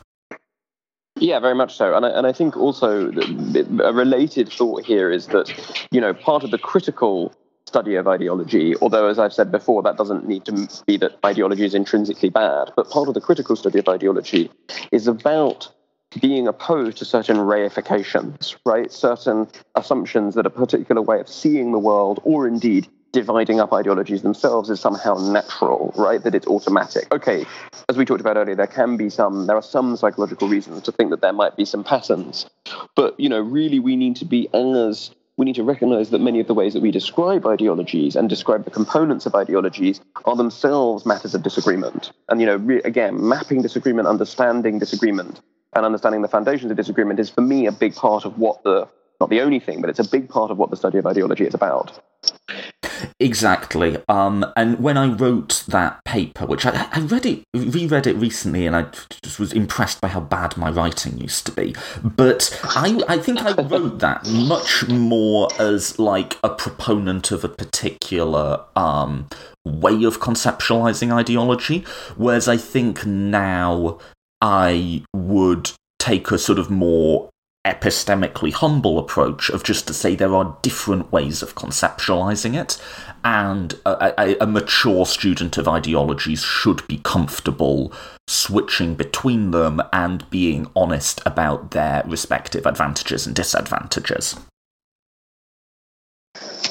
Yeah, 1.22 1.38
very 1.38 1.54
much 1.54 1.76
so. 1.76 1.94
And 1.94 2.04
I, 2.04 2.08
and 2.08 2.26
I 2.26 2.32
think 2.32 2.56
also 2.56 3.12
a 3.12 3.92
related 3.92 4.52
thought 4.52 4.84
here 4.84 5.08
is 5.08 5.28
that, 5.28 5.86
you 5.92 6.00
know, 6.00 6.12
part 6.12 6.42
of 6.42 6.50
the 6.50 6.58
critical 6.58 7.32
study 7.64 7.94
of 7.94 8.08
ideology, 8.08 8.74
although, 8.82 9.06
as 9.06 9.20
I've 9.20 9.32
said 9.32 9.52
before, 9.52 9.84
that 9.84 9.96
doesn't 9.96 10.26
need 10.26 10.44
to 10.46 10.68
be 10.84 10.96
that 10.96 11.18
ideology 11.24 11.64
is 11.64 11.76
intrinsically 11.76 12.28
bad, 12.28 12.72
but 12.74 12.90
part 12.90 13.06
of 13.06 13.14
the 13.14 13.20
critical 13.20 13.54
study 13.54 13.78
of 13.78 13.88
ideology 13.88 14.50
is 14.90 15.06
about 15.06 15.72
being 16.20 16.48
opposed 16.48 16.98
to 16.98 17.04
certain 17.04 17.36
reifications, 17.36 18.56
right? 18.66 18.90
Certain 18.90 19.46
assumptions 19.76 20.34
that 20.34 20.44
a 20.44 20.50
particular 20.50 21.00
way 21.00 21.20
of 21.20 21.28
seeing 21.28 21.70
the 21.70 21.78
world, 21.78 22.18
or 22.24 22.48
indeed 22.48 22.88
dividing 23.12 23.60
up 23.60 23.72
ideologies 23.72 24.22
themselves 24.22 24.70
is 24.70 24.80
somehow 24.80 25.14
natural, 25.14 25.92
right? 25.96 26.22
That 26.22 26.34
it's 26.34 26.46
automatic. 26.46 27.12
Okay, 27.12 27.44
as 27.88 27.96
we 27.96 28.04
talked 28.04 28.20
about 28.20 28.36
earlier, 28.36 28.54
there 28.54 28.66
can 28.66 28.96
be 28.96 29.10
some, 29.10 29.46
there 29.46 29.56
are 29.56 29.62
some 29.62 29.96
psychological 29.96 30.48
reasons 30.48 30.82
to 30.82 30.92
think 30.92 31.10
that 31.10 31.20
there 31.20 31.32
might 31.32 31.56
be 31.56 31.64
some 31.64 31.84
patterns. 31.84 32.46
But, 32.96 33.18
you 33.20 33.28
know, 33.28 33.40
really 33.40 33.78
we 33.78 33.96
need 33.96 34.16
to 34.16 34.24
be 34.24 34.48
as, 34.54 35.10
we 35.36 35.44
need 35.44 35.56
to 35.56 35.62
recognize 35.62 36.10
that 36.10 36.20
many 36.20 36.40
of 36.40 36.46
the 36.46 36.54
ways 36.54 36.72
that 36.72 36.82
we 36.82 36.90
describe 36.90 37.46
ideologies 37.46 38.16
and 38.16 38.28
describe 38.28 38.64
the 38.64 38.70
components 38.70 39.26
of 39.26 39.34
ideologies 39.34 40.00
are 40.24 40.36
themselves 40.36 41.04
matters 41.04 41.34
of 41.34 41.42
disagreement. 41.42 42.12
And, 42.28 42.40
you 42.40 42.46
know, 42.46 42.56
re- 42.56 42.82
again, 42.82 43.28
mapping 43.28 43.60
disagreement, 43.60 44.08
understanding 44.08 44.78
disagreement, 44.78 45.40
and 45.74 45.84
understanding 45.84 46.22
the 46.22 46.28
foundations 46.28 46.70
of 46.70 46.76
disagreement 46.76 47.20
is 47.20 47.30
for 47.30 47.40
me 47.40 47.66
a 47.66 47.72
big 47.72 47.94
part 47.94 48.24
of 48.24 48.38
what 48.38 48.62
the, 48.62 48.88
not 49.20 49.30
the 49.30 49.40
only 49.40 49.60
thing, 49.60 49.80
but 49.80 49.90
it's 49.90 49.98
a 49.98 50.08
big 50.08 50.28
part 50.28 50.50
of 50.50 50.58
what 50.58 50.70
the 50.70 50.76
study 50.76 50.98
of 50.98 51.06
ideology 51.06 51.44
is 51.44 51.54
about 51.54 51.98
Exactly. 53.22 53.98
Um, 54.08 54.44
and 54.56 54.80
when 54.80 54.96
I 54.96 55.06
wrote 55.06 55.62
that 55.68 56.02
paper, 56.04 56.44
which 56.44 56.66
I, 56.66 56.88
I 56.90 56.98
read 57.00 57.24
it, 57.24 57.44
reread 57.54 58.08
it 58.08 58.16
recently, 58.16 58.66
and 58.66 58.74
I 58.74 58.86
just 59.22 59.38
was 59.38 59.52
impressed 59.52 60.00
by 60.00 60.08
how 60.08 60.20
bad 60.20 60.56
my 60.56 60.70
writing 60.70 61.18
used 61.18 61.46
to 61.46 61.52
be. 61.52 61.76
But 62.02 62.58
I, 62.64 63.00
I 63.08 63.18
think 63.18 63.40
I 63.40 63.52
wrote 63.62 64.00
that 64.00 64.26
much 64.28 64.88
more 64.88 65.48
as 65.60 66.00
like 66.00 66.36
a 66.42 66.50
proponent 66.50 67.30
of 67.30 67.44
a 67.44 67.48
particular 67.48 68.64
um, 68.74 69.28
way 69.64 70.02
of 70.02 70.18
conceptualizing 70.18 71.14
ideology, 71.14 71.84
whereas 72.16 72.48
I 72.48 72.56
think 72.56 73.06
now 73.06 74.00
I 74.40 75.04
would 75.14 75.70
take 76.00 76.32
a 76.32 76.38
sort 76.38 76.58
of 76.58 76.70
more 76.70 77.30
epistemically 77.64 78.52
humble 78.52 78.98
approach 78.98 79.48
of 79.48 79.62
just 79.62 79.86
to 79.86 79.94
say 79.94 80.16
there 80.16 80.34
are 80.34 80.56
different 80.62 81.12
ways 81.12 81.42
of 81.42 81.54
conceptualizing 81.54 82.60
it, 82.60 82.80
and 83.24 83.74
a, 83.86 84.12
a, 84.20 84.36
a, 84.40 84.46
mature 84.46 85.06
student 85.06 85.56
of 85.56 85.68
ideologies 85.68 86.42
should 86.42 86.86
be 86.88 86.98
comfortable 87.04 87.92
switching 88.26 88.94
between 88.96 89.52
them 89.52 89.80
and 89.92 90.28
being 90.28 90.68
honest 90.74 91.20
about 91.24 91.70
their 91.70 92.02
respective 92.06 92.66
advantages 92.66 93.26
and 93.26 93.36
disadvantages. 93.36 94.38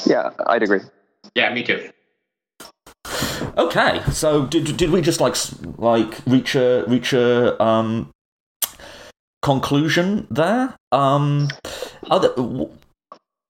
Yeah, 0.06 0.32
I'd 0.48 0.64
agree. 0.64 0.82
Yeah, 1.36 1.54
me 1.54 1.64
too. 1.64 1.90
Okay, 3.58 4.02
so 4.12 4.46
did 4.46 4.78
did 4.78 4.92
we 4.92 5.02
just 5.02 5.22
like 5.22 5.36
like 5.78 6.20
reach 6.26 6.56
a 6.56 6.84
reach 6.88 7.14
a 7.14 7.62
um 7.62 8.12
conclusion 9.42 10.28
there? 10.30 10.76
Um, 10.92 11.50
other, 12.10 12.34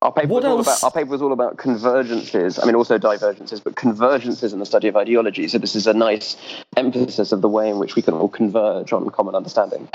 our 0.01 0.11
paper, 0.11 0.27
what 0.27 0.43
was 0.43 0.67
else? 0.67 0.67
All 0.67 0.73
about, 0.73 0.83
our 0.83 0.91
paper 0.91 1.11
was 1.11 1.21
all 1.21 1.31
about 1.31 1.57
convergences. 1.57 2.59
I 2.61 2.65
mean, 2.65 2.73
also 2.73 2.97
divergences, 2.97 3.59
but 3.59 3.75
convergences 3.75 4.51
in 4.51 4.59
the 4.59 4.65
study 4.65 4.87
of 4.87 4.95
ideology. 4.95 5.47
So 5.47 5.59
this 5.59 5.75
is 5.75 5.85
a 5.85 5.93
nice 5.93 6.37
emphasis 6.75 7.31
of 7.31 7.41
the 7.41 7.49
way 7.49 7.69
in 7.69 7.77
which 7.77 7.95
we 7.95 8.01
can 8.01 8.15
all 8.15 8.27
converge 8.27 8.93
on 8.93 9.07
common 9.11 9.35
understanding. 9.35 9.87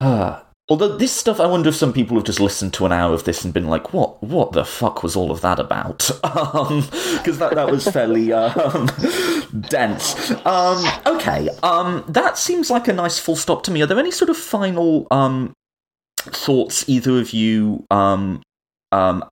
uh, 0.00 0.40
although 0.68 0.96
this 0.96 1.12
stuff, 1.12 1.38
I 1.38 1.46
wonder 1.46 1.68
if 1.68 1.76
some 1.76 1.92
people 1.92 2.16
have 2.16 2.26
just 2.26 2.40
listened 2.40 2.72
to 2.74 2.86
an 2.86 2.90
hour 2.90 3.14
of 3.14 3.24
this 3.24 3.44
and 3.44 3.54
been 3.54 3.68
like, 3.68 3.92
"What? 3.92 4.20
What 4.20 4.52
the 4.52 4.64
fuck 4.64 5.04
was 5.04 5.14
all 5.14 5.30
of 5.30 5.40
that 5.42 5.60
about?" 5.60 5.98
Because 5.98 6.20
um, 7.28 7.38
that 7.38 7.54
that 7.54 7.70
was 7.70 7.86
fairly 7.92 8.32
um, 8.32 8.88
dense. 9.60 10.30
Um, 10.46 10.84
okay, 11.06 11.48
um, 11.62 12.04
that 12.08 12.38
seems 12.38 12.70
like 12.70 12.88
a 12.88 12.92
nice 12.92 13.18
full 13.18 13.36
stop 13.36 13.62
to 13.64 13.70
me. 13.70 13.82
Are 13.82 13.86
there 13.86 13.98
any 13.98 14.10
sort 14.10 14.30
of 14.30 14.36
final 14.36 15.06
um, 15.10 15.54
thoughts 16.30 16.88
either 16.88 17.18
of 17.18 17.32
you 17.32 17.84
um 17.90 18.40
um 18.92 19.24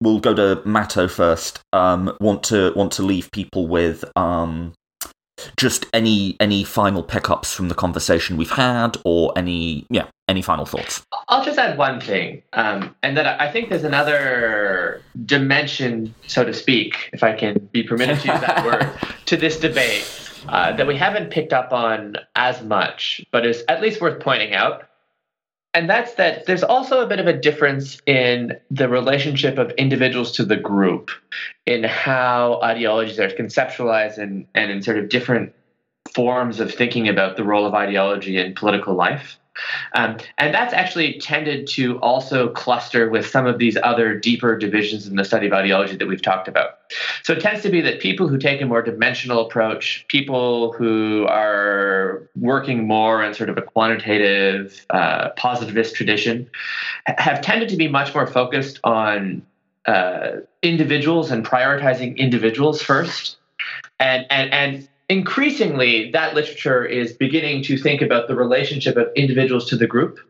we'll 0.00 0.20
go 0.20 0.34
to 0.34 0.62
Matto 0.66 1.08
first 1.08 1.60
um 1.72 2.16
want 2.20 2.42
to 2.44 2.72
want 2.74 2.92
to 2.92 3.02
leave 3.02 3.30
people 3.32 3.66
with 3.66 4.04
um 4.16 4.72
just 5.56 5.86
any 5.92 6.36
any 6.40 6.64
final 6.64 7.02
pickups 7.02 7.54
from 7.54 7.68
the 7.68 7.74
conversation 7.74 8.36
we've 8.36 8.50
had 8.50 8.96
or 9.04 9.32
any 9.36 9.86
yeah 9.90 10.06
any 10.28 10.42
final 10.42 10.64
thoughts? 10.64 11.02
I'll 11.28 11.44
just 11.44 11.58
add 11.58 11.76
one 11.76 12.00
thing 12.00 12.42
um, 12.52 12.94
and 13.02 13.16
that 13.16 13.40
i 13.40 13.50
think 13.50 13.68
there's 13.68 13.84
another 13.84 15.02
dimension 15.24 16.14
so 16.26 16.44
to 16.44 16.52
speak 16.52 17.10
if 17.12 17.22
i 17.22 17.32
can 17.32 17.68
be 17.72 17.82
permitted 17.82 18.18
to 18.20 18.32
use 18.32 18.40
that 18.40 18.64
word 18.70 18.90
to 19.26 19.36
this 19.36 19.58
debate 19.58 20.04
uh, 20.48 20.72
that 20.72 20.86
we 20.86 20.96
haven't 20.96 21.30
picked 21.30 21.52
up 21.52 21.72
on 21.72 22.16
as 22.34 22.62
much 22.62 23.24
but 23.30 23.46
is 23.46 23.64
at 23.68 23.80
least 23.80 24.00
worth 24.00 24.20
pointing 24.20 24.54
out 24.54 24.89
and 25.74 25.88
that's 25.88 26.14
that 26.14 26.46
there's 26.46 26.62
also 26.62 27.00
a 27.00 27.06
bit 27.06 27.20
of 27.20 27.26
a 27.26 27.32
difference 27.32 28.00
in 28.06 28.58
the 28.70 28.88
relationship 28.88 29.58
of 29.58 29.70
individuals 29.72 30.32
to 30.32 30.44
the 30.44 30.56
group 30.56 31.10
in 31.66 31.84
how 31.84 32.60
ideologies 32.62 33.18
are 33.20 33.28
conceptualized 33.28 34.18
and, 34.18 34.46
and 34.54 34.70
in 34.70 34.82
sort 34.82 34.98
of 34.98 35.08
different 35.08 35.52
forms 36.14 36.58
of 36.58 36.74
thinking 36.74 37.08
about 37.08 37.36
the 37.36 37.44
role 37.44 37.66
of 37.66 37.74
ideology 37.74 38.38
in 38.38 38.54
political 38.54 38.94
life 38.94 39.38
um, 39.94 40.18
and 40.38 40.54
that's 40.54 40.72
actually 40.72 41.18
tended 41.18 41.66
to 41.68 41.98
also 42.00 42.48
cluster 42.48 43.08
with 43.08 43.26
some 43.26 43.46
of 43.46 43.58
these 43.58 43.76
other 43.82 44.14
deeper 44.14 44.56
divisions 44.56 45.06
in 45.06 45.16
the 45.16 45.24
study 45.24 45.46
of 45.46 45.52
ideology 45.52 45.96
that 45.96 46.06
we've 46.06 46.22
talked 46.22 46.48
about. 46.48 46.78
So 47.22 47.32
it 47.32 47.40
tends 47.40 47.62
to 47.62 47.70
be 47.70 47.80
that 47.82 48.00
people 48.00 48.28
who 48.28 48.38
take 48.38 48.60
a 48.60 48.66
more 48.66 48.82
dimensional 48.82 49.46
approach, 49.46 50.04
people 50.08 50.72
who 50.72 51.26
are 51.28 52.28
working 52.36 52.86
more 52.86 53.22
in 53.22 53.34
sort 53.34 53.48
of 53.48 53.58
a 53.58 53.62
quantitative, 53.62 54.84
uh, 54.90 55.30
positivist 55.30 55.94
tradition, 55.94 56.50
have 57.06 57.40
tended 57.40 57.68
to 57.68 57.76
be 57.76 57.88
much 57.88 58.14
more 58.14 58.26
focused 58.26 58.80
on 58.84 59.42
uh, 59.86 60.32
individuals 60.62 61.30
and 61.30 61.44
prioritizing 61.44 62.16
individuals 62.16 62.82
first. 62.82 63.36
And, 63.98 64.26
and, 64.30 64.52
and 64.52 64.88
increasingly 65.10 66.10
that 66.12 66.34
literature 66.34 66.84
is 66.84 67.12
beginning 67.12 67.64
to 67.64 67.76
think 67.76 68.00
about 68.00 68.28
the 68.28 68.34
relationship 68.34 68.96
of 68.96 69.08
individuals 69.16 69.68
to 69.68 69.76
the 69.76 69.86
group. 69.86 70.20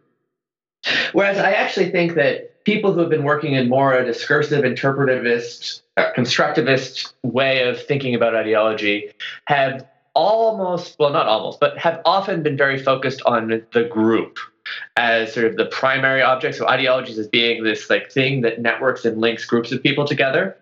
Whereas 1.12 1.36
I 1.36 1.52
actually 1.52 1.90
think 1.90 2.14
that 2.14 2.64
people 2.64 2.94
who 2.94 3.00
have 3.00 3.10
been 3.10 3.24
working 3.24 3.52
in 3.52 3.68
more 3.68 3.92
a 3.92 4.04
discursive, 4.04 4.64
interpretivist, 4.64 5.82
constructivist 5.98 7.12
way 7.22 7.68
of 7.68 7.80
thinking 7.82 8.14
about 8.14 8.34
ideology 8.34 9.10
have 9.46 9.86
almost, 10.14 10.96
well, 10.98 11.10
not 11.10 11.26
almost, 11.26 11.60
but 11.60 11.76
have 11.76 12.00
often 12.06 12.42
been 12.42 12.56
very 12.56 12.82
focused 12.82 13.20
on 13.26 13.62
the 13.72 13.84
group 13.84 14.38
as 14.96 15.34
sort 15.34 15.44
of 15.44 15.56
the 15.56 15.66
primary 15.66 16.22
object. 16.22 16.56
So 16.56 16.66
ideologies 16.66 17.18
as 17.18 17.28
being 17.28 17.64
this 17.64 17.90
like 17.90 18.10
thing 18.10 18.40
that 18.42 18.60
networks 18.60 19.04
and 19.04 19.18
links 19.18 19.44
groups 19.44 19.72
of 19.72 19.82
people 19.82 20.06
together. 20.06 20.56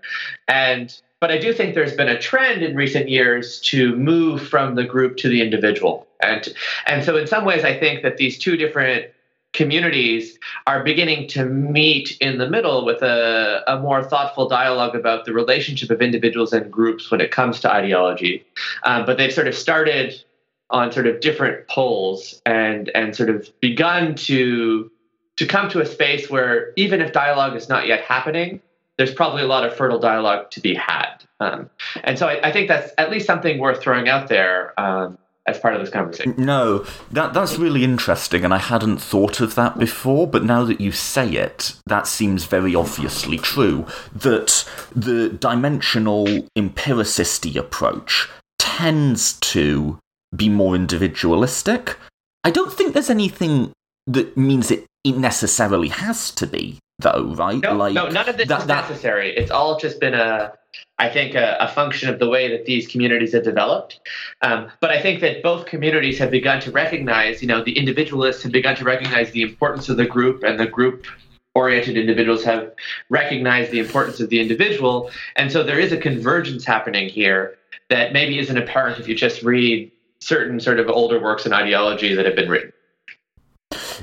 And 0.48 1.00
but 1.20 1.30
I 1.30 1.38
do 1.38 1.52
think 1.52 1.74
there's 1.74 1.94
been 1.94 2.08
a 2.08 2.18
trend 2.18 2.62
in 2.62 2.76
recent 2.76 3.08
years 3.08 3.60
to 3.62 3.96
move 3.96 4.46
from 4.48 4.74
the 4.76 4.84
group 4.84 5.16
to 5.18 5.28
the 5.28 5.42
individual. 5.42 6.06
And, 6.20 6.48
and 6.86 7.04
so, 7.04 7.16
in 7.16 7.26
some 7.26 7.44
ways, 7.44 7.64
I 7.64 7.78
think 7.78 8.02
that 8.02 8.16
these 8.16 8.38
two 8.38 8.56
different 8.56 9.06
communities 9.52 10.38
are 10.66 10.84
beginning 10.84 11.26
to 11.28 11.44
meet 11.44 12.16
in 12.20 12.38
the 12.38 12.48
middle 12.48 12.84
with 12.84 13.02
a, 13.02 13.62
a 13.66 13.80
more 13.80 14.04
thoughtful 14.04 14.48
dialogue 14.48 14.94
about 14.94 15.24
the 15.24 15.32
relationship 15.32 15.90
of 15.90 16.02
individuals 16.02 16.52
and 16.52 16.70
groups 16.70 17.10
when 17.10 17.20
it 17.20 17.30
comes 17.30 17.58
to 17.60 17.72
ideology. 17.72 18.44
Um, 18.84 19.06
but 19.06 19.16
they've 19.16 19.32
sort 19.32 19.48
of 19.48 19.54
started 19.54 20.22
on 20.70 20.92
sort 20.92 21.06
of 21.06 21.20
different 21.20 21.66
poles 21.66 22.42
and, 22.44 22.90
and 22.94 23.16
sort 23.16 23.30
of 23.30 23.48
begun 23.60 24.14
to, 24.14 24.90
to 25.36 25.46
come 25.46 25.70
to 25.70 25.80
a 25.80 25.86
space 25.86 26.28
where 26.28 26.72
even 26.76 27.00
if 27.00 27.12
dialogue 27.12 27.56
is 27.56 27.68
not 27.68 27.86
yet 27.86 28.02
happening, 28.02 28.60
there's 28.98 29.14
probably 29.14 29.42
a 29.42 29.46
lot 29.46 29.64
of 29.64 29.74
fertile 29.74 30.00
dialogue 30.00 30.50
to 30.50 30.60
be 30.60 30.74
had. 30.74 31.14
Um, 31.40 31.70
and 32.02 32.18
so 32.18 32.26
I, 32.26 32.48
I, 32.48 32.52
think 32.52 32.68
that's 32.68 32.92
at 32.98 33.10
least 33.10 33.26
something 33.26 33.58
worth 33.58 33.80
throwing 33.80 34.08
out 34.08 34.28
there 34.28 34.78
um, 34.78 35.16
as 35.46 35.58
part 35.58 35.74
of 35.74 35.80
this 35.80 35.88
conversation. 35.88 36.34
No, 36.36 36.84
that 37.12 37.32
that's 37.32 37.56
really 37.56 37.84
interesting, 37.84 38.44
and 38.44 38.52
I 38.52 38.58
hadn't 38.58 38.98
thought 38.98 39.40
of 39.40 39.54
that 39.54 39.78
before. 39.78 40.26
But 40.26 40.44
now 40.44 40.64
that 40.64 40.80
you 40.80 40.90
say 40.90 41.30
it, 41.30 41.74
that 41.86 42.08
seems 42.08 42.44
very 42.44 42.74
obviously 42.74 43.38
true. 43.38 43.86
That 44.12 44.68
the 44.94 45.28
dimensional 45.28 46.48
empiricisty 46.56 47.56
approach 47.56 48.28
tends 48.58 49.34
to 49.34 50.00
be 50.34 50.48
more 50.48 50.74
individualistic. 50.74 51.96
I 52.42 52.50
don't 52.50 52.72
think 52.72 52.92
there's 52.92 53.10
anything 53.10 53.72
that 54.08 54.36
means 54.36 54.72
it 54.72 54.86
necessarily 55.04 55.88
has 55.88 56.32
to 56.32 56.46
be 56.46 56.78
though, 56.98 57.34
right? 57.36 57.60
No, 57.62 57.74
like, 57.74 57.94
no 57.94 58.08
none 58.08 58.28
of 58.28 58.36
this 58.36 58.48
that, 58.48 58.60
is 58.60 58.66
that... 58.66 58.88
necessary. 58.88 59.36
It's 59.36 59.50
all 59.50 59.78
just 59.78 60.00
been 60.00 60.14
a, 60.14 60.52
I 60.98 61.08
think, 61.08 61.34
a, 61.34 61.56
a, 61.60 61.68
function 61.68 62.08
of 62.08 62.18
the 62.18 62.28
way 62.28 62.50
that 62.50 62.64
these 62.64 62.86
communities 62.86 63.32
have 63.32 63.44
developed. 63.44 64.00
Um, 64.42 64.70
but 64.80 64.90
I 64.90 65.00
think 65.00 65.20
that 65.20 65.42
both 65.42 65.66
communities 65.66 66.18
have 66.18 66.30
begun 66.30 66.60
to 66.62 66.70
recognize, 66.70 67.40
you 67.40 67.48
know, 67.48 67.62
the 67.62 67.78
individualists 67.78 68.42
have 68.42 68.52
begun 68.52 68.74
to 68.76 68.84
recognize 68.84 69.30
the 69.30 69.42
importance 69.42 69.88
of 69.88 69.96
the 69.96 70.06
group, 70.06 70.42
and 70.42 70.58
the 70.58 70.66
group 70.66 71.06
oriented 71.54 71.96
individuals 71.96 72.44
have 72.44 72.72
recognized 73.10 73.70
the 73.70 73.80
importance 73.80 74.20
of 74.20 74.28
the 74.28 74.40
individual. 74.40 75.10
And 75.36 75.50
so 75.50 75.62
there 75.62 75.78
is 75.78 75.92
a 75.92 75.96
convergence 75.96 76.64
happening 76.64 77.08
here 77.08 77.56
that 77.90 78.12
maybe 78.12 78.38
isn't 78.38 78.56
apparent 78.56 79.00
if 79.00 79.08
you 79.08 79.14
just 79.14 79.42
read 79.42 79.90
certain 80.20 80.60
sort 80.60 80.78
of 80.78 80.88
older 80.88 81.20
works 81.20 81.44
and 81.44 81.54
ideology 81.54 82.14
that 82.14 82.26
have 82.26 82.36
been 82.36 82.48
written. 82.48 82.72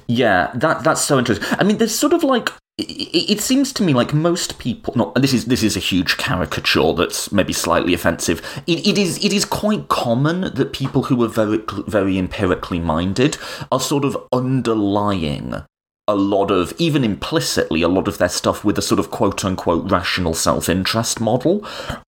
Yeah, 0.07 0.51
that 0.55 0.83
that's 0.83 1.01
so 1.01 1.17
interesting. 1.17 1.47
I 1.59 1.63
mean, 1.63 1.77
there's 1.77 1.97
sort 1.97 2.13
of 2.13 2.23
like 2.23 2.49
it, 2.77 3.39
seems 3.39 3.71
to 3.73 3.83
me 3.83 3.93
like 3.93 4.13
most 4.13 4.59
people 4.59 4.93
not 4.97 5.15
this 5.15 5.33
is 5.33 5.45
this 5.45 5.63
is 5.63 5.77
a 5.77 5.79
huge 5.79 6.17
caricature 6.17 6.93
that's 6.93 7.31
maybe 7.31 7.53
slightly 7.53 7.93
offensive. 7.93 8.41
It, 8.67 8.85
it 8.85 8.97
is 8.97 9.23
it 9.23 9.31
is 9.31 9.45
quite 9.45 9.87
common 9.87 10.41
that 10.41 10.73
people 10.73 11.03
who 11.03 11.23
are 11.23 11.29
very 11.29 11.63
very 11.87 12.17
empirically 12.17 12.79
minded 12.79 13.37
are 13.71 13.79
sort 13.79 14.03
of 14.03 14.17
underlying 14.33 15.63
a 16.07 16.15
lot 16.15 16.51
of, 16.51 16.73
even 16.77 17.03
implicitly, 17.03 17.81
a 17.81 17.87
lot 17.87 18.07
of 18.07 18.19
their 18.19 18.29
stuff 18.29 18.63
with 18.63 18.77
a 18.77 18.81
sort 18.81 18.99
of 18.99 19.09
quote 19.09 19.43
unquote 19.43 19.89
rational 19.89 20.33
self 20.33 20.69
interest 20.69 21.19
model. 21.19 21.65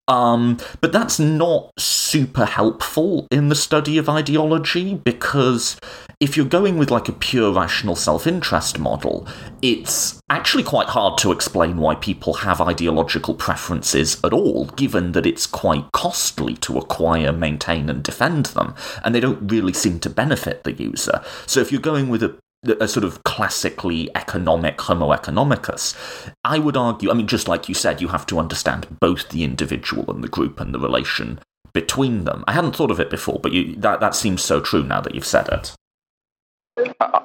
Um, 0.08 0.58
but 0.80 0.94
that's 0.94 1.20
not 1.20 1.72
super 1.78 2.46
helpful 2.46 3.28
in 3.32 3.50
the 3.50 3.56
study 3.56 3.98
of 3.98 4.08
ideology 4.08 4.94
because 4.94 5.78
if 6.20 6.38
you're 6.38 6.46
going 6.46 6.78
with 6.78 6.90
like 6.90 7.10
a 7.10 7.14
pure 7.14 7.52
rational 7.52 7.96
self 7.96 8.28
interest 8.28 8.80
model, 8.80 9.28
it's 9.62 10.20
actually 10.30 10.64
quite 10.64 10.88
hard 10.88 11.18
to 11.20 11.32
explain 11.32 11.78
why 11.78 11.96
people 11.96 12.36
have 12.36 12.62
ideological 12.62 13.34
preferences 13.34 14.20
at 14.24 14.34
all, 14.34 14.66
given 14.76 15.14
that 15.14 15.26
it's 15.26 15.48
quite 15.48 15.92
costly 15.92 16.56
to 16.58 16.78
acquire, 16.78 17.32
maintain, 17.32 17.90
and 17.90 18.04
defend 18.04 18.48
them, 18.48 18.76
and 19.04 19.14
they 19.14 19.20
don't 19.20 19.52
really 19.52 19.74
seem 19.74 20.00
to 20.00 20.10
benefit 20.10 20.64
the 20.64 20.74
user. 20.74 21.22
So 21.46 21.62
if 21.62 21.72
you're 21.72 21.82
going 21.82 22.10
with 22.10 22.24
a 22.24 22.38
a 22.64 22.88
sort 22.88 23.04
of 23.04 23.24
classically 23.24 24.10
economic 24.16 24.80
Homo 24.82 25.10
economicus, 25.10 25.96
I 26.44 26.60
would 26.60 26.76
argue, 26.76 27.12
I 27.12 27.14
mean, 27.14 27.28
just 27.28 27.48
like 27.48 27.70
you 27.70 27.76
said, 27.76 28.02
you 28.02 28.08
have 28.10 28.26
to 28.28 28.40
understand 28.40 28.88
both 29.00 29.30
the 29.30 29.44
individual 29.44 30.10
and 30.12 30.24
the 30.24 30.28
group 30.28 30.60
and 30.60 30.74
the 30.74 30.80
relation 30.80 31.40
between 31.74 32.24
them. 32.24 32.44
I 32.48 32.54
hadn't 32.54 32.76
thought 32.76 32.92
of 32.92 33.00
it 33.00 33.10
before, 33.10 33.40
but 33.42 33.52
you, 33.52 33.76
that, 33.76 34.00
that 34.00 34.16
seems 34.16 34.44
so 34.44 34.60
true 34.60 34.84
now 34.84 35.02
that 35.02 35.14
you've 35.14 35.26
said 35.26 35.48
it. 35.50 35.76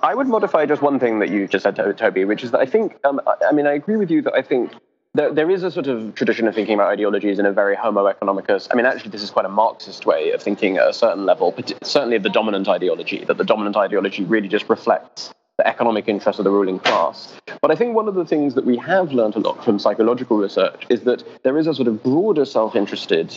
I 0.02 0.14
would 0.14 0.28
modify 0.28 0.66
just 0.66 0.82
one 0.82 0.98
thing 0.98 1.18
that 1.18 1.30
you 1.30 1.46
just 1.46 1.62
said, 1.62 1.76
Toby, 1.76 2.24
which 2.24 2.42
is 2.42 2.50
that 2.52 2.60
I 2.60 2.66
think, 2.66 2.98
um, 3.04 3.20
I 3.46 3.52
mean, 3.52 3.66
I 3.66 3.72
agree 3.72 3.96
with 3.96 4.10
you 4.10 4.22
that 4.22 4.34
I 4.34 4.42
think 4.42 4.72
there, 5.14 5.32
there 5.32 5.50
is 5.50 5.62
a 5.62 5.70
sort 5.70 5.86
of 5.86 6.14
tradition 6.14 6.48
of 6.48 6.54
thinking 6.54 6.74
about 6.74 6.88
ideologies 6.88 7.38
in 7.38 7.44
a 7.44 7.52
very 7.52 7.76
homo 7.76 8.10
economicus. 8.10 8.68
I 8.70 8.76
mean, 8.76 8.86
actually, 8.86 9.10
this 9.10 9.22
is 9.22 9.30
quite 9.30 9.44
a 9.44 9.50
Marxist 9.50 10.06
way 10.06 10.30
of 10.32 10.42
thinking 10.42 10.78
at 10.78 10.88
a 10.88 10.92
certain 10.92 11.26
level, 11.26 11.52
but 11.52 11.72
certainly 11.86 12.16
of 12.16 12.22
the 12.22 12.30
dominant 12.30 12.68
ideology, 12.68 13.24
that 13.26 13.36
the 13.36 13.44
dominant 13.44 13.76
ideology 13.76 14.24
really 14.24 14.48
just 14.48 14.68
reflects 14.70 15.32
the 15.58 15.66
economic 15.66 16.08
interests 16.08 16.38
of 16.38 16.44
the 16.44 16.50
ruling 16.50 16.78
class. 16.78 17.34
But 17.60 17.70
I 17.70 17.74
think 17.74 17.94
one 17.94 18.08
of 18.08 18.14
the 18.14 18.24
things 18.24 18.54
that 18.54 18.64
we 18.64 18.78
have 18.78 19.12
learned 19.12 19.36
a 19.36 19.40
lot 19.40 19.62
from 19.62 19.78
psychological 19.78 20.38
research 20.38 20.86
is 20.88 21.02
that 21.02 21.22
there 21.42 21.58
is 21.58 21.66
a 21.66 21.74
sort 21.74 21.88
of 21.88 22.02
broader 22.02 22.44
self 22.44 22.74
interested 22.74 23.36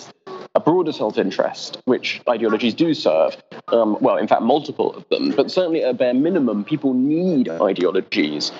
a 0.53 0.59
broader 0.61 0.93
self 0.93 1.17
interest, 1.17 1.81
which 1.83 2.21
ideologies 2.29 2.73
do 2.73 2.93
serve. 2.93 3.35
Um, 3.67 3.97
well, 3.99 4.15
in 4.15 4.25
fact, 4.25 4.41
multiple 4.41 4.95
of 4.95 5.05
them, 5.09 5.31
but 5.31 5.51
certainly 5.51 5.83
at 5.83 5.89
a 5.89 5.93
bare 5.93 6.13
minimum, 6.13 6.63
people 6.63 6.93
need 6.93 7.49
ideologies 7.49 8.53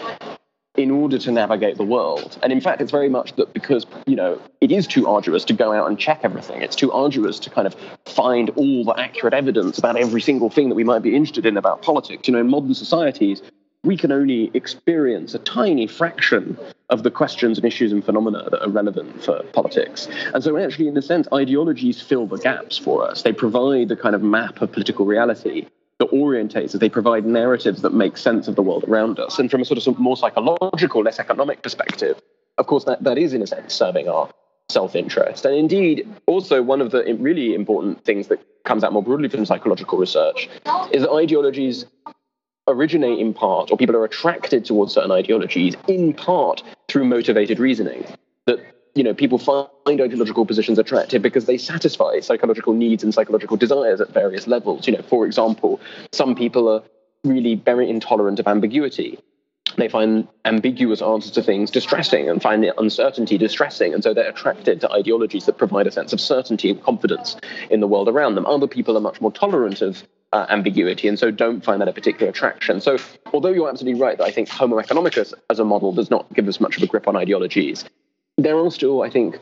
in 0.78 0.92
order 0.92 1.18
to 1.18 1.32
navigate 1.32 1.78
the 1.78 1.84
world. 1.84 2.38
And 2.44 2.52
in 2.52 2.62
fact, 2.62 2.82
it's 2.82 2.92
very 2.92 3.10
much 3.10 3.34
that 3.36 3.54
because, 3.54 3.86
you 4.06 4.16
know, 4.16 4.42
it 4.62 4.72
is 4.72 4.88
too 4.88 5.08
arduous 5.08 5.46
to 5.46 5.54
go 5.54 5.72
out 5.72 5.88
and 5.88 5.98
check 5.98 6.22
everything. 6.24 6.62
It's 6.62 6.76
too 6.76 6.92
arduous 6.92 7.40
to 7.40 7.50
kind 7.50 7.68
of 7.68 7.76
find 8.06 8.50
all 8.52 8.84
the 8.84 8.94
accurate 9.00 9.34
evidence 9.34 9.78
about 9.78 9.96
every 9.98 10.22
single 10.22 10.50
thing 10.50 10.70
that 10.70 10.76
we 10.76 10.84
might 10.84 11.02
be 11.02 11.16
interested 11.16 11.46
in 11.46 11.58
about 11.58 11.82
politics. 11.82 12.28
You 12.28 12.34
know, 12.34 12.40
in 12.40 12.50
modern 12.50 12.74
societies, 12.74 13.42
we 13.84 13.96
can 13.96 14.12
only 14.12 14.52
experience 14.54 15.34
a 15.34 15.40
tiny 15.40 15.88
fraction 15.88 16.58
of 16.90 17.04
the 17.04 17.12
questions 17.12 17.58
and 17.58 17.66
issues 17.66 17.92
and 17.92 18.04
phenomena 18.04 18.48
that 18.50 18.64
are 18.64 18.70
relevant 18.70 19.24
for 19.24 19.44
politics. 19.54 20.08
And 20.34 20.44
so, 20.44 20.58
actually, 20.58 20.88
in 20.88 20.98
a 20.98 21.02
sense, 21.02 21.28
ideologies 21.32 22.02
fill 22.02 22.26
the 22.26 22.38
gaps 22.38 22.78
for 22.78 23.08
us. 23.08 23.22
They 23.22 23.34
provide 23.34 23.90
the 23.90 23.96
kind 23.96 24.16
of 24.16 24.24
map 24.24 24.62
of 24.62 24.72
political 24.72 25.06
reality 25.06 25.68
that 26.00 26.10
orientates 26.12 26.74
us. 26.76 26.80
They 26.80 26.90
provide 26.90 27.26
narratives 27.26 27.82
that 27.82 27.94
make 27.94 28.18
sense 28.18 28.48
of 28.48 28.56
the 28.56 28.62
world 28.62 28.84
around 28.88 29.20
us. 29.20 29.40
And 29.40 29.50
from 29.50 29.62
a 29.62 29.66
sort 29.66 29.86
of 29.86 30.00
more 30.00 30.18
psychological, 30.18 31.02
less 31.04 31.20
economic 31.20 31.62
perspective, 31.62 32.22
of 32.58 32.68
course, 32.68 32.86
that, 32.86 33.04
that 33.04 33.18
is, 33.18 33.34
in 33.34 33.42
a 33.42 33.48
sense, 33.48 33.74
serving 33.74 34.08
our 34.08 34.30
self 34.70 34.96
interest. 34.96 35.46
And 35.46 35.56
indeed, 35.56 36.08
also, 36.26 36.62
one 36.62 36.82
of 36.82 36.92
the 36.92 37.16
really 37.20 37.54
important 37.54 38.04
things 38.04 38.28
that 38.28 38.40
comes 38.66 38.84
out 38.84 38.94
more 38.94 39.04
broadly 39.04 39.30
from 39.30 39.46
psychological 39.46 39.98
research 39.98 40.50
is 40.92 41.04
that 41.04 41.12
ideologies 41.12 41.86
originate 42.68 43.20
in 43.20 43.34
part, 43.34 43.72
or 43.72 43.78
people 43.78 43.96
are 43.96 44.04
attracted 44.04 44.66
towards 44.66 44.94
certain 44.94 45.12
ideologies 45.12 45.76
in 45.88 46.14
part 46.14 46.64
through 46.88 47.06
motivated 47.06 47.60
reasoning. 47.60 48.06
That 48.48 48.60
you 48.96 49.04
know, 49.04 49.14
people 49.14 49.38
find 49.38 49.68
ideological 50.02 50.46
positions 50.46 50.80
attractive 50.80 51.22
because 51.22 51.46
they 51.46 51.58
satisfy 51.58 52.22
psychological 52.22 52.74
needs 52.74 53.04
and 53.04 53.14
psychological 53.14 53.58
desires 53.58 54.00
at 54.00 54.10
various 54.10 54.48
levels. 54.48 54.88
You 54.88 54.96
know, 54.96 55.02
for 55.04 55.26
example, 55.26 55.82
some 56.14 56.34
people 56.34 56.70
are 56.70 56.82
really 57.26 57.56
very 57.56 57.90
intolerant 57.90 58.40
of 58.40 58.48
ambiguity. 58.48 59.20
They 59.78 59.90
find 59.90 60.28
ambiguous 60.46 61.02
answers 61.02 61.32
to 61.32 61.44
things 61.44 61.70
distressing 61.70 62.30
and 62.30 62.42
find 62.42 62.64
the 62.64 62.80
uncertainty 62.80 63.38
distressing. 63.38 63.94
And 63.94 64.02
so 64.02 64.14
they're 64.14 64.30
attracted 64.30 64.80
to 64.82 64.92
ideologies 64.92 65.46
that 65.48 65.58
provide 65.58 65.88
a 65.88 65.92
sense 65.92 66.14
of 66.14 66.22
certainty 66.22 66.70
and 66.70 66.82
confidence 66.82 67.36
in 67.70 67.82
the 67.82 67.88
world 67.88 68.08
around 68.08 68.36
them. 68.36 68.46
Other 68.46 68.68
people 68.68 68.96
are 68.96 69.02
much 69.02 69.20
more 69.20 69.32
tolerant 69.32 69.82
of 69.82 70.04
uh, 70.32 70.46
ambiguity 70.50 71.08
and 71.08 71.20
so 71.20 71.32
don't 71.32 71.64
find 71.64 71.82
that 71.82 71.88
a 71.88 71.94
particular 71.94 72.30
attraction. 72.30 72.82
So, 72.82 72.98
although 73.34 73.52
you're 73.52 73.70
absolutely 73.70 74.00
right 74.02 74.18
that 74.18 74.24
I 74.24 74.32
think 74.32 74.50
Homo 74.50 74.82
economicus 74.82 75.34
as 75.50 75.60
a 75.60 75.66
model 75.66 75.94
does 75.94 76.10
not 76.10 76.32
give 76.34 76.48
us 76.48 76.60
much 76.60 76.78
of 76.78 76.84
a 76.84 76.88
grip 76.88 77.08
on 77.08 77.16
ideologies, 77.16 77.86
there 78.38 78.58
are 78.58 78.72
still, 78.72 79.02
I 79.02 79.10
think, 79.10 79.40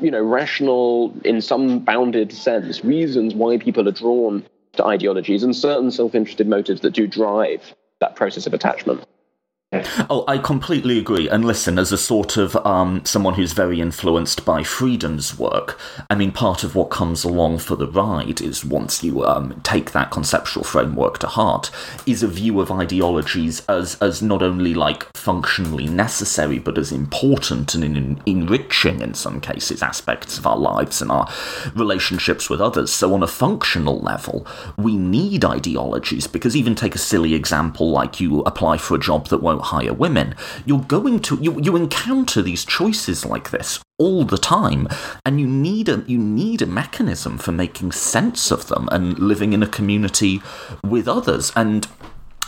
you 0.00 0.10
know, 0.10 0.22
rational, 0.22 1.14
in 1.24 1.40
some 1.40 1.80
bounded 1.80 2.32
sense, 2.32 2.84
reasons 2.84 3.34
why 3.34 3.58
people 3.58 3.88
are 3.88 3.92
drawn 3.92 4.44
to 4.74 4.84
ideologies 4.84 5.42
and 5.42 5.54
certain 5.54 5.90
self 5.90 6.14
interested 6.14 6.48
motives 6.48 6.80
that 6.82 6.90
do 6.90 7.06
drive 7.06 7.74
that 8.00 8.16
process 8.16 8.46
of 8.46 8.54
attachment. 8.54 9.06
Oh, 9.72 10.24
I 10.28 10.38
completely 10.38 10.96
agree. 10.96 11.28
And 11.28 11.44
listen, 11.44 11.76
as 11.76 11.90
a 11.90 11.98
sort 11.98 12.36
of 12.36 12.54
um, 12.64 13.04
someone 13.04 13.34
who's 13.34 13.52
very 13.52 13.80
influenced 13.80 14.44
by 14.44 14.62
Freeden's 14.62 15.36
work, 15.36 15.76
I 16.08 16.14
mean, 16.14 16.30
part 16.30 16.62
of 16.62 16.76
what 16.76 16.90
comes 16.90 17.24
along 17.24 17.58
for 17.58 17.74
the 17.74 17.88
ride 17.88 18.40
is 18.40 18.64
once 18.64 19.02
you 19.02 19.24
um, 19.24 19.60
take 19.64 19.90
that 19.90 20.12
conceptual 20.12 20.62
framework 20.62 21.18
to 21.18 21.26
heart, 21.26 21.72
is 22.06 22.22
a 22.22 22.28
view 22.28 22.60
of 22.60 22.70
ideologies 22.70 23.66
as 23.66 23.96
as 24.00 24.22
not 24.22 24.40
only 24.40 24.72
like 24.72 25.04
functionally 25.16 25.88
necessary, 25.88 26.60
but 26.60 26.78
as 26.78 26.92
important 26.92 27.74
and 27.74 27.82
in, 27.82 28.22
enriching 28.24 29.00
in 29.00 29.14
some 29.14 29.40
cases 29.40 29.82
aspects 29.82 30.38
of 30.38 30.46
our 30.46 30.56
lives 30.56 31.02
and 31.02 31.10
our 31.10 31.28
relationships 31.74 32.48
with 32.48 32.60
others. 32.60 32.92
So, 32.92 33.12
on 33.14 33.24
a 33.24 33.26
functional 33.26 33.98
level, 33.98 34.46
we 34.76 34.96
need 34.96 35.44
ideologies 35.44 36.28
because 36.28 36.54
even 36.54 36.76
take 36.76 36.94
a 36.94 36.98
silly 36.98 37.34
example 37.34 37.90
like 37.90 38.20
you 38.20 38.42
apply 38.42 38.78
for 38.78 38.94
a 38.94 39.00
job 39.00 39.26
that 39.28 39.42
won't 39.42 39.55
hire 39.62 39.92
women, 39.92 40.34
you're 40.64 40.80
going 40.80 41.20
to 41.20 41.36
you, 41.40 41.60
you 41.60 41.76
encounter 41.76 42.42
these 42.42 42.64
choices 42.64 43.24
like 43.24 43.50
this 43.50 43.80
all 43.98 44.24
the 44.24 44.38
time 44.38 44.88
and 45.24 45.40
you 45.40 45.46
need 45.46 45.88
a 45.88 46.04
you 46.06 46.18
need 46.18 46.60
a 46.62 46.66
mechanism 46.66 47.38
for 47.38 47.52
making 47.52 47.92
sense 47.92 48.50
of 48.50 48.68
them 48.68 48.88
and 48.92 49.18
living 49.18 49.52
in 49.52 49.62
a 49.62 49.68
community 49.68 50.40
with 50.84 51.08
others. 51.08 51.52
And 51.56 51.88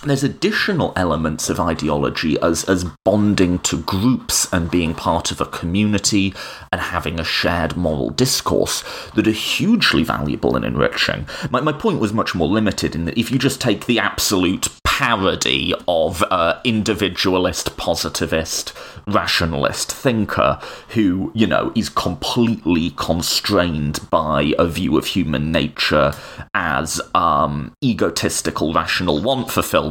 there's 0.05 0.23
additional 0.23 0.93
elements 0.97 1.51
of 1.51 1.59
ideology 1.59 2.41
as 2.41 2.65
as 2.65 2.85
bonding 3.05 3.59
to 3.61 3.79
groups 3.83 4.51
and 4.53 4.71
being 4.71 4.95
part 4.95 5.31
of 5.31 5.41
a 5.41 5.47
community 5.47 6.35
and 6.73 6.81
having 6.81 7.19
a 7.19 7.25
shared 7.25 7.77
moral 7.77 8.11
discourse 8.11 8.85
that 9.15 9.27
are 9.27 9.33
hugely 9.33 10.03
valuable 10.03 10.55
and 10.57 10.65
enriching. 10.65 11.27
My, 11.51 11.61
my 11.61 11.73
point 11.73 12.01
was 12.01 12.13
much 12.13 12.35
more 12.35 12.49
limited 12.49 12.95
in 12.95 13.05
that 13.07 13.19
if 13.19 13.31
you 13.31 13.39
just 13.39 13.61
take 13.61 13.87
the 13.87 13.99
absolute 13.99 14.69
parody 14.99 15.73
of 15.87 16.25
uh, 16.25 16.61
individualist, 16.65 17.77
positivist, 17.77 18.73
rationalist 19.07 19.93
thinker 19.93 20.59
who, 20.89 21.31
you 21.37 21.47
know, 21.47 21.71
is 21.77 21.89
completely 21.89 22.91
constrained 22.97 24.01
by 24.11 24.53
a 24.59 24.67
view 24.67 24.99
of 24.99 25.07
human 25.07 25.53
nature 25.53 26.13
as 26.53 27.01
um, 27.15 27.73
egotistical, 27.83 28.75
rational 28.75 29.23
want 29.23 29.49
fulfillment, 29.49 29.88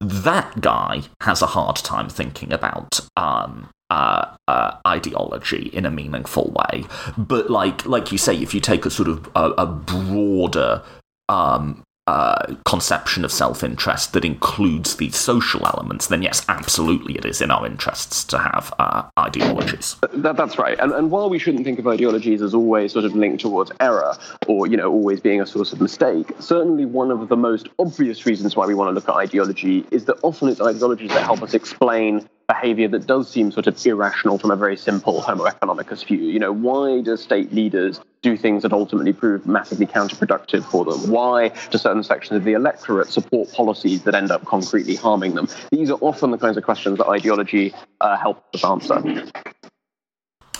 that 0.00 0.60
guy 0.60 1.02
has 1.20 1.42
a 1.42 1.46
hard 1.46 1.76
time 1.76 2.08
thinking 2.08 2.52
about 2.52 3.00
um, 3.16 3.68
uh, 3.90 4.34
uh, 4.48 4.76
ideology 4.86 5.70
in 5.72 5.86
a 5.86 5.90
meaningful 5.90 6.52
way. 6.52 6.84
But 7.16 7.50
like 7.50 7.86
like 7.86 8.12
you 8.12 8.18
say, 8.18 8.36
if 8.36 8.54
you 8.54 8.60
take 8.60 8.86
a 8.86 8.90
sort 8.90 9.08
of 9.08 9.30
a, 9.34 9.50
a 9.58 9.66
broader 9.66 10.82
um, 11.28 11.82
uh, 12.06 12.54
conception 12.66 13.24
of 13.24 13.32
self 13.32 13.64
interest 13.64 14.12
that 14.12 14.24
includes 14.24 14.96
these 14.96 15.16
social 15.16 15.66
elements, 15.66 16.08
then 16.08 16.22
yes, 16.22 16.44
absolutely 16.48 17.14
it 17.14 17.24
is 17.24 17.40
in 17.40 17.50
our 17.50 17.66
interests 17.66 18.24
to 18.24 18.38
have 18.38 18.72
uh, 18.78 19.04
ideologies. 19.18 19.96
That, 20.12 20.36
that's 20.36 20.58
right. 20.58 20.78
And, 20.78 20.92
and 20.92 21.10
while 21.10 21.30
we 21.30 21.38
shouldn't 21.38 21.64
think 21.64 21.78
of 21.78 21.86
ideologies 21.86 22.42
as 22.42 22.54
always 22.54 22.92
sort 22.92 23.04
of 23.04 23.14
linked 23.14 23.40
towards 23.40 23.72
error 23.80 24.16
or, 24.46 24.66
you 24.66 24.76
know, 24.76 24.90
always 24.90 25.20
being 25.20 25.40
a 25.40 25.46
source 25.46 25.72
of 25.72 25.80
mistake, 25.80 26.30
certainly 26.38 26.84
one 26.84 27.10
of 27.10 27.28
the 27.28 27.36
most 27.36 27.68
obvious 27.78 28.26
reasons 28.26 28.54
why 28.54 28.66
we 28.66 28.74
want 28.74 28.88
to 28.88 28.92
look 28.92 29.08
at 29.08 29.14
ideology 29.14 29.86
is 29.90 30.04
that 30.04 30.18
often 30.22 30.48
it's 30.48 30.60
ideologies 30.60 31.10
that 31.10 31.22
help 31.22 31.42
us 31.42 31.54
explain 31.54 32.28
behavior 32.46 32.88
that 32.88 33.06
does 33.06 33.30
seem 33.30 33.50
sort 33.50 33.66
of 33.66 33.86
irrational 33.86 34.38
from 34.38 34.50
a 34.50 34.56
very 34.56 34.76
simple 34.76 35.20
Homo 35.20 35.44
economicus 35.44 36.04
view. 36.04 36.18
You 36.18 36.38
know, 36.38 36.52
why 36.52 37.00
do 37.00 37.16
state 37.16 37.52
leaders 37.52 38.00
do 38.22 38.36
things 38.36 38.62
that 38.62 38.72
ultimately 38.72 39.12
prove 39.12 39.46
massively 39.46 39.86
counterproductive 39.86 40.64
for 40.64 40.84
them? 40.84 41.10
Why 41.10 41.48
do 41.70 41.78
certain 41.78 42.02
sections 42.02 42.38
of 42.38 42.44
the 42.44 42.52
electorate 42.52 43.08
support 43.08 43.52
policies 43.52 44.02
that 44.04 44.14
end 44.14 44.30
up 44.30 44.44
concretely 44.44 44.96
harming 44.96 45.34
them? 45.34 45.48
These 45.70 45.90
are 45.90 45.98
often 46.00 46.30
the 46.30 46.38
kinds 46.38 46.56
of 46.56 46.64
questions 46.64 46.98
that 46.98 47.06
ideology 47.06 47.74
uh, 48.00 48.16
helps 48.16 48.62
us 48.62 48.64
answer. 48.64 49.24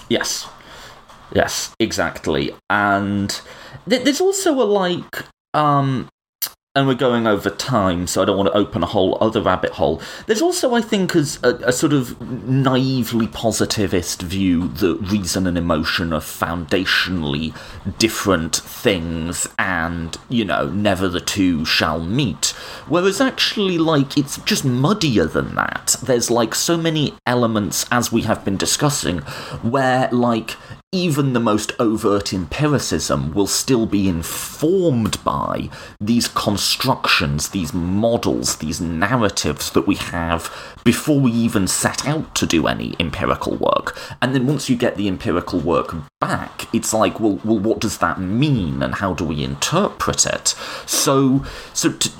Yes. 0.09 0.48
Yes, 1.35 1.74
exactly. 1.81 2.55
And 2.70 3.40
th- 3.89 4.05
there's 4.05 4.20
also 4.20 4.52
a 4.52 4.65
like 4.65 5.24
um 5.55 6.09
and 6.76 6.88
we're 6.88 6.94
going 6.94 7.24
over 7.26 7.51
time, 7.51 8.09
so 8.09 8.20
I 8.20 8.24
don't 8.24 8.36
want 8.36 8.48
to 8.48 8.59
open 8.59 8.82
a 8.82 8.86
whole 8.86 9.16
other 9.20 9.40
rabbit 9.40 9.72
hole. 9.72 10.02
There's 10.26 10.42
also, 10.42 10.74
I 10.74 10.80
think, 10.80 11.14
as 11.14 11.38
a, 11.44 11.55
a, 11.66 11.72
sort 11.72 11.92
of 11.92 12.20
naively 12.20 13.28
positivist 13.28 14.22
view 14.22 14.66
that 14.68 14.96
reason 15.01 15.46
and 15.46 15.56
emotion 15.56 16.12
are 16.12 16.20
foundationally 16.20 17.56
different 17.98 18.56
things, 18.56 19.46
and 19.56 20.16
you 20.28 20.44
know, 20.44 20.68
never 20.68 21.09
the 21.09 21.20
two 21.20 21.64
shall 21.64 22.01
meet. 22.01 22.46
Whereas 22.88 23.20
actually, 23.20 23.78
like, 23.78 24.18
it's 24.18 24.38
just 24.38 24.64
muddier 24.64 25.26
than 25.26 25.55
that. 25.55 25.94
There's 26.02 26.28
like 26.28 26.56
so 26.56 26.76
many 26.76 27.14
elements, 27.24 27.86
as 27.92 28.10
we 28.10 28.22
have 28.22 28.44
been 28.44 28.56
discussing, 28.56 29.18
where 29.62 30.09
like 30.10 30.56
even 30.94 31.32
the 31.32 31.40
most 31.40 31.72
overt 31.80 32.32
empiricism 32.32 33.34
will 33.34 33.48
still 33.48 33.84
be 33.84 34.08
informed 34.08 35.22
by 35.24 35.68
these 36.00 36.28
constructions, 36.28 37.48
these 37.48 37.74
models, 37.74 38.56
these 38.58 38.80
narratives 38.80 39.70
that 39.72 39.88
we 39.88 39.96
have 39.96 40.54
before 40.84 41.18
we 41.18 41.32
even 41.32 41.66
set 41.66 42.06
out 42.06 42.32
to 42.36 42.46
do 42.46 42.68
any 42.68 42.94
empirical 43.00 43.56
work. 43.56 43.98
And 44.22 44.34
then 44.34 44.46
once 44.46 44.70
you 44.70 44.76
get 44.76 44.96
the 44.96 45.08
empirical 45.08 45.58
work 45.58 45.94
back, 46.20 46.72
it's 46.72 46.94
like, 46.94 47.18
well, 47.18 47.40
well, 47.44 47.58
what 47.58 47.80
does 47.80 47.98
that 47.98 48.20
mean, 48.20 48.80
and 48.80 48.94
how 48.94 49.14
do 49.14 49.24
we 49.24 49.42
interpret 49.42 50.24
it? 50.24 50.54
So, 50.86 51.44
so 51.72 51.90
to, 51.90 52.10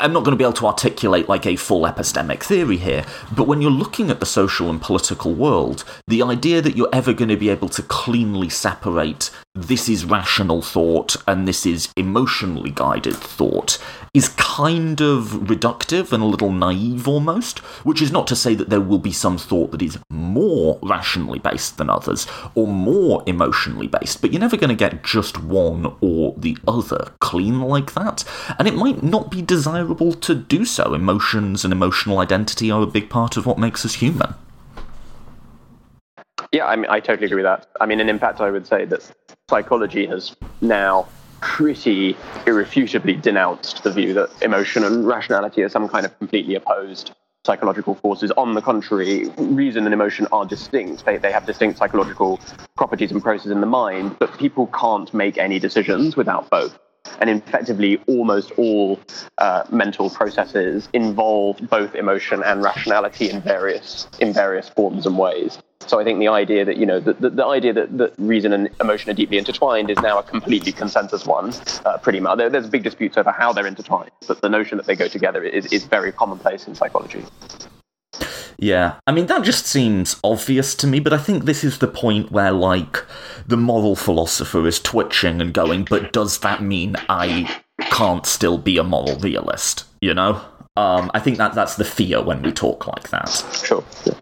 I'm 0.00 0.14
not 0.14 0.24
going 0.24 0.32
to 0.32 0.36
be 0.36 0.44
able 0.44 0.54
to 0.54 0.66
articulate 0.66 1.28
like 1.28 1.44
a 1.44 1.56
full 1.56 1.82
epistemic 1.82 2.42
theory 2.42 2.78
here, 2.78 3.04
but 3.36 3.46
when 3.46 3.60
you're 3.60 3.70
looking 3.70 4.10
at 4.10 4.18
the 4.18 4.26
social 4.26 4.70
and 4.70 4.80
political 4.80 5.34
world, 5.34 5.84
the 6.08 6.22
idea 6.22 6.62
that 6.62 6.74
you're 6.74 6.88
ever 6.90 7.12
going 7.12 7.28
to 7.28 7.36
be 7.36 7.50
able 7.50 7.68
to 7.68 7.82
cleanly 7.82 8.48
separate 8.48 9.30
this 9.68 9.88
is 9.88 10.04
rational 10.04 10.62
thought 10.62 11.16
and 11.26 11.46
this 11.46 11.66
is 11.66 11.92
emotionally 11.96 12.70
guided 12.70 13.16
thought 13.16 13.78
is 14.12 14.28
kind 14.30 15.00
of 15.00 15.26
reductive 15.46 16.12
and 16.12 16.22
a 16.22 16.26
little 16.26 16.50
naive 16.50 17.06
almost, 17.06 17.60
which 17.84 18.02
is 18.02 18.10
not 18.10 18.26
to 18.26 18.34
say 18.34 18.54
that 18.54 18.68
there 18.68 18.80
will 18.80 18.98
be 18.98 19.12
some 19.12 19.38
thought 19.38 19.70
that 19.70 19.82
is 19.82 19.98
more 20.10 20.78
rationally 20.82 21.38
based 21.38 21.78
than 21.78 21.88
others 21.88 22.26
or 22.54 22.66
more 22.66 23.22
emotionally 23.26 23.86
based, 23.86 24.20
but 24.20 24.32
you're 24.32 24.40
never 24.40 24.56
going 24.56 24.68
to 24.68 24.74
get 24.74 25.04
just 25.04 25.40
one 25.42 25.96
or 26.00 26.34
the 26.36 26.56
other 26.66 27.12
clean 27.20 27.60
like 27.60 27.94
that. 27.94 28.24
And 28.58 28.66
it 28.66 28.74
might 28.74 29.02
not 29.02 29.30
be 29.30 29.42
desirable 29.42 30.12
to 30.14 30.34
do 30.34 30.64
so. 30.64 30.94
Emotions 30.94 31.64
and 31.64 31.72
emotional 31.72 32.18
identity 32.18 32.70
are 32.70 32.82
a 32.82 32.86
big 32.86 33.10
part 33.10 33.36
of 33.36 33.46
what 33.46 33.58
makes 33.58 33.84
us 33.84 33.94
human. 33.94 34.34
Yeah, 36.52 36.66
I 36.66 36.76
mean, 36.76 36.90
I 36.90 36.98
totally 37.00 37.26
agree 37.26 37.42
with 37.42 37.44
that. 37.44 37.68
I 37.80 37.86
mean, 37.86 38.00
in 38.00 38.18
fact, 38.18 38.40
I 38.40 38.50
would 38.50 38.66
say 38.66 38.84
that 38.86 39.08
psychology 39.48 40.06
has 40.06 40.34
now 40.60 41.06
pretty 41.40 42.16
irrefutably 42.46 43.14
denounced 43.14 43.82
the 43.82 43.92
view 43.92 44.12
that 44.14 44.30
emotion 44.42 44.84
and 44.84 45.06
rationality 45.06 45.62
are 45.62 45.68
some 45.68 45.88
kind 45.88 46.04
of 46.04 46.16
completely 46.18 46.54
opposed 46.54 47.12
psychological 47.46 47.94
forces. 47.94 48.30
On 48.32 48.54
the 48.54 48.60
contrary, 48.60 49.28
reason 49.38 49.84
and 49.84 49.94
emotion 49.94 50.26
are 50.32 50.44
distinct. 50.44 51.04
They, 51.04 51.16
they 51.16 51.32
have 51.32 51.46
distinct 51.46 51.78
psychological 51.78 52.40
properties 52.76 53.12
and 53.12 53.22
processes 53.22 53.52
in 53.52 53.60
the 53.60 53.66
mind, 53.66 54.16
but 54.18 54.36
people 54.36 54.66
can't 54.68 55.12
make 55.14 55.38
any 55.38 55.58
decisions 55.58 56.16
without 56.16 56.50
both. 56.50 56.78
And 57.20 57.30
effectively, 57.30 58.02
almost 58.06 58.52
all 58.52 59.00
uh, 59.38 59.64
mental 59.70 60.10
processes 60.10 60.88
involve 60.92 61.58
both 61.70 61.94
emotion 61.94 62.42
and 62.44 62.62
rationality 62.62 63.30
in 63.30 63.40
various 63.40 64.06
in 64.18 64.34
various 64.34 64.68
forms 64.68 65.06
and 65.06 65.16
ways. 65.16 65.58
So 65.86 65.98
I 65.98 66.04
think 66.04 66.20
the 66.20 66.28
idea 66.28 66.64
that 66.64 66.76
you 66.76 66.86
know 66.86 67.00
the, 67.00 67.14
the, 67.14 67.30
the 67.30 67.46
idea 67.46 67.72
that, 67.72 67.98
that 67.98 68.14
reason 68.18 68.52
and 68.52 68.70
emotion 68.80 69.10
are 69.10 69.14
deeply 69.14 69.38
intertwined 69.38 69.90
is 69.90 69.98
now 69.98 70.18
a 70.18 70.22
completely 70.22 70.72
consensus 70.72 71.26
one. 71.26 71.52
Uh, 71.84 71.98
pretty 71.98 72.20
much, 72.20 72.38
there, 72.38 72.48
there's 72.48 72.68
big 72.68 72.84
disputes 72.84 73.16
over 73.16 73.32
how 73.32 73.52
they're 73.52 73.66
intertwined, 73.66 74.10
but 74.28 74.40
the 74.40 74.48
notion 74.48 74.76
that 74.76 74.86
they 74.86 74.94
go 74.94 75.08
together 75.08 75.42
is, 75.42 75.66
is 75.72 75.84
very 75.84 76.12
commonplace 76.12 76.66
in 76.68 76.74
psychology. 76.74 77.24
Yeah, 78.58 78.96
I 79.06 79.12
mean, 79.12 79.24
that 79.26 79.42
just 79.42 79.66
seems 79.66 80.20
obvious 80.22 80.74
to 80.76 80.86
me, 80.86 81.00
but 81.00 81.14
I 81.14 81.18
think 81.18 81.44
this 81.44 81.64
is 81.64 81.78
the 81.78 81.88
point 81.88 82.30
where, 82.30 82.52
like, 82.52 83.04
the 83.46 83.56
moral 83.56 83.96
philosopher 83.96 84.66
is 84.66 84.78
twitching 84.78 85.40
and 85.40 85.54
going, 85.54 85.86
but 85.88 86.12
does 86.12 86.40
that 86.40 86.62
mean 86.62 86.96
I 87.08 87.62
can't 87.78 88.26
still 88.26 88.58
be 88.58 88.76
a 88.76 88.84
moral 88.84 89.16
realist? 89.16 89.84
You 90.02 90.12
know? 90.12 90.42
Um, 90.76 91.10
I 91.14 91.18
think 91.20 91.36
that 91.38 91.54
that's 91.54 91.76
the 91.76 91.84
fear 91.84 92.22
when 92.22 92.42
we 92.42 92.52
talk 92.52 92.86
like 92.86 93.10
that. 93.10 93.28
Sure. 93.64 93.84
Yeah. 94.04 94.14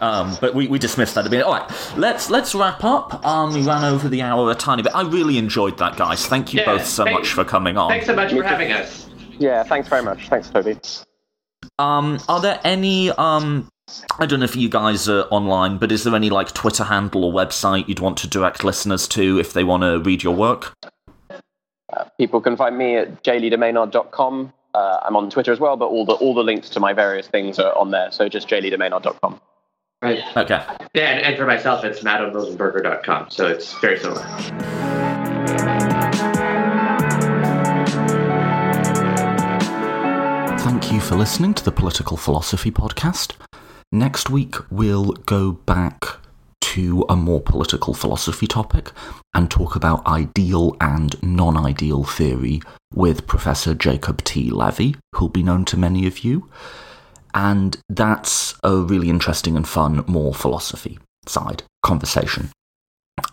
Um, 0.00 0.36
but 0.40 0.54
we, 0.54 0.66
we 0.66 0.78
dismissed 0.80 1.14
that 1.14 1.26
a 1.26 1.30
bit. 1.30 1.42
All 1.44 1.52
right, 1.52 1.70
let's 1.96 2.28
let's 2.30 2.54
wrap 2.56 2.82
up. 2.82 3.24
Um, 3.24 3.54
we 3.54 3.62
ran 3.62 3.84
over 3.84 4.08
the 4.08 4.22
hour 4.22 4.50
a 4.50 4.54
tiny 4.54 4.82
bit. 4.82 4.92
I 4.94 5.02
really 5.02 5.38
enjoyed 5.38 5.78
that, 5.78 5.96
guys. 5.96 6.26
Thank 6.26 6.52
you 6.52 6.60
Yeah, 6.60 6.66
both 6.66 6.86
so 6.86 7.04
thank- 7.04 7.18
much 7.20 7.28
for 7.32 7.44
coming 7.44 7.76
on. 7.76 7.90
Thanks 7.90 8.06
so 8.06 8.14
much 8.16 8.30
for 8.30 8.36
too. 8.36 8.42
having 8.42 8.72
us. 8.72 9.08
Yeah, 9.38 9.62
thanks 9.62 9.88
very 9.88 10.02
much. 10.02 10.28
Thanks, 10.28 10.50
Toby. 10.50 10.76
Um, 11.78 12.18
are 12.28 12.40
there 12.40 12.58
any 12.64 13.10
um? 13.12 13.68
I 14.18 14.26
don't 14.26 14.40
know 14.40 14.44
if 14.44 14.56
you 14.56 14.68
guys 14.68 15.08
are 15.08 15.22
online, 15.30 15.78
but 15.78 15.92
is 15.92 16.02
there 16.02 16.14
any 16.16 16.30
like 16.30 16.52
Twitter 16.52 16.84
handle 16.84 17.24
or 17.24 17.32
website 17.32 17.86
you'd 17.88 18.00
want 18.00 18.16
to 18.18 18.28
direct 18.28 18.64
listeners 18.64 19.06
to 19.08 19.38
if 19.38 19.52
they 19.52 19.62
want 19.64 19.82
to 19.84 20.00
read 20.00 20.22
your 20.24 20.34
work? 20.34 20.72
People 22.18 22.40
can 22.40 22.56
find 22.56 22.76
me 22.76 22.96
at 22.96 23.22
jleadermaynard.com. 23.22 24.52
Uh, 24.74 25.00
I'm 25.02 25.16
on 25.16 25.30
Twitter 25.30 25.52
as 25.52 25.60
well, 25.60 25.76
but 25.76 25.86
all 25.86 26.04
the 26.04 26.14
all 26.14 26.34
the 26.34 26.42
links 26.42 26.70
to 26.70 26.80
my 26.80 26.92
various 26.92 27.26
things 27.26 27.58
are 27.58 27.76
on 27.76 27.90
there. 27.90 28.10
So 28.10 28.28
just 28.28 28.48
jleadermaynard.com. 28.48 29.40
Right. 30.00 30.20
Okay. 30.36 30.60
Yeah, 30.94 31.10
and, 31.10 31.24
and 31.24 31.36
for 31.36 31.46
myself, 31.46 31.84
it's 31.84 32.00
mattomildenberger.com. 32.00 33.30
So 33.30 33.46
it's 33.46 33.72
very 33.80 33.98
similar. 33.98 34.22
Thank 40.58 40.92
you 40.92 41.00
for 41.00 41.14
listening 41.14 41.54
to 41.54 41.64
the 41.64 41.72
Political 41.72 42.16
Philosophy 42.16 42.70
Podcast. 42.70 43.34
Next 43.92 44.30
week, 44.30 44.56
we'll 44.70 45.12
go 45.12 45.52
back 45.52 46.21
to 46.62 47.04
a 47.08 47.16
more 47.16 47.40
political 47.40 47.92
philosophy 47.92 48.46
topic 48.46 48.92
and 49.34 49.50
talk 49.50 49.76
about 49.76 50.06
ideal 50.06 50.76
and 50.80 51.20
non 51.22 51.56
ideal 51.56 52.04
theory 52.04 52.62
with 52.94 53.26
Professor 53.26 53.74
Jacob 53.74 54.22
T. 54.24 54.50
Levy, 54.50 54.96
who'll 55.14 55.28
be 55.28 55.42
known 55.42 55.64
to 55.66 55.76
many 55.76 56.06
of 56.06 56.20
you. 56.24 56.48
And 57.34 57.76
that's 57.88 58.54
a 58.62 58.76
really 58.76 59.10
interesting 59.10 59.56
and 59.56 59.66
fun, 59.66 60.04
more 60.06 60.34
philosophy 60.34 60.98
side 61.26 61.62
conversation. 61.82 62.50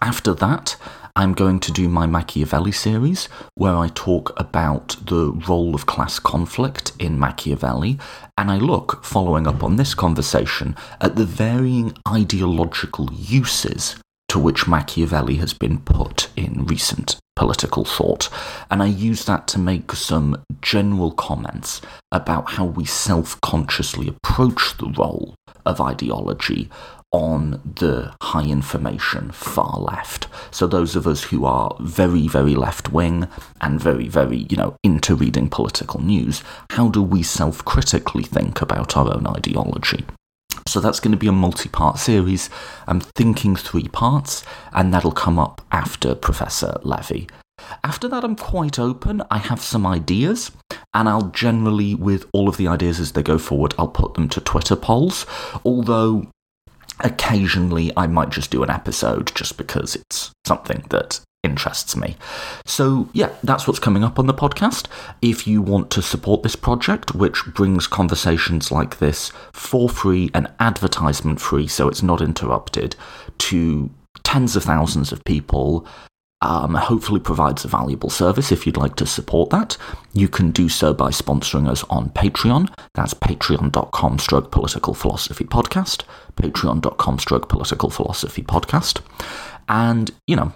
After 0.02 0.34
that, 0.36 0.76
I'm 1.20 1.34
going 1.34 1.60
to 1.60 1.74
do 1.74 1.90
my 1.90 2.06
Machiavelli 2.06 2.72
series, 2.72 3.28
where 3.56 3.76
I 3.76 3.90
talk 3.90 4.32
about 4.40 4.96
the 5.06 5.34
role 5.50 5.76
of 5.76 5.86
class 5.86 6.18
conflict 6.18 6.94
in 6.98 7.20
Machiavelli, 7.20 8.00
and 8.38 8.50
I 8.50 8.56
look, 8.56 9.04
following 9.04 9.46
up 9.46 9.62
on 9.62 9.76
this 9.76 9.94
conversation, 9.94 10.78
at 11.02 11.18
the 11.18 11.26
varying 11.26 11.94
ideological 12.08 13.12
uses 13.12 13.98
to 14.30 14.40
which 14.40 14.66
Machiavelli 14.66 15.36
has 15.36 15.54
been 15.54 15.80
put 15.80 16.30
in 16.38 16.66
recent 16.68 17.18
political 17.36 17.84
thought. 17.84 18.30
And 18.72 18.82
I 18.82 18.86
use 18.86 19.26
that 19.26 19.46
to 19.50 19.60
make 19.60 19.92
some 19.92 20.42
general 20.62 21.12
comments 21.12 21.82
about 22.14 22.52
how 22.52 22.64
we 22.64 22.86
self 22.86 23.42
consciously 23.42 24.08
approach 24.08 24.78
the 24.78 24.94
role 24.98 25.36
of 25.66 25.82
ideology 25.82 26.70
on 27.12 27.62
the 27.76 28.14
high 28.22 28.46
information 28.46 29.32
far 29.32 29.80
left. 29.80 30.28
So 30.52 30.68
those 30.68 30.96
of 30.96 31.08
us 31.08 31.24
who 31.24 31.46
are 31.46 31.76
very, 31.80 32.28
very 32.28 32.56
left 32.56 32.92
wing 32.92 33.28
and 33.62 33.82
very, 33.82 34.08
very, 34.08 34.46
you 34.50 34.58
know, 34.58 34.76
into 34.84 35.16
reading 35.16 35.50
political 35.50 36.02
news, 36.02 36.44
how 36.72 36.90
do 36.90 37.02
we 37.02 37.24
self 37.24 37.66
critically 37.66 38.24
think 38.24 38.62
about 38.62 38.96
our 38.96 39.14
own 39.14 39.26
ideology? 39.28 40.06
So 40.68 40.80
that's 40.80 41.00
going 41.00 41.12
to 41.12 41.18
be 41.18 41.28
a 41.28 41.32
multi 41.32 41.68
part 41.70 41.98
series. 41.98 42.50
I'm 42.88 43.00
thinking 43.00 43.56
three 43.56 43.88
parts, 43.88 44.44
and 44.72 44.94
that'll 44.94 45.12
come 45.12 45.40
up 45.40 45.62
after 45.72 46.14
Professor 46.14 46.80
Levy. 46.84 47.28
After 47.84 48.08
that, 48.08 48.24
I'm 48.24 48.36
quite 48.36 48.80
open. 48.80 49.24
I 49.32 49.40
have 49.40 49.62
some 49.62 49.86
ideas, 49.86 50.52
and 50.94 51.10
I'll 51.10 51.30
generally, 51.30 51.96
with 51.96 52.26
all 52.34 52.48
of 52.48 52.58
the 52.58 52.68
ideas 52.68 53.00
as 53.00 53.14
they 53.14 53.24
go 53.24 53.38
forward, 53.38 53.74
I'll 53.78 53.88
put 53.88 54.14
them 54.14 54.30
to 54.30 54.42
Twitter 54.42 54.76
polls. 54.76 55.26
Although 55.66 56.28
occasionally 57.02 57.92
I 57.96 58.08
might 58.08 58.30
just 58.30 58.52
do 58.52 58.64
an 58.64 58.70
episode 58.70 59.32
just 59.36 59.58
because 59.58 59.96
it's 59.96 60.32
something 60.46 60.86
that 60.90 61.22
interests 61.44 61.96
me. 61.96 62.18
So, 62.66 63.10
yeah, 63.14 63.30
that's 63.44 63.68
what's 63.68 63.80
coming 63.80 64.04
up 64.04 64.20
on 64.20 64.28
the 64.28 64.34
podcast. 64.34 64.88
If 65.22 65.48
you 65.48 65.62
want 65.62 65.90
to 65.92 66.02
support 66.02 66.44
this 66.44 66.56
project, 66.56 67.16
which 67.16 67.46
brings 67.46 67.88
conversations 67.88 68.72
like 68.72 69.00
this 69.00 69.32
for 69.54 69.88
free 69.90 70.30
and 70.34 70.52
advertisement 70.60 71.40
free, 71.40 71.68
so 71.68 71.88
it's 71.88 72.04
not 72.04 72.22
interrupted, 72.22 72.96
to 73.38 73.90
tens 74.24 74.56
of 74.56 74.64
thousands 74.64 75.12
of 75.12 75.24
people. 75.24 75.88
Um, 76.42 76.76
hopefully 76.76 77.20
provides 77.20 77.66
a 77.66 77.68
valuable 77.68 78.10
service 78.10 78.52
if 78.52 78.66
you'd 78.66 78.78
like 78.78 78.96
to 78.96 79.06
support 79.06 79.50
that. 79.50 79.76
You 80.14 80.30
can 80.30 80.52
do 80.52 80.70
so 80.70 80.94
by 80.94 81.10
sponsoring 81.10 81.68
us 81.68 81.84
on 81.90 82.12
Patreon. 82.12 82.74
That's 82.94 83.14
patreon.com 83.14 84.20
stroke 84.20 84.52
political 84.52 84.94
philosophy 84.94 85.44
podcast. 85.44 86.04
Patreon.com 86.38 87.20
stroke 87.20 87.50
political 87.50 87.90
philosophy 87.90 88.42
podcast. 88.42 89.02
And, 89.68 90.12
you 90.28 90.38
know, 90.38 90.54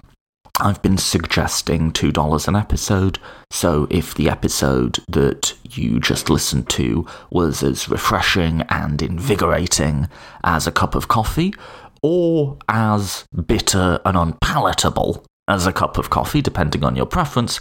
I've 0.59 0.81
been 0.81 0.99
suggesting 0.99 1.91
$2 1.91 2.47
an 2.47 2.55
episode, 2.55 3.17
so 3.49 3.87
if 3.89 4.13
the 4.13 4.29
episode 4.29 4.99
that 5.09 5.55
you 5.71 5.99
just 5.99 6.29
listened 6.29 6.69
to 6.69 7.07
was 7.31 7.63
as 7.63 7.89
refreshing 7.89 8.61
and 8.69 9.01
invigorating 9.01 10.09
as 10.43 10.67
a 10.67 10.71
cup 10.71 10.93
of 10.93 11.07
coffee, 11.07 11.55
or 12.03 12.59
as 12.69 13.25
bitter 13.47 13.99
and 14.05 14.15
unpalatable 14.15 15.25
as 15.47 15.67
a 15.67 15.73
cup 15.73 15.97
of 15.97 16.09
coffee, 16.09 16.41
depending 16.41 16.83
on 16.83 16.95
your 16.95 17.05
preference, 17.05 17.59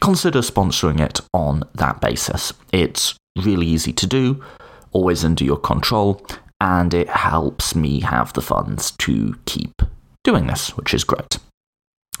consider 0.00 0.40
sponsoring 0.40 1.00
it 1.00 1.20
on 1.32 1.62
that 1.74 2.00
basis. 2.00 2.52
It's 2.72 3.14
really 3.38 3.66
easy 3.66 3.92
to 3.92 4.06
do, 4.06 4.42
always 4.92 5.24
under 5.24 5.44
your 5.44 5.58
control, 5.58 6.26
and 6.60 6.92
it 6.92 7.08
helps 7.08 7.74
me 7.74 8.00
have 8.00 8.32
the 8.32 8.42
funds 8.42 8.90
to 8.92 9.38
keep 9.46 9.82
doing 10.24 10.46
this, 10.46 10.76
which 10.76 10.92
is 10.92 11.04
great. 11.04 11.38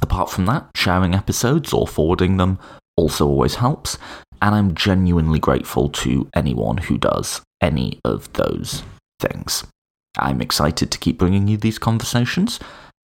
Apart 0.00 0.30
from 0.30 0.46
that, 0.46 0.70
sharing 0.74 1.14
episodes 1.14 1.72
or 1.72 1.86
forwarding 1.86 2.36
them 2.36 2.58
also 2.96 3.26
always 3.26 3.56
helps, 3.56 3.98
and 4.40 4.54
I'm 4.54 4.74
genuinely 4.74 5.38
grateful 5.38 5.88
to 5.90 6.28
anyone 6.34 6.78
who 6.78 6.96
does 6.96 7.42
any 7.60 8.00
of 8.04 8.32
those 8.32 8.82
things. 9.18 9.64
I'm 10.18 10.40
excited 10.40 10.90
to 10.90 10.98
keep 10.98 11.18
bringing 11.18 11.46
you 11.48 11.56
these 11.56 11.78
conversations, 11.78 12.58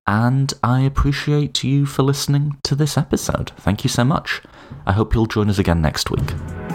and 0.07 0.53
I 0.63 0.81
appreciate 0.81 1.63
you 1.63 1.85
for 1.85 2.03
listening 2.03 2.57
to 2.63 2.75
this 2.75 2.97
episode. 2.97 3.51
Thank 3.57 3.83
you 3.83 3.89
so 3.89 4.03
much. 4.03 4.41
I 4.85 4.93
hope 4.93 5.13
you'll 5.13 5.25
join 5.25 5.49
us 5.49 5.59
again 5.59 5.81
next 5.81 6.09
week. 6.09 6.66